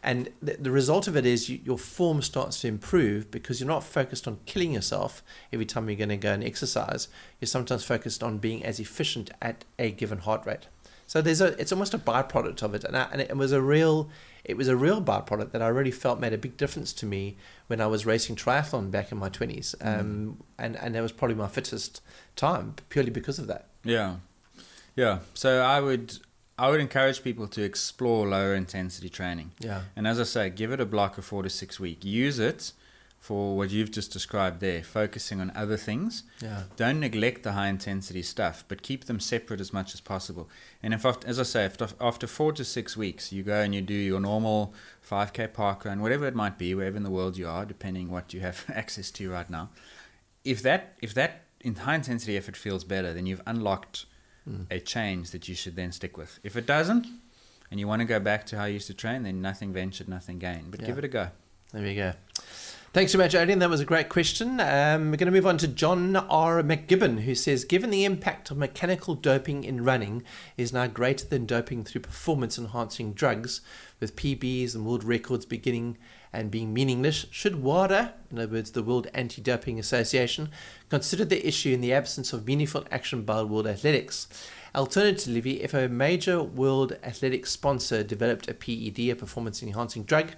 And 0.03 0.29
the, 0.43 0.57
the 0.59 0.71
result 0.71 1.09
of 1.09 1.17
it 1.17 1.27
is 1.27 1.49
you, 1.49 1.61
your 1.65 1.79
form 1.79 2.21
starts 2.23 2.61
to 2.61 2.69
improve 2.69 3.31
because 3.31 3.61
you're 3.61 3.69
not 3.69 3.83
focused 3.85 4.29
on 4.29 4.39
killing 4.47 4.73
yourself 4.73 5.23
every 5.53 5.67
time 5.67 5.89
you're 5.89 5.97
going 5.97 6.11
to 6.11 6.17
go 6.17 6.33
and 6.33 6.45
exercise. 6.45 7.09
You're 7.41 7.47
sometimes 7.47 7.85
focused 7.85 8.23
on 8.23 8.39
being 8.39 8.65
as 8.65 8.79
efficient 8.79 9.31
at 9.41 9.65
a 9.79 9.91
given 9.91 10.19
heart 10.19 10.47
rate. 10.47 10.69
So 11.07 11.23
there's 11.23 11.41
a 11.41 11.59
it's 11.61 11.73
almost 11.73 11.95
a 11.95 11.99
byproduct 11.99 12.63
of 12.63 12.75
it, 12.75 12.85
and, 12.85 12.97
I, 12.97 13.09
and 13.13 13.21
it 13.21 13.37
was 13.37 13.53
a 13.53 13.63
real 13.63 14.11
it 14.45 14.57
was 14.57 14.69
a 14.69 14.77
real 14.77 15.01
byproduct 15.01 15.53
that 15.53 15.63
I 15.63 15.69
really 15.69 15.91
felt 15.91 16.21
made 16.21 16.33
a 16.33 16.39
big 16.39 16.57
difference 16.57 16.93
to 16.95 17.07
me 17.07 17.37
when 17.69 17.81
I 17.81 17.87
was 17.87 18.05
racing 18.05 18.37
triathlon 18.37 18.91
back 18.91 19.13
in 19.13 19.19
my 19.19 19.29
twenties, 19.29 19.75
mm. 19.81 20.01
um, 20.01 20.43
and 20.59 20.77
and 20.77 20.95
that 20.95 21.03
was 21.03 21.13
probably 21.13 21.37
my 21.37 21.49
fittest 21.49 22.01
time 22.35 22.75
purely 22.89 23.11
because 23.11 23.39
of 23.39 23.47
that. 23.47 23.69
Yeah, 23.85 24.17
yeah. 24.97 25.21
So 25.35 25.61
I 25.61 25.81
would 25.81 26.19
I 26.59 26.71
would 26.71 26.81
encourage 26.81 27.23
people 27.23 27.47
to 27.49 27.63
explore 27.63 28.27
lower 28.27 28.55
intensity 28.55 29.09
training. 29.09 29.53
Yeah, 29.61 29.83
and 29.95 30.09
as 30.09 30.19
I 30.19 30.25
say, 30.25 30.51
give 30.51 30.73
it 30.73 30.81
a 30.81 30.87
block 30.87 31.19
of 31.19 31.25
four 31.25 31.43
to 31.45 31.51
six 31.51 31.79
weeks. 31.79 32.05
Use 32.05 32.41
it 32.41 32.73
for 33.27 33.57
what 33.57 33.71
you've 33.71 33.91
just 33.91 34.13
described 34.13 34.61
there, 34.61 34.85
focusing 34.85 35.41
on 35.41 35.51
other 35.57 35.77
things. 35.77 36.23
Yeah. 36.41 36.63
Don't 36.77 37.01
neglect 37.01 37.43
the 37.43 37.55
high 37.55 37.67
intensity 37.67 38.23
stuff, 38.23 38.65
but 38.69 38.83
keep 38.83 39.07
them 39.07 39.19
separate 39.19 39.61
as 39.61 39.73
much 39.73 39.95
as 39.95 40.01
possible. 40.01 40.49
And 40.81 40.95
if, 40.95 41.05
as 41.05 41.41
I 41.41 41.43
say, 41.43 41.65
if 41.65 41.77
after 42.01 42.29
four 42.29 42.53
to 42.53 42.65
six 42.65 42.97
weeks 42.97 43.33
you 43.33 43.43
go 43.43 43.63
and 43.63 43.75
you 43.75 43.81
do 43.81 43.95
your 43.95 44.21
normal 44.21 44.73
5k 45.11 45.53
park 45.53 45.85
run, 45.85 46.03
whatever 46.03 46.25
it 46.29 46.37
might 46.37 46.57
be, 46.57 46.73
wherever 46.73 46.97
in 46.97 47.03
the 47.03 47.11
world 47.11 47.37
you 47.37 47.49
are, 47.49 47.65
depending 47.65 48.13
what 48.13 48.33
you 48.33 48.39
have 48.43 48.65
access 48.73 49.11
to 49.11 49.29
right 49.29 49.51
now, 49.51 49.71
if 50.45 50.63
that 50.63 50.97
if 51.03 51.13
that 51.15 51.47
in 51.63 51.75
high 51.75 51.97
intensity 51.97 52.37
effort 52.37 52.57
feels 52.57 52.85
better, 52.85 53.13
then 53.13 53.27
you've 53.27 53.43
unlocked 53.45 54.07
mm. 54.49 54.67
a 54.71 54.79
change 54.79 55.33
that 55.33 55.49
you 55.49 55.57
should 55.57 55.75
then 55.75 55.91
stick 55.91 56.17
with. 56.17 56.39
If 56.45 56.55
it 56.55 56.65
doesn't, 56.65 57.09
and 57.73 57.81
you 57.81 57.89
want 57.89 58.03
to 58.03 58.07
go 58.07 58.21
back 58.21 58.47
to 58.47 58.57
how 58.57 58.67
you 58.67 58.75
used 58.75 58.87
to 58.87 58.95
train, 58.95 59.25
then 59.25 59.43
nothing 59.43 59.73
ventured, 59.73 60.09
nothing 60.09 60.39
gained. 60.39 60.71
But 60.71 60.83
yeah. 60.83 60.87
give 60.87 60.99
it 60.99 61.05
a 61.05 61.09
go. 61.09 61.31
There 61.73 61.85
you 61.85 61.97
go. 61.97 62.13
Thanks 62.97 63.13
so 63.13 63.19
much, 63.19 63.35
Adrian. 63.35 63.59
That 63.59 63.69
was 63.69 63.83
a 63.83 63.85
great 63.85 64.09
question. 64.09 64.59
Um, 64.59 65.11
we're 65.11 65.19
going 65.19 65.27
to 65.27 65.31
move 65.31 65.47
on 65.47 65.59
to 65.59 65.69
John 65.69 66.17
R. 66.17 66.63
McGibbon, 66.63 67.25
who 67.25 67.35
says 67.35 67.67
Given 67.67 67.91
the 67.91 68.07
impact 68.07 68.51
of 68.51 68.57
mechanical 68.57 69.15
doping 69.15 69.65
in 69.65 69.85
running 69.85 70.23
is 70.57 70.73
now 70.73 70.87
greater 70.87 71.27
than 71.27 71.45
doping 71.45 71.85
through 71.85 72.01
performance 72.01 72.57
enhancing 72.57 73.13
drugs, 73.13 73.61
with 74.01 74.17
PBs 74.17 74.75
and 74.75 74.87
world 74.87 75.05
records 75.05 75.45
beginning 75.45 75.99
and 76.33 76.51
being 76.51 76.73
meaningless, 76.73 77.27
should 77.31 77.63
WADA, 77.63 78.15
in 78.31 78.39
other 78.39 78.55
words, 78.55 78.71
the 78.71 78.83
World 78.83 79.09
Anti 79.13 79.43
Doping 79.43 79.79
Association, 79.79 80.49
consider 80.89 81.27
the 81.27 81.47
issue 81.47 81.75
in 81.75 81.83
the 81.83 81.93
absence 81.93 82.33
of 82.33 82.47
meaningful 82.47 82.87
action 82.91 83.25
by 83.25 83.43
World 83.43 83.67
Athletics? 83.67 84.27
Alternatively, 84.75 85.63
if 85.63 85.75
a 85.75 85.89
major 85.89 86.43
world 86.43 86.97
athletics 87.03 87.51
sponsor 87.51 88.03
developed 88.03 88.49
a 88.49 88.55
PED, 88.55 89.11
a 89.11 89.15
performance 89.15 89.63
enhancing 89.63 90.05
drug, 90.05 90.33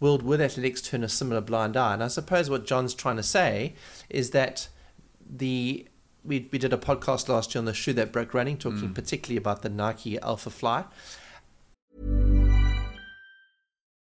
will 0.00 0.18
World 0.18 0.40
Athletics 0.40 0.82
turn 0.82 1.02
a 1.04 1.08
similar 1.08 1.40
blind 1.40 1.76
eye? 1.76 1.94
And 1.94 2.02
I 2.02 2.08
suppose 2.08 2.50
what 2.50 2.66
John's 2.66 2.94
trying 2.94 3.16
to 3.16 3.22
say 3.22 3.74
is 4.08 4.30
that 4.30 4.68
the 5.28 5.86
we, 6.24 6.48
we 6.50 6.58
did 6.58 6.72
a 6.72 6.76
podcast 6.76 7.28
last 7.28 7.54
year 7.54 7.60
on 7.60 7.66
the 7.66 7.74
shoe 7.74 7.92
that 7.94 8.12
broke 8.12 8.34
running, 8.34 8.58
talking 8.58 8.88
mm. 8.88 8.94
particularly 8.94 9.36
about 9.36 9.62
the 9.62 9.68
Nike 9.68 10.18
Alphafly. 10.18 10.86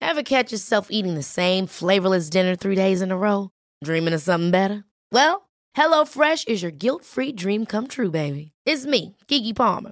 Ever 0.01 0.23
catch 0.23 0.51
yourself 0.51 0.87
eating 0.89 1.15
the 1.15 1.23
same 1.23 1.67
flavorless 1.67 2.29
dinner 2.29 2.55
three 2.55 2.75
days 2.75 3.01
in 3.01 3.11
a 3.11 3.17
row? 3.17 3.51
Dreaming 3.83 4.13
of 4.13 4.21
something 4.21 4.51
better? 4.51 4.83
Well, 5.11 5.49
HelloFresh 5.77 6.47
is 6.47 6.61
your 6.61 6.71
guilt 6.71 7.05
free 7.05 7.31
dream 7.31 7.65
come 7.65 7.87
true, 7.87 8.11
baby. 8.11 8.51
It's 8.65 8.85
me, 8.85 9.15
Keke 9.27 9.55
Palmer. 9.55 9.91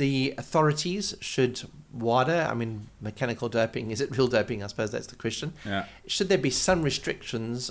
the 0.00 0.32
authorities, 0.38 1.14
should 1.20 1.60
WADA, 1.92 2.48
I 2.50 2.54
mean, 2.54 2.88
mechanical 3.02 3.50
doping, 3.50 3.90
is 3.90 4.00
it 4.00 4.16
real 4.16 4.28
doping? 4.28 4.64
I 4.64 4.66
suppose 4.66 4.90
that's 4.90 5.08
the 5.08 5.14
question. 5.14 5.52
Yeah. 5.66 5.84
Should 6.06 6.30
there 6.30 6.38
be 6.38 6.48
some 6.48 6.82
restrictions 6.82 7.70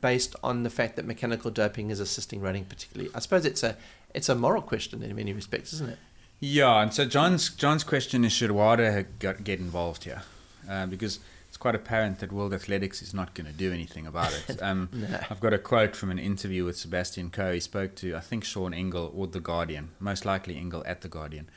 based 0.00 0.34
on 0.42 0.62
the 0.62 0.70
fact 0.70 0.96
that 0.96 1.04
mechanical 1.04 1.50
doping 1.50 1.90
is 1.90 2.00
assisting 2.00 2.40
running, 2.40 2.64
particularly? 2.64 3.10
I 3.14 3.20
suppose 3.20 3.44
it's 3.44 3.62
a 3.62 3.76
it's 4.14 4.30
a 4.30 4.34
moral 4.34 4.62
question 4.62 5.02
in 5.02 5.14
many 5.14 5.34
respects, 5.34 5.74
isn't 5.74 5.90
it? 5.90 5.98
Yeah, 6.40 6.80
and 6.80 6.92
so 6.92 7.04
John's 7.04 7.50
John's 7.50 7.84
question 7.84 8.24
is 8.24 8.32
should 8.32 8.50
WADA 8.50 9.04
get 9.18 9.58
involved 9.60 10.04
here? 10.04 10.22
Uh, 10.66 10.86
because 10.86 11.18
quite 11.62 11.76
apparent 11.76 12.18
that 12.18 12.32
World 12.32 12.52
Athletics 12.52 13.02
is 13.02 13.14
not 13.14 13.34
going 13.34 13.46
to 13.46 13.52
do 13.52 13.72
anything 13.72 14.04
about 14.04 14.32
it. 14.32 14.60
Um, 14.62 14.88
I've 15.30 15.40
got 15.40 15.52
a 15.52 15.58
quote 15.58 15.94
from 15.94 16.10
an 16.10 16.18
interview 16.18 16.64
with 16.64 16.76
Sebastian 16.76 17.30
Coe. 17.30 17.52
He 17.52 17.60
spoke 17.60 17.94
to, 17.96 18.16
I 18.16 18.20
think, 18.20 18.42
Sean 18.42 18.74
Ingle 18.74 19.12
or 19.14 19.28
The 19.28 19.38
Guardian, 19.38 19.90
most 20.00 20.24
likely 20.24 20.56
Ingle 20.56 20.82
at 20.86 21.02
The 21.02 21.08
Guardian. 21.08 21.48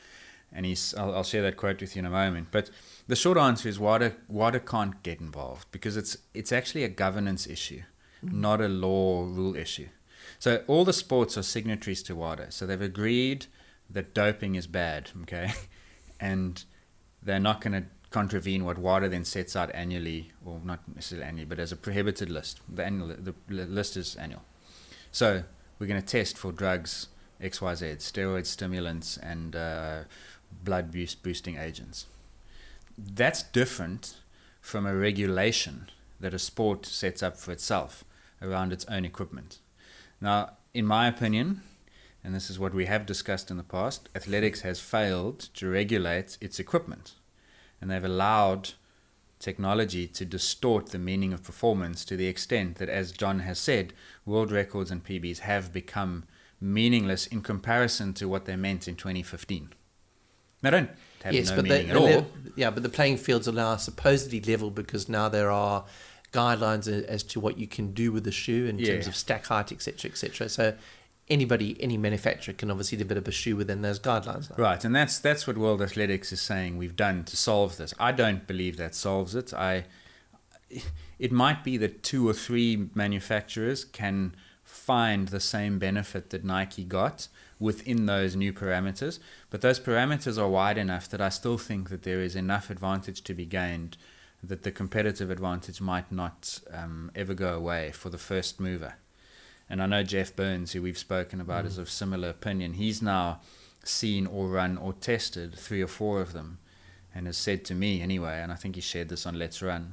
And 0.52 0.64
he's, 0.64 0.94
I'll, 0.94 1.12
I'll 1.16 1.24
share 1.24 1.42
that 1.42 1.56
quote 1.56 1.80
with 1.80 1.96
you 1.96 2.00
in 2.00 2.06
a 2.06 2.10
moment. 2.10 2.48
But 2.52 2.70
the 3.08 3.16
short 3.16 3.36
answer 3.36 3.68
is 3.68 3.80
WADA, 3.80 4.14
WADA 4.28 4.60
can't 4.60 5.02
get 5.02 5.20
involved 5.20 5.68
because 5.72 5.96
it's, 5.96 6.16
it's 6.34 6.52
actually 6.52 6.84
a 6.84 6.88
governance 6.88 7.48
issue, 7.48 7.82
not 8.22 8.60
a 8.60 8.68
law 8.68 9.24
rule 9.24 9.56
issue. 9.56 9.88
So 10.38 10.62
all 10.68 10.84
the 10.84 10.92
sports 10.92 11.36
are 11.36 11.42
signatories 11.42 12.02
to 12.04 12.14
WADA. 12.14 12.52
So 12.52 12.64
they've 12.64 12.80
agreed 12.80 13.46
that 13.90 14.14
doping 14.14 14.54
is 14.54 14.68
bad, 14.68 15.10
okay? 15.22 15.52
And 16.20 16.64
they're 17.22 17.38
not 17.38 17.60
going 17.60 17.74
to 17.74 17.88
contravene 18.16 18.64
what 18.64 18.78
WADA 18.78 19.10
then 19.10 19.26
sets 19.26 19.54
out 19.54 19.70
annually, 19.74 20.32
or 20.42 20.58
not 20.64 20.80
necessarily 20.94 21.26
annually, 21.28 21.44
but 21.44 21.58
as 21.58 21.70
a 21.70 21.76
prohibited 21.76 22.30
list. 22.30 22.60
The, 22.66 22.82
annual, 22.82 23.08
the 23.08 23.34
list 23.50 23.94
is 23.94 24.16
annual. 24.16 24.42
So 25.12 25.42
we're 25.78 25.86
going 25.86 26.00
to 26.00 26.06
test 26.06 26.38
for 26.38 26.50
drugs 26.50 27.08
XYZ, 27.42 27.98
steroids, 27.98 28.46
stimulants, 28.46 29.18
and 29.18 29.54
uh, 29.54 29.98
blood 30.64 30.90
boost 30.90 31.22
boosting 31.22 31.58
agents. 31.58 32.06
That's 32.96 33.42
different 33.42 34.16
from 34.62 34.86
a 34.86 34.96
regulation 34.96 35.90
that 36.18 36.32
a 36.32 36.38
sport 36.38 36.86
sets 36.86 37.22
up 37.22 37.36
for 37.36 37.52
itself 37.52 38.02
around 38.40 38.72
its 38.72 38.86
own 38.86 39.04
equipment. 39.04 39.58
Now, 40.22 40.52
in 40.72 40.86
my 40.86 41.06
opinion, 41.06 41.60
and 42.24 42.34
this 42.34 42.48
is 42.48 42.58
what 42.58 42.72
we 42.72 42.86
have 42.86 43.04
discussed 43.04 43.50
in 43.50 43.58
the 43.58 43.62
past, 43.62 44.08
athletics 44.14 44.62
has 44.62 44.80
failed 44.80 45.38
to 45.52 45.68
regulate 45.68 46.38
its 46.40 46.58
equipment. 46.58 47.16
And 47.86 47.92
they've 47.92 48.10
allowed 48.10 48.70
technology 49.38 50.08
to 50.08 50.24
distort 50.24 50.88
the 50.88 50.98
meaning 50.98 51.32
of 51.32 51.44
performance 51.44 52.04
to 52.06 52.16
the 52.16 52.26
extent 52.26 52.78
that, 52.78 52.88
as 52.88 53.12
John 53.12 53.38
has 53.40 53.60
said, 53.60 53.92
world 54.24 54.50
records 54.50 54.90
and 54.90 55.04
PBs 55.04 55.38
have 55.38 55.72
become 55.72 56.24
meaningless 56.60 57.28
in 57.28 57.42
comparison 57.42 58.12
to 58.14 58.28
what 58.28 58.44
they 58.44 58.56
meant 58.56 58.88
in 58.88 58.96
2015. 58.96 59.68
They 60.62 60.70
don't 60.70 60.90
have 61.22 61.32
yes, 61.32 61.50
no 61.50 61.56
but 61.56 61.64
meaning 61.66 61.86
the, 61.86 61.92
at 61.92 61.96
all. 61.96 62.26
yeah, 62.56 62.70
but 62.70 62.82
the 62.82 62.88
playing 62.88 63.18
fields 63.18 63.46
are 63.46 63.52
now 63.52 63.76
supposedly 63.76 64.40
level 64.40 64.72
because 64.72 65.08
now 65.08 65.28
there 65.28 65.52
are 65.52 65.84
guidelines 66.32 66.88
as 66.88 67.22
to 67.22 67.38
what 67.38 67.56
you 67.56 67.68
can 67.68 67.92
do 67.92 68.10
with 68.10 68.24
the 68.24 68.32
shoe 68.32 68.66
in 68.66 68.82
terms 68.82 69.06
of 69.06 69.14
stack 69.14 69.46
height, 69.46 69.70
etc., 69.70 70.10
etc. 70.10 70.48
So 70.48 70.74
anybody, 71.28 71.76
any 71.80 71.96
manufacturer 71.96 72.54
can 72.54 72.70
obviously 72.70 72.98
develop 72.98 73.26
a 73.28 73.32
shoe 73.32 73.56
within 73.56 73.82
those 73.82 73.98
guidelines. 73.98 74.56
Right, 74.56 74.84
and 74.84 74.94
that's 74.94 75.18
that's 75.18 75.46
what 75.46 75.58
World 75.58 75.82
Athletics 75.82 76.32
is 76.32 76.40
saying 76.40 76.76
we've 76.76 76.96
done 76.96 77.24
to 77.24 77.36
solve 77.36 77.76
this. 77.76 77.94
I 77.98 78.12
don't 78.12 78.46
believe 78.46 78.76
that 78.76 78.94
solves 78.94 79.34
it. 79.34 79.52
I 79.52 79.84
it 81.18 81.32
might 81.32 81.62
be 81.64 81.76
that 81.76 82.02
two 82.02 82.28
or 82.28 82.32
three 82.32 82.88
manufacturers 82.94 83.84
can 83.84 84.34
find 84.64 85.28
the 85.28 85.40
same 85.40 85.78
benefit 85.78 86.30
that 86.30 86.44
Nike 86.44 86.84
got 86.84 87.28
within 87.58 88.06
those 88.06 88.36
new 88.36 88.52
parameters, 88.52 89.18
but 89.48 89.60
those 89.60 89.80
parameters 89.80 90.36
are 90.38 90.48
wide 90.48 90.76
enough 90.76 91.08
that 91.08 91.20
I 91.20 91.28
still 91.28 91.56
think 91.56 91.88
that 91.88 92.02
there 92.02 92.20
is 92.20 92.36
enough 92.36 92.68
advantage 92.68 93.22
to 93.22 93.34
be 93.34 93.46
gained 93.46 93.96
that 94.42 94.62
the 94.62 94.70
competitive 94.70 95.30
advantage 95.30 95.80
might 95.80 96.10
not 96.12 96.60
um, 96.72 97.10
ever 97.14 97.32
go 97.32 97.54
away 97.54 97.90
for 97.92 98.10
the 98.10 98.18
first 98.18 98.60
mover. 98.60 98.94
And 99.68 99.82
I 99.82 99.86
know 99.86 100.02
Geoff 100.02 100.34
Burns, 100.36 100.72
who 100.72 100.82
we've 100.82 100.98
spoken 100.98 101.40
about, 101.40 101.66
is 101.66 101.76
mm. 101.76 101.80
of 101.80 101.90
similar 101.90 102.28
opinion. 102.28 102.74
He's 102.74 103.02
now 103.02 103.40
seen 103.84 104.26
or 104.26 104.48
run 104.48 104.76
or 104.76 104.92
tested 104.92 105.54
three 105.54 105.82
or 105.82 105.86
four 105.86 106.20
of 106.20 106.32
them 106.32 106.58
and 107.14 107.26
has 107.26 107.36
said 107.36 107.64
to 107.64 107.74
me 107.74 108.02
anyway, 108.02 108.40
and 108.42 108.52
I 108.52 108.56
think 108.56 108.74
he 108.74 108.80
shared 108.80 109.08
this 109.08 109.26
on 109.26 109.36
LetsRun, 109.36 109.92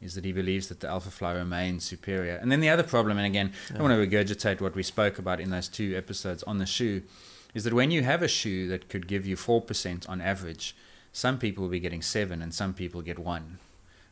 is 0.00 0.14
that 0.14 0.24
he 0.24 0.32
believes 0.32 0.68
that 0.68 0.80
the 0.80 0.86
Alphafly 0.86 1.34
remains 1.34 1.84
superior. 1.84 2.36
And 2.36 2.50
then 2.50 2.60
the 2.60 2.68
other 2.68 2.84
problem, 2.84 3.18
and 3.18 3.26
again, 3.26 3.52
I 3.76 3.82
want 3.82 3.92
to 3.92 4.06
regurgitate 4.06 4.60
what 4.60 4.76
we 4.76 4.82
spoke 4.82 5.18
about 5.18 5.40
in 5.40 5.50
those 5.50 5.68
two 5.68 5.94
episodes 5.96 6.42
on 6.44 6.58
the 6.58 6.66
shoe, 6.66 7.02
is 7.54 7.64
that 7.64 7.74
when 7.74 7.90
you 7.90 8.04
have 8.04 8.22
a 8.22 8.28
shoe 8.28 8.68
that 8.68 8.88
could 8.88 9.08
give 9.08 9.26
you 9.26 9.36
4% 9.36 10.08
on 10.08 10.20
average, 10.20 10.76
some 11.12 11.38
people 11.38 11.64
will 11.64 11.70
be 11.70 11.80
getting 11.80 12.02
7 12.02 12.40
and 12.40 12.54
some 12.54 12.72
people 12.72 13.02
get 13.02 13.18
1. 13.18 13.58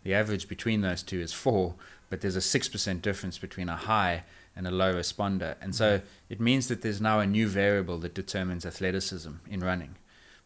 The 0.03 0.15
average 0.15 0.49
between 0.49 0.81
those 0.81 1.03
two 1.03 1.21
is 1.21 1.33
4, 1.33 1.75
but 2.11 2.21
there's 2.21 2.37
a 2.37 2.41
6% 2.41 3.03
difference 3.03 3.39
between 3.39 3.69
a 3.69 3.77
high 3.77 4.25
and 4.59 4.67
a 4.67 4.71
low 4.71 4.93
responder. 4.93 5.55
And 5.63 5.75
so 5.75 6.03
it 6.29 6.41
means 6.41 6.67
that 6.67 6.83
there's 6.83 7.01
now 7.01 7.21
a 7.21 7.27
new 7.27 7.47
variable 7.49 7.97
that 7.99 8.13
determines 8.13 8.67
athleticism 8.67 9.31
in 9.49 9.61
running. 9.61 9.97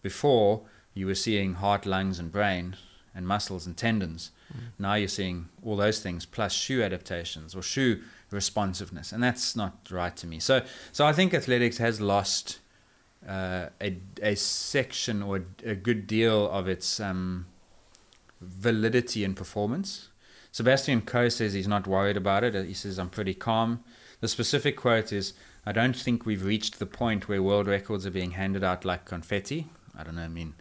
Before, 0.03 0.63
you 0.93 1.07
were 1.07 1.15
seeing 1.15 1.55
heart, 1.55 1.87
lungs, 1.87 2.19
and 2.19 2.31
brain, 2.31 2.77
and 3.15 3.27
muscles 3.27 3.67
and 3.67 3.77
tendons. 3.77 4.31
Now 4.79 4.95
you're 4.95 5.09
seeing 5.09 5.49
all 5.65 5.77
those 5.77 6.01
things 6.01 6.27
plus 6.27 6.53
shoe 6.53 6.83
adaptations 6.83 7.55
or 7.55 7.63
shoe 7.63 8.03
responsiveness, 8.31 9.13
and 9.13 9.23
that's 9.23 9.57
not 9.57 9.89
right 9.91 10.15
to 10.17 10.27
me. 10.27 10.39
So, 10.41 10.63
so 10.93 11.07
I 11.07 11.15
think 11.15 11.33
athletics 11.33 11.79
has 11.79 12.01
lost 12.01 12.59
uh, 13.27 13.67
a 13.81 13.97
a 14.23 14.35
section 14.35 15.23
or 15.23 15.45
a 15.65 15.75
good 15.75 16.07
deal 16.07 16.51
of 16.51 16.69
its 16.69 17.01
um, 17.01 17.47
validity 18.43 19.25
and 19.25 19.35
performance. 19.35 20.09
Sebastian 20.51 21.01
Coe 21.01 21.31
says 21.31 21.55
he's 21.55 21.69
not 21.69 21.87
worried 21.87 22.19
about 22.19 22.45
it. 22.45 22.67
He 22.67 22.75
says 22.75 22.99
I'm 22.99 23.09
pretty 23.09 23.35
calm. 23.35 23.83
The 24.23 24.29
specific 24.29 24.77
quote 24.77 25.13
is, 25.13 25.35
"I 25.67 25.73
don't 25.73 25.97
think 25.97 26.25
we've 26.25 26.45
reached 26.45 26.79
the 26.79 26.87
point 26.87 27.29
where 27.29 27.43
world 27.43 27.67
records 27.67 28.07
are 28.07 28.11
being 28.11 28.31
handed 28.31 28.63
out 28.63 28.85
like 28.85 29.05
confetti." 29.05 29.67
I 29.99 30.05
don't 30.05 30.15
know. 30.15 30.23
I 30.23 30.29
mean, 30.29 30.55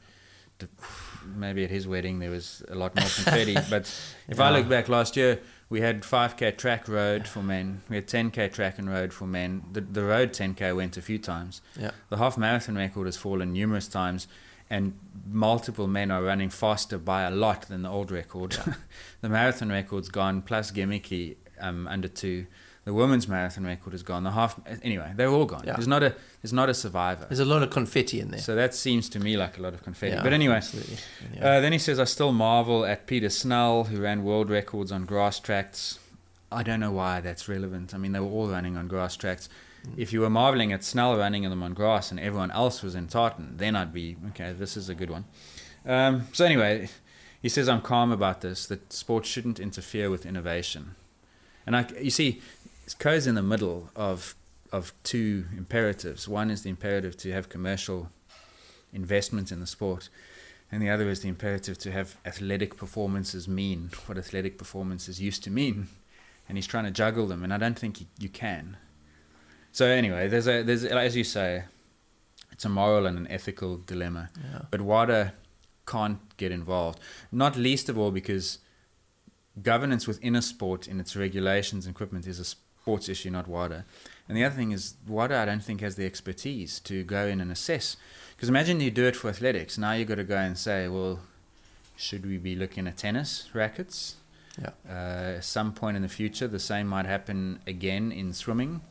maybe 1.35 1.63
at 1.63 1.69
his 1.69 1.87
wedding 1.87 2.17
there 2.17 2.31
was 2.31 2.63
a 2.69 2.75
lot 2.75 2.95
more 2.95 3.07
confetti. 3.07 3.55
but 3.69 3.83
if 4.27 4.39
I 4.39 4.49
look 4.49 4.67
back 4.67 4.89
last 4.89 5.15
year, 5.15 5.39
we 5.69 5.81
had 5.81 6.01
5k 6.01 6.57
track 6.57 6.87
road 6.87 7.27
for 7.27 7.43
men. 7.43 7.81
We 7.87 7.97
had 7.97 8.07
10k 8.07 8.51
track 8.51 8.79
and 8.79 8.89
road 8.89 9.13
for 9.13 9.27
men. 9.27 9.61
The 9.71 9.81
the 9.81 10.03
road 10.03 10.33
10k 10.33 10.75
went 10.75 10.97
a 10.97 11.01
few 11.01 11.19
times. 11.19 11.61
Yeah. 11.79 11.91
The 12.09 12.17
half 12.17 12.39
marathon 12.39 12.75
record 12.75 13.05
has 13.05 13.17
fallen 13.17 13.53
numerous 13.53 13.87
times, 13.87 14.27
and 14.71 14.97
multiple 15.29 15.87
men 15.87 16.09
are 16.09 16.23
running 16.23 16.49
faster 16.49 16.97
by 16.97 17.21
a 17.21 17.31
lot 17.31 17.63
than 17.63 17.83
the 17.83 17.89
old 17.89 18.09
record. 18.09 18.57
the 19.21 19.29
marathon 19.29 19.69
record's 19.69 20.09
gone, 20.09 20.41
plus 20.41 20.71
gimmicky 20.71 21.35
um, 21.59 21.87
under 21.87 22.07
two. 22.07 22.47
The 22.83 22.93
women's 22.93 23.27
marathon 23.27 23.65
record 23.65 23.93
is 23.93 24.01
gone. 24.01 24.23
The 24.23 24.31
half 24.31 24.59
anyway, 24.81 25.13
they're 25.15 25.29
all 25.29 25.45
gone. 25.45 25.63
Yeah. 25.65 25.73
There's 25.73 25.87
not 25.87 26.01
a 26.01 26.15
there's 26.41 26.53
not 26.53 26.67
a 26.67 26.73
survivor. 26.73 27.25
There's 27.29 27.39
a 27.39 27.45
lot 27.45 27.61
of 27.61 27.69
confetti 27.69 28.19
in 28.19 28.31
there. 28.31 28.39
So 28.39 28.55
that 28.55 28.73
seems 28.73 29.07
to 29.09 29.19
me 29.19 29.37
like 29.37 29.59
a 29.59 29.61
lot 29.61 29.73
of 29.75 29.83
confetti. 29.83 30.15
Yeah, 30.15 30.23
but 30.23 30.33
anyway. 30.33 30.61
Yeah. 31.35 31.45
uh, 31.45 31.59
then 31.61 31.73
he 31.73 31.77
says, 31.77 31.99
I 31.99 32.05
still 32.05 32.31
marvel 32.31 32.83
at 32.83 33.05
Peter 33.05 33.29
Snell, 33.29 33.83
who 33.83 34.01
ran 34.01 34.23
world 34.23 34.49
records 34.49 34.91
on 34.91 35.05
grass 35.05 35.39
tracks. 35.39 35.99
I 36.51 36.63
don't 36.63 36.79
know 36.79 36.91
why 36.91 37.21
that's 37.21 37.47
relevant. 37.47 37.93
I 37.93 37.97
mean, 37.97 38.13
they 38.13 38.19
were 38.19 38.27
all 38.27 38.47
running 38.47 38.75
on 38.77 38.87
grass 38.87 39.15
tracks. 39.15 39.47
If 39.97 40.13
you 40.13 40.21
were 40.21 40.29
marveling 40.29 40.73
at 40.73 40.83
Snell 40.83 41.17
running 41.17 41.43
them 41.43 41.63
on 41.63 41.73
grass 41.73 42.11
and 42.11 42.19
everyone 42.19 42.51
else 42.51 42.83
was 42.83 42.93
in 42.93 43.07
tartan, 43.07 43.57
then 43.57 43.75
I'd 43.75 43.93
be, 43.93 44.15
okay, 44.29 44.53
this 44.53 44.77
is 44.77 44.89
a 44.89 44.95
good 44.95 45.09
one. 45.09 45.25
Um, 45.85 46.27
so 46.33 46.45
anyway, 46.45 46.89
he 47.41 47.49
says, 47.49 47.67
I'm 47.67 47.81
calm 47.81 48.11
about 48.11 48.41
this, 48.41 48.67
that 48.67 48.93
sports 48.93 49.27
shouldn't 49.27 49.59
interfere 49.59 50.09
with 50.09 50.25
innovation. 50.25 50.95
And 51.65 51.75
I, 51.75 51.87
you 51.99 52.11
see, 52.11 52.41
Coe's 52.93 53.27
in 53.27 53.35
the 53.35 53.43
middle 53.43 53.89
of 53.95 54.35
of 54.71 54.93
two 55.03 55.45
imperatives. 55.57 56.27
One 56.27 56.49
is 56.49 56.63
the 56.63 56.69
imperative 56.69 57.17
to 57.17 57.31
have 57.33 57.49
commercial 57.49 58.09
investment 58.93 59.51
in 59.51 59.59
the 59.59 59.67
sport, 59.67 60.09
and 60.71 60.81
the 60.81 60.89
other 60.89 61.09
is 61.09 61.21
the 61.21 61.27
imperative 61.27 61.77
to 61.79 61.91
have 61.91 62.15
athletic 62.25 62.77
performances 62.77 63.47
mean 63.47 63.91
what 64.05 64.17
athletic 64.17 64.57
performances 64.57 65.19
used 65.19 65.43
to 65.43 65.49
mean, 65.51 65.87
and 66.47 66.57
he's 66.57 66.67
trying 66.67 66.85
to 66.85 66.91
juggle 66.91 67.27
them, 67.27 67.43
and 67.43 67.53
I 67.53 67.57
don't 67.57 67.77
think 67.77 67.99
you, 67.99 68.07
you 68.17 68.29
can. 68.29 68.77
So 69.71 69.85
anyway, 69.85 70.27
there's 70.27 70.47
a 70.47 70.63
there's 70.63 70.85
as 70.85 71.15
you 71.15 71.23
say, 71.23 71.63
it's 72.51 72.65
a 72.65 72.69
moral 72.69 73.05
and 73.05 73.17
an 73.17 73.27
ethical 73.29 73.77
dilemma. 73.77 74.29
Yeah. 74.35 74.61
But 74.69 74.81
WADA 74.81 75.33
can't 75.85 76.19
get 76.37 76.51
involved, 76.51 76.99
not 77.31 77.55
least 77.55 77.89
of 77.89 77.97
all 77.97 78.11
because 78.11 78.59
governance 79.61 80.07
within 80.07 80.35
a 80.35 80.41
sport 80.41 80.87
in 80.87 80.99
its 80.99 81.15
regulations 81.15 81.85
and 81.85 81.93
equipment 81.93 82.25
is 82.25 82.39
a 82.39 82.45
sports 82.81 83.09
issue, 83.09 83.29
not 83.29 83.47
WADA. 83.47 83.85
And 84.27 84.37
the 84.37 84.43
other 84.43 84.55
thing 84.55 84.71
is 84.71 84.95
WADA, 85.07 85.37
I 85.37 85.45
don't 85.45 85.63
think 85.63 85.81
has 85.81 85.95
the 85.95 86.05
expertise 86.05 86.79
to 86.81 87.03
go 87.03 87.27
in 87.27 87.39
and 87.41 87.51
assess. 87.51 87.95
Because 88.35 88.49
imagine 88.49 88.79
you 88.79 88.89
do 88.89 89.05
it 89.05 89.15
for 89.15 89.29
athletics. 89.29 89.77
Now 89.77 89.91
you've 89.93 90.07
got 90.07 90.15
to 90.15 90.23
go 90.23 90.37
and 90.37 90.57
say, 90.57 90.87
well, 90.87 91.19
should 91.95 92.25
we 92.25 92.37
be 92.37 92.55
looking 92.55 92.87
at 92.87 92.97
tennis 92.97 93.49
rackets? 93.53 94.15
Yeah. 94.59 94.91
Uh, 94.91 95.41
some 95.41 95.73
point 95.73 95.95
in 95.95 96.01
the 96.01 96.09
future, 96.09 96.47
the 96.47 96.59
same 96.59 96.87
might 96.87 97.05
happen 97.05 97.59
again 97.67 98.11
in 98.11 98.33
swimming. 98.33 98.81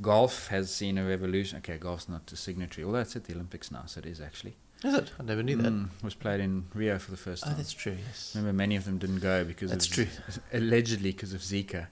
Golf 0.00 0.46
has 0.48 0.72
seen 0.72 0.96
a 0.96 1.04
revolution. 1.06 1.58
Okay, 1.58 1.76
golf's 1.76 2.08
not 2.08 2.30
a 2.32 2.36
signatory, 2.36 2.84
although 2.84 3.00
it's 3.00 3.16
at 3.16 3.24
the 3.24 3.34
Olympics 3.34 3.70
now, 3.70 3.82
so 3.86 3.98
it 3.98 4.06
is 4.06 4.20
actually. 4.20 4.54
Is 4.82 4.94
it? 4.94 5.10
I 5.18 5.24
never 5.24 5.42
knew 5.42 5.56
that. 5.56 5.70
Mm, 5.72 5.88
was 6.02 6.14
played 6.14 6.40
in 6.40 6.64
Rio 6.72 6.98
for 6.98 7.10
the 7.10 7.18
first 7.18 7.42
Oh, 7.44 7.48
time. 7.48 7.56
that's 7.58 7.72
true. 7.74 7.96
Yes. 8.06 8.32
Remember, 8.34 8.56
many 8.56 8.76
of 8.76 8.86
them 8.86 8.96
didn't 8.96 9.18
go 9.18 9.44
because 9.44 9.70
That's 9.70 9.86
of 9.88 9.92
true. 9.92 10.06
allegedly 10.54 11.10
because 11.12 11.34
of 11.34 11.40
Zika. 11.42 11.88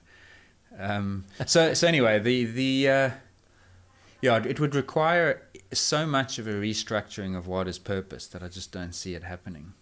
Um, 0.77 1.25
so 1.45 1.73
so 1.73 1.87
anyway, 1.87 2.19
the 2.19 2.45
the 2.45 2.89
uh, 2.89 3.09
yeah, 4.21 4.43
it 4.45 4.59
would 4.59 4.75
require 4.75 5.41
so 5.71 6.05
much 6.05 6.39
of 6.39 6.47
a 6.47 6.53
restructuring 6.53 7.37
of 7.37 7.47
what 7.47 7.67
is 7.67 7.79
purpose 7.79 8.27
that 8.27 8.43
I 8.43 8.47
just 8.47 8.71
don't 8.71 8.93
see 8.93 9.15
it 9.15 9.23
happening. 9.23 9.73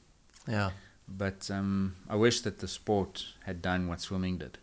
Yeah. 0.48 0.72
But 1.08 1.50
um, 1.50 1.96
I 2.10 2.16
wish 2.16 2.42
that 2.42 2.60
the 2.60 2.68
sport 2.68 3.28
had 3.46 3.62
done 3.62 3.88
what 3.88 4.02
swimming 4.02 4.38
did. 4.38 4.58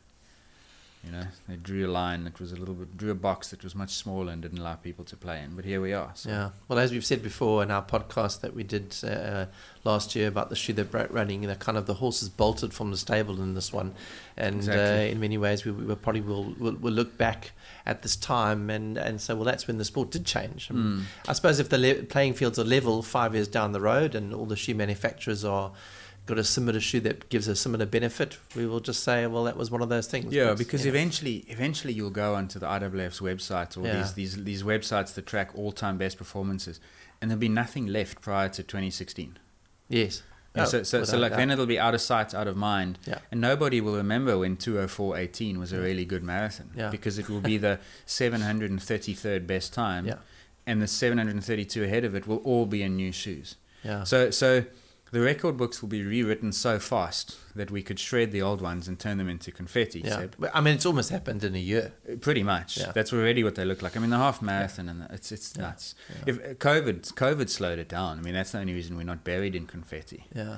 You 1.06 1.12
know, 1.12 1.24
they 1.48 1.56
drew 1.56 1.86
a 1.86 1.92
line 1.92 2.24
that 2.24 2.40
was 2.40 2.52
a 2.52 2.56
little 2.56 2.74
bit, 2.74 2.96
drew 2.96 3.10
a 3.10 3.14
box 3.14 3.50
that 3.50 3.62
was 3.62 3.74
much 3.74 3.90
smaller 3.94 4.32
and 4.32 4.40
didn't 4.40 4.58
allow 4.58 4.74
people 4.74 5.04
to 5.04 5.16
play 5.16 5.42
in. 5.42 5.54
But 5.54 5.64
here 5.64 5.80
we 5.80 5.92
are. 5.92 6.10
So. 6.14 6.30
Yeah. 6.30 6.50
Well, 6.68 6.78
as 6.78 6.92
we've 6.92 7.04
said 7.04 7.22
before 7.22 7.62
in 7.62 7.70
our 7.70 7.82
podcast 7.82 8.40
that 8.40 8.54
we 8.54 8.62
did 8.62 8.96
uh, 9.04 9.46
last 9.84 10.14
year 10.16 10.28
about 10.28 10.48
the 10.48 10.56
shoe 10.56 10.72
that 10.74 10.90
broke 10.90 11.12
running, 11.12 11.42
you 11.42 11.48
know, 11.48 11.54
kind 11.56 11.76
of 11.76 11.86
the 11.86 11.94
horses 11.94 12.28
bolted 12.28 12.72
from 12.72 12.90
the 12.90 12.96
stable 12.96 13.40
in 13.42 13.54
this 13.54 13.72
one, 13.72 13.94
and 14.36 14.56
Exactly. 14.56 15.08
uh, 15.08 15.12
in 15.12 15.20
many 15.20 15.36
ways 15.38 15.64
we, 15.64 15.72
we 15.72 15.94
probably 15.94 16.22
will, 16.22 16.54
will 16.58 16.74
will 16.74 16.92
look 16.92 17.18
back 17.18 17.52
at 17.86 18.02
this 18.02 18.16
time 18.16 18.70
and 18.70 18.96
and 18.96 19.20
say, 19.20 19.34
well, 19.34 19.44
that's 19.44 19.66
when 19.66 19.76
the 19.78 19.84
sport 19.84 20.10
did 20.10 20.24
change. 20.24 20.68
I, 20.70 20.74
mean, 20.74 20.84
Mm. 20.84 21.02
I 21.28 21.32
suppose 21.34 21.60
if 21.60 21.68
the 21.68 21.78
le- 21.78 22.02
playing 22.04 22.34
fields 22.34 22.58
are 22.58 22.64
level 22.64 23.02
five 23.02 23.34
years 23.34 23.48
down 23.48 23.72
the 23.72 23.80
road 23.80 24.14
and 24.14 24.32
all 24.34 24.46
the 24.46 24.56
shoe 24.56 24.74
manufacturers 24.74 25.44
are 25.44 25.72
got 26.26 26.38
a 26.38 26.44
similar 26.44 26.80
shoe 26.80 27.00
that 27.00 27.28
gives 27.28 27.48
a 27.48 27.54
similar 27.56 27.84
benefit, 27.86 28.38
we 28.56 28.66
will 28.66 28.80
just 28.80 29.02
say, 29.04 29.26
well, 29.26 29.44
that 29.44 29.56
was 29.56 29.70
one 29.70 29.82
of 29.82 29.88
those 29.90 30.06
things. 30.06 30.32
Yeah, 30.32 30.54
because 30.54 30.84
you 30.86 30.90
know, 30.92 30.96
eventually, 30.98 31.44
eventually 31.48 31.92
you'll 31.92 32.10
go 32.10 32.34
onto 32.34 32.58
the 32.58 32.66
IAAF's 32.66 33.20
website 33.20 33.76
or 33.76 33.86
Yeah. 33.86 33.98
these, 33.98 34.14
these 34.14 34.44
these 34.44 34.62
websites 34.62 35.12
that 35.14 35.26
track 35.26 35.50
all-time 35.54 35.98
best 35.98 36.16
performances, 36.16 36.80
and 37.20 37.30
there'll 37.30 37.40
be 37.40 37.48
nothing 37.48 37.86
left 37.86 38.20
prior 38.22 38.48
to 38.50 38.62
2016. 38.62 39.38
yes. 39.88 40.22
Oh, 40.56 40.64
so 40.66 40.84
so, 40.84 41.02
so 41.02 41.18
like 41.18 41.32
doubt. 41.32 41.38
then 41.38 41.50
it'll 41.50 41.66
be 41.66 41.80
out 41.80 41.94
of 41.94 42.00
sight, 42.00 42.32
out 42.32 42.46
of 42.46 42.56
mind, 42.56 43.00
Yeah. 43.06 43.18
and 43.32 43.40
nobody 43.40 43.80
will 43.80 43.96
remember 43.96 44.38
when 44.38 44.56
204.18 44.56 45.56
was 45.58 45.72
a 45.72 45.80
really 45.80 46.04
good 46.04 46.22
marathon 46.22 46.70
Yeah. 46.76 46.90
because 46.90 47.18
it 47.18 47.28
will 47.28 47.40
be 47.40 47.58
the 47.58 47.80
733rd 48.06 49.46
best 49.48 49.72
time, 49.74 50.06
Yeah. 50.06 50.14
and 50.66 50.80
the 50.80 50.86
732 50.86 51.82
ahead 51.84 52.04
of 52.04 52.14
it 52.14 52.26
will 52.26 52.38
all 52.38 52.66
be 52.66 52.82
in 52.82 52.94
new 52.96 53.12
shoes. 53.12 53.56
Yeah. 53.82 54.04
So 54.04 54.30
so 54.30 54.64
the 55.14 55.20
record 55.20 55.56
books 55.56 55.80
will 55.80 55.88
be 55.88 56.02
rewritten 56.02 56.50
so 56.52 56.78
fast 56.78 57.36
that 57.54 57.70
we 57.70 57.82
could 57.82 57.98
shred 57.98 58.32
the 58.32 58.42
old 58.42 58.60
ones 58.60 58.88
and 58.88 58.98
turn 58.98 59.16
them 59.18 59.28
into 59.28 59.50
confetti. 59.50 60.00
yeah. 60.00 60.16
Seb. 60.18 60.50
I 60.52 60.60
mean, 60.60 60.74
it's 60.74 60.84
almost 60.86 61.10
happened 61.10 61.42
in 61.44 61.54
a 61.54 61.58
year. 61.72 61.92
Pretty 62.20 62.42
much. 62.42 62.78
Yeah. 62.78 62.92
That's 62.92 63.12
already 63.12 63.42
what 63.44 63.54
they 63.54 63.64
look 63.64 63.80
like. 63.80 63.96
I 63.96 64.00
mean, 64.00 64.10
the 64.10 64.18
half 64.18 64.42
marathon 64.42 64.88
and 64.88 65.00
the, 65.02 65.14
it's 65.14 65.30
it's 65.32 65.54
Yeah. 65.56 65.62
nuts. 65.62 65.94
If 66.26 66.38
uh, 66.38 66.54
COVID 66.54 67.14
COVID 67.14 67.48
slowed 67.48 67.78
it 67.78 67.88
down. 67.88 68.18
I 68.18 68.22
mean, 68.22 68.34
that's 68.34 68.50
the 68.52 68.58
only 68.58 68.74
reason 68.74 68.96
we're 68.96 69.04
not 69.14 69.22
buried 69.24 69.54
in 69.54 69.66
confetti. 69.66 70.24
Yeah. 70.34 70.56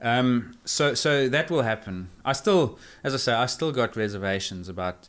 Um, 0.00 0.56
so 0.64 0.94
so 0.94 1.28
that 1.28 1.50
will 1.50 1.62
happen. 1.62 2.08
I 2.24 2.32
still, 2.32 2.78
as 3.02 3.12
I 3.14 3.16
say, 3.18 3.32
I 3.32 3.46
still 3.46 3.72
got 3.72 3.96
reservations 3.96 4.68
about 4.68 5.08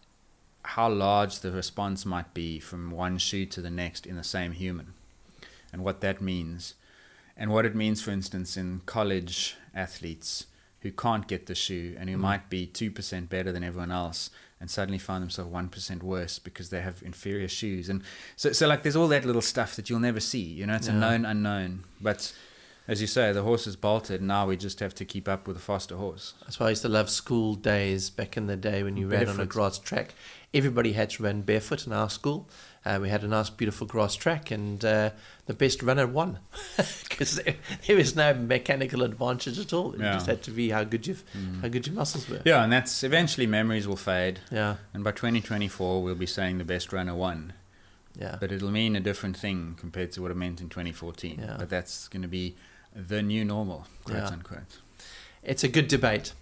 how 0.63 0.89
large 0.89 1.39
the 1.39 1.51
response 1.51 2.05
might 2.05 2.33
be 2.33 2.59
from 2.59 2.91
one 2.91 3.17
shoe 3.19 3.45
to 3.45 3.61
the 3.61 3.69
next 3.69 4.05
in 4.07 4.15
the 4.15 4.23
same 4.23 4.53
human, 4.53 4.93
and 5.71 5.83
what 5.83 6.01
that 6.01 6.21
means, 6.21 6.73
and 7.38 7.51
what 7.51 7.65
it 7.65 7.75
means, 7.75 8.01
for 8.01 8.11
instance, 8.11 8.57
in 8.57 8.81
college 8.85 9.55
athletes 9.75 10.47
who 10.81 10.91
can't 10.91 11.27
get 11.27 11.45
the 11.45 11.55
shoe 11.55 11.95
and 11.99 12.09
who 12.09 12.17
mm. 12.17 12.21
might 12.21 12.49
be 12.49 12.65
two 12.65 12.91
percent 12.91 13.29
better 13.29 13.51
than 13.51 13.63
everyone 13.63 13.91
else, 13.91 14.29
and 14.59 14.69
suddenly 14.69 14.97
find 14.97 15.21
themselves 15.21 15.51
one 15.51 15.69
percent 15.69 16.01
worse 16.03 16.39
because 16.39 16.69
they 16.69 16.81
have 16.81 17.01
inferior 17.03 17.47
shoes, 17.47 17.89
and 17.89 18.01
so 18.35 18.51
so 18.51 18.67
like 18.67 18.83
there's 18.83 18.95
all 18.95 19.07
that 19.07 19.25
little 19.25 19.41
stuff 19.41 19.75
that 19.75 19.89
you'll 19.89 19.99
never 19.99 20.19
see. 20.19 20.41
You 20.41 20.65
know, 20.65 20.75
it's 20.75 20.88
a 20.88 20.93
known 20.93 21.25
unknown, 21.25 21.83
but. 22.01 22.33
As 22.89 23.01
you 23.01 23.07
say, 23.07 23.33
the 23.33 23.43
horse 23.43 23.67
is 23.67 23.75
bolted. 23.75 24.21
Now 24.21 24.47
we 24.47 24.55
just 24.55 24.79
have 24.79 24.95
to 24.95 25.03
keep 25.03 25.27
up 25.27 25.45
with 25.45 25.57
a 25.57 25.59
faster 25.59 25.97
horse. 25.97 26.35
That's 26.43 26.57
why 26.57 26.67
I 26.67 26.69
used 26.69 26.83
to 26.83 26.88
love 26.88 27.09
school 27.09 27.55
days 27.55 28.09
back 28.09 28.38
in 28.38 28.47
the 28.47 28.55
day 28.55 28.81
when 28.81 28.95
you 28.95 29.07
mm. 29.07 29.11
ran 29.11 29.27
on 29.27 29.41
a 29.41 29.45
grass 29.45 29.77
track. 29.77 30.15
Everybody 30.53 30.93
had 30.93 31.09
to 31.09 31.23
run 31.23 31.41
barefoot 31.41 31.85
in 31.85 31.91
our 31.91 32.09
school. 32.09 32.47
Uh, 32.88 32.99
we 33.01 33.09
had 33.09 33.23
a 33.23 33.27
nice, 33.27 33.49
beautiful 33.49 33.85
grass 33.85 34.15
track, 34.15 34.49
and 34.51 34.85
uh, 34.85 35.09
the 35.45 35.53
best 35.53 35.83
runner 35.83 36.07
won 36.07 36.39
because 37.09 37.35
there, 37.35 37.55
there 37.85 37.97
was 37.97 38.15
no 38.15 38.33
mechanical 38.33 39.03
advantage 39.03 39.59
at 39.59 39.73
all. 39.73 39.93
It 39.93 39.99
Yeah. 39.99 40.13
just 40.13 40.27
had 40.27 40.41
to 40.43 40.51
be 40.51 40.69
how 40.69 40.83
good 40.85 41.05
your 41.05 41.17
how 41.61 41.67
good 41.67 41.85
your 41.88 41.95
muscles 41.95 42.29
were. 42.29 42.41
Yeah, 42.45 42.63
and 42.63 42.71
that's 42.71 43.03
eventually 43.03 43.45
memories 43.47 43.88
will 43.88 43.97
fade, 43.97 44.39
yeah, 44.51 44.75
and 44.93 45.03
by 45.03 45.11
2024 45.11 46.01
we'll 46.01 46.15
be 46.15 46.25
saying 46.25 46.59
the 46.59 46.63
best 46.65 46.93
runner 46.93 47.13
won. 47.15 47.53
yeah. 48.19 48.38
But 48.39 48.51
it'll 48.51 48.71
mean 48.71 48.95
a 48.95 48.99
different 49.01 49.35
thing 49.38 49.75
compared 49.79 50.11
to 50.13 50.21
what 50.21 50.31
it 50.31 50.38
meant 50.38 50.61
in 50.61 50.69
2014. 50.69 51.39
Yeah. 51.39 51.55
But 51.59 51.69
that's 51.69 52.07
going 52.07 52.21
to 52.23 52.27
be 52.29 52.55
the 52.95 53.21
new 53.21 53.43
normal, 53.45 53.85
quote 54.05 54.17
Yeah. 54.17 54.27
unquote. 54.29 54.79
It's 55.47 55.63
a 55.63 55.69
good 55.69 55.87
debate. 55.87 56.33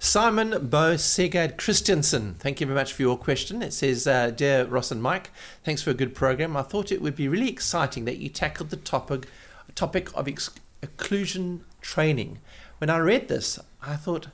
Simon 0.00 0.66
Bo 0.68 0.94
Segad 0.94 1.56
Christiansen, 1.58 2.34
thank 2.40 2.60
you 2.60 2.66
very 2.66 2.74
much 2.74 2.92
for 2.92 3.02
your 3.02 3.16
question. 3.16 3.62
It 3.62 3.72
says, 3.72 4.04
uh, 4.08 4.30
Dear 4.30 4.64
Ross 4.64 4.90
and 4.90 5.00
Mike, 5.00 5.30
thanks 5.62 5.80
for 5.80 5.90
a 5.90 5.94
good 5.94 6.12
program. 6.12 6.56
I 6.56 6.62
thought 6.62 6.90
it 6.90 7.00
would 7.00 7.14
be 7.14 7.28
really 7.28 7.48
exciting 7.48 8.04
that 8.06 8.18
you 8.18 8.28
tackled 8.28 8.70
the 8.70 8.76
topic, 8.76 9.28
topic 9.76 10.10
of 10.16 10.26
ex- 10.26 10.50
occlusion 10.82 11.60
training. 11.80 12.40
When 12.78 12.90
I 12.90 12.98
read 12.98 13.28
this, 13.28 13.60
I 13.80 13.94
thought, 13.94 14.26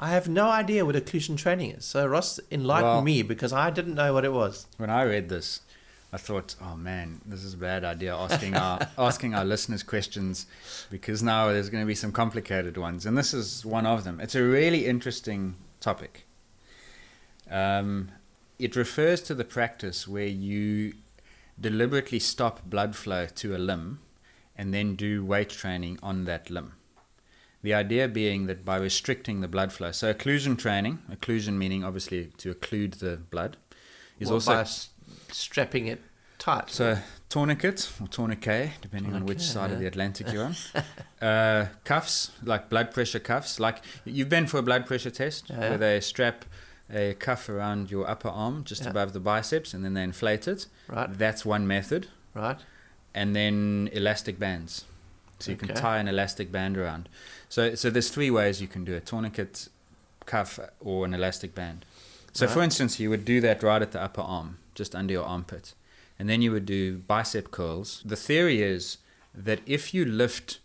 I 0.00 0.10
have 0.10 0.28
no 0.28 0.48
idea 0.50 0.84
what 0.84 0.96
occlusion 0.96 1.36
training 1.36 1.70
is. 1.70 1.84
So, 1.84 2.04
Ross, 2.04 2.40
enlighten 2.50 2.88
Well- 2.88 3.02
me 3.02 3.22
because 3.22 3.52
I 3.52 3.70
didn't 3.70 3.94
know 3.94 4.12
what 4.12 4.24
it 4.24 4.32
was. 4.32 4.66
When 4.76 4.90
I 4.90 5.04
read 5.04 5.28
this, 5.28 5.60
I 6.12 6.16
thought, 6.16 6.54
oh 6.62 6.74
man, 6.74 7.20
this 7.26 7.44
is 7.44 7.54
a 7.54 7.58
bad 7.58 7.84
idea 7.84 8.14
asking 8.14 8.54
our 8.56 8.88
asking 8.98 9.34
our 9.34 9.44
listeners 9.44 9.82
questions 9.82 10.46
because 10.90 11.22
now 11.22 11.48
there's 11.48 11.68
going 11.68 11.82
to 11.82 11.86
be 11.86 11.94
some 11.94 12.12
complicated 12.12 12.78
ones, 12.78 13.04
and 13.04 13.16
this 13.16 13.34
is 13.34 13.64
one 13.64 13.84
of 13.86 14.04
them. 14.04 14.20
It's 14.20 14.34
a 14.34 14.42
really 14.42 14.86
interesting 14.86 15.56
topic. 15.80 16.26
Um, 17.50 18.10
it 18.58 18.74
refers 18.74 19.20
to 19.22 19.34
the 19.34 19.44
practice 19.44 20.08
where 20.08 20.26
you 20.26 20.94
deliberately 21.60 22.18
stop 22.18 22.64
blood 22.64 22.96
flow 22.96 23.26
to 23.26 23.54
a 23.54 23.58
limb 23.58 24.00
and 24.56 24.74
then 24.74 24.96
do 24.96 25.24
weight 25.24 25.50
training 25.50 25.98
on 26.02 26.24
that 26.24 26.50
limb. 26.50 26.72
The 27.62 27.74
idea 27.74 28.08
being 28.08 28.46
that 28.46 28.64
by 28.64 28.76
restricting 28.76 29.40
the 29.40 29.48
blood 29.48 29.72
flow, 29.72 29.92
so 29.92 30.12
occlusion 30.12 30.56
training, 30.58 31.00
occlusion 31.10 31.54
meaning 31.54 31.84
obviously 31.84 32.26
to 32.38 32.54
occlude 32.54 32.98
the 32.98 33.16
blood, 33.16 33.56
is 34.18 34.28
Well, 34.28 34.34
also 34.34 34.64
strapping 35.32 35.86
it 35.86 36.00
tight. 36.38 36.70
so 36.70 36.98
tourniquet 37.28 37.90
or 38.00 38.08
tourniquet, 38.08 38.70
depending 38.80 39.14
on 39.14 39.26
which 39.26 39.38
Tourniquet, 39.38 39.52
side 39.52 39.70
of 39.72 39.78
the 39.80 39.86
Atlantic 39.86 40.32
you're 40.32 40.44
on. 40.44 40.56
uh, 41.26 41.66
cuffs, 41.84 42.30
like 42.42 42.68
blood 42.68 42.92
pressure 42.92 43.18
cuffs. 43.20 43.58
Like 43.60 43.82
you've 44.04 44.28
been 44.28 44.46
for 44.46 44.58
a 44.58 44.62
blood 44.62 44.86
pressure 44.86 45.10
test 45.10 45.50
Yeah. 45.50 45.58
where 45.70 45.78
they 45.78 46.00
strap 46.00 46.44
a 46.90 47.14
cuff 47.14 47.48
around 47.48 47.90
your 47.90 48.08
upper 48.08 48.28
arm 48.28 48.64
just 48.64 48.84
Yeah. 48.84 48.90
above 48.90 49.12
the 49.12 49.20
biceps 49.20 49.74
and 49.74 49.84
then 49.84 49.94
they 49.94 50.02
inflate 50.02 50.48
it. 50.48 50.66
Right. 50.88 51.12
That's 51.18 51.44
one 51.44 51.66
method. 51.66 52.06
right? 52.34 52.58
And 53.14 53.34
then 53.34 53.88
elastic 53.92 54.38
bands. 54.38 54.84
So 55.40 55.50
you 55.50 55.56
can 55.56 55.68
tie 55.74 55.98
an 55.98 56.08
elastic 56.08 56.50
band 56.52 56.76
around. 56.76 57.08
So 57.48 57.74
so 57.74 57.90
there's 57.90 58.10
three 58.10 58.30
ways 58.30 58.60
you 58.60 58.68
can 58.68 58.84
do 58.84 58.92
it: 58.94 59.06
tourniquet, 59.06 59.68
cuff, 60.26 60.58
or 60.80 61.04
an 61.04 61.14
elastic 61.14 61.54
band. 61.54 61.84
So 62.32 62.46
for 62.46 62.62
instance, 62.62 63.00
you 63.00 63.08
would 63.10 63.24
do 63.24 63.40
that 63.40 63.62
right 63.62 63.82
at 63.82 63.90
the 63.92 64.00
upper 64.02 64.20
arm, 64.20 64.58
just 64.78 64.94
under 64.94 65.12
your 65.12 65.24
armpit, 65.24 65.74
and 66.18 66.28
then 66.28 66.40
you 66.40 66.52
would 66.52 66.64
do 66.64 66.98
bicep 66.98 67.50
curls. 67.50 68.02
The 68.04 68.16
theory 68.16 68.62
is 68.62 68.98
that 69.34 69.60
if 69.66 69.92
you 69.92 70.04
lift, 70.04 70.60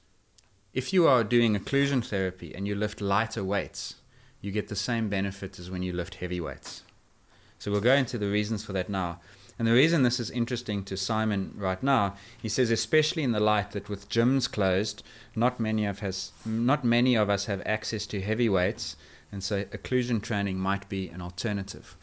if 0.74 0.94
you 0.94 1.06
are 1.08 1.24
doing 1.24 1.56
occlusion 1.56 2.06
therapy 2.06 2.56
and 2.56 2.68
you 2.68 2.76
lift 2.76 3.02
lighter 3.02 3.44
weights, 3.44 3.96
you 4.40 4.52
get 4.52 4.68
the 4.70 4.76
same 4.76 5.10
benefit 5.10 5.60
as 5.60 5.70
when 5.70 5.84
you 5.84 5.92
lift 5.92 6.16
heavy 6.16 6.40
weights. 6.40 6.84
So 7.60 7.72
we'll 7.72 7.82
go 7.82 7.94
into 7.96 8.18
the 8.18 8.30
reasons 8.30 8.64
for 8.64 8.74
that 8.74 8.90
now. 8.90 9.20
And 9.58 9.68
the 9.68 9.74
reason 9.74 10.04
this 10.04 10.20
is 10.20 10.32
interesting 10.32 10.84
to 10.86 10.98
Simon 10.98 11.54
right 11.56 11.82
now, 11.82 12.16
he 12.42 12.50
says, 12.50 12.72
especially 12.72 13.24
in 13.24 13.32
the 13.32 13.40
light 13.40 13.72
that 13.72 13.90
with 13.90 14.10
gyms 14.10 14.52
closed, 14.52 15.04
not 15.36 15.60
many 15.60 15.86
of 15.86 16.00
has 16.00 16.32
not 16.46 16.84
many 16.84 17.16
of 17.16 17.30
us 17.30 17.46
have 17.46 17.62
access 17.66 18.06
to 18.08 18.22
heavy 18.22 18.50
weights, 18.50 18.96
and 19.32 19.44
so 19.44 19.64
occlusion 19.66 20.22
training 20.22 20.58
might 20.58 20.90
be 20.90 21.08
an 21.10 21.22
alternative. 21.22 21.96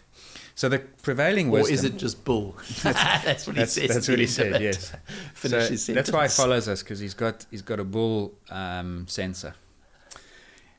So 0.61 0.69
the 0.69 0.81
prevailing 0.81 1.49
Or 1.49 1.53
wisdom. 1.53 1.73
is 1.75 1.85
it 1.85 1.97
just 1.97 2.23
bull? 2.23 2.55
that's 2.83 3.47
what 3.47 3.57
he 3.57 3.63
That's, 3.63 3.73
says. 3.73 3.89
that's 3.89 4.09
what 4.11 4.19
he 4.19 4.27
said. 4.27 4.61
Yes. 4.61 4.93
Finish 5.35 5.65
So 5.65 5.71
his 5.71 5.87
that's 5.87 6.13
why 6.13 6.25
he 6.25 6.29
follows 6.29 6.69
us 6.69 6.83
because 6.83 6.99
he's 6.99 7.15
got 7.15 7.47
he's 7.51 7.63
got 7.63 7.81
a 7.81 7.85
bull 7.85 8.35
um, 8.51 9.07
sensor. 9.09 9.55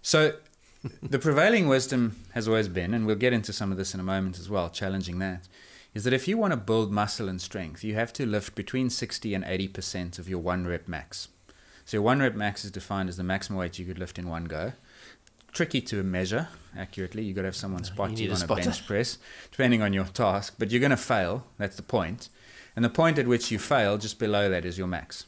So 0.04 0.34
the 1.02 1.18
prevailing 1.18 1.68
wisdom 1.68 2.16
has 2.36 2.48
always 2.48 2.68
been, 2.68 2.94
and 2.94 3.08
we'll 3.08 3.16
get 3.16 3.34
into 3.34 3.52
some 3.52 3.72
of 3.72 3.80
this 3.80 3.96
in 3.96 4.00
a 4.00 4.04
moment 4.04 4.38
as 4.38 4.52
well, 4.52 4.70
challenging 4.70 5.18
that, 5.18 5.48
is 5.96 6.04
that 6.04 6.14
if 6.14 6.28
you 6.28 6.38
want 6.38 6.52
to 6.54 6.58
build 6.58 6.92
muscle 6.92 7.28
and 7.28 7.42
strength, 7.42 7.84
you 7.84 7.96
have 7.96 8.14
to 8.14 8.28
lift 8.28 8.54
between 8.54 8.92
60 8.92 9.34
and 9.34 9.44
80 9.44 9.68
percent 9.70 10.20
of 10.20 10.30
your 10.30 10.38
one 10.38 10.68
rep 10.68 10.88
max. 10.88 11.28
So 11.86 11.98
your 11.98 12.04
one 12.04 12.20
rep 12.20 12.36
max 12.36 12.64
is 12.64 12.70
defined 12.70 13.10
as 13.10 13.18
the 13.18 13.24
maximum 13.24 13.58
weight 13.58 13.80
you 13.80 13.86
could 13.86 13.98
lift 13.98 14.20
in 14.20 14.30
one 14.30 14.46
go. 14.46 14.74
Tricky 15.52 15.82
to 15.82 16.04
measure 16.04 16.48
accurately. 16.78 17.24
You've 17.24 17.36
got 17.36 17.44
to 17.44 17.50
have 17.50 17.56
someone 17.56 17.84
spot 17.84 18.12
need 18.12 18.20
you, 18.20 18.30
on 18.30 18.36
a 18.36 18.38
spotter. 18.38 18.64
bench 18.64 18.88
press, 18.88 19.18
depending 19.52 19.82
on 19.82 19.94
your 19.94 20.06
task. 20.06 20.56
But 20.58 20.72
you're 20.72 20.80
going 20.80 20.92
to 20.92 20.98
fail. 20.98 21.46
That's 21.58 21.76
the 21.76 21.84
point. 21.84 22.30
And 22.76 22.86
the 22.86 22.90
point 22.90 23.18
at 23.20 23.28
which 23.28 23.52
you 23.52 23.60
fail, 23.60 23.98
just 23.98 24.18
below 24.20 24.50
that, 24.50 24.66
is 24.66 24.78
your 24.78 24.88
max. 24.88 25.26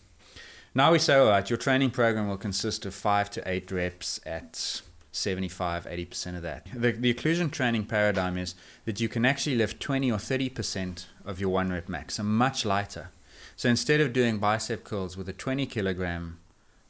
Now 0.75 0.91
we 0.91 0.99
say, 0.99 1.17
all 1.17 1.27
right, 1.27 1.47
your 1.47 1.57
training 1.57 1.91
program 1.91 2.27
will 2.27 2.37
consist 2.37 2.85
of 2.85 2.95
five 2.95 3.29
to 3.31 3.47
eight 3.47 3.71
reps 3.71 4.19
at 4.25 4.81
75, 5.11 5.85
80% 5.85 6.35
of 6.35 6.41
that. 6.41 6.67
The, 6.73 6.91
the 6.93 7.13
occlusion 7.13 7.51
training 7.51 7.85
paradigm 7.85 8.37
is 8.37 8.55
that 8.85 8.99
you 8.99 9.07
can 9.07 9.25
actually 9.25 9.55
lift 9.55 9.79
20 9.79 10.11
or 10.11 10.17
30% 10.17 11.05
of 11.25 11.39
your 11.39 11.49
one 11.49 11.71
rep 11.71 11.87
max, 11.87 12.15
so 12.15 12.23
much 12.23 12.65
lighter. 12.65 13.11
So 13.55 13.69
instead 13.69 14.01
of 14.01 14.13
doing 14.13 14.39
bicep 14.39 14.83
curls 14.83 15.15
with 15.15 15.29
a 15.29 15.33
20 15.33 15.67
kilogram 15.67 16.39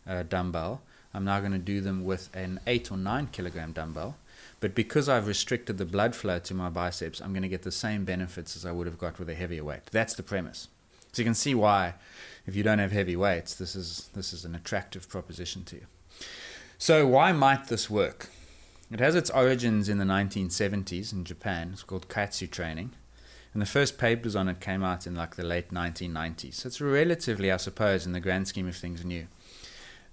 uh, 0.08 0.24
dumbbell, 0.24 0.82
I'm 1.14 1.26
now 1.26 1.40
going 1.40 1.52
to 1.52 1.60
do 1.60 1.82
them 1.82 2.06
with 2.06 2.30
an 2.36 2.60
8 2.66 2.92
or 2.92 2.98
9 2.98 3.28
kilogram 3.32 3.72
dumbbell. 3.72 4.18
But 4.60 4.76
because 4.76 5.10
I've 5.10 5.28
restricted 5.28 5.78
the 5.78 5.86
blood 5.86 6.16
flow 6.16 6.40
to 6.40 6.54
my 6.54 6.70
biceps, 6.70 7.22
I'm 7.22 7.34
going 7.34 7.44
to 7.44 7.50
get 7.50 7.64
the 7.64 7.72
same 7.72 8.06
benefits 8.06 8.56
as 8.56 8.66
I 8.66 8.72
would 8.72 8.88
have 8.88 8.98
got 8.98 9.20
with 9.20 9.30
a 9.30 9.36
heavier 9.36 9.64
weight. 9.64 9.88
That's 9.92 10.14
the 10.14 10.24
premise. 10.24 10.70
So 11.12 11.22
you 11.22 11.26
can 11.26 11.36
see 11.36 11.54
why, 11.54 11.96
if 12.48 12.56
you 12.56 12.64
don't 12.64 12.80
have 12.80 12.92
heavy 12.92 13.16
weights, 13.16 13.54
this 13.54 13.76
is, 13.76 14.10
this 14.14 14.34
is 14.34 14.46
an 14.46 14.56
attractive 14.56 15.08
proposition 15.10 15.64
to 15.66 15.76
you. 15.76 15.86
So, 16.78 17.06
why 17.08 17.32
might 17.32 17.68
this 17.68 17.90
work? 17.90 18.30
It 18.92 19.00
has 19.00 19.16
its 19.16 19.30
origins 19.30 19.90
in 19.90 20.00
the 20.00 20.06
1970s 20.06 21.14
in 21.14 21.24
Japan. 21.24 21.70
It's 21.74 21.84
called 21.84 22.10
Kaatsu 22.10 22.50
training. 22.50 22.92
And 23.54 23.62
the 23.62 23.68
first 23.68 23.98
papers 23.98 24.36
on 24.36 24.50
it 24.50 24.60
came 24.60 24.84
out 24.84 25.06
in 25.06 25.16
like 25.16 25.36
the 25.36 25.44
late 25.44 25.72
1990s. 25.72 26.56
So, 26.56 26.68
it's 26.68 26.82
relatively, 26.82 27.52
I 27.52 27.58
suppose, 27.58 28.06
in 28.06 28.14
the 28.14 28.20
grand 28.20 28.48
scheme 28.48 28.68
of 28.68 28.76
things, 28.76 29.06
new. 29.06 29.28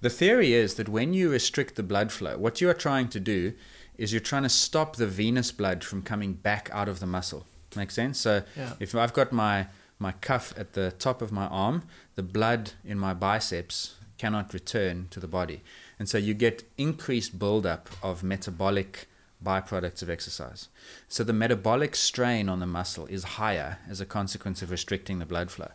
The 0.00 0.10
theory 0.10 0.54
is 0.54 0.74
that 0.74 0.88
when 0.88 1.12
you 1.12 1.30
restrict 1.30 1.74
the 1.76 1.82
blood 1.82 2.10
flow, 2.10 2.38
what 2.38 2.60
you 2.60 2.70
are 2.70 2.74
trying 2.74 3.08
to 3.08 3.20
do 3.20 3.52
is 3.98 4.12
you're 4.12 4.20
trying 4.20 4.44
to 4.44 4.48
stop 4.48 4.96
the 4.96 5.06
venous 5.06 5.52
blood 5.52 5.84
from 5.84 6.02
coming 6.02 6.32
back 6.32 6.70
out 6.72 6.88
of 6.88 7.00
the 7.00 7.06
muscle. 7.06 7.44
Make 7.76 7.90
sense? 7.90 8.18
So 8.18 8.42
Yeah. 8.56 8.72
if 8.80 8.94
I've 8.94 9.12
got 9.12 9.30
my, 9.30 9.66
my 9.98 10.12
cuff 10.12 10.54
at 10.56 10.72
the 10.72 10.90
top 10.92 11.20
of 11.20 11.30
my 11.30 11.46
arm, 11.46 11.82
the 12.14 12.22
blood 12.22 12.72
in 12.84 12.98
my 12.98 13.12
biceps 13.12 13.96
cannot 14.16 14.54
return 14.54 15.08
to 15.10 15.20
the 15.20 15.28
body. 15.28 15.62
And 15.98 16.08
so 16.08 16.16
you 16.18 16.32
get 16.34 16.64
increased 16.78 17.38
buildup 17.38 17.90
of 18.02 18.22
metabolic 18.22 19.06
byproducts 19.44 20.02
of 20.02 20.10
exercise. 20.10 20.68
So 21.08 21.24
the 21.24 21.32
metabolic 21.32 21.94
strain 21.94 22.48
on 22.48 22.60
the 22.60 22.66
muscle 22.66 23.06
is 23.06 23.24
higher 23.24 23.78
as 23.88 24.00
a 24.00 24.06
consequence 24.06 24.62
of 24.62 24.70
restricting 24.70 25.18
the 25.18 25.26
blood 25.26 25.50
flow. 25.50 25.70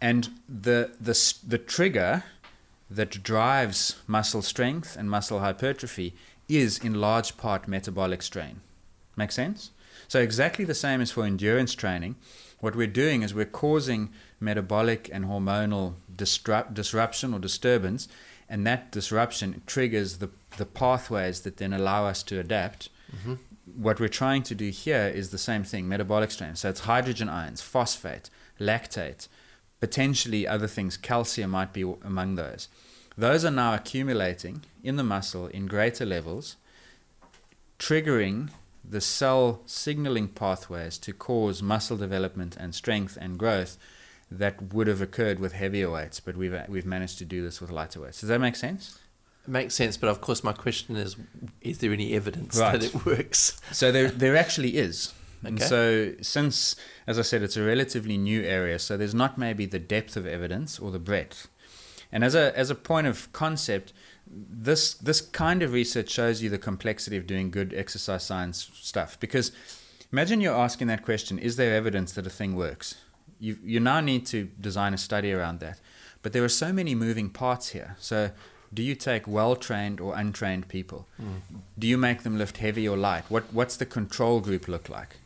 And 0.00 0.28
the, 0.48 0.92
the, 1.00 1.34
the 1.46 1.58
trigger 1.58 2.24
that 2.90 3.22
drives 3.22 3.96
muscle 4.06 4.42
strength 4.42 4.96
and 4.96 5.10
muscle 5.10 5.40
hypertrophy 5.40 6.14
is 6.48 6.78
in 6.78 6.94
large 6.94 7.36
part 7.36 7.66
metabolic 7.66 8.22
strain. 8.22 8.60
Make 9.16 9.32
sense? 9.32 9.70
So, 10.08 10.20
exactly 10.20 10.64
the 10.64 10.74
same 10.74 11.00
as 11.00 11.10
for 11.10 11.24
endurance 11.24 11.74
training, 11.74 12.16
what 12.60 12.76
we're 12.76 12.86
doing 12.86 13.22
is 13.22 13.34
we're 13.34 13.44
causing 13.44 14.10
metabolic 14.38 15.10
and 15.12 15.24
hormonal 15.24 15.94
disrupt, 16.14 16.74
disruption 16.74 17.34
or 17.34 17.38
disturbance, 17.38 18.08
and 18.48 18.66
that 18.66 18.92
disruption 18.92 19.62
triggers 19.66 20.18
the, 20.18 20.30
the 20.56 20.66
pathways 20.66 21.40
that 21.40 21.56
then 21.56 21.72
allow 21.72 22.06
us 22.06 22.22
to 22.24 22.38
adapt. 22.38 22.88
Mm-hmm. 23.14 23.34
What 23.74 23.98
we're 23.98 24.08
trying 24.08 24.44
to 24.44 24.54
do 24.54 24.68
here 24.68 25.10
is 25.12 25.30
the 25.30 25.38
same 25.38 25.64
thing 25.64 25.88
metabolic 25.88 26.30
strain. 26.30 26.54
So, 26.54 26.68
it's 26.68 26.80
hydrogen 26.80 27.28
ions, 27.28 27.62
phosphate, 27.62 28.30
lactate, 28.60 29.26
potentially 29.80 30.46
other 30.46 30.66
things, 30.66 30.96
calcium 30.96 31.50
might 31.50 31.72
be 31.72 31.82
among 32.04 32.34
those. 32.36 32.68
Those 33.18 33.44
are 33.44 33.50
now 33.50 33.74
accumulating 33.74 34.62
in 34.82 34.96
the 34.96 35.04
muscle 35.04 35.46
in 35.46 35.66
greater 35.66 36.04
levels, 36.04 36.56
triggering 37.78 38.50
the 38.88 39.00
cell 39.00 39.62
signaling 39.66 40.28
pathways 40.28 40.96
to 40.98 41.12
cause 41.12 41.62
muscle 41.62 41.96
development 41.96 42.56
and 42.56 42.74
strength 42.74 43.18
and 43.20 43.38
growth 43.38 43.76
that 44.30 44.72
would 44.72 44.86
have 44.86 45.00
occurred 45.00 45.38
with 45.40 45.52
heavier 45.52 45.90
weights, 45.90 46.20
but 46.20 46.36
we've, 46.36 46.56
we've 46.68 46.86
managed 46.86 47.18
to 47.18 47.24
do 47.24 47.42
this 47.42 47.60
with 47.60 47.70
lighter 47.70 48.00
weights. 48.00 48.20
Does 48.20 48.28
that 48.28 48.40
make 48.40 48.56
sense? 48.56 48.98
It 49.44 49.50
makes 49.50 49.74
sense, 49.74 49.96
but 49.96 50.08
of 50.08 50.20
course, 50.20 50.42
my 50.42 50.52
question 50.52 50.96
is: 50.96 51.14
Is 51.60 51.78
there 51.78 51.92
any 51.92 52.14
evidence 52.14 52.56
Right. 52.58 52.80
that 52.80 52.92
it 52.94 53.06
works? 53.06 53.60
So 53.70 53.92
there, 53.92 54.10
there 54.10 54.36
actually 54.36 54.76
is. 54.76 55.14
And 55.44 55.60
so, 55.60 56.12
since, 56.22 56.76
as 57.06 57.18
I 57.18 57.22
said, 57.22 57.42
it's 57.42 57.56
a 57.56 57.62
relatively 57.62 58.16
new 58.16 58.42
area, 58.42 58.78
so 58.78 58.96
there's 58.96 59.14
not 59.14 59.38
maybe 59.38 59.66
the 59.66 59.78
depth 59.78 60.16
of 60.16 60.26
evidence 60.26 60.78
or 60.78 60.90
the 60.90 60.98
breadth. 60.98 61.48
And 62.12 62.24
as 62.24 62.34
a, 62.34 62.56
as 62.56 62.70
a 62.70 62.74
point 62.74 63.06
of 63.06 63.32
concept, 63.32 63.92
this, 64.26 64.94
this 64.94 65.20
kind 65.20 65.62
of 65.62 65.72
research 65.72 66.10
shows 66.10 66.42
you 66.42 66.50
the 66.50 66.58
complexity 66.58 67.16
of 67.16 67.26
doing 67.26 67.50
good 67.50 67.74
exercise 67.74 68.24
science 68.24 68.70
stuff. 68.74 69.18
Because 69.20 69.52
imagine 70.12 70.40
you're 70.40 70.56
asking 70.56 70.88
that 70.88 71.02
question 71.04 71.38
is 71.38 71.56
there 71.56 71.74
evidence 71.74 72.12
that 72.12 72.26
a 72.26 72.30
thing 72.30 72.56
works? 72.56 72.96
You, 73.38 73.58
you 73.62 73.80
now 73.80 74.00
need 74.00 74.26
to 74.26 74.44
design 74.60 74.94
a 74.94 74.98
study 74.98 75.32
around 75.32 75.60
that. 75.60 75.80
But 76.22 76.32
there 76.32 76.42
are 76.42 76.48
so 76.48 76.72
many 76.72 76.94
moving 76.94 77.30
parts 77.30 77.68
here. 77.68 77.96
So, 78.00 78.30
do 78.74 78.82
you 78.82 78.96
take 78.96 79.28
well 79.28 79.54
trained 79.54 80.00
or 80.00 80.16
untrained 80.16 80.68
people? 80.68 81.06
Mm. 81.22 81.60
Do 81.78 81.86
you 81.86 81.96
make 81.96 82.24
them 82.24 82.36
lift 82.36 82.56
heavy 82.56 82.88
or 82.88 82.96
light? 82.96 83.24
What, 83.28 83.44
what's 83.52 83.76
the 83.76 83.86
control 83.86 84.40
group 84.40 84.66
look 84.66 84.88
like? 84.88 85.16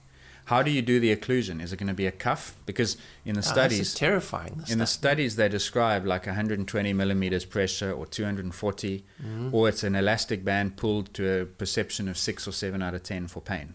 How 0.51 0.63
do 0.65 0.71
you 0.73 0.83
do 0.83 0.99
the 0.99 1.15
occlusion? 1.15 1.63
Is 1.63 1.73
it 1.73 1.77
going 1.77 1.87
to 1.87 1.95
be 1.95 2.07
a 2.07 2.11
cuff? 2.11 2.57
Because 2.67 2.97
in 3.25 3.35
the 3.35 3.39
Oh, 3.39 3.43
studies, 3.43 3.95
terrifying. 3.95 4.65
In 4.69 4.79
the 4.79 4.87
studies, 4.87 5.37
they 5.37 5.49
describe 5.49 6.05
like 6.05 6.27
120 6.27 6.93
millimeters 6.93 7.45
pressure 7.45 7.93
or 7.93 8.05
240, 8.05 9.05
or 9.53 9.69
it's 9.69 9.85
an 9.85 9.95
elastic 9.95 10.45
band 10.45 10.77
pulled 10.77 11.15
to 11.15 11.43
a 11.43 11.45
perception 11.47 12.09
of 12.09 12.19
six 12.19 12.49
or 12.49 12.53
seven 12.53 12.83
out 12.83 12.95
of 12.95 13.05
10 13.05 13.29
for 13.29 13.41
pain. 13.41 13.75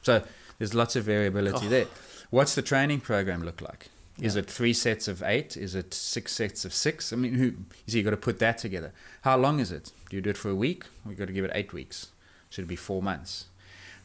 So 0.00 0.22
there's 0.56 0.72
lots 0.72 0.96
of 0.96 1.04
variability 1.04 1.68
there. 1.68 1.84
What's 2.30 2.54
the 2.54 2.62
training 2.62 3.00
program 3.00 3.42
look 3.42 3.60
like? 3.60 3.90
Is 4.18 4.36
Yeah. 4.36 4.40
it 4.40 4.50
three 4.50 4.72
sets 4.72 5.08
of 5.08 5.22
eight? 5.22 5.54
Is 5.54 5.74
it 5.74 5.92
six 5.92 6.32
sets 6.32 6.64
of 6.64 6.72
six? 6.72 7.12
I 7.12 7.16
mean, 7.16 7.34
who, 7.34 7.44
you 7.44 7.64
see, 7.88 7.98
you 7.98 8.04
got 8.04 8.12
to 8.12 8.16
put 8.16 8.38
that 8.38 8.56
together. 8.56 8.92
How 9.20 9.36
long 9.36 9.60
is 9.60 9.70
it? 9.70 9.92
Do 10.08 10.16
you 10.16 10.22
do 10.22 10.30
it 10.30 10.38
for 10.38 10.48
a 10.48 10.54
week? 10.56 10.84
We've 11.04 11.18
got 11.18 11.26
to 11.26 11.34
give 11.34 11.44
it 11.44 11.50
eight 11.54 11.74
weeks. 11.74 12.06
Should 12.48 12.64
it 12.64 12.68
be 12.68 12.76
four 12.76 13.02
months? 13.02 13.48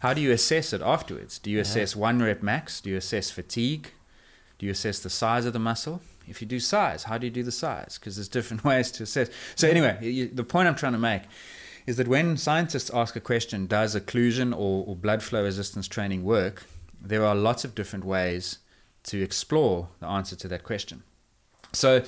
How 0.01 0.15
do 0.15 0.21
you 0.21 0.31
assess 0.31 0.73
it 0.73 0.81
afterwards? 0.81 1.37
Do 1.37 1.51
you 1.51 1.59
assess 1.59 1.95
one 1.95 2.23
rep 2.23 2.41
max? 2.41 2.81
Do 2.81 2.89
you 2.89 2.97
assess 2.97 3.29
fatigue? 3.29 3.91
Do 4.57 4.65
you 4.65 4.71
assess 4.71 4.99
the 4.99 5.11
size 5.11 5.45
of 5.45 5.53
the 5.53 5.59
muscle? 5.59 6.01
If 6.27 6.41
you 6.41 6.47
do 6.47 6.59
size, 6.59 7.03
how 7.03 7.19
do 7.19 7.27
you 7.27 7.31
do 7.31 7.43
the 7.43 7.51
size? 7.51 7.99
Because 7.99 8.15
there's 8.15 8.27
different 8.27 8.63
ways 8.71 8.89
to 8.93 9.03
assess. 9.03 9.29
So 9.55 9.69
anyway, 9.69 9.99
you, 10.01 10.27
the 10.27 10.43
point 10.43 10.67
I'm 10.67 10.75
trying 10.75 10.93
to 10.93 10.99
make 10.99 11.23
is 11.85 11.97
that 11.97 12.07
when 12.07 12.35
scientists 12.35 12.89
ask 12.91 13.15
a 13.15 13.19
question, 13.19 13.67
does 13.67 13.95
occlusion 13.95 14.53
or, 14.53 14.85
or 14.87 14.95
blood 14.95 15.21
flow 15.21 15.43
resistance 15.43 15.87
training 15.87 16.23
work? 16.23 16.65
There 16.99 17.23
are 17.23 17.35
lots 17.35 17.63
of 17.63 17.75
different 17.75 18.03
ways 18.03 18.57
to 19.03 19.21
explore 19.21 19.89
the 19.99 20.07
answer 20.07 20.35
to 20.35 20.47
that 20.47 20.63
question. 20.63 21.03
So 21.73 22.03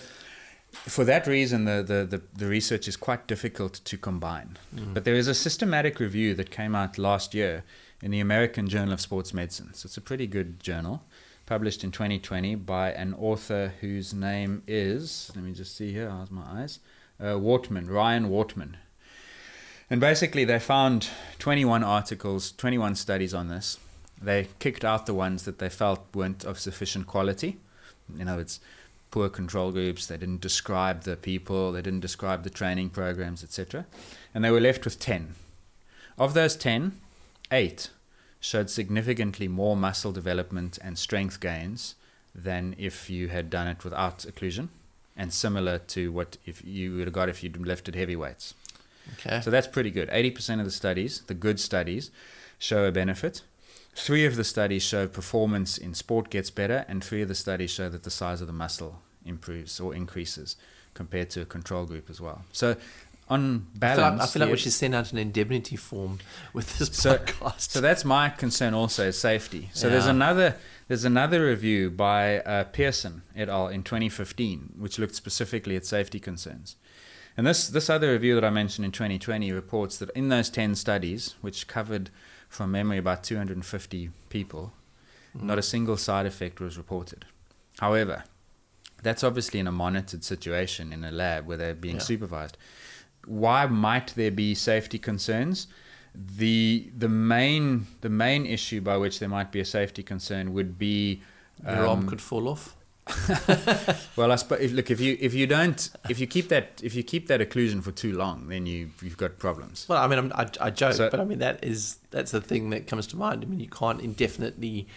for 0.73 1.03
that 1.05 1.27
reason, 1.27 1.65
the, 1.65 1.83
the, 1.83 2.17
the, 2.17 2.23
the 2.35 2.47
research 2.47 2.87
is 2.87 2.95
quite 2.97 3.27
difficult 3.27 3.73
to 3.85 3.97
combine. 3.97 4.57
But 4.93 5.05
there 5.05 5.15
is 5.15 5.27
a 5.27 5.33
systematic 5.33 5.99
review 5.99 6.33
that 6.35 6.51
came 6.51 6.75
out 6.75 6.97
last 6.97 7.33
year 7.33 7.63
in 8.01 8.11
the 8.11 8.19
American 8.19 8.67
Journal 8.67 8.93
of 8.93 9.01
Sports 9.01 9.33
Medicine. 9.33 9.73
So 9.73 9.87
it's 9.87 9.97
a 9.97 10.01
pretty 10.01 10.27
good 10.27 10.59
journal, 10.59 11.03
published 11.45 11.83
in 11.83 11.91
2020 11.91 12.55
by 12.55 12.91
an 12.91 13.13
author 13.13 13.73
whose 13.79 14.13
name 14.13 14.63
is, 14.67 15.31
let 15.35 15.45
me 15.45 15.53
just 15.53 15.75
see 15.77 15.93
here, 15.93 16.09
how's 16.09 16.31
my 16.31 16.43
eyes? 16.61 16.79
Uh, 17.19 17.35
Wortman, 17.35 17.89
Ryan 17.89 18.29
Wortman. 18.29 18.75
And 19.89 20.01
basically, 20.01 20.43
they 20.43 20.59
found 20.59 21.09
21 21.39 21.83
articles, 21.83 22.51
21 22.53 22.95
studies 22.95 23.33
on 23.33 23.47
this. 23.47 23.77
They 24.21 24.47
kicked 24.59 24.83
out 24.83 25.05
the 25.05 25.13
ones 25.13 25.43
that 25.43 25.59
they 25.59 25.69
felt 25.69 26.05
weren't 26.13 26.43
of 26.43 26.59
sufficient 26.59 27.07
quality. 27.07 27.59
You 28.17 28.25
know, 28.25 28.39
it's 28.39 28.59
poor 29.13 29.29
control 29.29 29.71
groups. 29.71 30.07
They 30.07 30.17
didn't 30.17 30.41
describe 30.41 31.03
the 31.03 31.15
people. 31.15 31.71
They 31.71 31.83
didn't 31.83 31.99
describe 31.99 32.41
the 32.43 32.49
training 32.49 32.89
programs, 32.89 33.43
etc. 33.43 33.85
And 34.33 34.43
they 34.43 34.49
were 34.49 34.59
left 34.59 34.85
with 34.85 34.99
10. 34.99 35.35
Of 36.17 36.33
those 36.33 36.55
10, 36.55 36.99
eight 37.51 37.91
showed 38.39 38.71
significantly 38.71 39.47
more 39.47 39.77
muscle 39.77 40.11
development 40.11 40.79
and 40.81 40.97
strength 40.97 41.39
gains 41.39 41.93
than 42.33 42.73
if 42.79 43.07
you 43.07 43.27
had 43.27 43.51
done 43.51 43.67
it 43.67 43.83
without 43.83 44.19
occlusion, 44.19 44.69
and 45.15 45.31
similar 45.31 45.77
to 45.77 46.11
what 46.11 46.37
if 46.47 46.65
you 46.65 46.95
would 46.95 47.05
have 47.05 47.13
got 47.13 47.29
if 47.29 47.43
you'd 47.43 47.55
lifted 47.55 47.93
heavy 47.93 48.15
weights. 48.15 48.55
Okay. 49.13 49.41
So 49.41 49.51
that's 49.51 49.67
pretty 49.67 49.91
good. 49.91 50.09
80% 50.09 50.57
of 50.57 50.65
the 50.65 50.71
studies, 50.71 51.21
the 51.27 51.35
good 51.35 51.59
studies, 51.59 52.09
show 52.57 52.85
a 52.85 52.91
benefit. 52.91 53.43
Three 53.95 54.25
of 54.25 54.35
the 54.35 54.43
studies 54.43 54.83
show 54.83 55.07
performance 55.07 55.77
in 55.77 55.93
sport 55.93 56.29
gets 56.29 56.49
better, 56.49 56.85
and 56.87 57.03
three 57.03 57.21
of 57.21 57.27
the 57.27 57.35
studies 57.35 57.71
show 57.71 57.89
that 57.89 58.03
the 58.03 58.11
size 58.11 58.41
of 58.41 58.47
the 58.47 58.53
muscle 58.53 59.01
improves 59.25 59.79
or 59.79 59.93
increases 59.93 60.55
compared 60.93 61.29
to 61.31 61.41
a 61.41 61.45
control 61.45 61.85
group 61.85 62.09
as 62.09 62.19
well. 62.19 62.43
So, 62.51 62.75
on 63.29 63.67
I 63.75 63.79
balance, 63.79 63.97
feel, 63.97 64.11
like, 64.11 64.21
I 64.21 64.25
feel 64.25 64.39
like 64.41 64.51
we 64.51 64.57
should 64.57 64.73
send 64.73 64.95
out 64.95 65.11
an 65.11 65.17
indemnity 65.17 65.75
form 65.75 66.19
with 66.53 66.77
this 66.77 66.89
so, 66.95 67.17
podcast. 67.17 67.71
so 67.71 67.81
that's 67.81 68.03
my 68.03 68.29
concern 68.29 68.73
also 68.73 69.07
is 69.07 69.17
safety. 69.17 69.69
So 69.73 69.89
there's 69.89 70.07
another 70.07 70.55
there's 70.87 71.05
another 71.05 71.45
review 71.45 71.89
by 71.89 72.39
uh, 72.39 72.65
Pearson 72.65 73.21
et 73.35 73.47
al. 73.47 73.69
in 73.69 73.83
2015, 73.83 74.73
which 74.77 74.99
looked 74.99 75.15
specifically 75.15 75.75
at 75.75 75.85
safety 75.85 76.19
concerns. 76.19 76.75
And 77.37 77.47
this 77.47 77.67
this 77.67 77.89
other 77.89 78.11
review 78.11 78.35
that 78.35 78.43
I 78.43 78.49
mentioned 78.49 78.85
in 78.85 78.91
2020 78.91 79.51
reports 79.51 79.97
that 79.99 80.09
in 80.11 80.29
those 80.29 80.49
10 80.49 80.75
studies, 80.75 81.35
which 81.41 81.67
covered 81.67 82.09
from 82.53 82.71
memory 82.71 82.99
about 82.99 83.23
250 83.23 84.11
people, 84.29 84.73
not 85.33 85.57
a 85.57 85.63
single 85.63 85.97
side 85.97 86.25
effect 86.27 86.59
was 86.59 86.77
reported. 86.77 87.25
However, 87.79 88.23
that's 89.01 89.23
obviously 89.23 89.59
in 89.59 89.65
a 89.67 89.71
monitored 89.71 90.23
situation 90.23 90.93
in 90.93 91.03
a 91.03 91.11
lab 91.11 91.47
where 91.47 91.57
they're 91.57 91.73
being 91.73 91.95
Yeah. 91.95 92.01
supervised. 92.01 92.57
Why 93.25 93.65
might 93.65 94.13
there 94.15 94.29
be 94.31 94.53
safety 94.53 94.99
concerns? 94.99 95.67
The 96.13 96.91
the 96.95 97.09
main 97.09 97.87
the 98.01 98.09
main 98.09 98.45
issue 98.45 98.81
by 98.81 98.97
which 98.97 99.17
there 99.19 99.29
might 99.29 99.51
be 99.51 99.59
a 99.59 99.65
safety 99.65 100.03
concern 100.03 100.53
would 100.53 100.77
be 100.77 101.23
Your 101.65 101.87
arm 101.87 101.99
um, 102.01 102.07
could 102.07 102.21
fall 102.21 102.47
off. 102.47 102.75
well, 104.15 104.31
I 104.31 104.35
suppose 104.35 104.71
look 104.71 104.89
if 104.89 104.99
you 104.99 105.17
if 105.19 105.33
you 105.33 105.45
don't 105.45 105.89
if 106.09 106.19
you 106.19 106.27
keep 106.27 106.49
that 106.49 106.79
if 106.83 106.95
you 106.95 107.03
keep 107.03 107.27
that 107.27 107.41
occlusion 107.41 107.83
for 107.83 107.91
too 107.91 108.13
long, 108.15 108.47
then 108.47 108.65
you 108.65 108.91
you've 109.01 109.17
got 109.17 109.39
problems. 109.39 109.85
Well, 109.89 110.01
I 110.01 110.07
mean, 110.07 110.19
I'm, 110.19 110.31
I, 110.33 110.47
I 110.61 110.69
joke, 110.69 110.93
So- 110.93 111.09
but 111.09 111.19
I 111.19 111.25
mean 111.25 111.39
that 111.39 111.63
is 111.63 111.97
that's 112.11 112.31
the 112.31 112.41
thing 112.41 112.69
that 112.69 112.87
comes 112.87 113.07
to 113.07 113.17
mind. 113.17 113.43
I 113.43 113.47
mean, 113.47 113.59
you 113.59 113.69
can't 113.69 113.99
indefinitely. 114.01 114.87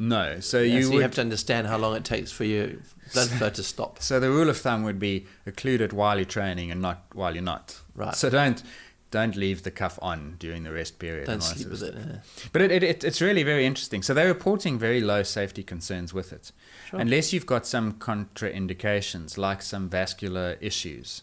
No, 0.00 0.38
so 0.38 0.60
Yeah, 0.60 0.76
you 0.76 0.82
so 0.84 0.88
would 0.90 0.94
you 0.96 1.02
have 1.02 1.14
to 1.16 1.20
understand 1.20 1.66
how 1.66 1.76
long 1.76 1.96
it 1.96 2.04
takes 2.04 2.30
for 2.30 2.44
your 2.44 2.68
blood 3.12 3.28
flow 3.30 3.50
to 3.50 3.62
stop. 3.64 4.00
So 4.00 4.20
the 4.20 4.30
rule 4.30 4.48
of 4.48 4.56
thumb 4.56 4.84
would 4.84 5.00
be 5.00 5.26
occlude 5.44 5.80
it 5.80 5.92
while 5.92 6.16
you're 6.16 6.24
training 6.24 6.70
and 6.70 6.80
not 6.80 7.02
while 7.14 7.34
you're 7.34 7.42
not. 7.42 7.76
Right. 7.96 8.14
So 8.14 8.30
don't 8.30 8.62
don't 9.10 9.36
leave 9.36 9.62
the 9.62 9.70
cuff 9.70 9.98
on 10.02 10.36
during 10.38 10.64
the 10.64 10.72
rest 10.72 10.98
period. 10.98 11.26
Don't 11.26 11.34
and 11.34 11.42
all 11.42 11.48
that 11.48 11.56
sleep 11.56 11.70
with 11.70 11.82
it. 11.82 11.94
yeah. 11.96 12.48
But 12.52 12.62
it, 12.62 12.70
it, 12.70 12.82
it, 12.82 13.04
it's 13.04 13.20
really 13.20 13.42
very 13.42 13.64
interesting. 13.64 14.02
So 14.02 14.12
they're 14.12 14.28
reporting 14.28 14.78
very 14.78 15.00
low 15.00 15.22
safety 15.22 15.62
concerns 15.62 16.12
with 16.12 16.32
it. 16.32 16.52
Sure. 16.90 17.00
Unless 17.00 17.32
you've 17.32 17.46
got 17.46 17.66
some 17.66 17.94
contraindications, 17.94 19.38
like 19.38 19.62
some 19.62 19.88
vascular 19.88 20.56
issues, 20.60 21.22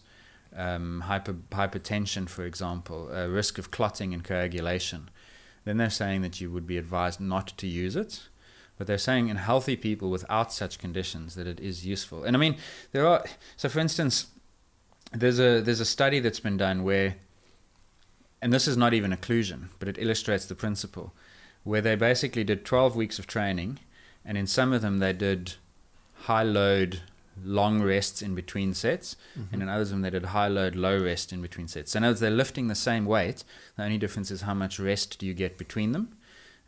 um, 0.54 1.02
hyper, 1.02 1.34
hypertension, 1.50 2.28
for 2.28 2.44
example, 2.44 3.08
a 3.12 3.28
risk 3.28 3.58
of 3.58 3.70
clotting 3.70 4.12
and 4.12 4.24
coagulation, 4.24 5.08
then 5.64 5.76
they're 5.76 5.90
saying 5.90 6.22
that 6.22 6.40
you 6.40 6.50
would 6.50 6.66
be 6.66 6.78
advised 6.78 7.20
not 7.20 7.48
to 7.58 7.66
use 7.66 7.94
it. 7.94 8.28
But 8.78 8.86
they're 8.86 8.98
saying 8.98 9.28
in 9.28 9.36
healthy 9.36 9.76
people 9.76 10.10
without 10.10 10.52
such 10.52 10.78
conditions 10.78 11.34
that 11.36 11.46
it 11.46 11.60
is 11.60 11.86
useful. 11.86 12.24
And 12.24 12.36
I 12.36 12.38
mean, 12.38 12.56
there 12.92 13.06
are, 13.06 13.24
so 13.56 13.68
for 13.68 13.78
instance, 13.78 14.26
there's 15.12 15.38
a, 15.38 15.62
there's 15.62 15.80
a 15.80 15.86
study 15.86 16.20
that's 16.20 16.40
been 16.40 16.58
done 16.58 16.82
where 16.82 17.16
and 18.46 18.52
this 18.52 18.68
is 18.68 18.76
not 18.76 18.94
even 18.94 19.10
occlusion, 19.10 19.70
but 19.80 19.88
it 19.88 19.98
illustrates 19.98 20.46
the 20.46 20.54
principle, 20.54 21.12
where 21.64 21.80
they 21.80 21.96
basically 21.96 22.44
did 22.44 22.64
12 22.64 22.94
weeks 22.94 23.18
of 23.18 23.26
training, 23.26 23.80
and 24.24 24.38
in 24.38 24.46
some 24.46 24.72
of 24.72 24.82
them 24.82 24.98
they 24.98 25.12
did 25.12 25.54
high 26.14 26.44
load, 26.44 27.00
long 27.42 27.82
rests 27.82 28.22
in 28.22 28.36
between 28.36 28.72
sets, 28.72 29.16
mm-hmm. 29.36 29.52
and 29.52 29.64
in 29.64 29.68
others 29.68 29.88
of 29.88 29.96
them 29.96 30.02
they 30.02 30.10
did 30.10 30.26
high 30.26 30.46
load, 30.46 30.76
low 30.76 30.96
rest 30.96 31.32
in 31.32 31.42
between 31.42 31.66
sets. 31.66 31.90
So 31.90 31.96
in 31.96 32.04
other 32.04 32.12
words, 32.12 32.20
they're 32.20 32.30
lifting 32.30 32.68
the 32.68 32.76
same 32.76 33.04
weight. 33.04 33.42
The 33.76 33.82
only 33.82 33.98
difference 33.98 34.30
is 34.30 34.42
how 34.42 34.54
much 34.54 34.78
rest 34.78 35.18
do 35.18 35.26
you 35.26 35.34
get 35.34 35.58
between 35.58 35.90
them. 35.90 36.16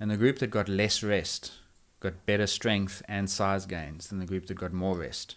And 0.01 0.11
the 0.11 0.17
group 0.17 0.41
that 0.41 0.51
got 0.51 0.69
less 0.69 1.05
rest 1.05 1.53
got 2.01 2.27
better 2.27 2.49
strength 2.49 3.03
and 3.07 3.31
size 3.31 3.67
gains 3.67 4.09
than 4.09 4.19
the 4.19 4.27
group 4.27 4.47
that 4.47 4.55
got 4.55 4.73
more 4.73 4.99
rest. 4.99 5.37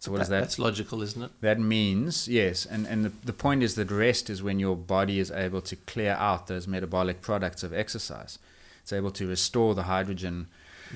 So 0.00 0.12
what 0.12 0.20
is 0.20 0.28
that? 0.28 0.40
That's 0.40 0.58
logical, 0.60 1.02
isn't 1.02 1.20
it? 1.22 1.30
That 1.40 1.58
means, 1.58 2.28
yes, 2.28 2.64
and, 2.64 2.86
and 2.86 3.04
the, 3.04 3.12
the 3.24 3.32
point 3.32 3.62
is 3.64 3.74
that 3.74 3.90
rest 3.90 4.30
is 4.30 4.42
when 4.42 4.60
your 4.60 4.76
body 4.76 5.18
is 5.18 5.30
able 5.32 5.60
to 5.62 5.74
clear 5.74 6.12
out 6.12 6.46
those 6.46 6.68
metabolic 6.68 7.20
products 7.20 7.62
of 7.64 7.72
exercise. 7.72 8.38
It's 8.82 8.92
able 8.92 9.10
to 9.12 9.26
restore 9.26 9.74
the 9.74 9.82
hydrogen, 9.84 10.46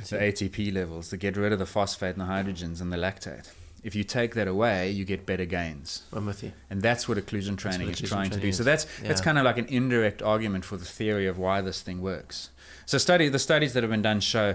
the 0.09 0.17
ATP 0.19 0.73
levels, 0.73 1.09
to 1.09 1.17
get 1.17 1.37
rid 1.37 1.53
of 1.53 1.59
the 1.59 1.67
phosphate 1.67 2.17
and 2.17 2.21
the 2.21 2.33
hydrogens 2.33 2.81
and 2.81 2.93
the 2.93 2.97
lactate. 2.97 3.51
If 3.83 3.97
you 3.97 4.05
take 4.05 4.35
that 4.35 4.47
away, 4.47 4.91
you 4.91 5.05
get 5.05 5.27
better 5.27 5.45
gains. 5.45 6.05
I'm 6.13 6.25
with 6.25 6.45
you. 6.45 6.53
And 6.71 6.81
that's 6.81 7.09
what 7.09 7.19
occlusion 7.19 7.59
training 7.59 7.89
what 7.89 8.01
is 8.01 8.09
occlusion 8.09 8.09
trying 8.09 8.31
to 8.31 8.39
do. 8.39 8.53
So 8.53 8.61
is. 8.61 8.65
that's 8.65 8.85
that's 9.03 9.21
Yeah. 9.21 9.25
kind 9.25 9.39
of 9.39 9.45
like 9.45 9.59
an 9.59 9.67
indirect 9.67 10.23
argument 10.23 10.65
for 10.65 10.77
the 10.77 10.85
theory 10.85 11.27
of 11.27 11.37
why 11.37 11.61
this 11.61 11.83
thing 11.83 12.01
works. 12.01 12.51
So 12.93 12.99
study 12.99 13.31
the 13.31 13.39
studies 13.39 13.73
that 13.73 13.83
have 13.83 13.89
been 13.91 14.03
done 14.03 14.21
show 14.21 14.55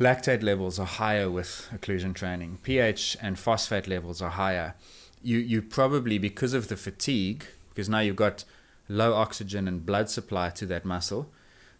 lactate 0.00 0.42
levels 0.42 0.80
are 0.80 0.86
higher 0.86 1.30
with 1.30 1.68
occlusion 1.72 2.16
training. 2.16 2.58
pH 2.64 3.16
and 3.22 3.38
phosphate 3.38 3.86
levels 3.86 4.20
are 4.20 4.30
higher. 4.30 4.74
You 5.22 5.38
you 5.38 5.62
probably 5.62 6.18
because 6.18 6.52
of 6.52 6.66
the 6.66 6.76
fatigue, 6.76 7.44
because 7.68 7.88
now 7.88 8.00
you've 8.00 8.16
got 8.16 8.42
low 8.88 9.14
oxygen 9.14 9.68
and 9.68 9.86
blood 9.86 10.10
supply 10.10 10.50
to 10.50 10.66
that 10.66 10.84
muscle, 10.84 11.30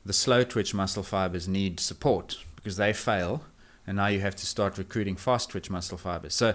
the 0.04 0.12
slow 0.12 0.44
twitch 0.44 0.72
muscle 0.72 1.02
fibers 1.02 1.48
need 1.48 1.80
support 1.80 2.38
because 2.54 2.76
they 2.76 2.92
fail, 2.92 3.42
and 3.84 3.96
now 3.96 4.06
you 4.06 4.20
have 4.20 4.36
to 4.36 4.46
start 4.46 4.78
recruiting 4.78 5.16
fast 5.16 5.50
twitch 5.50 5.70
muscle 5.70 5.98
fibers. 5.98 6.34
So 6.34 6.54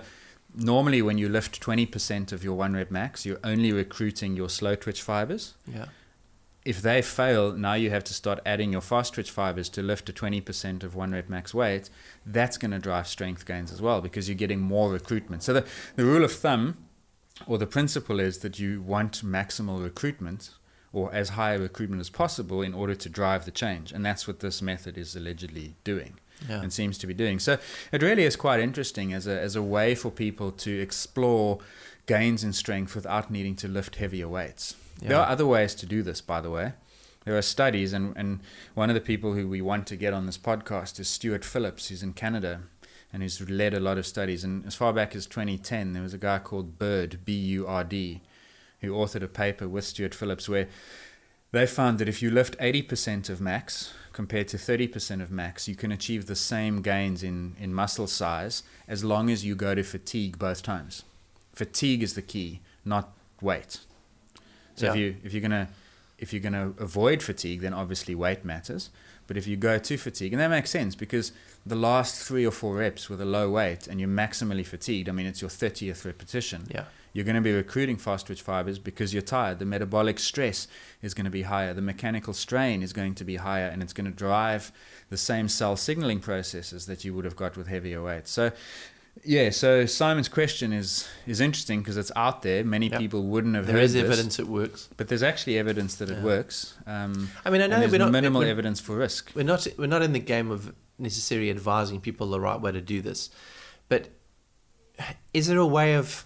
normally 0.55 1.01
when 1.01 1.17
you 1.17 1.27
lift 1.27 1.61
20% 1.61 2.31
of 2.31 2.41
your 2.41 2.53
one 2.53 2.73
rep 2.73 2.89
max, 2.89 3.25
you're 3.25 3.43
only 3.43 3.73
recruiting 3.73 4.37
your 4.37 4.47
slow 4.47 4.75
twitch 4.75 5.01
fibers. 5.01 5.55
Yeah. 5.67 5.87
If 6.63 6.81
they 6.81 7.01
fail, 7.01 7.53
now 7.53 7.73
you 7.73 7.89
have 7.89 8.03
to 8.03 8.13
start 8.13 8.39
adding 8.45 8.71
your 8.71 8.81
fast 8.81 9.15
twitch 9.15 9.31
fibers 9.31 9.67
to 9.69 9.81
lift 9.81 10.05
to 10.05 10.13
20% 10.13 10.83
of 10.83 10.93
one 10.93 11.11
rep 11.11 11.27
max 11.27 11.53
weight. 11.55 11.89
That's 12.23 12.57
going 12.57 12.71
to 12.71 12.77
drive 12.79 13.07
strength 13.07 13.45
gains 13.47 13.71
as 13.71 13.81
well 13.81 13.99
because 13.99 14.29
you're 14.29 14.35
getting 14.35 14.61
more 14.61 14.91
recruitment. 14.91 15.41
So 15.41 15.53
the, 15.53 15.65
the 15.95 16.05
rule 16.05 16.23
of 16.23 16.31
thumb 16.31 16.77
or 17.47 17.57
the 17.57 17.65
principle 17.65 18.19
is 18.19 18.39
that 18.39 18.59
you 18.59 18.79
want 18.81 19.25
maximal 19.25 19.81
recruitment 19.83 20.51
or 20.93 21.11
as 21.11 21.29
high 21.29 21.53
a 21.53 21.59
recruitment 21.59 21.99
as 21.99 22.11
possible 22.11 22.61
in 22.61 22.75
order 22.75 22.93
to 22.93 23.09
drive 23.09 23.45
the 23.45 23.51
change. 23.51 23.91
And 23.91 24.05
that's 24.05 24.27
what 24.27 24.41
this 24.41 24.61
method 24.61 24.97
is 24.99 25.15
allegedly 25.15 25.75
doing 25.83 26.19
Yeah. 26.47 26.61
and 26.61 26.71
seems 26.71 26.99
to 26.99 27.07
be 27.07 27.15
doing. 27.15 27.39
So 27.39 27.57
it 27.91 28.03
really 28.03 28.23
is 28.23 28.35
quite 28.35 28.59
interesting 28.59 29.13
as 29.13 29.25
a, 29.25 29.39
as 29.39 29.55
a 29.55 29.63
way 29.63 29.95
for 29.95 30.11
people 30.11 30.51
to 30.51 30.79
explore 30.79 31.57
gains 32.05 32.43
in 32.43 32.53
strength 32.53 32.93
without 32.93 33.31
needing 33.31 33.55
to 33.55 33.67
lift 33.67 33.95
heavier 33.95 34.27
weights. 34.27 34.75
There 35.09 35.19
are 35.19 35.27
other 35.27 35.47
ways 35.47 35.73
to 35.75 35.85
do 35.85 36.03
this, 36.03 36.21
by 36.21 36.41
the 36.41 36.49
way. 36.49 36.73
There 37.25 37.37
are 37.37 37.41
studies, 37.41 37.93
and, 37.93 38.15
and 38.15 38.39
one 38.73 38.89
of 38.89 38.95
the 38.95 39.01
people 39.01 39.33
who 39.33 39.47
we 39.47 39.61
want 39.61 39.87
to 39.87 39.95
get 39.95 40.13
on 40.13 40.25
this 40.25 40.37
podcast 40.37 40.99
is 40.99 41.07
Stuart 41.07 41.45
Phillips, 41.45 41.89
who's 41.89 42.01
in 42.03 42.13
Canada 42.13 42.61
and 43.13 43.21
who's 43.21 43.49
led 43.49 43.73
a 43.73 43.79
lot 43.79 43.97
of 43.97 44.07
studies. 44.07 44.43
And 44.43 44.65
as 44.65 44.75
far 44.75 44.93
back 44.93 45.15
as 45.15 45.25
2010, 45.27 45.93
there 45.93 46.01
was 46.01 46.13
a 46.13 46.17
guy 46.17 46.39
called 46.39 46.79
Burd, 46.79 47.19
B 47.25 47.33
U 47.33 47.67
R 47.67 47.83
D, 47.83 48.21
who 48.79 48.91
authored 48.91 49.23
a 49.23 49.27
paper 49.27 49.67
with 49.67 49.85
Stuart 49.85 50.15
Phillips 50.15 50.49
where 50.49 50.67
they 51.51 51.67
found 51.67 51.99
that 51.99 52.07
if 52.07 52.21
you 52.21 52.31
lift 52.31 52.57
80% 52.59 53.29
of 53.29 53.41
max 53.41 53.93
compared 54.13 54.47
to 54.49 54.57
30% 54.57 55.21
of 55.21 55.31
max, 55.31 55.67
you 55.67 55.75
can 55.75 55.91
achieve 55.91 56.25
the 56.25 56.35
same 56.35 56.81
gains 56.81 57.23
in, 57.23 57.55
in 57.59 57.73
muscle 57.73 58.07
size 58.07 58.63
as 58.87 59.03
long 59.03 59.29
as 59.29 59.43
you 59.43 59.53
go 59.55 59.75
to 59.75 59.83
fatigue 59.83 60.39
both 60.39 60.63
times. 60.63 61.03
Fatigue 61.53 62.01
is 62.01 62.13
the 62.13 62.21
key, 62.21 62.61
not 62.85 63.13
weight. 63.41 63.79
So 64.81 64.91
if 64.91 64.97
you 64.97 65.15
if 65.23 65.33
you're 65.33 65.41
gonna 65.41 65.69
if 66.17 66.33
you're 66.33 66.41
gonna 66.41 66.73
avoid 66.77 67.23
fatigue, 67.23 67.61
then 67.61 67.73
obviously 67.73 68.15
weight 68.15 68.45
matters. 68.45 68.89
But 69.27 69.37
if 69.37 69.47
you 69.47 69.55
go 69.55 69.77
to 69.77 69.97
fatigue, 69.97 70.33
and 70.33 70.41
that 70.41 70.49
makes 70.49 70.69
sense 70.69 70.93
because 70.93 71.31
the 71.65 71.75
last 71.75 72.21
three 72.21 72.45
or 72.45 72.51
four 72.51 72.75
reps 72.75 73.09
with 73.09 73.21
a 73.21 73.25
low 73.25 73.49
weight 73.49 73.87
and 73.87 73.99
you're 73.99 74.09
maximally 74.09 74.65
fatigued, 74.65 75.07
I 75.07 75.13
mean 75.13 75.25
it's 75.25 75.41
your 75.41 75.49
30th 75.49 76.05
repetition. 76.05 76.67
Yeah. 76.69 76.85
You're 77.13 77.25
going 77.25 77.35
to 77.35 77.41
be 77.41 77.53
recruiting 77.53 77.97
fast 77.97 78.27
twitch 78.27 78.41
fibers 78.41 78.79
because 78.79 79.13
you're 79.13 79.21
tired. 79.21 79.59
The 79.59 79.65
metabolic 79.65 80.17
stress 80.17 80.67
is 81.01 81.13
going 81.13 81.25
to 81.25 81.31
be 81.31 81.41
higher. 81.41 81.73
The 81.73 81.81
mechanical 81.81 82.33
strain 82.33 82.81
is 82.81 82.93
going 82.93 83.15
to 83.15 83.25
be 83.25 83.35
higher, 83.35 83.67
and 83.67 83.83
it's 83.83 83.91
going 83.93 84.09
to 84.09 84.15
drive 84.15 84.71
the 85.09 85.17
same 85.17 85.49
cell 85.49 85.75
signaling 85.75 86.21
processes 86.21 86.85
that 86.85 87.03
you 87.03 87.13
would 87.13 87.25
have 87.25 87.35
got 87.35 87.57
with 87.57 87.67
heavier 87.67 88.01
weights. 88.01 88.31
So, 88.31 88.51
yeah. 89.23 89.49
So 89.49 89.85
Simon's 89.85 90.27
question 90.29 90.73
is 90.73 91.07
is 91.27 91.39
interesting 91.41 91.79
because 91.79 91.97
it's 91.97 92.11
out 92.15 92.41
there. 92.41 92.63
Many 92.63 92.89
Yep. 92.89 92.99
people 92.99 93.23
wouldn't 93.23 93.55
have 93.55 93.65
There 93.67 93.75
heard 93.75 93.83
is 93.83 93.93
this, 93.93 94.03
evidence 94.03 94.39
it 94.39 94.47
works. 94.47 94.89
but 94.97 95.07
there's 95.07 95.23
actually 95.23 95.57
evidence 95.57 95.95
that 95.95 96.09
it 96.09 96.17
Yeah. 96.17 96.23
works. 96.23 96.73
Um, 96.87 97.29
I 97.45 97.49
mean, 97.49 97.61
I 97.61 97.67
know 97.67 97.79
there's 97.79 97.91
we're 97.91 97.97
not 97.99 98.11
minimal 98.11 98.39
we're- 98.41 98.51
evidence 98.51 98.79
for 98.79 98.95
risk. 98.97 99.31
We're 99.35 99.43
not 99.43 99.67
we're 99.77 99.87
not 99.87 100.01
in 100.01 100.13
the 100.13 100.19
game 100.19 100.49
of 100.51 100.73
necessarily 100.97 101.49
advising 101.49 101.99
people 102.01 102.29
the 102.29 102.39
right 102.39 102.59
way 102.61 102.71
to 102.71 102.81
do 102.81 103.01
this, 103.01 103.29
but 103.89 104.09
is 105.33 105.47
there 105.47 105.57
a 105.57 105.65
way 105.65 105.95
of 105.95 106.25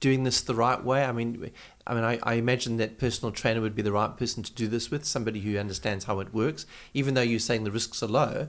doing 0.00 0.24
this 0.24 0.40
the 0.40 0.54
right 0.54 0.82
way? 0.84 1.04
I 1.04 1.12
mean, 1.12 1.50
I 1.86 1.94
mean, 1.94 2.04
I, 2.04 2.18
I 2.22 2.34
imagine 2.34 2.78
that 2.78 2.98
personal 2.98 3.32
trainer 3.32 3.60
would 3.60 3.74
be 3.76 3.82
the 3.82 3.92
right 3.92 4.16
person 4.16 4.42
to 4.42 4.52
do 4.52 4.66
this 4.66 4.90
with, 4.90 5.04
somebody 5.04 5.40
who 5.40 5.56
understands 5.56 6.04
how 6.06 6.18
it 6.20 6.34
works. 6.34 6.66
Even 6.94 7.14
though 7.14 7.22
you're 7.22 7.38
saying 7.38 7.64
the 7.64 7.70
risks 7.70 8.02
are 8.02 8.08
low, 8.08 8.48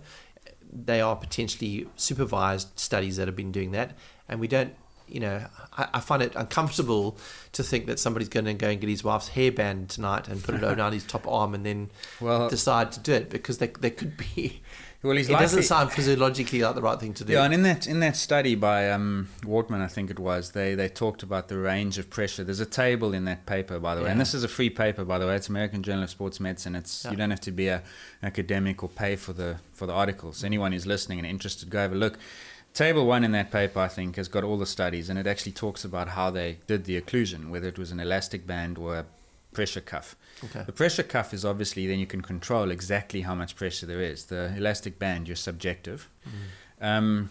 they 0.71 1.01
are 1.01 1.15
potentially 1.15 1.87
supervised 1.95 2.77
studies 2.79 3.17
that 3.17 3.27
have 3.27 3.35
been 3.35 3.51
doing 3.51 3.71
that, 3.71 3.95
and 4.27 4.39
we 4.39 4.47
don't. 4.47 4.73
You 5.09 5.21
know, 5.21 5.45
I, 5.77 5.87
I 5.93 5.99
find 6.01 6.21
it 6.21 6.33
uncomfortable 6.35 7.17
to 7.53 7.63
think 7.63 7.85
that 7.85 7.97
somebody's 7.97 8.27
going 8.27 8.43
to 8.43 8.53
go 8.53 8.67
and 8.67 8.81
get 8.81 8.89
his 8.89 9.05
wife's 9.05 9.29
hairband 9.29 9.87
tonight 9.87 10.27
and 10.27 10.43
put 10.43 10.55
it 10.55 10.63
around 10.65 10.91
his 10.91 11.05
top 11.05 11.25
arm 11.25 11.53
and 11.53 11.65
then 11.65 11.91
Well- 12.19 12.49
decide 12.49 12.91
to 12.91 12.99
do 12.99 13.13
it 13.13 13.29
because 13.29 13.59
there, 13.59 13.71
there 13.79 13.91
could 13.91 14.17
be. 14.17 14.61
Well, 15.07 15.15
he's 15.17 15.29
it 15.29 15.33
doesn't 15.39 15.63
sound 15.63 15.91
physiologically 15.91 16.61
like 16.61 16.75
the 16.75 16.81
right 16.81 16.99
thing 16.99 17.13
to 17.15 17.23
do. 17.23 17.33
Yeah, 17.33 17.43
and 17.43 17.53
in 17.53 17.63
that 17.63 17.87
in 17.87 17.99
that 18.01 18.15
study 18.15 18.55
by 18.55 18.91
um, 18.91 19.29
Wortman, 19.41 19.81
I 19.81 19.87
think 19.87 20.09
it 20.11 20.19
was, 20.19 20.51
they 20.51 20.75
they 20.75 20.89
talked 20.89 21.23
about 21.23 21.47
the 21.47 21.57
range 21.57 21.97
of 21.97 22.09
pressure. 22.09 22.43
There's 22.43 22.59
a 22.59 22.65
table 22.65 23.13
in 23.13 23.25
that 23.25 23.45
paper, 23.45 23.79
by 23.79 23.95
the 23.95 24.03
way, 24.03 24.09
and 24.11 24.19
this 24.19 24.33
is 24.33 24.43
a 24.43 24.47
free 24.47 24.69
paper, 24.69 25.05
by 25.05 25.17
the 25.17 25.25
way. 25.25 25.35
It's 25.35 25.49
American 25.49 25.81
Journal 25.81 26.03
of 26.03 26.09
Sports 26.09 26.39
Medicine. 26.39 26.75
It's 26.75 27.05
Yeah. 27.05 27.11
you 27.11 27.17
don't 27.17 27.29
have 27.31 27.41
to 27.41 27.51
be 27.51 27.67
a 27.69 27.81
academic 28.21 28.83
or 28.83 28.89
pay 28.89 29.15
for 29.15 29.33
the 29.33 29.57
for 29.73 29.85
the 29.87 29.93
articles. 29.93 30.43
Anyone 30.43 30.71
who's 30.73 30.85
listening 30.85 31.19
and 31.19 31.27
interested, 31.27 31.69
go 31.69 31.79
have 31.79 31.93
a 31.93 31.95
look. 31.95 32.17
Table 32.73 33.07
one 33.07 33.23
in 33.23 33.31
that 33.31 33.49
paper, 33.51 33.79
I 33.79 33.87
think, 33.87 34.17
has 34.17 34.27
got 34.27 34.43
all 34.43 34.57
the 34.57 34.67
studies, 34.67 35.09
and 35.09 35.17
it 35.17 35.25
actually 35.25 35.53
talks 35.53 35.83
about 35.83 36.09
how 36.09 36.29
they 36.29 36.59
did 36.67 36.83
the 36.83 36.99
occlusion, 37.01 37.49
whether 37.49 37.67
it 37.67 37.79
was 37.79 37.91
an 37.91 37.99
elastic 37.99 38.45
band 38.45 38.77
or 38.77 38.97
a 38.97 39.05
pressure 39.57 39.81
cuff. 39.81 40.15
Okay. 40.45 40.63
The 40.65 40.71
pressure 40.71 41.01
cuff 41.03 41.33
is 41.33 41.43
obviously 41.43 41.87
then 41.87 41.97
you 41.99 42.05
can 42.05 42.21
control 42.21 42.69
exactly 42.69 43.21
how 43.21 43.33
much 43.41 43.55
pressure 43.55 43.87
there 43.87 44.01
is. 44.11 44.25
The 44.25 44.53
elastic 44.55 44.99
band, 44.99 45.27
you're 45.27 45.35
subjective. 45.49 46.07
Um, 46.79 47.29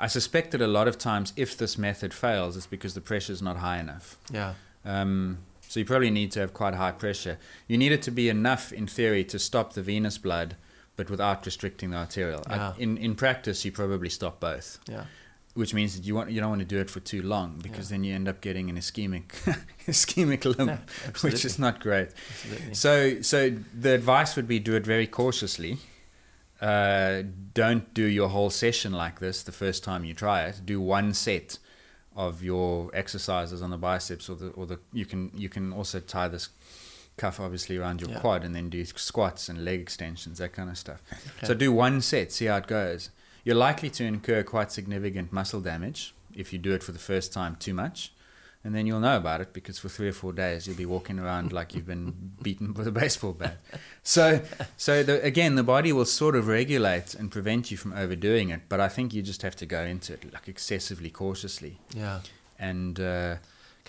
I 0.00 0.06
suspect 0.08 0.52
that 0.52 0.62
a 0.62 0.66
lot 0.66 0.88
of 0.88 0.96
times, 0.96 1.32
if 1.36 1.56
this 1.58 1.76
method 1.76 2.14
fails, 2.14 2.56
it's 2.56 2.66
because 2.66 2.94
the 2.94 3.00
pressure 3.02 3.32
is 3.34 3.42
not 3.42 3.56
high 3.58 3.78
enough. 3.78 4.16
Yeah. 4.32 4.54
Um, 4.84 5.38
so 5.68 5.80
you 5.80 5.84
probably 5.86 6.10
need 6.10 6.30
to 6.32 6.40
have 6.40 6.54
quite 6.54 6.74
high 6.74 6.92
pressure. 6.92 7.36
You 7.66 7.76
need 7.76 7.92
it 7.92 8.02
to 8.02 8.10
be 8.10 8.28
enough, 8.30 8.72
in 8.72 8.86
theory, 8.86 9.24
to 9.24 9.38
stop 9.38 9.74
the 9.74 9.82
venous 9.82 10.16
blood, 10.16 10.56
but 10.96 11.10
without 11.10 11.44
restricting 11.44 11.90
the 11.90 11.98
arterial. 11.98 12.42
I- 12.46 12.72
in 12.78 12.96
in 12.96 13.14
practice, 13.14 13.64
you 13.66 13.72
probably 13.72 14.08
stop 14.08 14.40
both, 14.40 14.78
Yeah. 14.88 15.04
Which 15.58 15.74
means 15.74 15.96
that 15.96 16.04
you 16.06 16.14
want 16.14 16.30
you 16.30 16.40
don't 16.40 16.50
want 16.50 16.60
to 16.60 16.64
do 16.76 16.78
it 16.78 16.88
for 16.88 17.00
too 17.00 17.20
long 17.22 17.58
because 17.62 17.88
then 17.88 18.04
you 18.04 18.14
end 18.14 18.28
up 18.28 18.40
getting 18.40 18.70
an 18.70 18.76
ischemic 18.76 19.28
ischemic 19.86 20.44
limb, 20.44 20.68
Yeah, 20.68 20.78
which 21.22 21.44
is 21.44 21.58
not 21.58 21.80
great. 21.80 22.10
Absolutely. 22.30 22.74
So, 22.74 23.20
so 23.22 23.38
the 23.84 23.92
advice 23.94 24.36
would 24.36 24.46
be 24.48 24.58
do 24.60 24.74
it 24.74 24.84
very 24.86 25.06
cautiously. 25.06 25.78
Uh, 26.60 27.22
don't 27.54 27.92
do 27.94 28.02
your 28.02 28.28
whole 28.28 28.50
session 28.50 28.92
like 28.92 29.20
this 29.20 29.42
the 29.42 29.52
first 29.52 29.84
time 29.84 30.04
you 30.04 30.14
try 30.14 30.42
it. 30.42 30.60
Do 30.64 30.80
one 30.80 31.14
set 31.14 31.58
of 32.16 32.42
your 32.42 32.90
exercises 32.94 33.62
on 33.62 33.70
the 33.70 33.78
biceps, 33.78 34.28
or 34.28 34.36
the 34.36 34.48
or 34.50 34.66
the 34.66 34.78
you 34.92 35.06
can 35.06 35.30
you 35.34 35.48
can 35.48 35.72
also 35.72 36.00
tie 36.00 36.28
this 36.28 36.48
cuff 37.16 37.40
obviously 37.40 37.76
around 37.76 38.00
your 38.00 38.10
Yeah. 38.10 38.20
quad 38.20 38.44
and 38.44 38.54
then 38.54 38.70
do 38.70 38.84
squats 38.84 39.48
and 39.48 39.64
leg 39.64 39.80
extensions, 39.80 40.38
that 40.38 40.52
kind 40.52 40.70
of 40.70 40.78
stuff. 40.78 41.00
So 41.44 41.52
do 41.54 41.72
one 41.72 42.00
set, 42.00 42.30
see 42.32 42.46
how 42.46 42.56
it 42.58 42.66
goes. 42.68 43.10
You're 43.48 43.56
likely 43.56 43.88
to 43.88 44.04
incur 44.04 44.42
quite 44.42 44.70
significant 44.70 45.32
muscle 45.32 45.62
damage 45.62 46.12
if 46.34 46.52
you 46.52 46.58
do 46.58 46.74
it 46.74 46.82
for 46.82 46.92
the 46.92 46.98
first 46.98 47.32
time 47.32 47.56
too 47.56 47.72
much. 47.72 48.12
And 48.62 48.74
then 48.74 48.86
you'll 48.86 49.00
know 49.00 49.16
about 49.16 49.40
it 49.40 49.54
because 49.54 49.78
for 49.78 49.88
three 49.88 50.08
or 50.08 50.12
four 50.12 50.34
days 50.34 50.66
you'll 50.66 50.76
be 50.76 50.84
walking 50.84 51.18
around 51.18 51.50
like 51.50 51.74
you've 51.74 51.86
been 51.86 52.32
beaten 52.42 52.74
with 52.74 52.86
a 52.86 52.92
baseball 52.92 53.32
bat. 53.32 53.56
So, 54.02 54.42
so 54.76 55.02
the, 55.02 55.22
again, 55.22 55.54
the 55.54 55.62
body 55.62 55.94
will 55.94 56.04
sort 56.04 56.36
of 56.36 56.46
regulate 56.46 57.14
and 57.14 57.30
prevent 57.30 57.70
you 57.70 57.78
from 57.78 57.94
overdoing 57.94 58.50
it. 58.50 58.68
But 58.68 58.80
I 58.80 58.88
think 58.88 59.14
you 59.14 59.22
just 59.22 59.40
have 59.40 59.56
to 59.56 59.64
go 59.64 59.80
into 59.80 60.12
it 60.12 60.30
like 60.30 60.46
excessively 60.46 61.08
cautiously. 61.08 61.78
Yeah. 61.96 62.20
And 62.58 63.00
uh, 63.00 63.36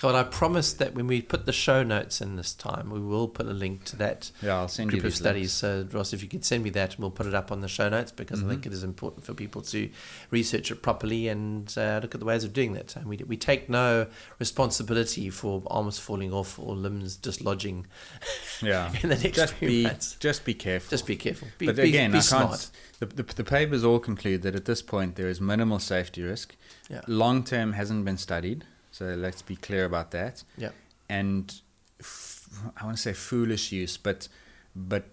God, 0.01 0.15
I 0.15 0.23
promise 0.23 0.71
that 0.73 0.93
when 0.95 1.07
we 1.07 1.21
put 1.21 1.45
the 1.45 1.51
show 1.51 1.83
notes 1.83 2.21
in 2.21 2.37
this 2.37 2.53
time, 2.53 2.89
we 2.89 3.01
will 3.01 3.27
put 3.27 3.45
a 3.47 3.51
link 3.53 3.83
to 3.85 3.97
that 3.97 4.31
yeah, 4.41 4.55
I'll 4.59 4.67
send 4.69 4.91
group 4.91 5.03
you 5.03 5.07
of 5.07 5.15
studies. 5.15 5.51
So, 5.51 5.85
Ross, 5.91 6.13
if 6.13 6.21
you 6.23 6.29
could 6.29 6.45
send 6.45 6.63
me 6.63 6.69
that, 6.69 6.97
we'll 6.97 7.11
put 7.11 7.25
it 7.25 7.33
up 7.33 7.51
on 7.51 7.59
the 7.59 7.67
show 7.67 7.89
notes 7.89 8.11
because 8.11 8.41
I 8.43 8.47
think 8.47 8.61
Mm-hmm. 8.61 8.71
it 8.71 8.73
is 8.73 8.83
important 8.83 9.25
for 9.25 9.33
people 9.33 9.61
to 9.63 9.89
research 10.31 10.71
it 10.71 10.81
properly 10.81 11.27
and 11.27 11.73
uh, 11.77 11.99
look 12.01 12.13
at 12.15 12.19
the 12.21 12.25
ways 12.25 12.45
of 12.45 12.53
doing 12.53 12.71
that. 12.73 12.95
And 12.95 13.07
we, 13.07 13.17
we 13.27 13.35
take 13.35 13.69
no 13.69 14.07
responsibility 14.39 15.29
for 15.29 15.61
arms 15.67 15.99
falling 15.99 16.33
off 16.33 16.57
or 16.59 16.75
limbs 16.75 17.17
dislodging 17.17 17.85
Yeah, 18.61 18.91
in 19.03 19.09
the 19.09 19.15
next 19.17 19.35
just 19.35 19.53
few 19.55 19.67
be 19.67 19.83
months. 19.83 20.15
just 20.19 20.45
be 20.45 20.53
careful. 20.53 20.89
Just 20.91 21.05
be 21.07 21.15
careful. 21.15 21.47
Be, 21.57 21.65
but 21.67 21.75
be, 21.75 21.83
again, 21.83 22.11
be 22.11 22.17
I 22.17 22.21
smart. 22.21 22.49
can't. 22.49 22.71
The, 23.17 23.23
the, 23.23 23.33
the 23.35 23.43
papers 23.43 23.83
all 23.83 23.99
conclude 23.99 24.41
that 24.41 24.55
at 24.55 24.65
this 24.65 24.81
point 24.81 25.15
there 25.15 25.27
is 25.29 25.39
minimal 25.39 25.79
safety 25.79 26.21
risk. 26.23 26.55
Yeah. 26.89 27.01
Long 27.07 27.43
term 27.43 27.73
hasn't 27.73 28.03
been 28.05 28.17
studied, 28.17 28.65
so 28.91 29.05
let's 29.15 29.41
be 29.41 29.55
clear 29.55 29.85
about 29.85 30.11
that. 30.11 30.43
Yeah. 30.57 30.71
And 31.09 31.53
f- 31.99 32.47
I 32.77 32.85
want 32.85 32.97
to 32.97 33.01
say 33.01 33.13
foolish 33.13 33.71
use, 33.71 33.97
but 33.97 34.27
but 34.75 35.05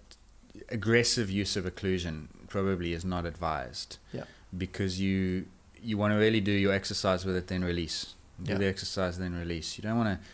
aggressive 0.69 1.29
use 1.29 1.55
of 1.55 1.65
occlusion 1.65 2.27
probably 2.47 2.93
is 2.93 3.05
not 3.05 3.25
advised 3.25 3.97
Yeah. 4.13 4.23
because 4.57 4.99
you 4.99 5.45
you 5.81 5.97
want 5.97 6.11
to 6.11 6.17
really 6.17 6.41
do 6.41 6.51
your 6.51 6.73
exercise 6.73 7.23
with 7.25 7.35
it, 7.35 7.47
then 7.47 7.63
release. 7.63 8.15
Do 8.41 8.51
Yeah. 8.53 8.57
the 8.57 8.65
exercise, 8.65 9.17
then 9.19 9.33
release. 9.35 9.77
You 9.77 9.83
don't 9.83 9.97
want 9.97 10.19
to 10.19 10.27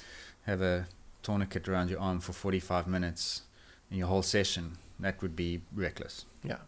have 0.46 0.62
a 0.62 0.88
tourniquet 1.22 1.68
around 1.68 1.90
your 1.90 2.00
arm 2.00 2.20
for 2.22 2.32
45 2.34 2.88
minutes 2.88 3.42
in 3.92 3.98
your 3.98 4.08
whole 4.08 4.24
session. 4.24 4.78
That 5.00 5.22
would 5.22 5.36
be 5.36 5.62
reckless. 5.76 6.26
Yeah. 6.44 6.60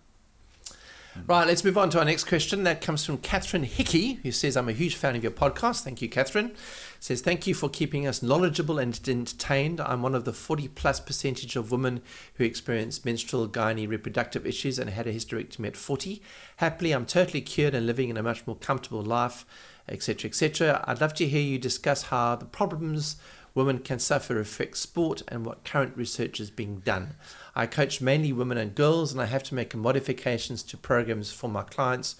Mm-hmm. 1.15 1.31
Right, 1.31 1.47
let's 1.47 1.63
move 1.63 1.77
on 1.77 1.89
to 1.91 1.99
our 1.99 2.05
next 2.05 2.25
question. 2.25 2.63
That 2.63 2.81
comes 2.81 3.05
from 3.05 3.19
Catherine 3.19 3.63
Hickey, 3.63 4.15
who 4.23 4.31
says, 4.31 4.57
I'm 4.57 4.67
a 4.67 4.73
huge 4.73 4.95
fan 4.95 5.15
of 5.15 5.23
your 5.23 5.31
podcast. 5.31 5.83
Thank 5.83 6.01
you, 6.01 6.09
Catherine. 6.09 6.53
Says, 6.99 7.21
Thank 7.21 7.47
you 7.47 7.53
for 7.53 7.69
keeping 7.69 8.05
us 8.05 8.21
knowledgeable 8.21 8.79
and 8.79 8.99
entertained. 9.07 9.79
I'm 9.79 10.01
one 10.01 10.13
of 10.13 10.25
the 10.25 10.33
40 10.33 10.67
plus 10.69 10.99
percentage 10.99 11.55
of 11.55 11.71
women 11.71 12.01
who 12.33 12.43
experience 12.43 13.05
menstrual, 13.05 13.47
gynae, 13.47 13.87
reproductive 13.87 14.45
issues 14.45 14.77
and 14.77 14.89
had 14.89 15.07
a 15.07 15.13
hysterectomy 15.13 15.67
at 15.67 15.77
40. 15.77 16.21
Happily, 16.57 16.91
I'm 16.91 17.05
totally 17.05 17.41
cured 17.41 17.73
and 17.73 17.85
living 17.85 18.09
in 18.09 18.17
a 18.17 18.23
much 18.23 18.45
more 18.45 18.57
comfortable 18.57 19.01
life, 19.01 19.45
etc., 19.87 20.27
etc. 20.27 20.83
I'd 20.85 20.99
love 20.99 21.13
to 21.13 21.27
hear 21.27 21.41
you 21.41 21.57
discuss 21.57 22.03
how 22.03 22.35
the 22.35 22.45
problems 22.45 23.15
women 23.55 23.79
can 23.79 23.99
suffer 23.99 24.37
affect 24.37 24.77
sport 24.77 25.23
and 25.29 25.45
what 25.45 25.63
current 25.63 25.95
research 25.95 26.41
is 26.41 26.51
being 26.51 26.81
done. 26.81 27.15
I 27.55 27.65
coach 27.67 28.01
mainly 28.01 28.33
women 28.33 28.57
and 28.57 28.75
girls, 28.75 29.11
and 29.11 29.21
I 29.21 29.25
have 29.25 29.43
to 29.43 29.55
make 29.55 29.73
modifications 29.73 30.61
to 30.63 30.77
programs 30.77 31.31
for 31.31 31.49
my 31.49 31.63
clients 31.63 32.15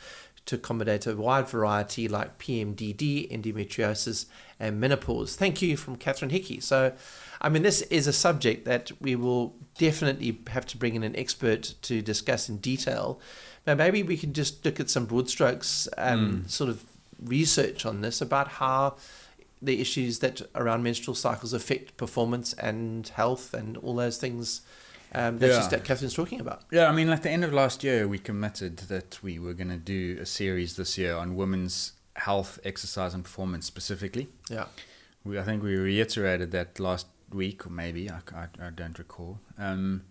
to 0.46 0.56
accommodate 0.56 1.08
a 1.08 1.16
wide 1.16 1.50
variety 1.50 2.08
like 2.08 2.38
PMDD, 2.38 3.32
endometriosis, 3.32 4.28
and 4.60 4.80
menopause. 4.80 5.36
Thank 5.36 5.62
you 5.62 5.76
from 5.76 5.96
Catherine 5.96 6.30
Hickey. 6.30 6.60
So, 6.60 6.94
I 7.42 7.50
mean, 7.50 7.64
this 7.64 7.82
is 7.84 8.08
a 8.08 8.14
subject 8.14 8.66
that 8.66 8.92
we 9.02 9.16
will 9.16 9.56
definitely 9.78 10.40
have 10.48 10.66
to 10.68 10.78
bring 10.78 10.96
in 10.96 11.04
an 11.04 11.16
expert 11.16 11.74
to 11.82 12.02
discuss 12.02 12.48
in 12.48 12.58
detail. 12.58 13.20
But 13.66 13.78
maybe 13.78 14.04
we 14.04 14.18
can 14.18 14.34
just 14.34 14.64
look 14.64 14.80
at 14.80 14.90
some 14.90 15.06
broad 15.06 15.30
strokes, 15.30 15.90
um, 15.98 16.48
sort 16.48 16.70
of 16.70 16.86
research 17.24 17.86
on 17.86 18.02
this 18.02 18.22
about 18.22 18.48
how 18.48 18.98
the 19.62 19.82
issues 19.82 20.20
that 20.20 20.42
around 20.54 20.84
menstrual 20.84 21.16
cycles 21.16 21.54
affect 21.54 21.98
performance 21.98 22.54
and 22.54 23.08
health 23.10 23.54
and 23.54 23.78
all 23.78 23.96
those 23.96 24.18
things 24.18 24.62
um, 25.16 25.38
that's 25.40 25.52
Yeah. 25.52 25.58
just 25.60 25.70
that 25.72 25.84
Catherine's 25.84 26.14
talking 26.14 26.40
about. 26.40 26.64
Yeah, 26.72 26.88
I 26.88 26.92
mean, 26.92 27.10
at 27.10 27.24
the 27.24 27.30
end 27.30 27.44
of 27.44 27.54
last 27.54 27.84
year, 27.84 28.08
we 28.08 28.20
committed 28.20 28.78
that 28.94 29.20
we 29.24 29.40
were 29.40 29.54
going 29.54 29.70
to 29.70 29.78
do 29.78 30.18
a 30.22 30.26
series 30.26 30.76
this 30.76 30.98
year 30.98 31.16
on 31.16 31.36
women's 31.36 31.94
health, 32.16 32.60
exercise, 32.64 33.14
and 33.14 33.24
performance 33.24 33.66
specifically. 33.66 34.28
Yeah. 34.50 34.66
We, 35.24 35.40
I 35.40 35.44
think 35.44 35.64
we 35.64 35.76
reiterated 35.76 36.52
that 36.52 36.80
last 36.80 37.08
week, 37.34 37.66
or 37.66 37.70
maybe 37.70 38.10
I, 38.10 38.20
I, 38.36 38.48
I 38.68 38.70
don't 38.70 38.98
recall. 38.98 39.40
Um, 39.58 40.04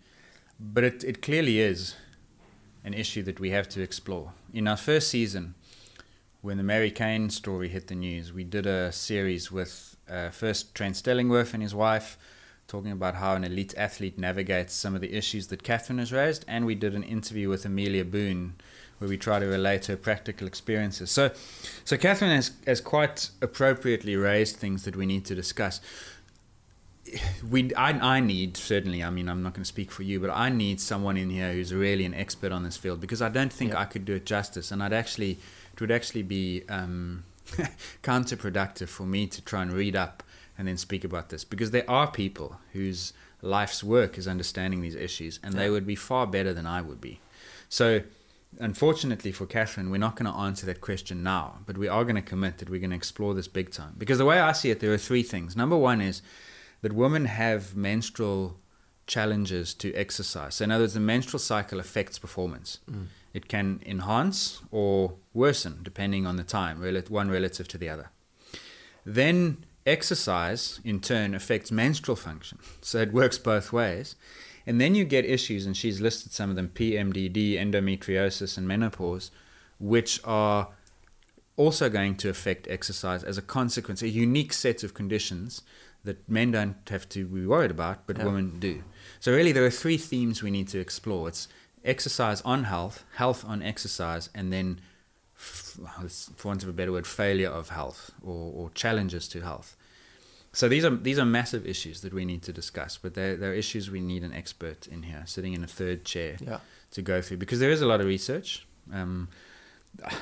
but 0.58 0.84
it, 0.84 1.04
it 1.04 1.22
clearly 1.22 1.60
is 1.60 1.94
an 2.84 2.94
issue 2.94 3.22
that 3.22 3.40
we 3.40 3.50
have 3.50 3.68
to 3.70 3.80
explore. 3.82 4.32
In 4.52 4.68
our 4.68 4.76
first 4.76 5.08
season, 5.08 5.54
when 6.42 6.58
the 6.58 6.62
Mary 6.62 6.90
Cain 6.90 7.30
story 7.30 7.68
hit 7.68 7.86
the 7.86 7.94
news, 7.94 8.32
we 8.32 8.44
did 8.44 8.66
a 8.66 8.92
series 8.92 9.50
with 9.50 9.96
uh, 10.10 10.28
first 10.30 10.74
Trent 10.74 10.94
Stellingwerff 10.96 11.54
and 11.54 11.62
his 11.62 11.74
wife, 11.74 12.18
talking 12.66 12.90
about 12.92 13.16
how 13.16 13.34
an 13.34 13.44
elite 13.44 13.74
athlete 13.76 14.18
navigates 14.18 14.74
some 14.74 14.94
of 14.94 15.00
the 15.00 15.12
issues 15.14 15.48
that 15.48 15.62
Catherine 15.62 15.98
has 15.98 16.12
raised, 16.12 16.44
and 16.48 16.64
we 16.66 16.74
did 16.74 16.94
an 16.94 17.02
interview 17.02 17.48
with 17.48 17.64
Amelia 17.64 18.04
Boone, 18.04 18.54
where 18.98 19.08
we 19.08 19.16
try 19.16 19.38
to 19.38 19.46
relate 19.46 19.86
her 19.86 19.96
practical 19.96 20.46
experiences. 20.46 21.10
So, 21.10 21.30
so 21.84 21.96
Catherine 21.96 22.30
has, 22.30 22.52
has 22.66 22.80
quite 22.80 23.30
appropriately 23.42 24.16
raised 24.16 24.56
things 24.56 24.84
that 24.84 24.96
we 24.96 25.06
need 25.06 25.24
to 25.26 25.34
discuss 25.34 25.80
we 27.50 27.72
I, 27.74 27.90
I 27.90 28.20
need 28.20 28.56
certainly 28.56 29.04
i 29.04 29.10
mean 29.10 29.28
i'm 29.28 29.42
not 29.42 29.52
going 29.52 29.62
to 29.62 29.68
speak 29.68 29.90
for 29.90 30.02
you 30.02 30.20
but 30.20 30.30
i 30.30 30.48
need 30.48 30.80
someone 30.80 31.16
in 31.18 31.28
here 31.28 31.52
who's 31.52 31.72
really 31.74 32.04
an 32.06 32.14
expert 32.14 32.50
on 32.50 32.62
this 32.64 32.76
field 32.78 33.00
because 33.00 33.20
i 33.20 33.28
don't 33.28 33.52
think 33.52 33.72
Yeah. 33.72 33.80
i 33.80 33.84
could 33.84 34.04
do 34.04 34.14
it 34.14 34.24
justice 34.24 34.70
and 34.70 34.82
i'd 34.82 34.92
actually 34.92 35.38
it 35.72 35.80
would 35.80 35.90
actually 35.90 36.22
be 36.22 36.62
um, 36.68 37.24
counterproductive 38.02 38.88
for 38.88 39.02
me 39.04 39.26
to 39.26 39.42
try 39.42 39.62
and 39.62 39.72
read 39.72 39.94
up 39.96 40.22
and 40.56 40.68
then 40.68 40.76
speak 40.76 41.04
about 41.04 41.28
this 41.28 41.44
because 41.44 41.70
there 41.70 41.88
are 41.88 42.10
people 42.10 42.60
whose 42.72 43.12
life's 43.42 43.84
work 43.84 44.16
is 44.16 44.26
understanding 44.26 44.80
these 44.80 44.94
issues 44.94 45.38
and 45.42 45.54
they 45.54 45.68
would 45.68 45.86
be 45.86 45.96
far 45.96 46.26
better 46.26 46.54
than 46.54 46.66
i 46.66 46.80
would 46.80 47.00
be 47.00 47.20
so 47.68 48.00
unfortunately 48.60 49.32
for 49.32 49.46
Catherine, 49.46 49.90
we're 49.90 49.98
not 49.98 50.16
going 50.16 50.30
to 50.30 50.38
answer 50.38 50.66
that 50.66 50.80
question 50.80 51.22
now, 51.22 51.58
but 51.66 51.78
we 51.78 51.88
are 51.88 52.04
going 52.04 52.16
to 52.16 52.22
commit 52.22 52.58
that 52.58 52.70
we're 52.70 52.80
going 52.80 52.90
to 52.90 52.96
explore 52.96 53.34
this 53.34 53.48
big 53.48 53.70
time. 53.70 53.94
Because 53.98 54.18
the 54.18 54.24
way 54.24 54.40
I 54.40 54.52
see 54.52 54.70
it, 54.70 54.80
there 54.80 54.92
are 54.92 54.98
three 54.98 55.22
things. 55.22 55.56
Number 55.56 55.76
one 55.76 56.00
is 56.00 56.22
that 56.82 56.92
women 56.92 57.24
have 57.26 57.74
menstrual 57.76 58.58
challenges 59.06 59.74
to 59.74 59.92
exercise. 59.94 60.56
So, 60.56 60.64
in 60.64 60.70
other 60.70 60.84
words, 60.84 60.94
the 60.94 61.00
menstrual 61.00 61.38
cycle 61.38 61.80
affects 61.80 62.18
performance. 62.18 62.78
Mm. 62.90 63.06
It 63.32 63.48
can 63.48 63.80
enhance 63.84 64.62
or 64.70 65.14
worsen 65.32 65.80
depending 65.82 66.26
on 66.26 66.36
the 66.36 66.44
time, 66.44 66.80
one 67.08 67.30
relative 67.30 67.68
to 67.68 67.78
the 67.78 67.88
other. 67.88 68.10
Then, 69.04 69.64
exercise 69.86 70.80
in 70.84 71.00
turn 71.00 71.34
affects 71.34 71.70
menstrual 71.70 72.16
function. 72.16 72.58
So, 72.80 72.98
it 72.98 73.12
works 73.12 73.38
both 73.38 73.72
ways. 73.72 74.16
And 74.66 74.80
then 74.80 74.94
you 74.94 75.04
get 75.04 75.26
issues, 75.26 75.66
and 75.66 75.76
she's 75.76 76.00
listed 76.00 76.32
some 76.32 76.50
of 76.50 76.56
them 76.56 76.70
PMDD, 76.74 77.54
endometriosis, 77.54 78.56
and 78.56 78.66
menopause, 78.66 79.30
which 79.78 80.20
are 80.24 80.68
also 81.56 81.88
going 81.88 82.16
to 82.16 82.28
affect 82.28 82.66
exercise 82.68 83.22
as 83.22 83.38
a 83.38 83.42
consequence, 83.42 84.02
a 84.02 84.08
unique 84.08 84.52
set 84.52 84.82
of 84.82 84.94
conditions 84.94 85.62
that 86.04 86.28
men 86.28 86.50
don't 86.50 86.76
have 86.88 87.08
to 87.08 87.26
be 87.26 87.46
worried 87.46 87.70
about, 87.70 88.06
but 88.06 88.18
yeah. 88.18 88.24
women 88.24 88.58
do. 88.58 88.82
So, 89.20 89.32
really, 89.32 89.52
there 89.52 89.64
are 89.64 89.70
three 89.70 89.98
themes 89.98 90.42
we 90.42 90.50
need 90.50 90.68
to 90.68 90.78
explore 90.78 91.28
it's 91.28 91.48
exercise 91.84 92.40
on 92.42 92.64
health, 92.64 93.04
health 93.16 93.44
on 93.44 93.62
exercise, 93.62 94.30
and 94.34 94.52
then, 94.52 94.80
for 96.36 96.48
want 96.48 96.62
of 96.62 96.68
a 96.68 96.72
better 96.72 96.92
word, 96.92 97.06
failure 97.06 97.50
of 97.50 97.70
health 97.70 98.12
or, 98.22 98.52
or 98.54 98.70
challenges 98.70 99.26
to 99.28 99.40
health. 99.40 99.76
So 100.52 100.68
these 100.68 100.84
are 100.84 100.94
these 100.94 101.18
are 101.18 101.24
massive 101.24 101.66
issues 101.66 102.00
that 102.02 102.14
we 102.14 102.24
need 102.24 102.42
to 102.44 102.52
discuss, 102.52 102.96
but 102.96 103.14
they're, 103.14 103.36
they're 103.36 103.54
issues 103.54 103.90
we 103.90 104.00
need 104.00 104.22
an 104.22 104.32
expert 104.32 104.86
in 104.86 105.02
here, 105.02 105.24
sitting 105.26 105.52
in 105.52 105.64
a 105.64 105.66
third 105.66 106.04
chair, 106.04 106.36
yeah. 106.40 106.60
to 106.92 107.02
go 107.02 107.20
through 107.20 107.38
because 107.38 107.58
there 107.58 107.72
is 107.72 107.82
a 107.82 107.86
lot 107.86 108.00
of 108.00 108.06
research. 108.06 108.64
Um, 108.92 109.28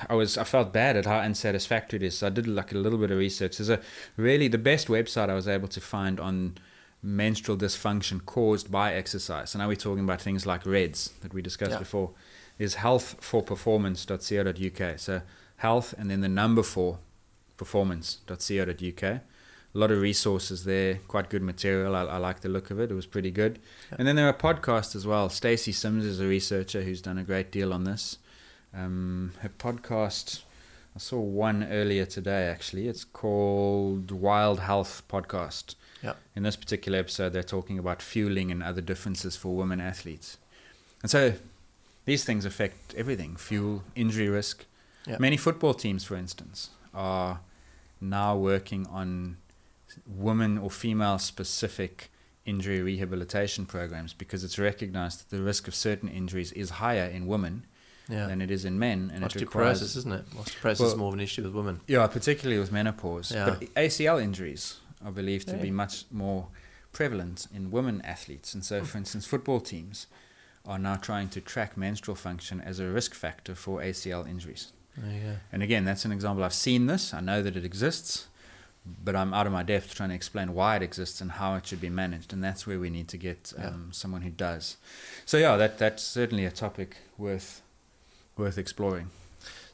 I 0.09 0.15
was 0.15 0.39
I 0.39 0.45
felt 0.45 0.73
bad 0.73 0.97
at 0.97 1.05
how 1.05 1.19
unsatisfactory 1.19 1.99
it 1.99 2.03
is. 2.03 2.19
So 2.19 2.29
I 2.29 2.31
did 2.31 2.47
like 2.47 2.73
a 2.73 2.79
little 2.79 2.99
bit 2.99 3.11
of 3.11 3.19
research. 3.19 3.59
There's 3.59 3.69
a 3.69 3.81
really 4.17 4.49
the 4.49 4.59
best 4.59 4.89
website 4.89 5.29
I 5.29 5.35
was 5.35 5.49
able 5.49 5.69
to 5.69 5.81
find 5.81 6.19
on 6.19 6.57
menstrual 7.03 7.59
dysfunction 7.59 8.25
caused 8.25 8.71
by 8.71 8.95
exercise. 8.95 9.51
So 9.51 9.59
now 9.59 9.69
we're 9.69 9.77
talking 9.77 10.05
about 10.05 10.23
things 10.23 10.47
like 10.47 10.65
RED-S 10.65 11.09
that 11.21 11.35
we 11.35 11.43
discussed 11.43 11.73
yeah. 11.73 11.79
before. 11.79 12.13
Is 12.59 12.77
healthforperformance.co.uk. 12.77 14.99
So 14.99 15.21
health 15.63 15.95
and 15.99 16.11
then 16.11 16.21
the 16.21 16.29
number 16.29 16.63
four 16.63 16.99
performance.co.uk 17.57 19.21
a 19.75 19.79
lot 19.79 19.91
of 19.91 20.01
resources 20.01 20.65
there, 20.65 21.01
quite 21.09 21.31
good 21.31 21.43
material. 21.43 21.97
I, 21.97 22.03
I 22.03 22.19
like 22.19 22.41
the 22.41 22.49
look 22.49 22.71
of 22.71 22.79
it. 22.79 22.91
It 22.91 22.95
was 22.95 23.07
pretty 23.07 23.31
good. 23.31 23.59
Yeah. 23.91 23.97
And 24.01 24.09
then 24.09 24.17
there 24.17 24.29
are 24.29 24.35
podcasts 24.35 24.95
as 24.95 25.07
well. 25.07 25.31
Stacy 25.31 25.73
Sims 25.73 26.05
is 26.05 26.21
a 26.21 26.27
researcher 26.27 26.83
who's 26.83 27.01
done 27.01 27.17
a 27.17 27.25
great 27.25 27.51
deal 27.51 27.73
on 27.73 27.85
this. 27.85 28.19
Um, 28.75 29.33
her 29.41 29.49
podcast, 29.49 30.43
I 30.95 30.99
saw 30.99 31.21
one 31.21 31.65
earlier 31.65 32.05
today 32.05 32.49
actually. 32.49 32.87
It's 32.87 33.05
called 33.05 34.11
Wild 34.11 34.61
Health 34.61 35.03
Podcast. 35.09 35.75
Yeah. 36.03 36.15
In 36.37 36.43
this 36.43 36.57
particular 36.57 36.99
episode, 36.99 37.33
they're 37.33 37.43
talking 37.43 37.79
about 37.79 38.03
fueling 38.03 38.51
and 38.51 38.63
other 38.63 38.83
differences 38.83 39.37
for 39.37 39.57
women 39.57 39.81
athletes. 39.81 40.37
And 41.01 41.11
so 41.11 41.35
these 42.05 42.25
things 42.25 42.45
affect 42.45 42.95
everything 42.95 43.37
fuel, 43.37 43.85
injury 43.95 44.29
risk. 44.29 44.67
Yeah. 45.07 45.17
Many 45.19 45.37
football 45.37 45.75
teams, 45.75 46.05
for 46.05 46.17
instance, 46.17 46.71
are 46.95 47.41
now 48.01 48.37
working 48.37 48.87
on 48.89 49.37
women 50.07 50.59
or 50.59 50.71
female 50.71 51.19
specific 51.19 52.11
injury 52.45 52.81
rehabilitation 52.81 53.67
programs 53.67 54.13
because 54.13 54.43
it's 54.43 54.59
recognized 54.59 55.21
that 55.21 55.37
the 55.37 55.43
risk 55.43 55.69
of 55.69 55.75
certain 55.75 56.09
injuries 56.09 56.53
is 56.53 56.71
higher 56.71 57.05
in 57.05 57.27
women 57.27 57.65
yeah. 58.09 58.27
than 58.27 58.41
it 58.41 58.51
is 58.51 58.65
in 58.65 58.79
men. 58.79 59.11
And 59.15 59.25
osteoporosis, 59.25 59.41
requires, 59.41 59.97
isn't 59.97 60.13
it? 60.13 60.31
Osteoporosis 60.31 60.81
well, 60.81 60.89
is 60.89 60.97
more 60.97 61.09
of 61.09 61.15
an 61.15 61.21
issue 61.21 61.43
with 61.43 61.53
women. 61.53 61.81
Yeah, 61.87 62.07
particularly 62.07 62.59
with 62.59 62.73
menopause. 62.73 63.33
Yeah. 63.33 63.51
But 63.51 63.61
ACL 63.75 64.23
injuries 64.23 64.81
are 65.05 65.13
believed 65.13 65.49
to 65.49 65.57
yeah. 65.57 65.63
be 65.63 65.71
much 65.71 66.05
more 66.11 66.49
prevalent 66.93 67.47
in 67.55 67.71
women 67.71 68.01
athletes. 68.03 68.55
And 68.55 68.65
so, 68.65 68.85
for 68.85 68.97
mm. 68.97 69.01
instance, 69.01 69.27
football 69.27 69.61
teams 69.61 70.07
are 70.65 70.79
now 70.79 70.97
trying 70.97 71.29
to 71.31 71.41
track 71.41 71.77
menstrual 71.77 72.15
function 72.15 72.61
as 72.61 72.79
a 72.79 72.87
risk 72.87 73.15
factor 73.15 73.55
for 73.55 73.81
ACL 73.81 74.29
injuries. 74.29 74.73
And 75.53 75.63
again, 75.63 75.85
that's 75.85 76.05
an 76.05 76.13
example. 76.13 76.45
I've 76.45 76.55
seen 76.55 76.87
this. 76.87 77.15
I 77.15 77.21
know 77.21 77.43
that 77.43 77.57
it 77.57 77.65
exists 77.65 78.27
but 78.85 79.15
I'm 79.15 79.33
out 79.33 79.47
of 79.47 79.53
my 79.53 79.63
depth 79.63 79.95
trying 79.95 80.09
to 80.09 80.15
explain 80.15 80.55
why 80.55 80.77
it 80.77 80.83
exists 80.83 81.21
and 81.21 81.33
how 81.33 81.55
it 81.55 81.67
should 81.67 81.81
be 81.81 81.89
managed, 81.89 82.33
and 82.33 82.43
that's 82.43 82.67
where 82.67 82.79
we 82.79 82.91
need 82.91 83.09
to 83.09 83.17
get 83.17 83.53
um, 83.57 83.63
yeah. 83.63 83.93
someone 83.93 84.23
who 84.23 84.31
does. 84.31 84.77
So 85.25 85.37
yeah, 85.37 85.57
that 85.57 85.79
that's 85.79 86.03
certainly 86.03 86.45
a 86.45 86.51
topic 86.51 86.97
worth 87.17 87.63
worth 88.37 88.59
exploring. 88.59 89.11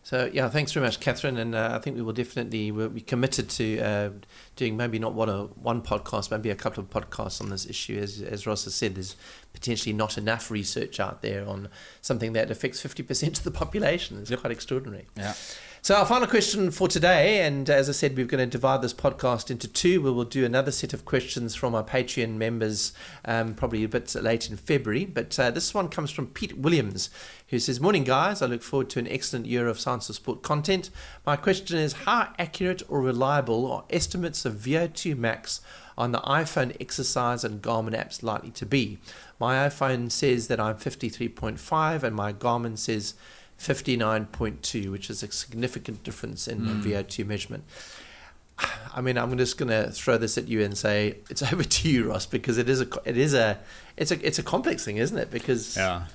So 0.09 0.30
yeah, 0.32 0.48
thanks 0.48 0.72
very 0.72 0.86
much, 0.86 1.01
Catherine, 1.01 1.36
and 1.36 1.55
uh, 1.55 1.72
I 1.74 1.80
think 1.80 1.94
we 1.94 2.01
will 2.01 2.14
definitely 2.14 2.70
we'll 2.70 2.89
be 2.89 3.02
committed 3.02 3.51
to 3.51 3.78
uh, 3.78 4.10
doing 4.56 4.74
maybe 4.74 4.98
not 4.98 5.12
one 5.12 5.28
a 5.28 5.43
one 5.48 5.82
podcast, 5.82 6.30
maybe 6.30 6.48
a 6.48 6.55
couple 6.55 6.82
of 6.82 6.89
podcasts 6.89 7.43
on 7.43 7.51
this 7.51 7.66
issue. 7.66 7.98
As 7.98 8.22
as 8.22 8.47
Ross 8.47 8.64
has 8.64 8.74
said, 8.74 8.94
there's 8.94 9.16
potentially 9.52 9.93
not 9.93 10.16
enough 10.16 10.51
research 10.51 10.98
out 10.98 11.20
there 11.20 11.47
on 11.47 11.68
something 12.01 12.32
that 12.32 12.51
affects 12.51 12.80
fifty 12.80 13.02
percent 13.02 13.36
of 13.36 13.44
the 13.44 13.51
population. 13.51 14.18
It's 14.18 14.30
yep. 14.30 14.40
quite 14.40 14.51
extraordinary. 14.51 15.09
Yeah. 15.14 15.35
So, 15.80 15.94
our 15.94 16.05
final 16.05 16.26
question 16.26 16.72
for 16.72 16.88
today, 16.88 17.46
and 17.46 17.70
as 17.70 17.88
I 17.88 17.92
said, 17.92 18.16
we're 18.16 18.26
going 18.26 18.44
to 18.44 18.50
divide 18.50 18.82
this 18.82 18.92
podcast 18.92 19.48
into 19.48 19.68
two. 19.68 20.02
We 20.02 20.10
will 20.10 20.24
do 20.24 20.44
another 20.44 20.72
set 20.72 20.92
of 20.92 21.05
questions 21.05 21.55
from 21.55 21.72
our 21.72 21.84
Patreon 21.84 22.34
members 22.34 22.92
um, 23.24 23.55
probably 23.55 23.84
a 23.84 23.88
bit 23.88 24.12
late 24.16 24.50
in 24.50 24.56
February. 24.56 25.05
But 25.05 25.38
uh, 25.38 25.52
this 25.52 25.72
one 25.72 25.88
comes 25.88 26.10
from 26.10 26.26
Pete 26.26 26.59
Williams, 26.59 27.10
who 27.48 27.60
says, 27.60 27.80
Morning, 27.80 28.02
guys. 28.02 28.42
I 28.42 28.46
look 28.46 28.62
forward 28.62 28.90
to 28.90 28.98
an 28.98 29.06
excellent 29.06 29.46
year 29.46 29.68
of 29.68 29.78
Science 29.78 30.09
of 30.09 30.16
Sport 30.16 30.42
content. 30.42 30.90
My 31.24 31.36
question 31.36 31.78
is 31.78 31.92
How 31.92 32.34
accurate 32.40 32.82
or 32.88 33.00
reliable 33.00 33.70
are 33.70 33.84
estimates 33.88 34.44
of 34.44 34.55
VO2 34.55 35.16
max 35.16 35.60
on 35.96 36.10
the 36.10 36.20
iPhone 36.20 36.76
exercise 36.80 37.44
and 37.44 37.62
Garmin 37.62 37.94
apps 37.94 38.24
likely 38.24 38.50
to 38.50 38.66
be? 38.66 38.98
My 39.38 39.68
iPhone 39.68 40.10
says 40.10 40.48
that 40.48 40.59
I'm 40.59 40.76
53.5, 40.76 42.02
and 42.02 42.16
my 42.16 42.32
Garmin 42.32 42.76
says 42.76 43.14
59.2, 43.59 44.90
which 44.90 45.10
is 45.10 45.22
a 45.22 45.30
significant 45.30 46.02
difference 46.05 46.47
in 46.47 46.60
mm. 46.60 46.82
VO2 46.82 47.26
measurement. 47.26 47.64
I 48.94 49.01
mean, 49.01 49.16
I'm 49.18 49.36
just 49.39 49.59
going 49.59 49.68
to 49.68 49.90
throw 49.90 50.18
this 50.18 50.36
at 50.39 50.48
you 50.48 50.62
and 50.62 50.76
say 50.76 51.16
it's 51.30 51.43
over 51.52 51.64
to 51.64 51.89
you, 51.89 52.10
Ross, 52.10 52.26
because 52.26 52.59
it 52.59 52.68
is 52.68 52.80
a 52.80 52.89
it 53.05 53.16
is 53.16 53.35
a 53.35 53.59
it's 53.97 54.10
a 54.10 54.26
it's 54.26 54.39
a 54.39 54.43
complex 54.43 54.85
thing, 54.85 54.97
isn't 54.97 55.18
it? 55.18 55.30
Because 55.30 55.76
yeah. 55.76 56.06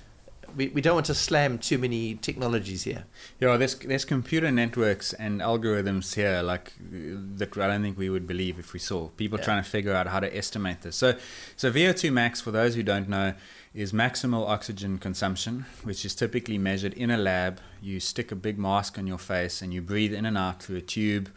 We, 0.56 0.68
we 0.68 0.82
don't 0.82 0.94
want 0.94 1.07
to 1.07 1.15
slam 1.15 1.57
too 1.57 1.80
many 1.80 2.14
technologies 2.14 2.84
here. 2.84 3.06
Yeah, 3.40 3.57
there's 3.57 3.74
there's 3.74 4.06
computer 4.06 4.52
networks 4.52 5.11
and 5.14 5.41
algorithms 5.41 6.14
here 6.14 6.44
like 6.44 6.74
that 6.80 7.57
I 7.57 7.68
don't 7.68 7.82
think 7.82 7.98
we 7.98 8.11
would 8.11 8.28
believe 8.28 8.60
if 8.60 8.72
we 8.72 8.78
saw 8.78 9.07
people 9.07 9.40
yeah. 9.40 9.45
trying 9.45 9.64
to 9.64 9.68
figure 9.68 9.94
out 9.94 10.06
how 10.06 10.20
to 10.20 10.38
estimate 10.38 10.82
this. 10.82 10.95
So 10.95 11.18
so 11.56 11.72
VO2 11.72 12.14
max 12.14 12.40
for 12.40 12.52
those 12.52 12.76
who 12.76 12.84
don't 12.84 13.10
know 13.10 13.34
is 13.74 13.91
maximal 13.91 14.48
oxygen 14.48 15.00
consumption, 15.00 15.66
which 15.84 16.06
is 16.06 16.14
typically 16.14 16.58
measured 16.58 16.94
in 16.94 17.10
a 17.10 17.18
lab. 17.18 17.60
You 17.82 18.00
stick 18.00 18.32
a 18.32 18.36
big 18.36 18.60
mask 18.60 19.00
on 19.00 19.08
your 19.08 19.18
face 19.18 19.62
and 19.62 19.74
you 19.74 19.82
breathe 19.82 20.14
in 20.14 20.26
and 20.26 20.38
out 20.38 20.62
through 20.62 20.78
a 20.78 20.82
tube, 20.82 21.30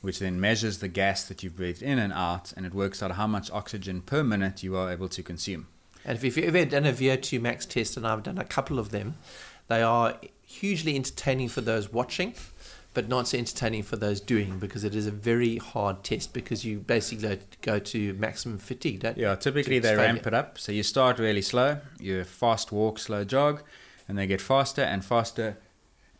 which 0.00 0.18
then 0.18 0.40
measures 0.40 0.78
the 0.78 0.88
gas 0.88 1.24
that 1.24 1.42
you've 1.42 1.56
breathed 1.56 1.82
in 1.82 1.98
and 1.98 2.12
out, 2.12 2.52
and 2.56 2.66
it 2.66 2.74
works 2.74 3.02
out 3.02 3.12
how 3.12 3.26
much 3.26 3.50
oxygen 3.50 4.00
per 4.00 4.24
minute 4.24 4.62
you 4.62 4.76
are 4.76 4.90
able 4.90 5.08
to 5.08 5.22
consume. 5.22 5.68
And 6.04 6.16
if 6.16 6.24
you've 6.24 6.38
ever 6.38 6.64
done 6.64 6.86
a 6.86 6.92
VO2 6.92 7.40
max 7.40 7.66
test, 7.66 7.96
and 7.96 8.06
I've 8.06 8.22
done 8.22 8.38
a 8.38 8.44
couple 8.44 8.78
of 8.78 8.90
them, 8.90 9.14
they 9.68 9.82
are 9.82 10.18
hugely 10.42 10.94
entertaining 10.96 11.48
for 11.48 11.60
those 11.60 11.92
watching 11.92 12.34
but 12.96 13.10
not 13.10 13.28
so 13.28 13.36
entertaining 13.36 13.82
for 13.82 13.96
those 13.96 14.22
doing 14.22 14.58
because 14.58 14.82
it 14.82 14.94
is 14.94 15.06
a 15.06 15.10
very 15.10 15.58
hard 15.58 16.02
test 16.02 16.32
because 16.32 16.64
you 16.64 16.78
basically 16.78 17.38
go 17.60 17.78
to 17.78 18.14
maximum 18.14 18.56
fatigue, 18.56 19.00
don't 19.00 19.18
Yeah, 19.18 19.34
typically 19.34 19.78
they 19.80 19.88
failure. 19.88 20.14
ramp 20.14 20.26
it 20.26 20.32
up. 20.32 20.58
So 20.58 20.72
you 20.72 20.82
start 20.82 21.18
really 21.18 21.42
slow, 21.42 21.80
you 22.00 22.24
fast 22.24 22.72
walk, 22.72 22.98
slow 22.98 23.22
jog, 23.22 23.62
and 24.08 24.16
they 24.16 24.26
get 24.26 24.40
faster 24.40 24.80
and 24.80 25.04
faster 25.04 25.58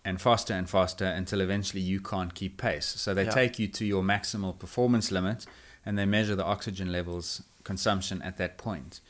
and 0.04 0.20
faster 0.20 0.52
and 0.52 0.68
faster 0.68 1.06
until 1.06 1.40
eventually 1.40 1.80
you 1.80 1.98
can't 1.98 2.34
keep 2.34 2.58
pace. 2.58 2.84
So 2.84 3.14
they 3.14 3.24
yeah. 3.24 3.30
take 3.30 3.58
you 3.58 3.68
to 3.68 3.86
your 3.86 4.02
maximal 4.02 4.58
performance 4.58 5.10
limit 5.10 5.46
and 5.86 5.98
they 5.98 6.04
measure 6.04 6.36
the 6.36 6.44
oxygen 6.44 6.92
levels 6.92 7.42
consumption 7.64 8.20
at 8.20 8.36
that 8.36 8.58
point. 8.58 9.00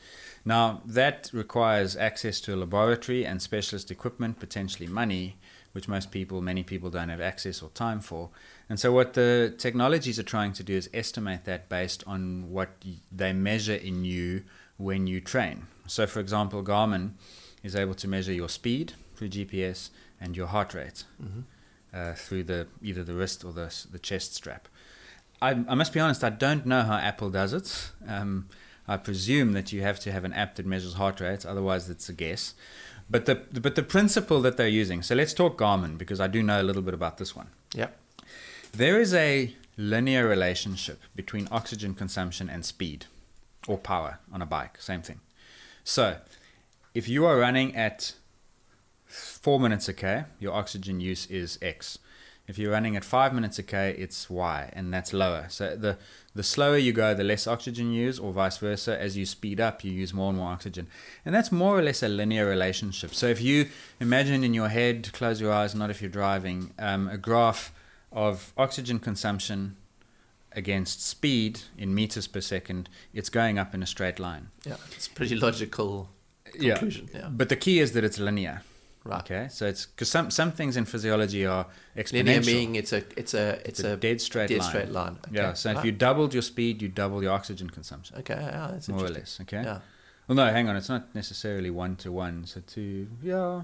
Now, 0.45 0.83
that 0.85 1.29
requires 1.33 1.97
access 1.97 2.39
to 2.41 2.55
a 2.55 2.55
laboratory 2.55 3.25
and 3.25 3.41
specialist 3.41 3.91
equipment, 3.91 4.39
potentially 4.39 4.87
money 4.87 5.35
which 5.73 5.87
most 5.87 6.11
people, 6.11 6.41
many 6.41 6.63
people 6.63 6.89
don't 6.89 7.09
have 7.09 7.21
access 7.21 7.61
or 7.61 7.69
time 7.69 7.99
for. 7.99 8.29
And 8.69 8.79
so, 8.79 8.91
what 8.91 9.13
the 9.13 9.53
technologies 9.57 10.19
are 10.19 10.23
trying 10.23 10.53
to 10.53 10.63
do 10.63 10.75
is 10.75 10.89
estimate 10.93 11.45
that 11.45 11.69
based 11.69 12.03
on 12.07 12.51
what 12.51 12.69
they 13.11 13.33
measure 13.33 13.75
in 13.75 14.05
you 14.05 14.43
when 14.77 15.07
you 15.07 15.21
train. 15.21 15.67
So, 15.87 16.07
for 16.07 16.19
example, 16.19 16.63
Garmin 16.63 17.11
is 17.63 17.75
able 17.75 17.95
to 17.95 18.07
measure 18.07 18.33
your 18.33 18.49
speed 18.49 18.93
through 19.15 19.29
GPS 19.29 19.89
and 20.19 20.35
your 20.35 20.47
heart 20.47 20.73
rate 20.73 21.03
mm-hmm. 21.21 21.41
uh, 21.93 22.13
through 22.13 22.43
the 22.43 22.67
either 22.81 23.03
the 23.03 23.13
wrist 23.13 23.43
or 23.43 23.53
the 23.53 23.73
the 23.91 23.99
chest 23.99 24.35
strap. 24.35 24.67
I, 25.41 25.51
I, 25.51 25.75
must 25.75 25.93
be 25.93 25.99
honest, 25.99 26.23
I 26.23 26.31
don't 26.31 26.65
know 26.65 26.81
how 26.81 26.95
Apple 26.95 27.29
does 27.29 27.53
it. 27.53 27.91
Um, 28.07 28.47
I 28.87 28.97
presume 28.97 29.51
that 29.51 29.71
you 29.71 29.81
have 29.81 29.99
to 30.01 30.11
have 30.11 30.23
an 30.23 30.33
app 30.33 30.55
that 30.55 30.65
measures 30.65 30.93
heart 30.93 31.19
rate, 31.19 31.45
otherwise, 31.45 31.89
it's 31.89 32.09
a 32.09 32.13
guess. 32.13 32.55
But 33.09 33.25
the 33.25 33.35
but 33.35 33.75
the 33.75 33.83
principle 33.83 34.41
that 34.41 34.57
they're 34.57 34.67
using. 34.67 35.01
So 35.01 35.15
let's 35.15 35.33
talk 35.33 35.57
Garmin 35.57 35.97
because 35.97 36.19
I 36.19 36.27
do 36.27 36.43
know 36.43 36.61
a 36.61 36.63
little 36.63 36.81
bit 36.81 36.93
about 36.93 37.17
this 37.17 37.35
one. 37.35 37.47
Yep. 37.73 37.97
There 38.73 38.99
is 38.99 39.13
a 39.13 39.55
linear 39.77 40.27
relationship 40.27 41.01
between 41.15 41.47
oxygen 41.51 41.93
consumption 41.93 42.49
and 42.49 42.65
speed 42.65 43.05
or 43.67 43.77
power 43.77 44.19
on 44.31 44.41
a 44.41 44.45
bike, 44.45 44.81
same 44.81 45.01
thing. 45.01 45.19
So, 45.83 46.17
if 46.93 47.07
you 47.07 47.25
are 47.25 47.37
running 47.37 47.75
at 47.75 48.13
4 49.05 49.59
minutes 49.59 49.87
a 49.87 49.93
k, 49.93 50.25
your 50.39 50.53
oxygen 50.53 50.99
use 50.99 51.25
is 51.27 51.59
X. 51.61 51.99
If 52.47 52.57
you're 52.57 52.71
running 52.71 52.95
at 52.95 53.03
5 53.03 53.33
minutes 53.33 53.59
a 53.59 53.63
k, 53.63 53.95
it's 53.97 54.29
Y, 54.29 54.69
and 54.73 54.93
that's 54.93 55.13
lower. 55.13 55.47
So 55.49 55.75
the 55.75 55.97
the 56.37 56.43
slower 56.43 56.77
you 56.77 56.93
go, 56.93 57.13
the 57.13 57.23
less 57.23 57.47
oxygen 57.47 57.91
you 57.91 58.05
use, 58.05 58.17
or 58.17 58.31
vice 58.31 58.57
versa. 58.57 58.99
As 58.99 59.17
you 59.17 59.25
speed 59.25 59.59
up, 59.59 59.83
you 59.83 59.91
use 59.91 60.13
more 60.13 60.29
and 60.29 60.37
more 60.37 60.51
oxygen. 60.51 60.87
And 61.25 61.35
that's 61.35 61.51
more 61.51 61.77
or 61.77 61.81
less 61.81 62.01
a 62.01 62.07
linear 62.07 62.45
relationship. 62.45 63.13
So 63.13 63.27
if 63.27 63.41
you 63.41 63.67
imagine 63.99 64.43
in 64.43 64.53
your 64.53 64.69
head, 64.69 65.11
close 65.11 65.41
your 65.41 65.51
eyes, 65.51 65.75
not 65.75 65.89
if 65.89 66.01
you're 66.01 66.09
driving, 66.09 66.73
um, 66.79 67.09
a 67.09 67.17
graph 67.17 67.73
of 68.11 68.53
oxygen 68.57 68.99
consumption 68.99 69.75
against 70.53 71.05
speed 71.05 71.59
in 71.77 71.93
meters 71.93 72.27
per 72.27 72.41
second, 72.41 72.89
it's 73.13 73.29
going 73.29 73.59
up 73.59 73.73
in 73.73 73.83
a 73.83 73.87
straight 73.87 74.19
line. 74.19 74.49
Yeah. 74.65 74.77
It's 74.95 75.07
a 75.07 75.11
pretty 75.11 75.35
logical 75.35 76.09
conclusion. 76.45 77.09
Yeah. 77.13 77.29
But 77.29 77.49
the 77.49 77.55
key 77.55 77.79
is 77.79 77.91
that 77.91 78.03
it's 78.03 78.19
linear. 78.19 78.61
Right. 79.07 79.19
Okay. 79.21 79.47
So 79.49 79.65
it's 79.65 79.85
because 79.85 80.09
some, 80.09 80.29
some 80.31 80.51
things 80.51 80.75
in 80.77 80.85
physiology 80.85 81.45
are 81.45 81.65
exponential. 81.95 82.13
Linear 82.25 82.41
being 82.41 82.75
it's 82.75 82.93
a 82.93 83.03
it's 83.15 83.33
a 83.33 83.59
it's, 83.65 83.79
a, 83.79 83.95
dead 83.97 84.19
straight 84.21 84.49
dead 84.49 84.59
line. 84.59 84.69
straight 84.69 84.91
line. 84.91 85.17
Okay. 85.27 85.35
Yeah. 85.37 85.53
So 85.53 85.71
if 85.71 85.83
you 85.85 85.91
doubled 85.91 86.33
your 86.33 86.43
speed, 86.43 86.81
you 86.81 86.89
double 86.89 87.23
your 87.23 87.31
oxygen 87.31 87.69
consumption, 87.69 88.17
okay, 88.19 88.35
yeah, 88.35 88.69
that's 88.71 88.89
more 88.89 89.05
or 89.05 89.09
less. 89.09 89.39
Okay. 89.41 89.63
Yeah. 89.63 89.79
Well, 90.27 90.35
no, 90.35 90.45
hang 90.47 90.67
on. 90.67 90.75
It's 90.75 90.89
not 90.89 91.15
necessarily 91.15 91.69
one 91.69 91.95
to 91.97 92.11
one. 92.11 92.45
So 92.45 92.61
two, 92.67 93.07
yeah, 93.23 93.61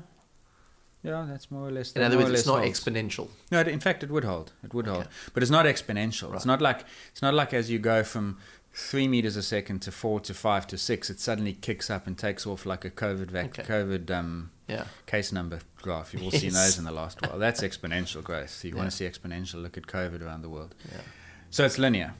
yeah, 1.03 1.25
that's 1.29 1.51
more 1.51 1.67
or 1.67 1.71
less. 1.71 1.91
In 1.91 2.01
other 2.01 2.17
words, 2.17 2.31
it's 2.31 2.47
not 2.47 2.61
holds. 2.61 2.79
exponential. 2.79 3.27
No, 3.51 3.59
it- 3.59 3.67
in 3.67 3.81
fact, 3.81 4.03
it 4.03 4.09
would 4.09 4.23
hold. 4.23 4.53
It 4.63 4.73
would 4.73 4.87
hold, 4.87 5.07
but 5.33 5.43
it's 5.43 5.51
not 5.51 5.65
exponential. 5.65 6.29
Right. 6.29 6.37
It's 6.37 6.45
not 6.45 6.61
like 6.61 6.85
it's 7.11 7.21
not 7.21 7.33
like 7.33 7.53
as 7.53 7.69
you 7.69 7.79
go 7.79 8.03
from 8.03 8.37
three 8.75 9.07
meters 9.09 9.35
a 9.35 9.43
second 9.43 9.81
to 9.81 9.91
four 9.91 10.19
to 10.21 10.33
five 10.33 10.65
to 10.67 10.77
six, 10.77 11.09
it 11.09 11.19
suddenly 11.19 11.53
kicks 11.53 11.89
up 11.89 12.07
and 12.07 12.17
takes 12.17 12.47
off 12.47 12.65
like 12.65 12.85
a 12.85 12.89
COVID 12.89 13.29
vac- 13.29 13.59
Okay. 13.59 13.63
COVID 13.63 14.09
um, 14.09 14.49
Yeah. 14.67 14.85
case 15.05 15.31
number 15.31 15.59
graph. 15.81 16.13
You've 16.13 16.23
all 16.23 16.31
seen 16.31 16.53
those 16.61 16.77
in 16.77 16.85
the 16.85 16.91
last 16.91 17.21
while. 17.21 17.37
That's 17.37 17.61
exponential 17.61 18.23
growth. 18.23 18.49
So 18.49 18.67
you 18.67 18.73
Yeah. 18.73 18.79
want 18.81 18.91
to 18.91 18.95
see 18.95 19.05
exponential? 19.05 19.61
Look 19.61 19.77
at 19.77 19.87
COVID 19.87 20.21
around 20.21 20.41
the 20.41 20.49
world. 20.49 20.73
Yeah. 20.91 21.01
So 21.49 21.65
it's 21.65 21.77
linear. 21.77 22.13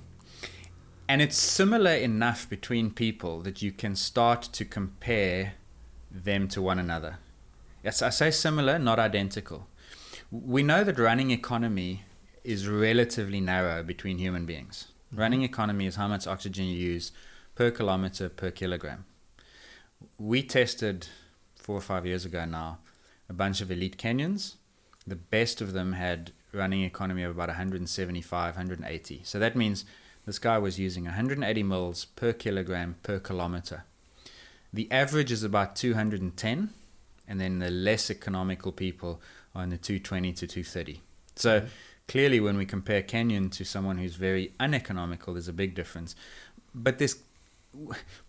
And 1.08 1.22
it's 1.22 1.38
similar 1.38 1.92
enough 1.92 2.50
between 2.50 2.92
people 2.92 3.42
that 3.42 3.62
you 3.62 3.72
can 3.72 3.96
start 3.96 4.42
to 4.54 4.66
compare 4.66 5.54
them 6.12 6.48
to 6.50 6.62
one 6.62 6.80
another. 6.80 7.18
Yes, 7.84 8.02
I 8.02 8.10
say 8.10 8.32
similar, 8.32 8.80
not 8.80 9.00
identical. 9.00 9.68
We 10.32 10.64
know 10.64 10.84
that 10.84 10.98
running 10.98 11.32
economy 11.32 12.04
is 12.44 12.68
relatively 12.68 13.42
narrow 13.42 13.84
between 13.84 14.18
human 14.18 14.46
beings. 14.46 14.88
Mm-hmm. 15.12 15.20
Running 15.22 15.44
economy 15.44 15.86
is 15.88 15.96
how 15.96 16.08
much 16.08 16.26
oxygen 16.28 16.66
you 16.66 16.76
use 16.76 17.12
per 17.56 17.72
kilometer 17.72 18.30
per 18.30 18.52
kilogram. 18.52 19.06
We 20.18 20.44
tested 20.44 21.08
four 21.64 21.78
or 21.78 21.82
five 21.82 22.06
years 22.06 22.26
ago 22.26 22.44
now 22.46 22.80
a 23.30 23.34
bunch 23.34 23.62
of 23.62 23.72
elite 23.72 23.98
Kenyans. 23.98 24.56
The 25.08 25.16
best 25.16 25.62
of 25.62 25.74
them 25.74 25.94
had 25.94 26.32
running 26.52 26.84
economy 26.84 27.24
of 27.24 27.32
about 27.32 27.48
175, 27.48 28.56
180. 28.56 29.22
So 29.24 29.40
that 29.40 29.56
means 29.56 29.86
this 30.26 30.40
guy 30.40 30.58
was 30.58 30.78
using 30.78 31.06
180 31.06 31.64
mils 31.64 32.06
per 32.06 32.34
kilogram 32.34 32.96
per 33.02 33.20
kilometer. 33.20 33.86
The 34.72 34.92
average 34.92 35.32
is 35.32 35.44
about 35.44 35.76
210, 35.76 36.70
and 37.28 37.42
then 37.42 37.60
the 37.60 37.70
less 37.70 38.10
economical 38.10 38.72
people 38.72 39.22
are 39.56 39.64
in 39.64 39.70
the 39.70 39.78
220 39.78 40.34
to 40.34 40.48
230. 40.48 41.02
So 41.36 41.60
mm-hmm. 41.60 41.68
clearly, 42.08 42.40
when 42.40 42.58
we 42.58 42.66
compare 42.66 43.02
Kenyan 43.02 43.52
to 43.52 43.64
someone 43.64 43.98
who's 43.98 44.16
very 44.16 44.54
uneconomical, 44.60 45.34
there's 45.34 45.48
a 45.48 45.54
big 45.54 45.76
difference. 45.76 46.16
But 46.74 46.98
this, 46.98 47.18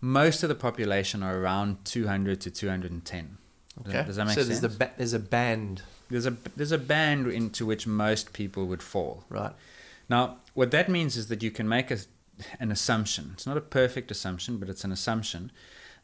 most 0.01 0.43
of 0.43 0.49
the 0.49 0.55
population 0.55 1.23
are 1.23 1.37
around 1.39 1.83
200 1.85 2.41
to 2.41 2.51
210. 2.51 3.37
Does 3.83 3.83
that- 3.85 3.89
Okay. 3.99 4.07
Does 4.07 4.15
that 4.15 4.25
make 4.25 4.35
so 4.35 4.41
sense? 4.43 4.59
there's 4.59 4.73
the 4.73 4.77
ba- 4.85 4.91
there's 4.97 5.13
a 5.13 5.19
band, 5.19 5.81
there's 6.09 6.25
a 6.25 6.31
there's 6.55 6.71
a 6.71 6.77
band 6.77 7.27
into 7.27 7.65
which 7.65 7.85
most 7.85 8.31
people 8.33 8.65
would 8.67 8.81
fall. 8.81 9.23
right? 9.29 9.53
Now, 10.09 10.37
what 10.53 10.71
that 10.71 10.89
means 10.89 11.17
is 11.17 11.27
that 11.27 11.41
you 11.43 11.51
can 11.51 11.67
make 11.67 11.91
a, 11.91 11.97
an 12.59 12.71
assumption. 12.71 13.31
It's 13.33 13.47
not 13.47 13.57
a 13.57 13.61
perfect 13.61 14.11
assumption, 14.11 14.57
but 14.57 14.69
it's 14.69 14.83
an 14.83 14.91
assumption 14.91 15.51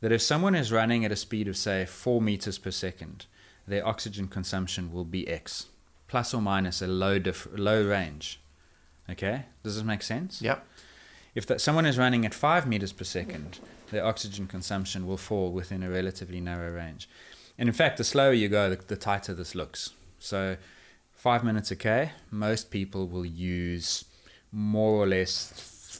that 0.01 0.11
if 0.11 0.21
someone 0.21 0.55
is 0.55 0.71
running 0.71 1.05
at 1.05 1.11
a 1.11 1.15
speed 1.15 1.47
of, 1.47 1.55
say, 1.55 1.85
4 1.85 2.19
meters 2.21 2.57
per 2.57 2.71
second, 2.71 3.27
their 3.67 3.85
oxygen 3.85 4.27
consumption 4.27 4.91
will 4.91 5.05
be 5.05 5.27
X, 5.27 5.67
plus 6.07 6.33
or 6.33 6.41
minus 6.41 6.81
a 6.81 6.87
low, 6.87 7.19
diff- 7.19 7.47
low 7.53 7.83
range. 7.85 8.39
Okay? 9.09 9.45
Does 9.63 9.75
this 9.75 9.83
make 9.83 10.01
sense? 10.01 10.41
Yep. 10.41 10.65
If 11.33 11.45
that 11.47 11.61
someone 11.61 11.85
is 11.85 11.97
running 11.97 12.25
at 12.25 12.33
5 12.33 12.67
meters 12.67 12.91
per 12.91 13.03
second, 13.05 13.59
their 13.91 14.05
oxygen 14.05 14.47
consumption 14.47 15.07
will 15.07 15.17
fall 15.17 15.51
within 15.51 15.81
a 15.83 15.89
relatively 15.89 16.41
narrow 16.41 16.71
range. 16.71 17.07
And 17.57 17.69
in 17.69 17.73
fact, 17.73 17.97
the 17.97 18.03
slower 18.03 18.33
you 18.33 18.49
go, 18.49 18.69
the, 18.69 18.75
the 18.87 18.97
tighter 18.97 19.33
this 19.33 19.55
looks. 19.55 19.91
So, 20.19 20.57
5 21.15 21.43
minutes 21.43 21.71
a 21.71 21.75
K, 21.75 22.11
most 22.31 22.71
people 22.71 23.07
will 23.07 23.25
use 23.25 24.05
more 24.51 24.93
or 25.01 25.07
less 25.07 25.51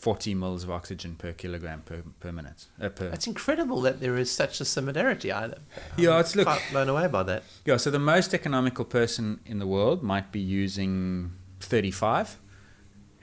40 0.02 0.34
mils 0.36 0.64
of 0.64 0.72
oxygen 0.72 1.16
per 1.16 1.32
kilogram 1.32 1.84
per, 1.86 2.02
per 2.20 2.32
minute. 2.32 2.66
Uh, 2.82 2.90
per, 2.90 3.06
It's 3.10 3.28
incredible 3.28 3.82
that 3.82 4.00
there 4.02 4.18
is 4.18 4.32
such 4.32 4.60
a 4.60 4.66
similarity. 4.66 5.32
I, 5.32 5.54
Yeah, 5.96 6.12
I'm 6.16 6.20
it's- 6.22 6.36
look- 6.36 6.48
quite 6.48 6.64
blown 6.72 6.90
away 6.90 7.08
by 7.08 7.24
that. 7.24 7.44
yeah, 7.66 7.78
so 7.78 7.90
the 7.92 8.00
most 8.00 8.34
economical 8.34 8.84
person 8.84 9.40
in 9.46 9.60
the 9.60 9.68
world 9.68 10.02
might 10.02 10.32
be 10.32 10.40
using 10.40 11.34
35, 11.60 12.38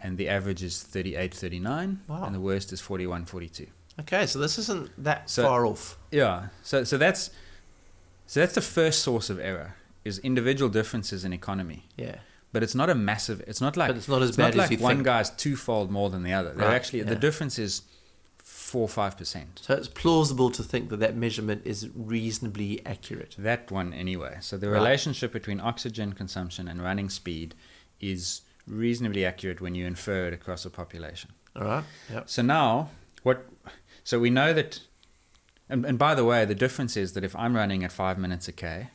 and 0.03 0.16
the 0.19 0.29
average 0.29 0.62
is 0.62 0.83
38, 0.83 1.35
39, 1.35 2.01
Wow. 2.09 2.25
and 2.25 2.35
the 2.35 2.41
worst 2.41 2.73
is 2.73 2.81
41, 2.81 3.25
42. 3.27 3.66
Okay, 4.01 4.27
so 4.27 4.39
this 4.39 4.59
isn't 4.59 4.91
that 5.03 5.29
So- 5.29 5.43
far 5.45 5.66
off. 5.66 5.99
Yeah. 6.12 6.49
So 6.62 6.85
so 6.85 6.97
that's 6.99 7.31
so 8.27 8.41
that's 8.41 8.55
the 8.55 8.61
first 8.61 9.03
source 9.03 9.29
of 9.31 9.39
error 9.41 9.75
is 10.05 10.19
individual 10.20 10.70
differences 10.70 11.25
in 11.25 11.33
economy. 11.33 11.87
Yeah. 11.97 12.16
But 12.53 12.62
it's 12.62 12.75
not 12.75 12.89
a 12.89 12.95
massive. 12.95 13.43
It's 13.47 13.61
not 13.61 13.77
like 13.77 13.89
But 13.89 13.97
it's 13.97 14.09
not 14.09 14.23
as 14.23 14.39
not 14.39 14.53
bad 14.55 14.61
as 14.61 14.70
like 14.70 14.81
one 14.81 14.97
think. 14.97 15.05
guy's 15.07 15.31
twofold 15.31 15.91
more 15.91 16.09
than 16.11 16.23
the 16.23 16.33
other. 16.33 16.53
They're 16.55 16.69
Right, 16.69 16.75
actually 16.75 17.03
the 17.03 17.16
difference 17.16 17.59
is 17.59 17.83
four 18.39 18.89
five 18.89 19.16
percent. 19.16 19.61
So 19.65 19.75
it's 19.75 19.89
plausible 19.89 20.51
to 20.53 20.62
think 20.62 20.89
that 20.91 21.01
that 21.01 21.16
measurement 21.16 21.62
is 21.65 21.89
reasonably 21.95 22.85
accurate. 22.87 23.35
That 23.39 23.70
one 23.70 23.93
anyway. 23.93 24.39
So 24.41 24.57
the 24.57 24.69
Right. 24.70 24.79
relationship 24.79 25.33
between 25.33 25.61
oxygen 25.61 26.12
consumption 26.12 26.69
and 26.69 26.81
running 26.83 27.11
speed 27.11 27.55
is 28.01 28.43
reasonably 28.69 29.24
accurate 29.24 29.61
when 29.61 29.74
you 29.74 29.86
infer 29.86 30.28
it 30.28 30.35
across 30.35 30.65
a 30.65 30.70
population. 30.70 31.31
All 31.57 31.65
right. 31.65 31.85
Yep. 32.12 32.28
So 32.28 32.43
now, 32.43 32.90
what? 33.23 33.47
So 34.05 34.19
we 34.19 34.31
know 34.31 34.53
that, 34.53 34.81
and, 35.69 35.85
and 35.85 35.99
by 35.99 36.15
the 36.15 36.24
way, 36.24 36.45
the 36.45 36.55
difference 36.55 36.97
is 36.97 37.12
that 37.15 37.24
if 37.24 37.35
I'm 37.36 37.57
running 37.57 37.85
at 37.85 37.93
five 37.93 38.19
minutes 38.19 38.49
a 38.49 38.53
k, 38.53 38.89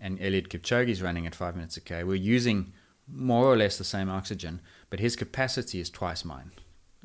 and 0.00 0.18
Eliud 0.18 0.88
is 0.88 1.02
running 1.02 1.26
at 1.26 1.34
five 1.34 1.54
minutes 1.54 1.76
a 1.76 1.80
k, 1.80 2.04
we're 2.04 2.14
using 2.14 2.72
more 3.06 3.46
or 3.46 3.56
less 3.56 3.76
the 3.76 3.84
same 3.84 4.08
oxygen, 4.08 4.60
but 4.88 5.00
his 5.00 5.16
capacity 5.16 5.80
is 5.80 5.90
twice 5.90 6.24
mine. 6.24 6.52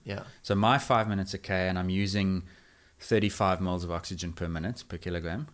Yeah. 0.04 0.24
So 0.44 0.56
my 0.56 0.78
five 0.78 1.08
minutes 1.08 1.34
a 1.34 1.38
k, 1.38 1.68
and 1.68 1.78
I'm 1.78 1.90
using 1.90 2.44
35 3.00 3.62
moles 3.62 3.84
of 3.84 3.92
oxygen 3.92 4.34
per 4.34 4.48
minute 4.48 4.84
per 4.88 4.98
kilogram. 4.98 5.48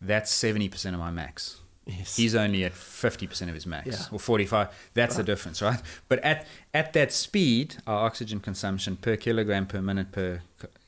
That's 0.00 0.32
70% 0.32 0.92
of 0.92 0.98
my 0.98 1.10
max. 1.10 1.60
Yes. 1.86 2.16
He's 2.16 2.34
only 2.34 2.64
at 2.64 2.72
50% 2.72 3.42
of 3.48 3.54
his 3.54 3.64
max 3.64 3.86
Yeah. 3.86 3.96
or 4.10 4.18
45. 4.18 4.68
That's 4.94 5.16
the 5.16 5.22
difference, 5.22 5.62
right? 5.62 5.80
But 6.08 6.18
at, 6.24 6.44
at 6.74 6.92
that 6.94 7.12
speed, 7.12 7.76
our 7.86 8.04
oxygen 8.04 8.40
consumption 8.40 8.96
per 8.96 9.16
kilogram 9.16 9.66
per 9.66 9.80
minute 9.80 10.10
per 10.10 10.42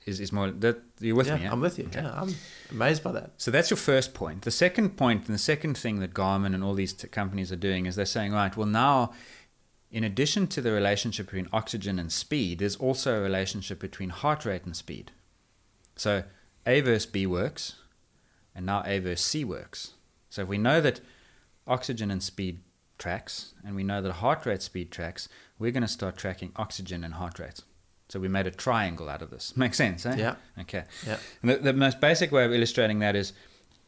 is, 0.09 0.19
is 0.19 0.33
more. 0.33 0.51
That, 0.51 0.83
you're 0.99 1.15
with 1.15 1.29
yeah, 1.29 1.37
me, 1.37 1.43
yeah? 1.45 1.53
I'm 1.53 1.61
with 1.61 1.79
you. 1.79 1.87
Okay. 1.87 2.01
Yeah, 2.01 2.21
I'm 2.21 2.35
amazed 2.71 3.05
by 3.05 3.13
that. 3.13 3.31
So 3.37 3.51
that's 3.51 3.71
your 3.71 3.77
first 3.77 4.13
point. 4.15 4.43
The 4.43 4.51
second 4.51 4.97
point, 4.97 5.27
and 5.27 5.35
the 5.35 5.39
second 5.39 5.79
thing 5.79 6.01
that 6.01 6.15
Garmin 6.15 6.55
and 6.55 6.65
all 6.65 6.75
these 6.75 6.93
t- 6.93 7.07
companies 7.09 7.53
are 7.53 7.57
doing 7.57 7.87
is 7.87 7.95
they're 7.95 8.07
saying, 8.07 8.33
right, 8.33 8.57
well, 8.57 8.67
now, 8.67 9.13
in 9.93 10.03
addition 10.03 10.47
to 10.49 10.61
the 10.61 10.73
relationship 10.73 11.27
between 11.27 11.49
oxygen 11.53 11.99
and 11.99 12.11
speed, 12.11 12.59
there's 12.59 12.77
also 12.77 13.19
a 13.19 13.21
relationship 13.21 13.79
between 13.79 14.11
heart 14.11 14.45
rate 14.45 14.65
and 14.65 14.75
speed. 14.75 15.13
So 15.95 16.25
A 16.67 16.81
versus 16.81 17.07
B 17.07 17.27
works, 17.27 17.77
and 18.55 18.67
now 18.67 18.83
A 18.85 18.99
versus 18.99 19.25
C 19.25 19.45
works. 19.45 19.93
So 20.31 20.43
if 20.43 20.49
we 20.49 20.59
know 20.59 20.81
that 20.81 21.01
oxygen 21.67 22.11
and 22.11 22.23
speed 22.23 22.61
tracks, 22.99 23.55
and 23.65 23.77
we 23.77 23.85
know 23.85 24.03
that 24.03 24.13
heart 24.13 24.45
rate 24.47 24.63
speed 24.63 24.91
tracks, 24.91 25.29
we're 25.59 25.71
going 25.71 25.83
to 25.83 25.89
start 25.89 26.17
tracking 26.17 26.53
oxygen 26.57 27.05
and 27.05 27.15
heart 27.15 27.39
rate. 27.39 27.61
So 28.09 28.19
we 28.19 28.29
made 28.29 28.47
a 28.47 28.51
triangle 28.51 29.09
out 29.09 29.23
of 29.23 29.31
this. 29.31 29.57
Makes 29.57 29.77
sense, 29.77 30.07
eh? 30.07 30.17
Yeah. 30.17 30.35
Okay. 30.61 30.85
Yeah. 31.07 31.19
The, 31.43 31.57
the 31.57 31.73
most 31.73 32.01
basic 32.01 32.33
way 32.33 32.45
of 32.45 32.53
illustrating 32.53 32.99
that 33.01 33.15
is 33.15 33.33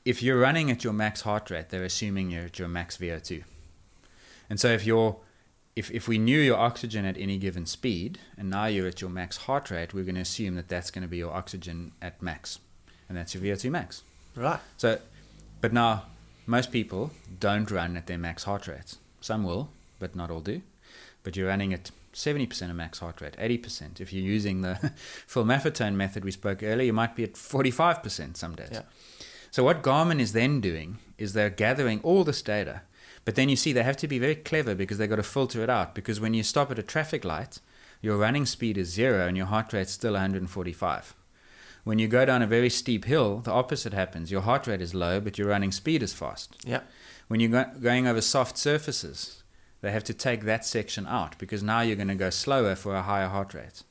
if 0.05 0.23
you're 0.23 0.39
running 0.39 0.71
at 0.71 0.85
your 0.85 0.93
max 0.93 1.23
heart 1.23 1.51
rate, 1.51 1.71
they're 1.71 1.85
assuming 1.85 2.31
you're 2.31 2.45
at 2.45 2.59
your 2.59 2.69
max 2.69 2.97
VO2. 2.97 3.45
And 4.49 4.59
so 4.59 4.69
if 4.69 4.87
you're 4.87 5.17
if, 5.77 5.91
if 5.93 6.09
we 6.09 6.19
knew 6.19 6.39
your 6.39 6.59
oxygen 6.59 7.05
at 7.05 7.17
any 7.17 7.39
given 7.39 7.65
speed 7.65 8.19
and 8.37 8.51
now 8.51 8.67
you're 8.67 8.89
at 8.89 9.01
your 9.01 9.09
max 9.09 9.37
heart 9.39 9.71
rate, 9.71 9.95
we're 9.95 10.05
going 10.05 10.17
to 10.17 10.21
assume 10.21 10.57
that 10.57 10.69
that's 10.69 10.91
going 10.91 11.03
to 11.03 11.09
be 11.09 11.19
your 11.19 11.33
oxygen 11.33 11.93
at 12.03 12.21
max. 12.21 12.59
And 13.09 13.17
that's 13.17 13.35
your 13.35 13.43
VO2 13.43 13.71
max. 13.71 14.03
Right. 14.35 14.61
So 14.77 14.99
But 15.61 15.73
now, 15.73 16.07
most 16.51 16.73
people 16.73 17.13
don't 17.39 17.71
run 17.71 17.97
at 17.97 18.09
their 18.09 18.19
max 18.19 18.43
heart 18.43 18.67
rate. 18.67 18.97
Some 19.21 19.45
will, 19.45 19.71
but 20.01 20.17
not 20.17 20.33
all 20.33 20.41
do. 20.41 20.63
But 21.23 21.37
you're 21.37 21.47
running 21.47 21.73
at 21.73 21.93
70% 22.13 22.71
of 22.71 22.77
max 22.77 22.99
heart 22.99 23.21
rate, 23.21 23.37
80%. 23.39 24.01
If 24.01 24.13
you're 24.13 24.25
using 24.25 24.63
the 24.63 24.75
Phil 25.29 25.45
Maffetone 25.45 25.95
method 25.95 26.25
we 26.25 26.33
spoke 26.33 26.65
earlier, 26.65 26.87
you 26.87 26.93
might 26.93 27.15
be 27.15 27.23
at 27.23 27.35
45% 27.35 28.37
some 28.37 28.57
days. 28.57 28.71
Yeah. 28.73 28.83
So 29.53 29.63
what 29.63 29.85
Garmin 29.85 30.19
is 30.19 30.33
then 30.33 30.61
doing 30.61 30.99
is 31.19 31.35
they're 31.35 31.51
gathering 31.51 32.01
all 32.03 32.25
this 32.25 32.43
data, 32.43 32.83
but 33.25 33.37
then 33.37 33.49
you 33.49 33.55
see 33.55 33.73
they 33.73 33.85
have 33.85 33.97
to 33.99 34.09
be 34.09 34.19
very 34.19 34.35
clever 34.35 34.75
because 34.75 34.99
they've 34.99 35.09
got 35.09 35.17
to 35.17 35.23
filter 35.23 35.63
it 35.63 35.71
out. 35.71 35.95
Because 35.95 36.19
when 36.19 36.35
you 36.35 36.43
stop 36.43 36.73
at 36.73 36.81
a 36.81 36.83
traffic 36.83 37.25
light, 37.25 37.61
your 38.03 38.17
running 38.17 38.47
speed 38.47 38.77
is 38.77 38.89
zero 38.89 39.29
and 39.29 39.37
your 39.37 39.47
heart 39.47 39.73
rate's 39.73 39.93
still 39.93 40.15
145. 40.15 41.15
When 41.85 41.99
you 41.99 42.09
go 42.09 42.25
down 42.25 42.43
a 42.43 42.47
very 42.47 42.71
steep 42.71 43.05
hill, 43.05 43.39
the 43.39 43.53
opposite 43.53 43.93
happens. 43.93 44.31
Your 44.31 44.43
heart 44.43 44.67
rate 44.67 44.83
is 44.83 44.95
low, 44.95 45.21
but 45.21 45.39
your 45.39 45.49
running 45.49 45.73
speed 45.73 46.03
is 46.03 46.13
fast. 46.13 46.57
Yeah. 46.65 46.81
When 47.29 47.41
you're 47.41 47.51
go- 47.51 47.73
going 47.81 48.07
over 48.07 48.21
soft 48.21 48.59
surfaces, 48.59 49.43
they 49.81 49.91
have 49.91 50.05
to 50.05 50.15
take 50.15 50.45
that 50.45 50.65
section 50.65 51.07
out 51.07 51.39
because 51.39 51.63
now 51.63 51.81
you're 51.81 51.97
going 51.97 52.09
to 52.09 52.15
go 52.15 52.31
slower 52.31 52.75
for 52.75 52.95
a 52.95 53.03
higher 53.03 53.29
heart 53.29 53.55
rate. 53.55 53.83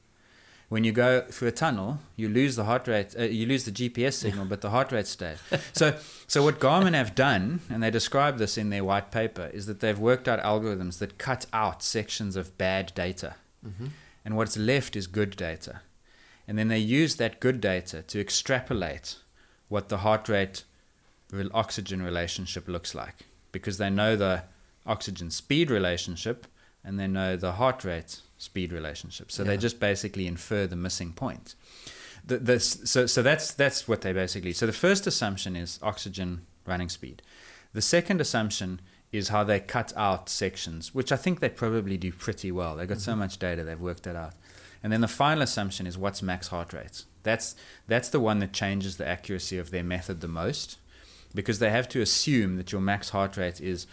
When 0.67 0.83
you 0.83 0.91
go 0.91 1.21
through 1.21 1.47
a 1.47 1.51
tunnel, 1.51 1.97
you 2.15 2.29
lose 2.29 2.55
the 2.55 2.65
heart 2.65 2.87
rate, 2.87 3.15
uh, 3.17 3.23
you 3.23 3.47
lose 3.47 3.65
the 3.65 3.71
GPS 3.71 4.13
signal, 4.13 4.45
but 4.45 4.61
the 4.61 4.69
heart 4.69 4.91
rate 4.91 5.07
stays. 5.07 5.39
So, 5.73 5.97
so 6.27 6.43
what 6.43 6.59
Garmin 6.59 6.93
have 6.93 7.15
done, 7.15 7.61
and 7.71 7.81
they 7.81 7.89
describe 7.89 8.37
this 8.37 8.55
in 8.55 8.69
their 8.69 8.83
white 8.83 9.09
paper, 9.09 9.49
is 9.51 9.65
that 9.65 9.79
they've 9.79 9.97
worked 9.97 10.27
out 10.27 10.39
algorithms 10.43 10.99
that 10.99 11.17
cut 11.17 11.47
out 11.53 11.81
sections 11.81 12.35
of 12.35 12.55
bad 12.59 12.91
data, 12.93 13.33
and 14.23 14.37
what's 14.37 14.57
left 14.57 14.95
is 14.95 15.07
good 15.07 15.35
data, 15.35 15.81
and 16.49 16.57
then 16.57 16.67
they 16.67 16.79
use 16.79 17.17
that 17.17 17.39
good 17.39 17.61
data 17.61 18.01
to 18.01 18.19
extrapolate 18.19 19.17
what 19.67 19.89
the 19.89 19.99
heart 19.99 20.27
rate 20.27 20.63
oxygen 21.53 22.01
relationship 22.01 22.67
looks 22.67 22.95
like 22.95 23.27
because 23.51 23.77
they 23.77 23.91
know 23.91 24.15
the 24.15 24.41
oxygen 24.83 25.29
speed 25.29 25.69
relationship 25.69 26.47
and 26.83 26.99
they 26.99 27.05
know 27.05 27.35
the 27.35 27.51
heart 27.51 27.83
rate 27.83 28.21
speed 28.39 28.73
relationship. 28.73 29.31
So 29.31 29.43
they 29.43 29.57
just 29.57 29.79
basically 29.79 30.25
infer 30.25 30.65
the 30.65 30.75
missing 30.75 31.13
point. 31.13 31.53
The, 32.25 32.39
the, 32.39 32.59
so, 32.59 33.05
so 33.05 33.21
that's 33.21 33.53
that's 33.53 33.87
what 33.87 34.01
they 34.01 34.11
basically. 34.11 34.53
So 34.53 34.65
the 34.65 34.73
first 34.73 35.05
assumption 35.05 35.55
is 35.55 35.79
oxygen 35.83 36.47
running 36.65 36.89
speed. 36.89 37.21
The 37.73 37.81
second 37.83 38.21
assumption 38.21 38.81
is 39.11 39.29
how 39.29 39.43
they 39.43 39.59
cut 39.59 39.93
out 39.95 40.29
sections, 40.29 40.95
which 40.95 41.11
I 41.11 41.15
think 41.15 41.41
they 41.41 41.49
probably 41.49 41.97
do 41.97 42.11
pretty 42.11 42.51
well. 42.51 42.75
They've 42.75 42.89
got 42.89 43.01
so 43.01 43.11
mm-hmm. 43.11 43.19
much 43.19 43.37
data, 43.37 43.63
they've 43.63 43.79
worked 43.79 44.03
that 44.03 44.15
out. 44.15 44.33
And 44.83 44.91
then 44.93 45.01
the 45.01 45.07
final 45.07 45.41
assumption 45.43 45.85
is 45.87 45.97
what's 45.97 46.21
max 46.21 46.47
heart 46.49 46.71
rate. 46.73 47.03
That's 47.23 47.55
that's 47.87 48.09
the 48.09 48.19
one 48.19 48.39
that 48.39 48.53
changes 48.53 48.97
the 48.97 49.07
accuracy 49.07 49.57
of 49.57 49.71
their 49.71 49.83
method 49.83 50.21
the 50.21 50.27
most, 50.27 50.77
because 51.35 51.59
they 51.59 51.69
have 51.69 51.89
to 51.89 52.01
assume 52.01 52.55
that 52.57 52.71
your 52.71 52.81
max 52.81 53.09
heart 53.09 53.35
rate 53.37 53.59
is 53.59 53.87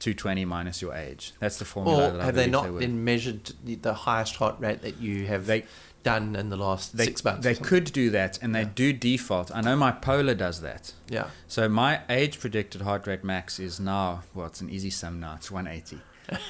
220 0.00 0.44
minus 0.44 0.80
your 0.82 0.94
age. 0.94 1.32
That's 1.40 1.58
the 1.58 1.64
formula. 1.64 2.08
Or 2.08 2.12
that 2.12 2.20
I 2.20 2.24
have 2.26 2.34
they 2.34 2.48
not 2.48 2.72
would. 2.72 2.82
then 2.82 3.04
measured 3.04 3.52
the- 3.64 3.94
highest 3.94 4.36
heart 4.36 4.56
rate 4.58 4.82
that 4.82 4.98
you 5.00 5.26
have 5.26 5.46
They- 5.46 5.66
done 6.02 6.36
in 6.36 6.50
the 6.50 6.56
last 6.56 6.96
They, 6.98 7.06
six 7.06 7.24
months? 7.24 7.44
they 7.44 7.54
could 7.54 7.84
do 7.92 8.10
that, 8.10 8.38
and 8.42 8.54
they 8.54 8.64
do 8.66 8.92
default. 8.92 9.50
I 9.54 9.62
know 9.62 9.74
my 9.76 9.90
Polar 9.90 10.34
does 10.34 10.60
that. 10.60 10.92
Yeah. 11.08 11.28
So 11.48 11.66
my 11.68 12.00
age 12.10 12.40
predicted 12.40 12.82
heart 12.82 13.06
rate 13.06 13.24
max 13.24 13.58
is 13.58 13.80
now 13.80 14.22
well, 14.34 14.46
it's 14.46 14.60
an 14.60 14.68
easy 14.68 14.90
sum 14.90 15.20
now. 15.20 15.34
It's 15.36 15.50
180. 15.50 16.00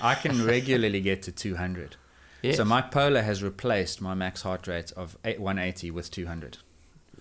I 0.03 0.15
can 0.17 0.45
regularly 0.55 1.01
get 1.01 1.23
to 1.25 1.33
200. 1.33 1.97
Yes. 2.45 2.57
So 2.59 2.65
my 2.65 2.83
Polar 2.83 3.23
has 3.23 3.43
replaced 3.43 4.01
my 4.01 4.15
max 4.15 4.43
heart 4.43 4.67
rate 4.67 4.93
of 4.93 5.17
180 5.25 5.91
with 5.91 6.11
200. 6.11 6.59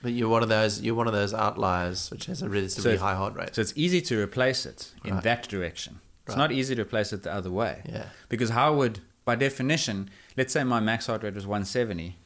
But 0.02 0.12
you're 0.12 0.28
one 0.30 0.44
of 0.44 0.50
those. 0.50 0.82
You're 0.82 0.96
one 0.96 1.08
of 1.08 1.14
those 1.14 1.34
outliers 1.34 2.12
which 2.12 2.26
has 2.26 2.42
a 2.42 2.50
relatively 2.50 2.98
So- 2.98 2.98
high 2.98 3.16
heart 3.16 3.36
rate. 3.36 3.56
So 3.56 3.62
it's 3.62 3.74
easy 3.76 4.02
to 4.02 4.22
replace 4.22 4.66
it 4.66 4.92
in 5.06 5.14
Right. 5.16 5.24
that 5.24 5.48
direction. 5.48 6.02
It's 6.26 6.32
Right. 6.36 6.38
not 6.38 6.52
easy 6.52 6.76
to 6.76 6.82
replace 6.82 7.14
it 7.14 7.24
the 7.24 7.34
other 7.34 7.50
way. 7.52 7.84
Yeah. 7.88 8.08
Because 8.28 8.50
how 8.50 8.74
would, 8.76 9.00
by 9.24 9.36
definition, 9.36 10.10
let's 10.36 10.52
say 10.52 10.64
my 10.66 10.80
max 10.82 11.06
heart 11.08 11.24
rate 11.24 11.36
was 11.36 11.48
170. 11.48 12.18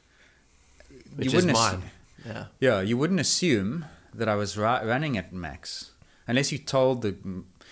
which 1.16 1.28
is 1.28 1.34
wouldn't 1.36 1.58
ass- 1.58 1.74
mine. 1.74 1.84
Yeah. 2.26 2.46
Yeah, 2.60 2.82
you 2.82 2.98
wouldn't 2.98 3.20
assume 3.20 3.86
that 4.14 4.28
I 4.30 4.36
was 4.36 4.58
ri- 4.58 4.64
running 4.64 5.18
at 5.18 5.32
max 5.34 5.92
unless 6.28 6.52
you 6.52 6.58
told 6.58 7.02
the. 7.04 7.16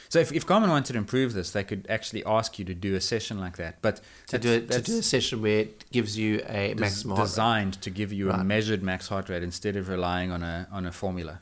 So 0.09 0.19
if, 0.19 0.31
if 0.31 0.45
Garmin 0.45 0.69
wanted 0.69 0.93
to 0.93 0.97
improve 0.99 1.33
this, 1.33 1.51
they 1.51 1.63
could 1.63 1.85
actually 1.89 2.23
ask 2.25 2.59
you 2.59 2.65
to 2.65 2.73
do 2.73 2.95
a 2.95 3.01
session 3.01 3.39
like 3.39 3.57
that. 3.57 3.81
But 3.81 4.01
To 4.27 4.37
do 4.37 4.49
it, 4.51 4.71
to 4.71 4.81
do 4.81 4.99
a 4.99 5.03
session 5.03 5.41
where 5.41 5.59
it 5.59 5.85
gives 5.91 6.17
you 6.17 6.41
a 6.47 6.73
des- 6.73 6.81
maximum 6.81 7.15
heart 7.17 7.25
rate. 7.27 7.31
designed 7.31 7.81
to 7.81 7.89
give 7.89 8.13
you 8.13 8.31
a 8.31 8.43
measured 8.43 8.83
max 8.83 9.07
heart 9.07 9.29
rate 9.29 9.43
instead 9.43 9.75
of 9.75 9.89
relying 9.89 10.31
on 10.31 10.43
a 10.43 10.67
on 10.71 10.85
a 10.85 10.91
formula. 10.91 11.39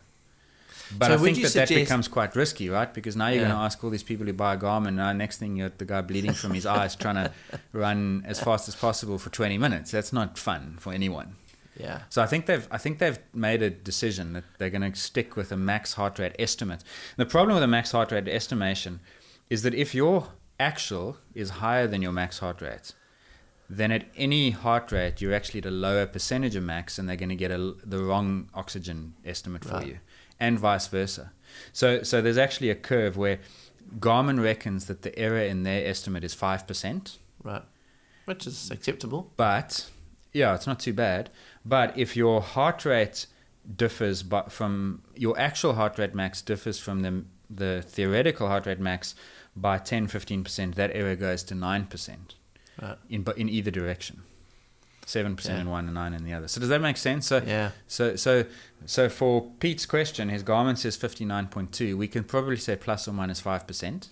But 0.98 1.08
So 1.08 1.14
I 1.14 1.18
think 1.18 1.42
that 1.42 1.54
that 1.54 1.70
becomes 1.70 2.08
quite 2.08 2.36
risky, 2.36 2.70
right? 2.70 2.94
Because 2.94 3.16
now 3.16 3.28
you're 3.28 3.38
Yeah. 3.42 3.48
going 3.48 3.58
to 3.58 3.64
ask 3.64 3.84
all 3.84 3.90
these 3.90 4.04
people 4.04 4.26
who 4.28 4.34
buy 4.34 4.54
a 4.54 4.58
Garmin. 4.58 4.94
Now, 4.96 5.12
next 5.14 5.38
thing 5.40 5.56
you're 5.56 5.72
the 5.78 5.86
guy 5.86 6.02
bleeding 6.02 6.34
from 6.34 6.54
his 6.54 6.66
eyes, 6.68 6.96
trying 6.96 7.16
to 7.16 7.32
run 7.74 8.24
as 8.28 8.40
fast 8.40 8.68
as 8.68 8.76
possible 8.76 9.18
for 9.18 9.30
20 9.32 9.58
minutes. 9.58 9.90
That's 9.92 10.14
not 10.14 10.38
fun 10.38 10.76
for 10.80 10.94
anyone. 10.94 11.36
Yeah. 11.78 12.02
So 12.10 12.22
I 12.22 12.28
think 12.28 12.46
they've 12.46 12.68
I 12.72 12.78
think 12.78 13.00
they've 13.00 13.20
made 13.34 13.62
a 13.64 13.70
decision 13.70 14.34
that 14.34 14.44
they're 14.58 14.70
going 14.70 14.92
to 14.92 15.00
stick 15.00 15.36
with 15.36 15.52
a 15.52 15.58
max 15.58 15.94
heart 15.94 16.20
rate 16.20 16.36
estimate. 16.38 16.84
The 17.18 17.26
problem 17.26 17.56
with 17.56 17.64
a 17.64 17.68
max 17.68 17.92
heart 17.92 18.12
rate 18.12 18.28
estimation 18.28 19.00
is 19.50 19.64
that 19.64 19.74
if 19.74 19.96
your 19.96 20.28
actual 20.60 21.18
is 21.34 21.50
higher 21.62 21.88
than 21.88 22.02
your 22.02 22.12
max 22.12 22.40
heart 22.40 22.62
rate, 22.62 22.94
then 23.70 23.92
at 23.92 24.06
any 24.16 24.52
heart 24.52 24.92
rate 24.92 25.20
you're 25.20 25.34
actually 25.34 25.60
at 25.62 25.66
a 25.66 25.72
lower 25.72 26.06
percentage 26.06 26.56
of 26.56 26.64
max, 26.64 27.00
and 27.00 27.10
they're 27.10 27.16
going 27.16 27.30
to 27.30 27.36
get 27.36 27.50
a, 27.52 27.74
the 27.84 28.00
wrong 28.04 28.50
oxygen 28.54 29.16
estimate 29.26 29.66
for 29.66 29.76
Right. 29.76 29.88
you, 29.88 30.00
and 30.40 30.60
vice 30.60 30.88
versa. 30.88 31.32
So 31.72 32.04
so 32.04 32.22
there's 32.22 32.38
actually 32.38 32.70
a 32.70 32.76
curve 32.76 33.18
where 33.18 33.40
Garmin 34.00 34.42
reckons 34.42 34.86
that 34.86 35.02
the 35.02 35.18
error 35.18 35.42
in 35.42 35.64
their 35.64 35.86
estimate 35.88 36.24
is 36.24 36.34
five 36.36 36.68
percent. 36.68 37.18
Right. 37.44 37.64
Which 38.26 38.48
is 38.48 38.72
acceptable. 38.72 39.32
But 39.38 39.90
yeah, 40.32 40.56
it's 40.56 40.66
not 40.66 40.80
too 40.80 40.94
bad. 40.94 41.30
But 41.66 41.98
if 41.98 42.16
your 42.16 42.42
heart 42.42 42.86
rate 42.86 43.28
differs 43.78 44.24
but 44.24 44.52
from 44.52 45.02
your 45.16 45.40
actual 45.40 45.74
heart 45.74 45.98
rate 45.98 46.14
max 46.14 46.42
differs 46.42 46.80
from 46.80 47.02
the 47.02 47.24
the 47.50 47.82
theoretical 47.88 48.48
heart 48.48 48.66
rate 48.66 48.80
max 48.80 49.16
by 49.56 49.78
10 49.78 50.08
15%, 50.08 50.76
that 50.76 50.90
error 50.94 51.16
goes 51.16 51.44
to 51.44 51.54
9% 51.54 52.36
Right. 52.82 52.98
in 53.10 53.26
in 53.38 53.48
either 53.50 53.72
direction. 53.72 54.24
7% 55.06 55.46
Yeah. 55.46 55.62
in 55.62 55.70
one 55.70 55.86
and 55.86 55.94
9 55.94 56.14
in 56.14 56.24
the 56.24 56.34
other. 56.34 56.48
So 56.48 56.60
does 56.60 56.70
that 56.70 56.82
make 56.82 56.98
sense? 56.98 57.28
So 57.28 57.42
Yeah. 57.46 57.72
so 57.88 58.16
so 58.16 58.46
so 58.86 59.08
for 59.10 59.52
Pete's 59.60 59.86
question, 59.86 60.30
his 60.30 60.44
Garmin 60.44 60.78
says 60.78 60.98
59.2, 60.98 61.96
we 61.98 62.08
can 62.08 62.24
probably 62.24 62.58
say 62.58 62.76
plus 62.76 63.08
or 63.08 63.14
minus 63.14 63.40
5% 63.42 64.10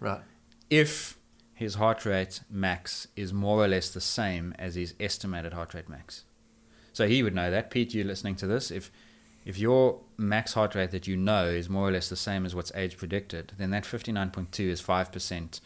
Right. 0.00 0.22
if 0.68 1.16
his 1.54 1.74
heart 1.74 2.04
rate 2.04 2.40
max 2.50 3.06
is 3.16 3.32
more 3.32 3.62
or 3.64 3.68
less 3.68 3.90
the 3.90 4.00
same 4.00 4.54
as 4.58 4.74
his 4.74 4.94
estimated 4.98 5.52
heart 5.52 5.74
rate 5.74 5.88
max. 5.88 6.24
So 7.00 7.08
he 7.08 7.22
would 7.22 7.34
know 7.34 7.50
that. 7.50 7.70
Pete, 7.70 7.94
You're 7.94 8.04
listening 8.04 8.36
to 8.36 8.46
this, 8.46 8.70
if 8.70 8.90
if 9.46 9.58
your 9.58 10.00
max 10.18 10.52
heart 10.52 10.74
rate 10.74 10.90
that 10.90 11.06
you 11.06 11.16
know 11.16 11.46
is 11.46 11.66
more 11.66 11.88
or 11.88 11.90
less 11.90 12.10
the 12.10 12.14
same 12.14 12.44
as 12.44 12.54
what's 12.54 12.70
age 12.74 12.98
predicted, 12.98 13.54
then 13.56 13.70
that 13.70 13.84
59.2 13.84 14.68
is 14.68 14.82
5%, 14.82 15.60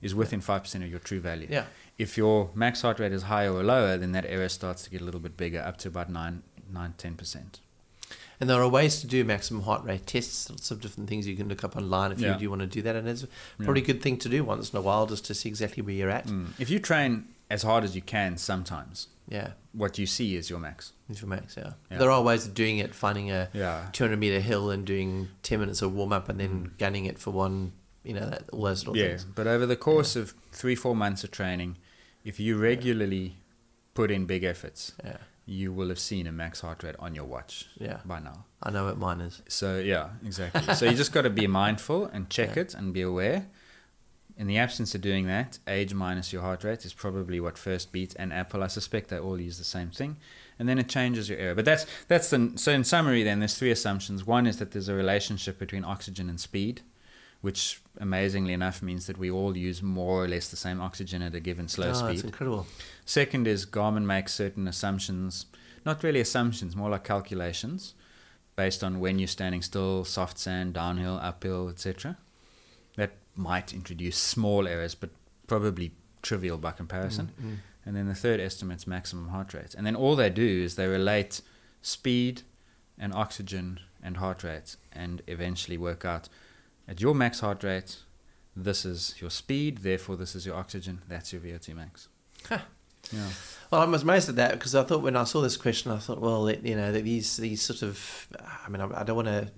is 0.00 0.14
within 0.14 0.40
5% 0.40 0.74
of 0.76 0.88
your 0.88 0.98
true 0.98 1.20
value. 1.20 1.46
Yeah. 1.50 1.66
If 1.98 2.16
your 2.16 2.48
max 2.54 2.80
heart 2.80 2.98
rate 3.00 3.12
is 3.12 3.24
higher 3.24 3.52
or 3.52 3.62
lower, 3.62 3.98
then 3.98 4.12
that 4.12 4.24
error 4.24 4.48
starts 4.48 4.82
to 4.84 4.88
get 4.90 5.02
a 5.02 5.04
little 5.04 5.20
bit 5.20 5.36
bigger, 5.36 5.60
up 5.60 5.76
to 5.78 5.88
about 5.88 6.08
9, 6.08 6.42
9 6.72 6.94
10%. 6.96 7.60
And 8.40 8.48
there 8.48 8.62
are 8.62 8.68
ways 8.68 8.98
to 9.02 9.06
do 9.06 9.22
maximum 9.24 9.64
heart 9.64 9.84
rate 9.84 10.06
tests, 10.06 10.48
lots 10.48 10.70
of 10.70 10.80
different 10.80 11.10
things 11.10 11.28
you 11.28 11.36
can 11.36 11.50
look 11.50 11.62
up 11.64 11.76
online 11.76 12.12
if 12.12 12.20
Yeah. 12.20 12.32
you 12.32 12.38
do 12.38 12.48
want 12.48 12.62
to 12.62 12.66
do 12.66 12.80
that. 12.80 12.96
And 12.96 13.06
it's 13.06 13.26
probably 13.58 13.82
a 13.82 13.84
good 13.84 14.00
thing 14.00 14.16
to 14.20 14.30
do 14.30 14.42
once 14.42 14.72
in 14.72 14.78
a 14.78 14.80
while 14.80 15.04
just 15.06 15.26
to 15.26 15.34
see 15.34 15.50
exactly 15.50 15.82
where 15.82 15.94
you're 15.94 16.08
at. 16.08 16.28
Mm. 16.28 16.52
If 16.58 16.70
you 16.70 16.78
train 16.78 17.26
as 17.50 17.62
hard 17.62 17.84
as 17.84 17.94
you 17.94 18.00
can 18.00 18.38
sometimes, 18.38 19.08
Yeah. 19.28 19.52
what 19.72 19.98
you 19.98 20.06
see 20.06 20.34
is 20.36 20.48
your 20.50 20.58
max. 20.58 20.92
If 21.08 21.22
you 21.22 21.28
max, 21.28 21.54
yeah. 21.56 21.72
Yeah. 21.90 21.98
There 21.98 22.10
are 22.10 22.22
ways 22.22 22.46
of 22.46 22.54
doing 22.54 22.78
it, 22.78 22.94
finding 22.94 23.30
a 23.30 23.48
Yeah. 23.52 23.88
200 23.92 24.18
meter 24.18 24.40
hill 24.40 24.70
and 24.70 24.84
doing 24.86 25.28
10 25.42 25.60
minutes 25.60 25.82
of 25.82 25.92
warm 25.94 26.12
up 26.12 26.28
and 26.28 26.40
then 26.40 26.48
mm. 26.68 26.78
gunning 26.78 27.04
it 27.04 27.18
for 27.18 27.30
one, 27.30 27.72
you 28.02 28.14
know, 28.14 28.28
that, 28.30 28.48
all 28.50 28.62
those 28.62 28.80
little 28.86 28.96
Yeah, 28.96 29.08
things. 29.10 29.24
but 29.24 29.46
over 29.46 29.66
the 29.66 29.76
course 29.76 30.16
of 30.16 30.34
three, 30.52 30.74
four 30.74 30.96
months 30.96 31.22
of 31.24 31.30
training, 31.30 31.76
if 32.24 32.40
you 32.40 32.56
regularly 32.58 33.36
put 33.94 34.10
in 34.10 34.24
big 34.26 34.44
efforts, 34.44 34.92
Yeah. 35.04 35.18
you 35.46 35.72
will 35.72 35.88
have 35.88 35.98
seen 35.98 36.26
a 36.26 36.32
max 36.32 36.60
heart 36.62 36.82
rate 36.82 36.96
on 36.98 37.14
your 37.14 37.24
watch 37.26 37.66
Yeah. 37.78 38.00
by 38.04 38.18
now. 38.20 38.46
I 38.62 38.70
know 38.70 38.86
what 38.86 38.98
mine 38.98 39.20
is. 39.20 39.42
So, 39.48 39.78
yeah, 39.78 40.10
exactly. 40.24 40.74
so, 40.74 40.86
you 40.86 40.96
just 40.96 41.12
got 41.12 41.22
to 41.22 41.30
be 41.30 41.46
mindful 41.62 42.06
and 42.06 42.28
check 42.30 42.56
Yeah. 42.56 42.62
it 42.62 42.74
and 42.74 42.92
be 42.92 43.02
aware. 43.02 43.46
In 44.38 44.46
the 44.46 44.56
absence 44.56 44.94
of 44.94 45.00
doing 45.00 45.26
that, 45.26 45.58
age 45.66 45.92
minus 45.92 46.32
your 46.32 46.42
heart 46.42 46.62
rate 46.62 46.84
is 46.84 46.92
probably 46.92 47.40
what 47.40 47.56
Fitbits 47.56 48.14
and 48.16 48.32
Apple. 48.32 48.62
I 48.62 48.68
suspect 48.68 49.08
they 49.08 49.18
all 49.18 49.40
use 49.40 49.58
the 49.58 49.64
same 49.64 49.90
thing. 49.90 50.16
And 50.60 50.68
then 50.68 50.78
it 50.78 50.88
changes 50.88 51.28
your 51.28 51.38
error. 51.38 51.56
But 51.56 51.64
that's 51.64 51.86
that's 52.06 52.30
the 52.30 52.52
so 52.54 52.70
in 52.70 52.84
summary 52.84 53.24
then 53.24 53.40
there's 53.40 53.58
three 53.58 53.72
assumptions. 53.72 54.24
One 54.24 54.46
is 54.46 54.58
that 54.58 54.70
there's 54.70 54.88
a 54.88 54.94
relationship 54.94 55.58
between 55.58 55.84
oxygen 55.84 56.28
and 56.28 56.38
speed, 56.38 56.82
which 57.40 57.80
amazingly 58.00 58.52
enough 58.52 58.80
means 58.80 59.08
that 59.08 59.18
we 59.18 59.28
all 59.28 59.56
use 59.56 59.82
more 59.82 60.22
or 60.22 60.28
less 60.28 60.48
the 60.48 60.56
same 60.56 60.80
oxygen 60.80 61.20
at 61.20 61.34
a 61.34 61.40
given 61.40 61.66
slow 61.66 61.90
oh, 61.90 61.94
speed. 61.94 62.14
It's 62.14 62.22
incredible. 62.22 62.68
Second 63.04 63.48
is 63.48 63.66
Garmin 63.66 64.04
makes 64.04 64.34
certain 64.34 64.68
assumptions, 64.68 65.46
not 65.84 66.04
really 66.04 66.20
assumptions, 66.20 66.76
more 66.76 66.90
like 66.90 67.02
calculations, 67.02 67.94
based 68.54 68.84
on 68.84 69.00
when 69.00 69.18
you're 69.18 69.26
standing 69.26 69.62
still, 69.62 70.04
soft 70.04 70.38
sand, 70.38 70.74
downhill, 70.74 71.18
uphill, 71.20 71.68
etc. 71.68 72.16
That 72.98 73.12
might 73.34 73.72
introduce 73.72 74.18
small 74.18 74.66
errors, 74.68 74.94
but 74.94 75.10
probably 75.46 75.92
trivial 76.20 76.58
by 76.58 76.72
comparison. 76.72 77.30
Mm, 77.40 77.56
And 77.86 77.96
then 77.96 78.06
the 78.08 78.14
third 78.14 78.40
estimate's 78.40 78.86
maximum 78.86 79.28
heart 79.28 79.54
rate. 79.54 79.74
And 79.76 79.86
then 79.86 79.96
all 79.96 80.16
they 80.16 80.30
do 80.30 80.46
is 80.64 80.74
they 80.74 80.86
relate 80.86 81.40
speed 81.80 82.42
and 82.98 83.14
oxygen 83.14 83.80
and 84.02 84.16
heart 84.16 84.42
rate 84.42 84.76
and 84.92 85.22
eventually 85.26 85.78
work 85.78 86.04
out 86.04 86.28
at 86.88 87.00
your 87.00 87.14
max 87.14 87.40
heart 87.40 87.62
rate, 87.62 87.98
this 88.56 88.84
is 88.84 89.14
your 89.20 89.30
speed, 89.30 89.78
therefore 89.78 90.16
this 90.16 90.34
is 90.34 90.44
your 90.44 90.56
oxygen, 90.56 91.02
that's 91.08 91.32
your 91.32 91.40
VO2 91.42 91.74
max. 91.76 92.08
Huh. 92.48 92.58
Yeah. 93.12 93.28
Well, 93.70 93.82
I 93.82 93.84
was 93.84 94.02
amazed 94.02 94.28
at 94.28 94.36
that 94.36 94.52
because 94.52 94.74
I 94.74 94.82
thought 94.82 95.02
when 95.02 95.16
I 95.16 95.24
saw 95.24 95.40
this 95.40 95.56
question, 95.56 95.92
I 95.92 95.98
thought, 95.98 96.20
well, 96.20 96.44
that, 96.44 96.64
you 96.64 96.74
know, 96.76 96.90
that 96.92 97.04
these 97.04 97.36
these 97.36 97.62
sort 97.62 97.82
of, 97.82 98.28
I 98.66 98.68
mean, 98.68 98.80
I, 98.82 99.00
I 99.00 99.04
don't 99.04 99.16
want 99.16 99.28
to 99.28 99.48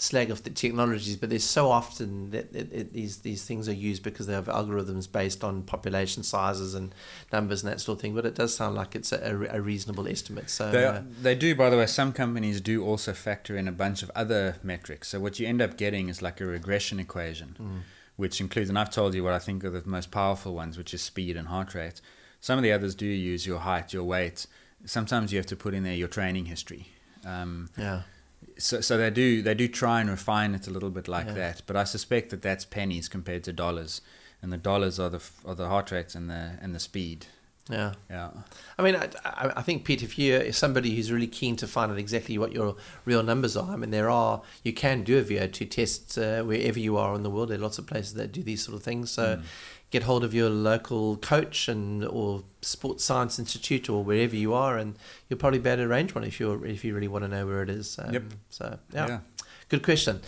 slag 0.00 0.30
off 0.30 0.42
the 0.42 0.50
technologies, 0.50 1.16
but 1.16 1.28
there's 1.28 1.44
so 1.44 1.70
often 1.70 2.30
that 2.30 2.54
it, 2.54 2.72
it, 2.72 2.92
these 2.92 3.18
these 3.18 3.44
things 3.44 3.68
are 3.68 3.74
used 3.74 4.02
because 4.02 4.26
they 4.26 4.32
have 4.32 4.46
algorithms 4.46 5.10
based 5.10 5.44
on 5.44 5.62
population 5.62 6.22
sizes 6.22 6.74
and 6.74 6.94
numbers 7.32 7.62
and 7.62 7.70
that 7.72 7.80
sort 7.80 7.98
of 7.98 8.02
thing. 8.02 8.14
But 8.14 8.24
it 8.26 8.34
does 8.34 8.54
sound 8.54 8.76
like 8.76 8.96
it's 8.96 9.12
a, 9.12 9.48
a 9.50 9.60
reasonable 9.60 10.08
estimate. 10.08 10.48
So 10.50 10.70
They, 10.70 10.84
uh, 10.86 11.02
they 11.20 11.34
do, 11.34 11.54
by 11.54 11.70
the 11.70 11.76
way, 11.76 11.86
some 11.86 12.12
companies 12.12 12.60
do 12.60 12.84
also 12.84 13.12
factor 13.12 13.56
in 13.56 13.68
a 13.68 13.72
bunch 13.72 14.02
of 14.02 14.10
other 14.14 14.56
metrics. 14.62 15.08
So 15.08 15.20
what 15.20 15.38
you 15.38 15.46
end 15.46 15.60
up 15.60 15.76
getting 15.76 16.08
is 16.08 16.22
like 16.22 16.40
a 16.40 16.46
regression 16.46 16.98
equation, 16.98 17.84
which 18.16 18.40
includes, 18.40 18.68
and 18.68 18.78
I've 18.78 18.90
told 18.90 19.14
you 19.14 19.22
what 19.22 19.34
I 19.34 19.38
think 19.38 19.64
are 19.64 19.70
the 19.70 19.82
most 19.86 20.10
powerful 20.10 20.54
ones, 20.54 20.78
which 20.78 20.94
is 20.94 21.02
speed 21.02 21.36
and 21.36 21.48
heart 21.48 21.74
rate. 21.74 22.00
Some 22.40 22.58
of 22.58 22.62
the 22.62 22.72
others 22.72 22.94
do 22.94 23.06
use 23.06 23.46
your 23.46 23.58
height, 23.58 23.92
your 23.92 24.04
weight. 24.04 24.46
Sometimes 24.86 25.30
you 25.30 25.38
have 25.38 25.46
to 25.46 25.56
put 25.56 25.74
in 25.74 25.82
there 25.82 25.94
your 25.94 26.08
training 26.08 26.46
history. 26.46 26.88
Um, 27.26 27.68
yeah. 27.76 28.02
So, 28.60 28.80
so 28.80 28.96
they 28.96 29.10
do 29.10 29.42
they 29.42 29.54
do 29.54 29.66
try 29.68 30.00
and 30.00 30.08
refine 30.10 30.54
it 30.54 30.66
a 30.66 30.70
little 30.70 30.90
bit 30.90 31.08
like 31.08 31.26
Yeah. 31.26 31.34
that, 31.34 31.62
but 31.66 31.76
I 31.76 31.84
suspect 31.84 32.30
that 32.30 32.42
that's 32.42 32.64
pennies 32.64 33.08
compared 33.08 33.42
to 33.44 33.52
dollars, 33.52 34.00
and 34.42 34.52
the 34.52 34.56
dollars 34.58 34.98
are 35.00 35.10
the 35.10 35.22
are 35.44 35.54
the 35.54 35.68
heart 35.68 35.90
rates 35.90 36.14
and 36.14 36.30
the 36.30 36.58
and 36.62 36.74
the 36.74 36.80
speed. 36.80 37.26
Yeah. 37.68 37.92
Yeah. 38.08 38.30
I 38.78 38.82
mean, 38.82 38.96
I, 38.96 39.08
I 39.24 39.62
think 39.62 39.84
Pete, 39.84 40.02
if 40.02 40.18
you're 40.18 40.52
somebody 40.52 40.96
who's 40.96 41.12
really 41.12 41.28
keen 41.28 41.54
to 41.56 41.68
find 41.68 41.92
out 41.92 41.98
exactly 41.98 42.36
what 42.36 42.52
your 42.52 42.74
real 43.04 43.22
numbers 43.22 43.56
are, 43.56 43.70
I 43.70 43.76
mean, 43.76 43.90
there 43.90 44.10
are 44.10 44.42
you 44.64 44.72
can 44.72 45.04
do 45.04 45.18
a 45.18 45.22
VO2 45.22 45.70
test 45.70 46.18
uh, 46.18 46.42
wherever 46.42 46.80
you 46.80 46.96
are 46.96 47.14
in 47.14 47.22
the 47.22 47.30
world. 47.30 47.50
There 47.50 47.58
are 47.58 47.62
lots 47.62 47.78
of 47.78 47.86
places 47.86 48.14
that 48.14 48.32
do 48.32 48.42
these 48.42 48.64
sort 48.64 48.76
of 48.76 48.82
things. 48.82 49.10
So, 49.12 49.40
get 49.90 50.04
hold 50.04 50.24
of 50.24 50.32
your 50.32 50.48
local 50.48 51.16
coach 51.16 51.68
and 51.68 52.04
or 52.04 52.44
sports 52.62 53.04
science 53.04 53.38
institute 53.38 53.88
or 53.88 54.04
wherever 54.04 54.36
you 54.36 54.54
are, 54.54 54.78
and 54.78 54.96
you'll 55.28 55.38
probably 55.38 55.58
be 55.58 55.68
able 55.68 55.82
to 55.84 55.88
arrange 55.88 56.14
one 56.14 56.24
if 56.24 56.40
you 56.40 56.62
if 56.64 56.84
you 56.84 56.94
really 56.94 57.08
want 57.08 57.24
to 57.24 57.28
know 57.28 57.46
where 57.46 57.62
it 57.62 57.70
is. 57.70 57.98
Um, 57.98 58.12
Yep. 58.12 58.22
So 58.50 58.78
yeah. 58.92 59.08
Yeah. 59.08 59.18
Good 59.70 59.84
question. 59.84 60.20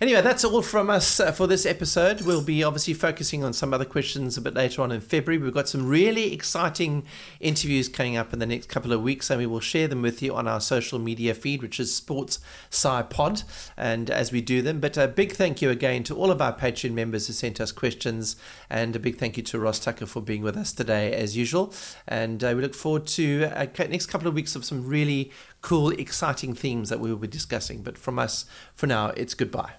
Anyway, 0.00 0.22
that's 0.22 0.42
all 0.42 0.62
from 0.62 0.88
us 0.88 1.20
uh, 1.20 1.30
for 1.30 1.46
this 1.46 1.66
episode. 1.66 2.22
We'll 2.22 2.40
be 2.40 2.64
obviously 2.64 2.94
focusing 2.94 3.44
on 3.44 3.52
some 3.52 3.74
other 3.74 3.84
questions 3.84 4.38
a 4.38 4.40
bit 4.40 4.54
later 4.54 4.80
on 4.80 4.90
in 4.90 5.02
February. 5.02 5.36
We've 5.36 5.52
got 5.52 5.68
some 5.68 5.86
really 5.86 6.32
exciting 6.32 7.04
interviews 7.38 7.90
coming 7.90 8.16
up 8.16 8.32
in 8.32 8.38
the 8.38 8.46
next 8.46 8.70
couple 8.70 8.94
of 8.94 9.02
weeks, 9.02 9.28
and 9.28 9.38
we 9.38 9.44
will 9.44 9.60
share 9.60 9.86
them 9.86 10.00
with 10.00 10.22
you 10.22 10.34
on 10.34 10.48
our 10.48 10.62
social 10.62 10.98
media 10.98 11.34
feed, 11.34 11.60
which 11.60 11.78
is 11.78 11.94
Sports 11.94 12.38
Sci 12.70 13.02
Pod. 13.02 13.42
And 13.76 14.08
as 14.08 14.32
we 14.32 14.40
do 14.40 14.62
them, 14.62 14.80
but 14.80 14.96
a 14.96 15.06
big 15.06 15.32
thank 15.32 15.60
you 15.60 15.68
again 15.68 16.02
to 16.04 16.16
all 16.16 16.30
of 16.30 16.40
our 16.40 16.54
Patreon 16.54 16.92
members 16.92 17.26
who 17.26 17.34
sent 17.34 17.60
us 17.60 17.72
questions, 17.72 18.36
and 18.70 18.96
a 18.96 18.98
big 18.98 19.18
thank 19.18 19.36
you 19.36 19.42
to 19.42 19.58
Ross 19.58 19.78
Tucker 19.78 20.06
for 20.06 20.22
being 20.22 20.40
with 20.40 20.56
us 20.56 20.72
today, 20.72 21.12
as 21.12 21.36
usual. 21.36 21.74
And 22.08 22.42
uh, 22.42 22.54
we 22.56 22.62
look 22.62 22.74
forward 22.74 23.06
to 23.08 23.50
uh, 23.54 23.66
next 23.90 24.06
couple 24.06 24.26
of 24.26 24.32
weeks 24.32 24.56
of 24.56 24.64
some 24.64 24.86
really 24.86 25.32
cool, 25.66 25.90
exciting 25.90 26.54
themes 26.54 26.90
that 26.90 27.00
we 27.00 27.10
will 27.10 27.18
be 27.18 27.26
discussing. 27.26 27.82
But 27.82 27.98
from 27.98 28.20
us, 28.20 28.44
for 28.76 28.86
now, 28.86 29.08
it's 29.08 29.34
goodbye. 29.34 29.72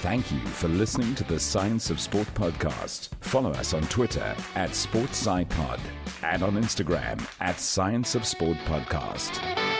Thank 0.00 0.32
you 0.32 0.38
for 0.38 0.68
listening 0.68 1.14
to 1.16 1.24
the 1.24 1.38
Science 1.38 1.90
of 1.90 2.00
Sport 2.00 2.28
podcast. 2.32 3.10
Follow 3.20 3.50
us 3.50 3.74
on 3.74 3.82
Twitter 3.88 4.34
at 4.54 4.70
SportsSciPod 4.70 5.80
and 6.22 6.42
on 6.42 6.54
Instagram 6.54 7.20
at 7.40 7.60
Science 7.60 8.14
of 8.14 8.24
Sport 8.24 8.56
Podcast. 8.64 9.79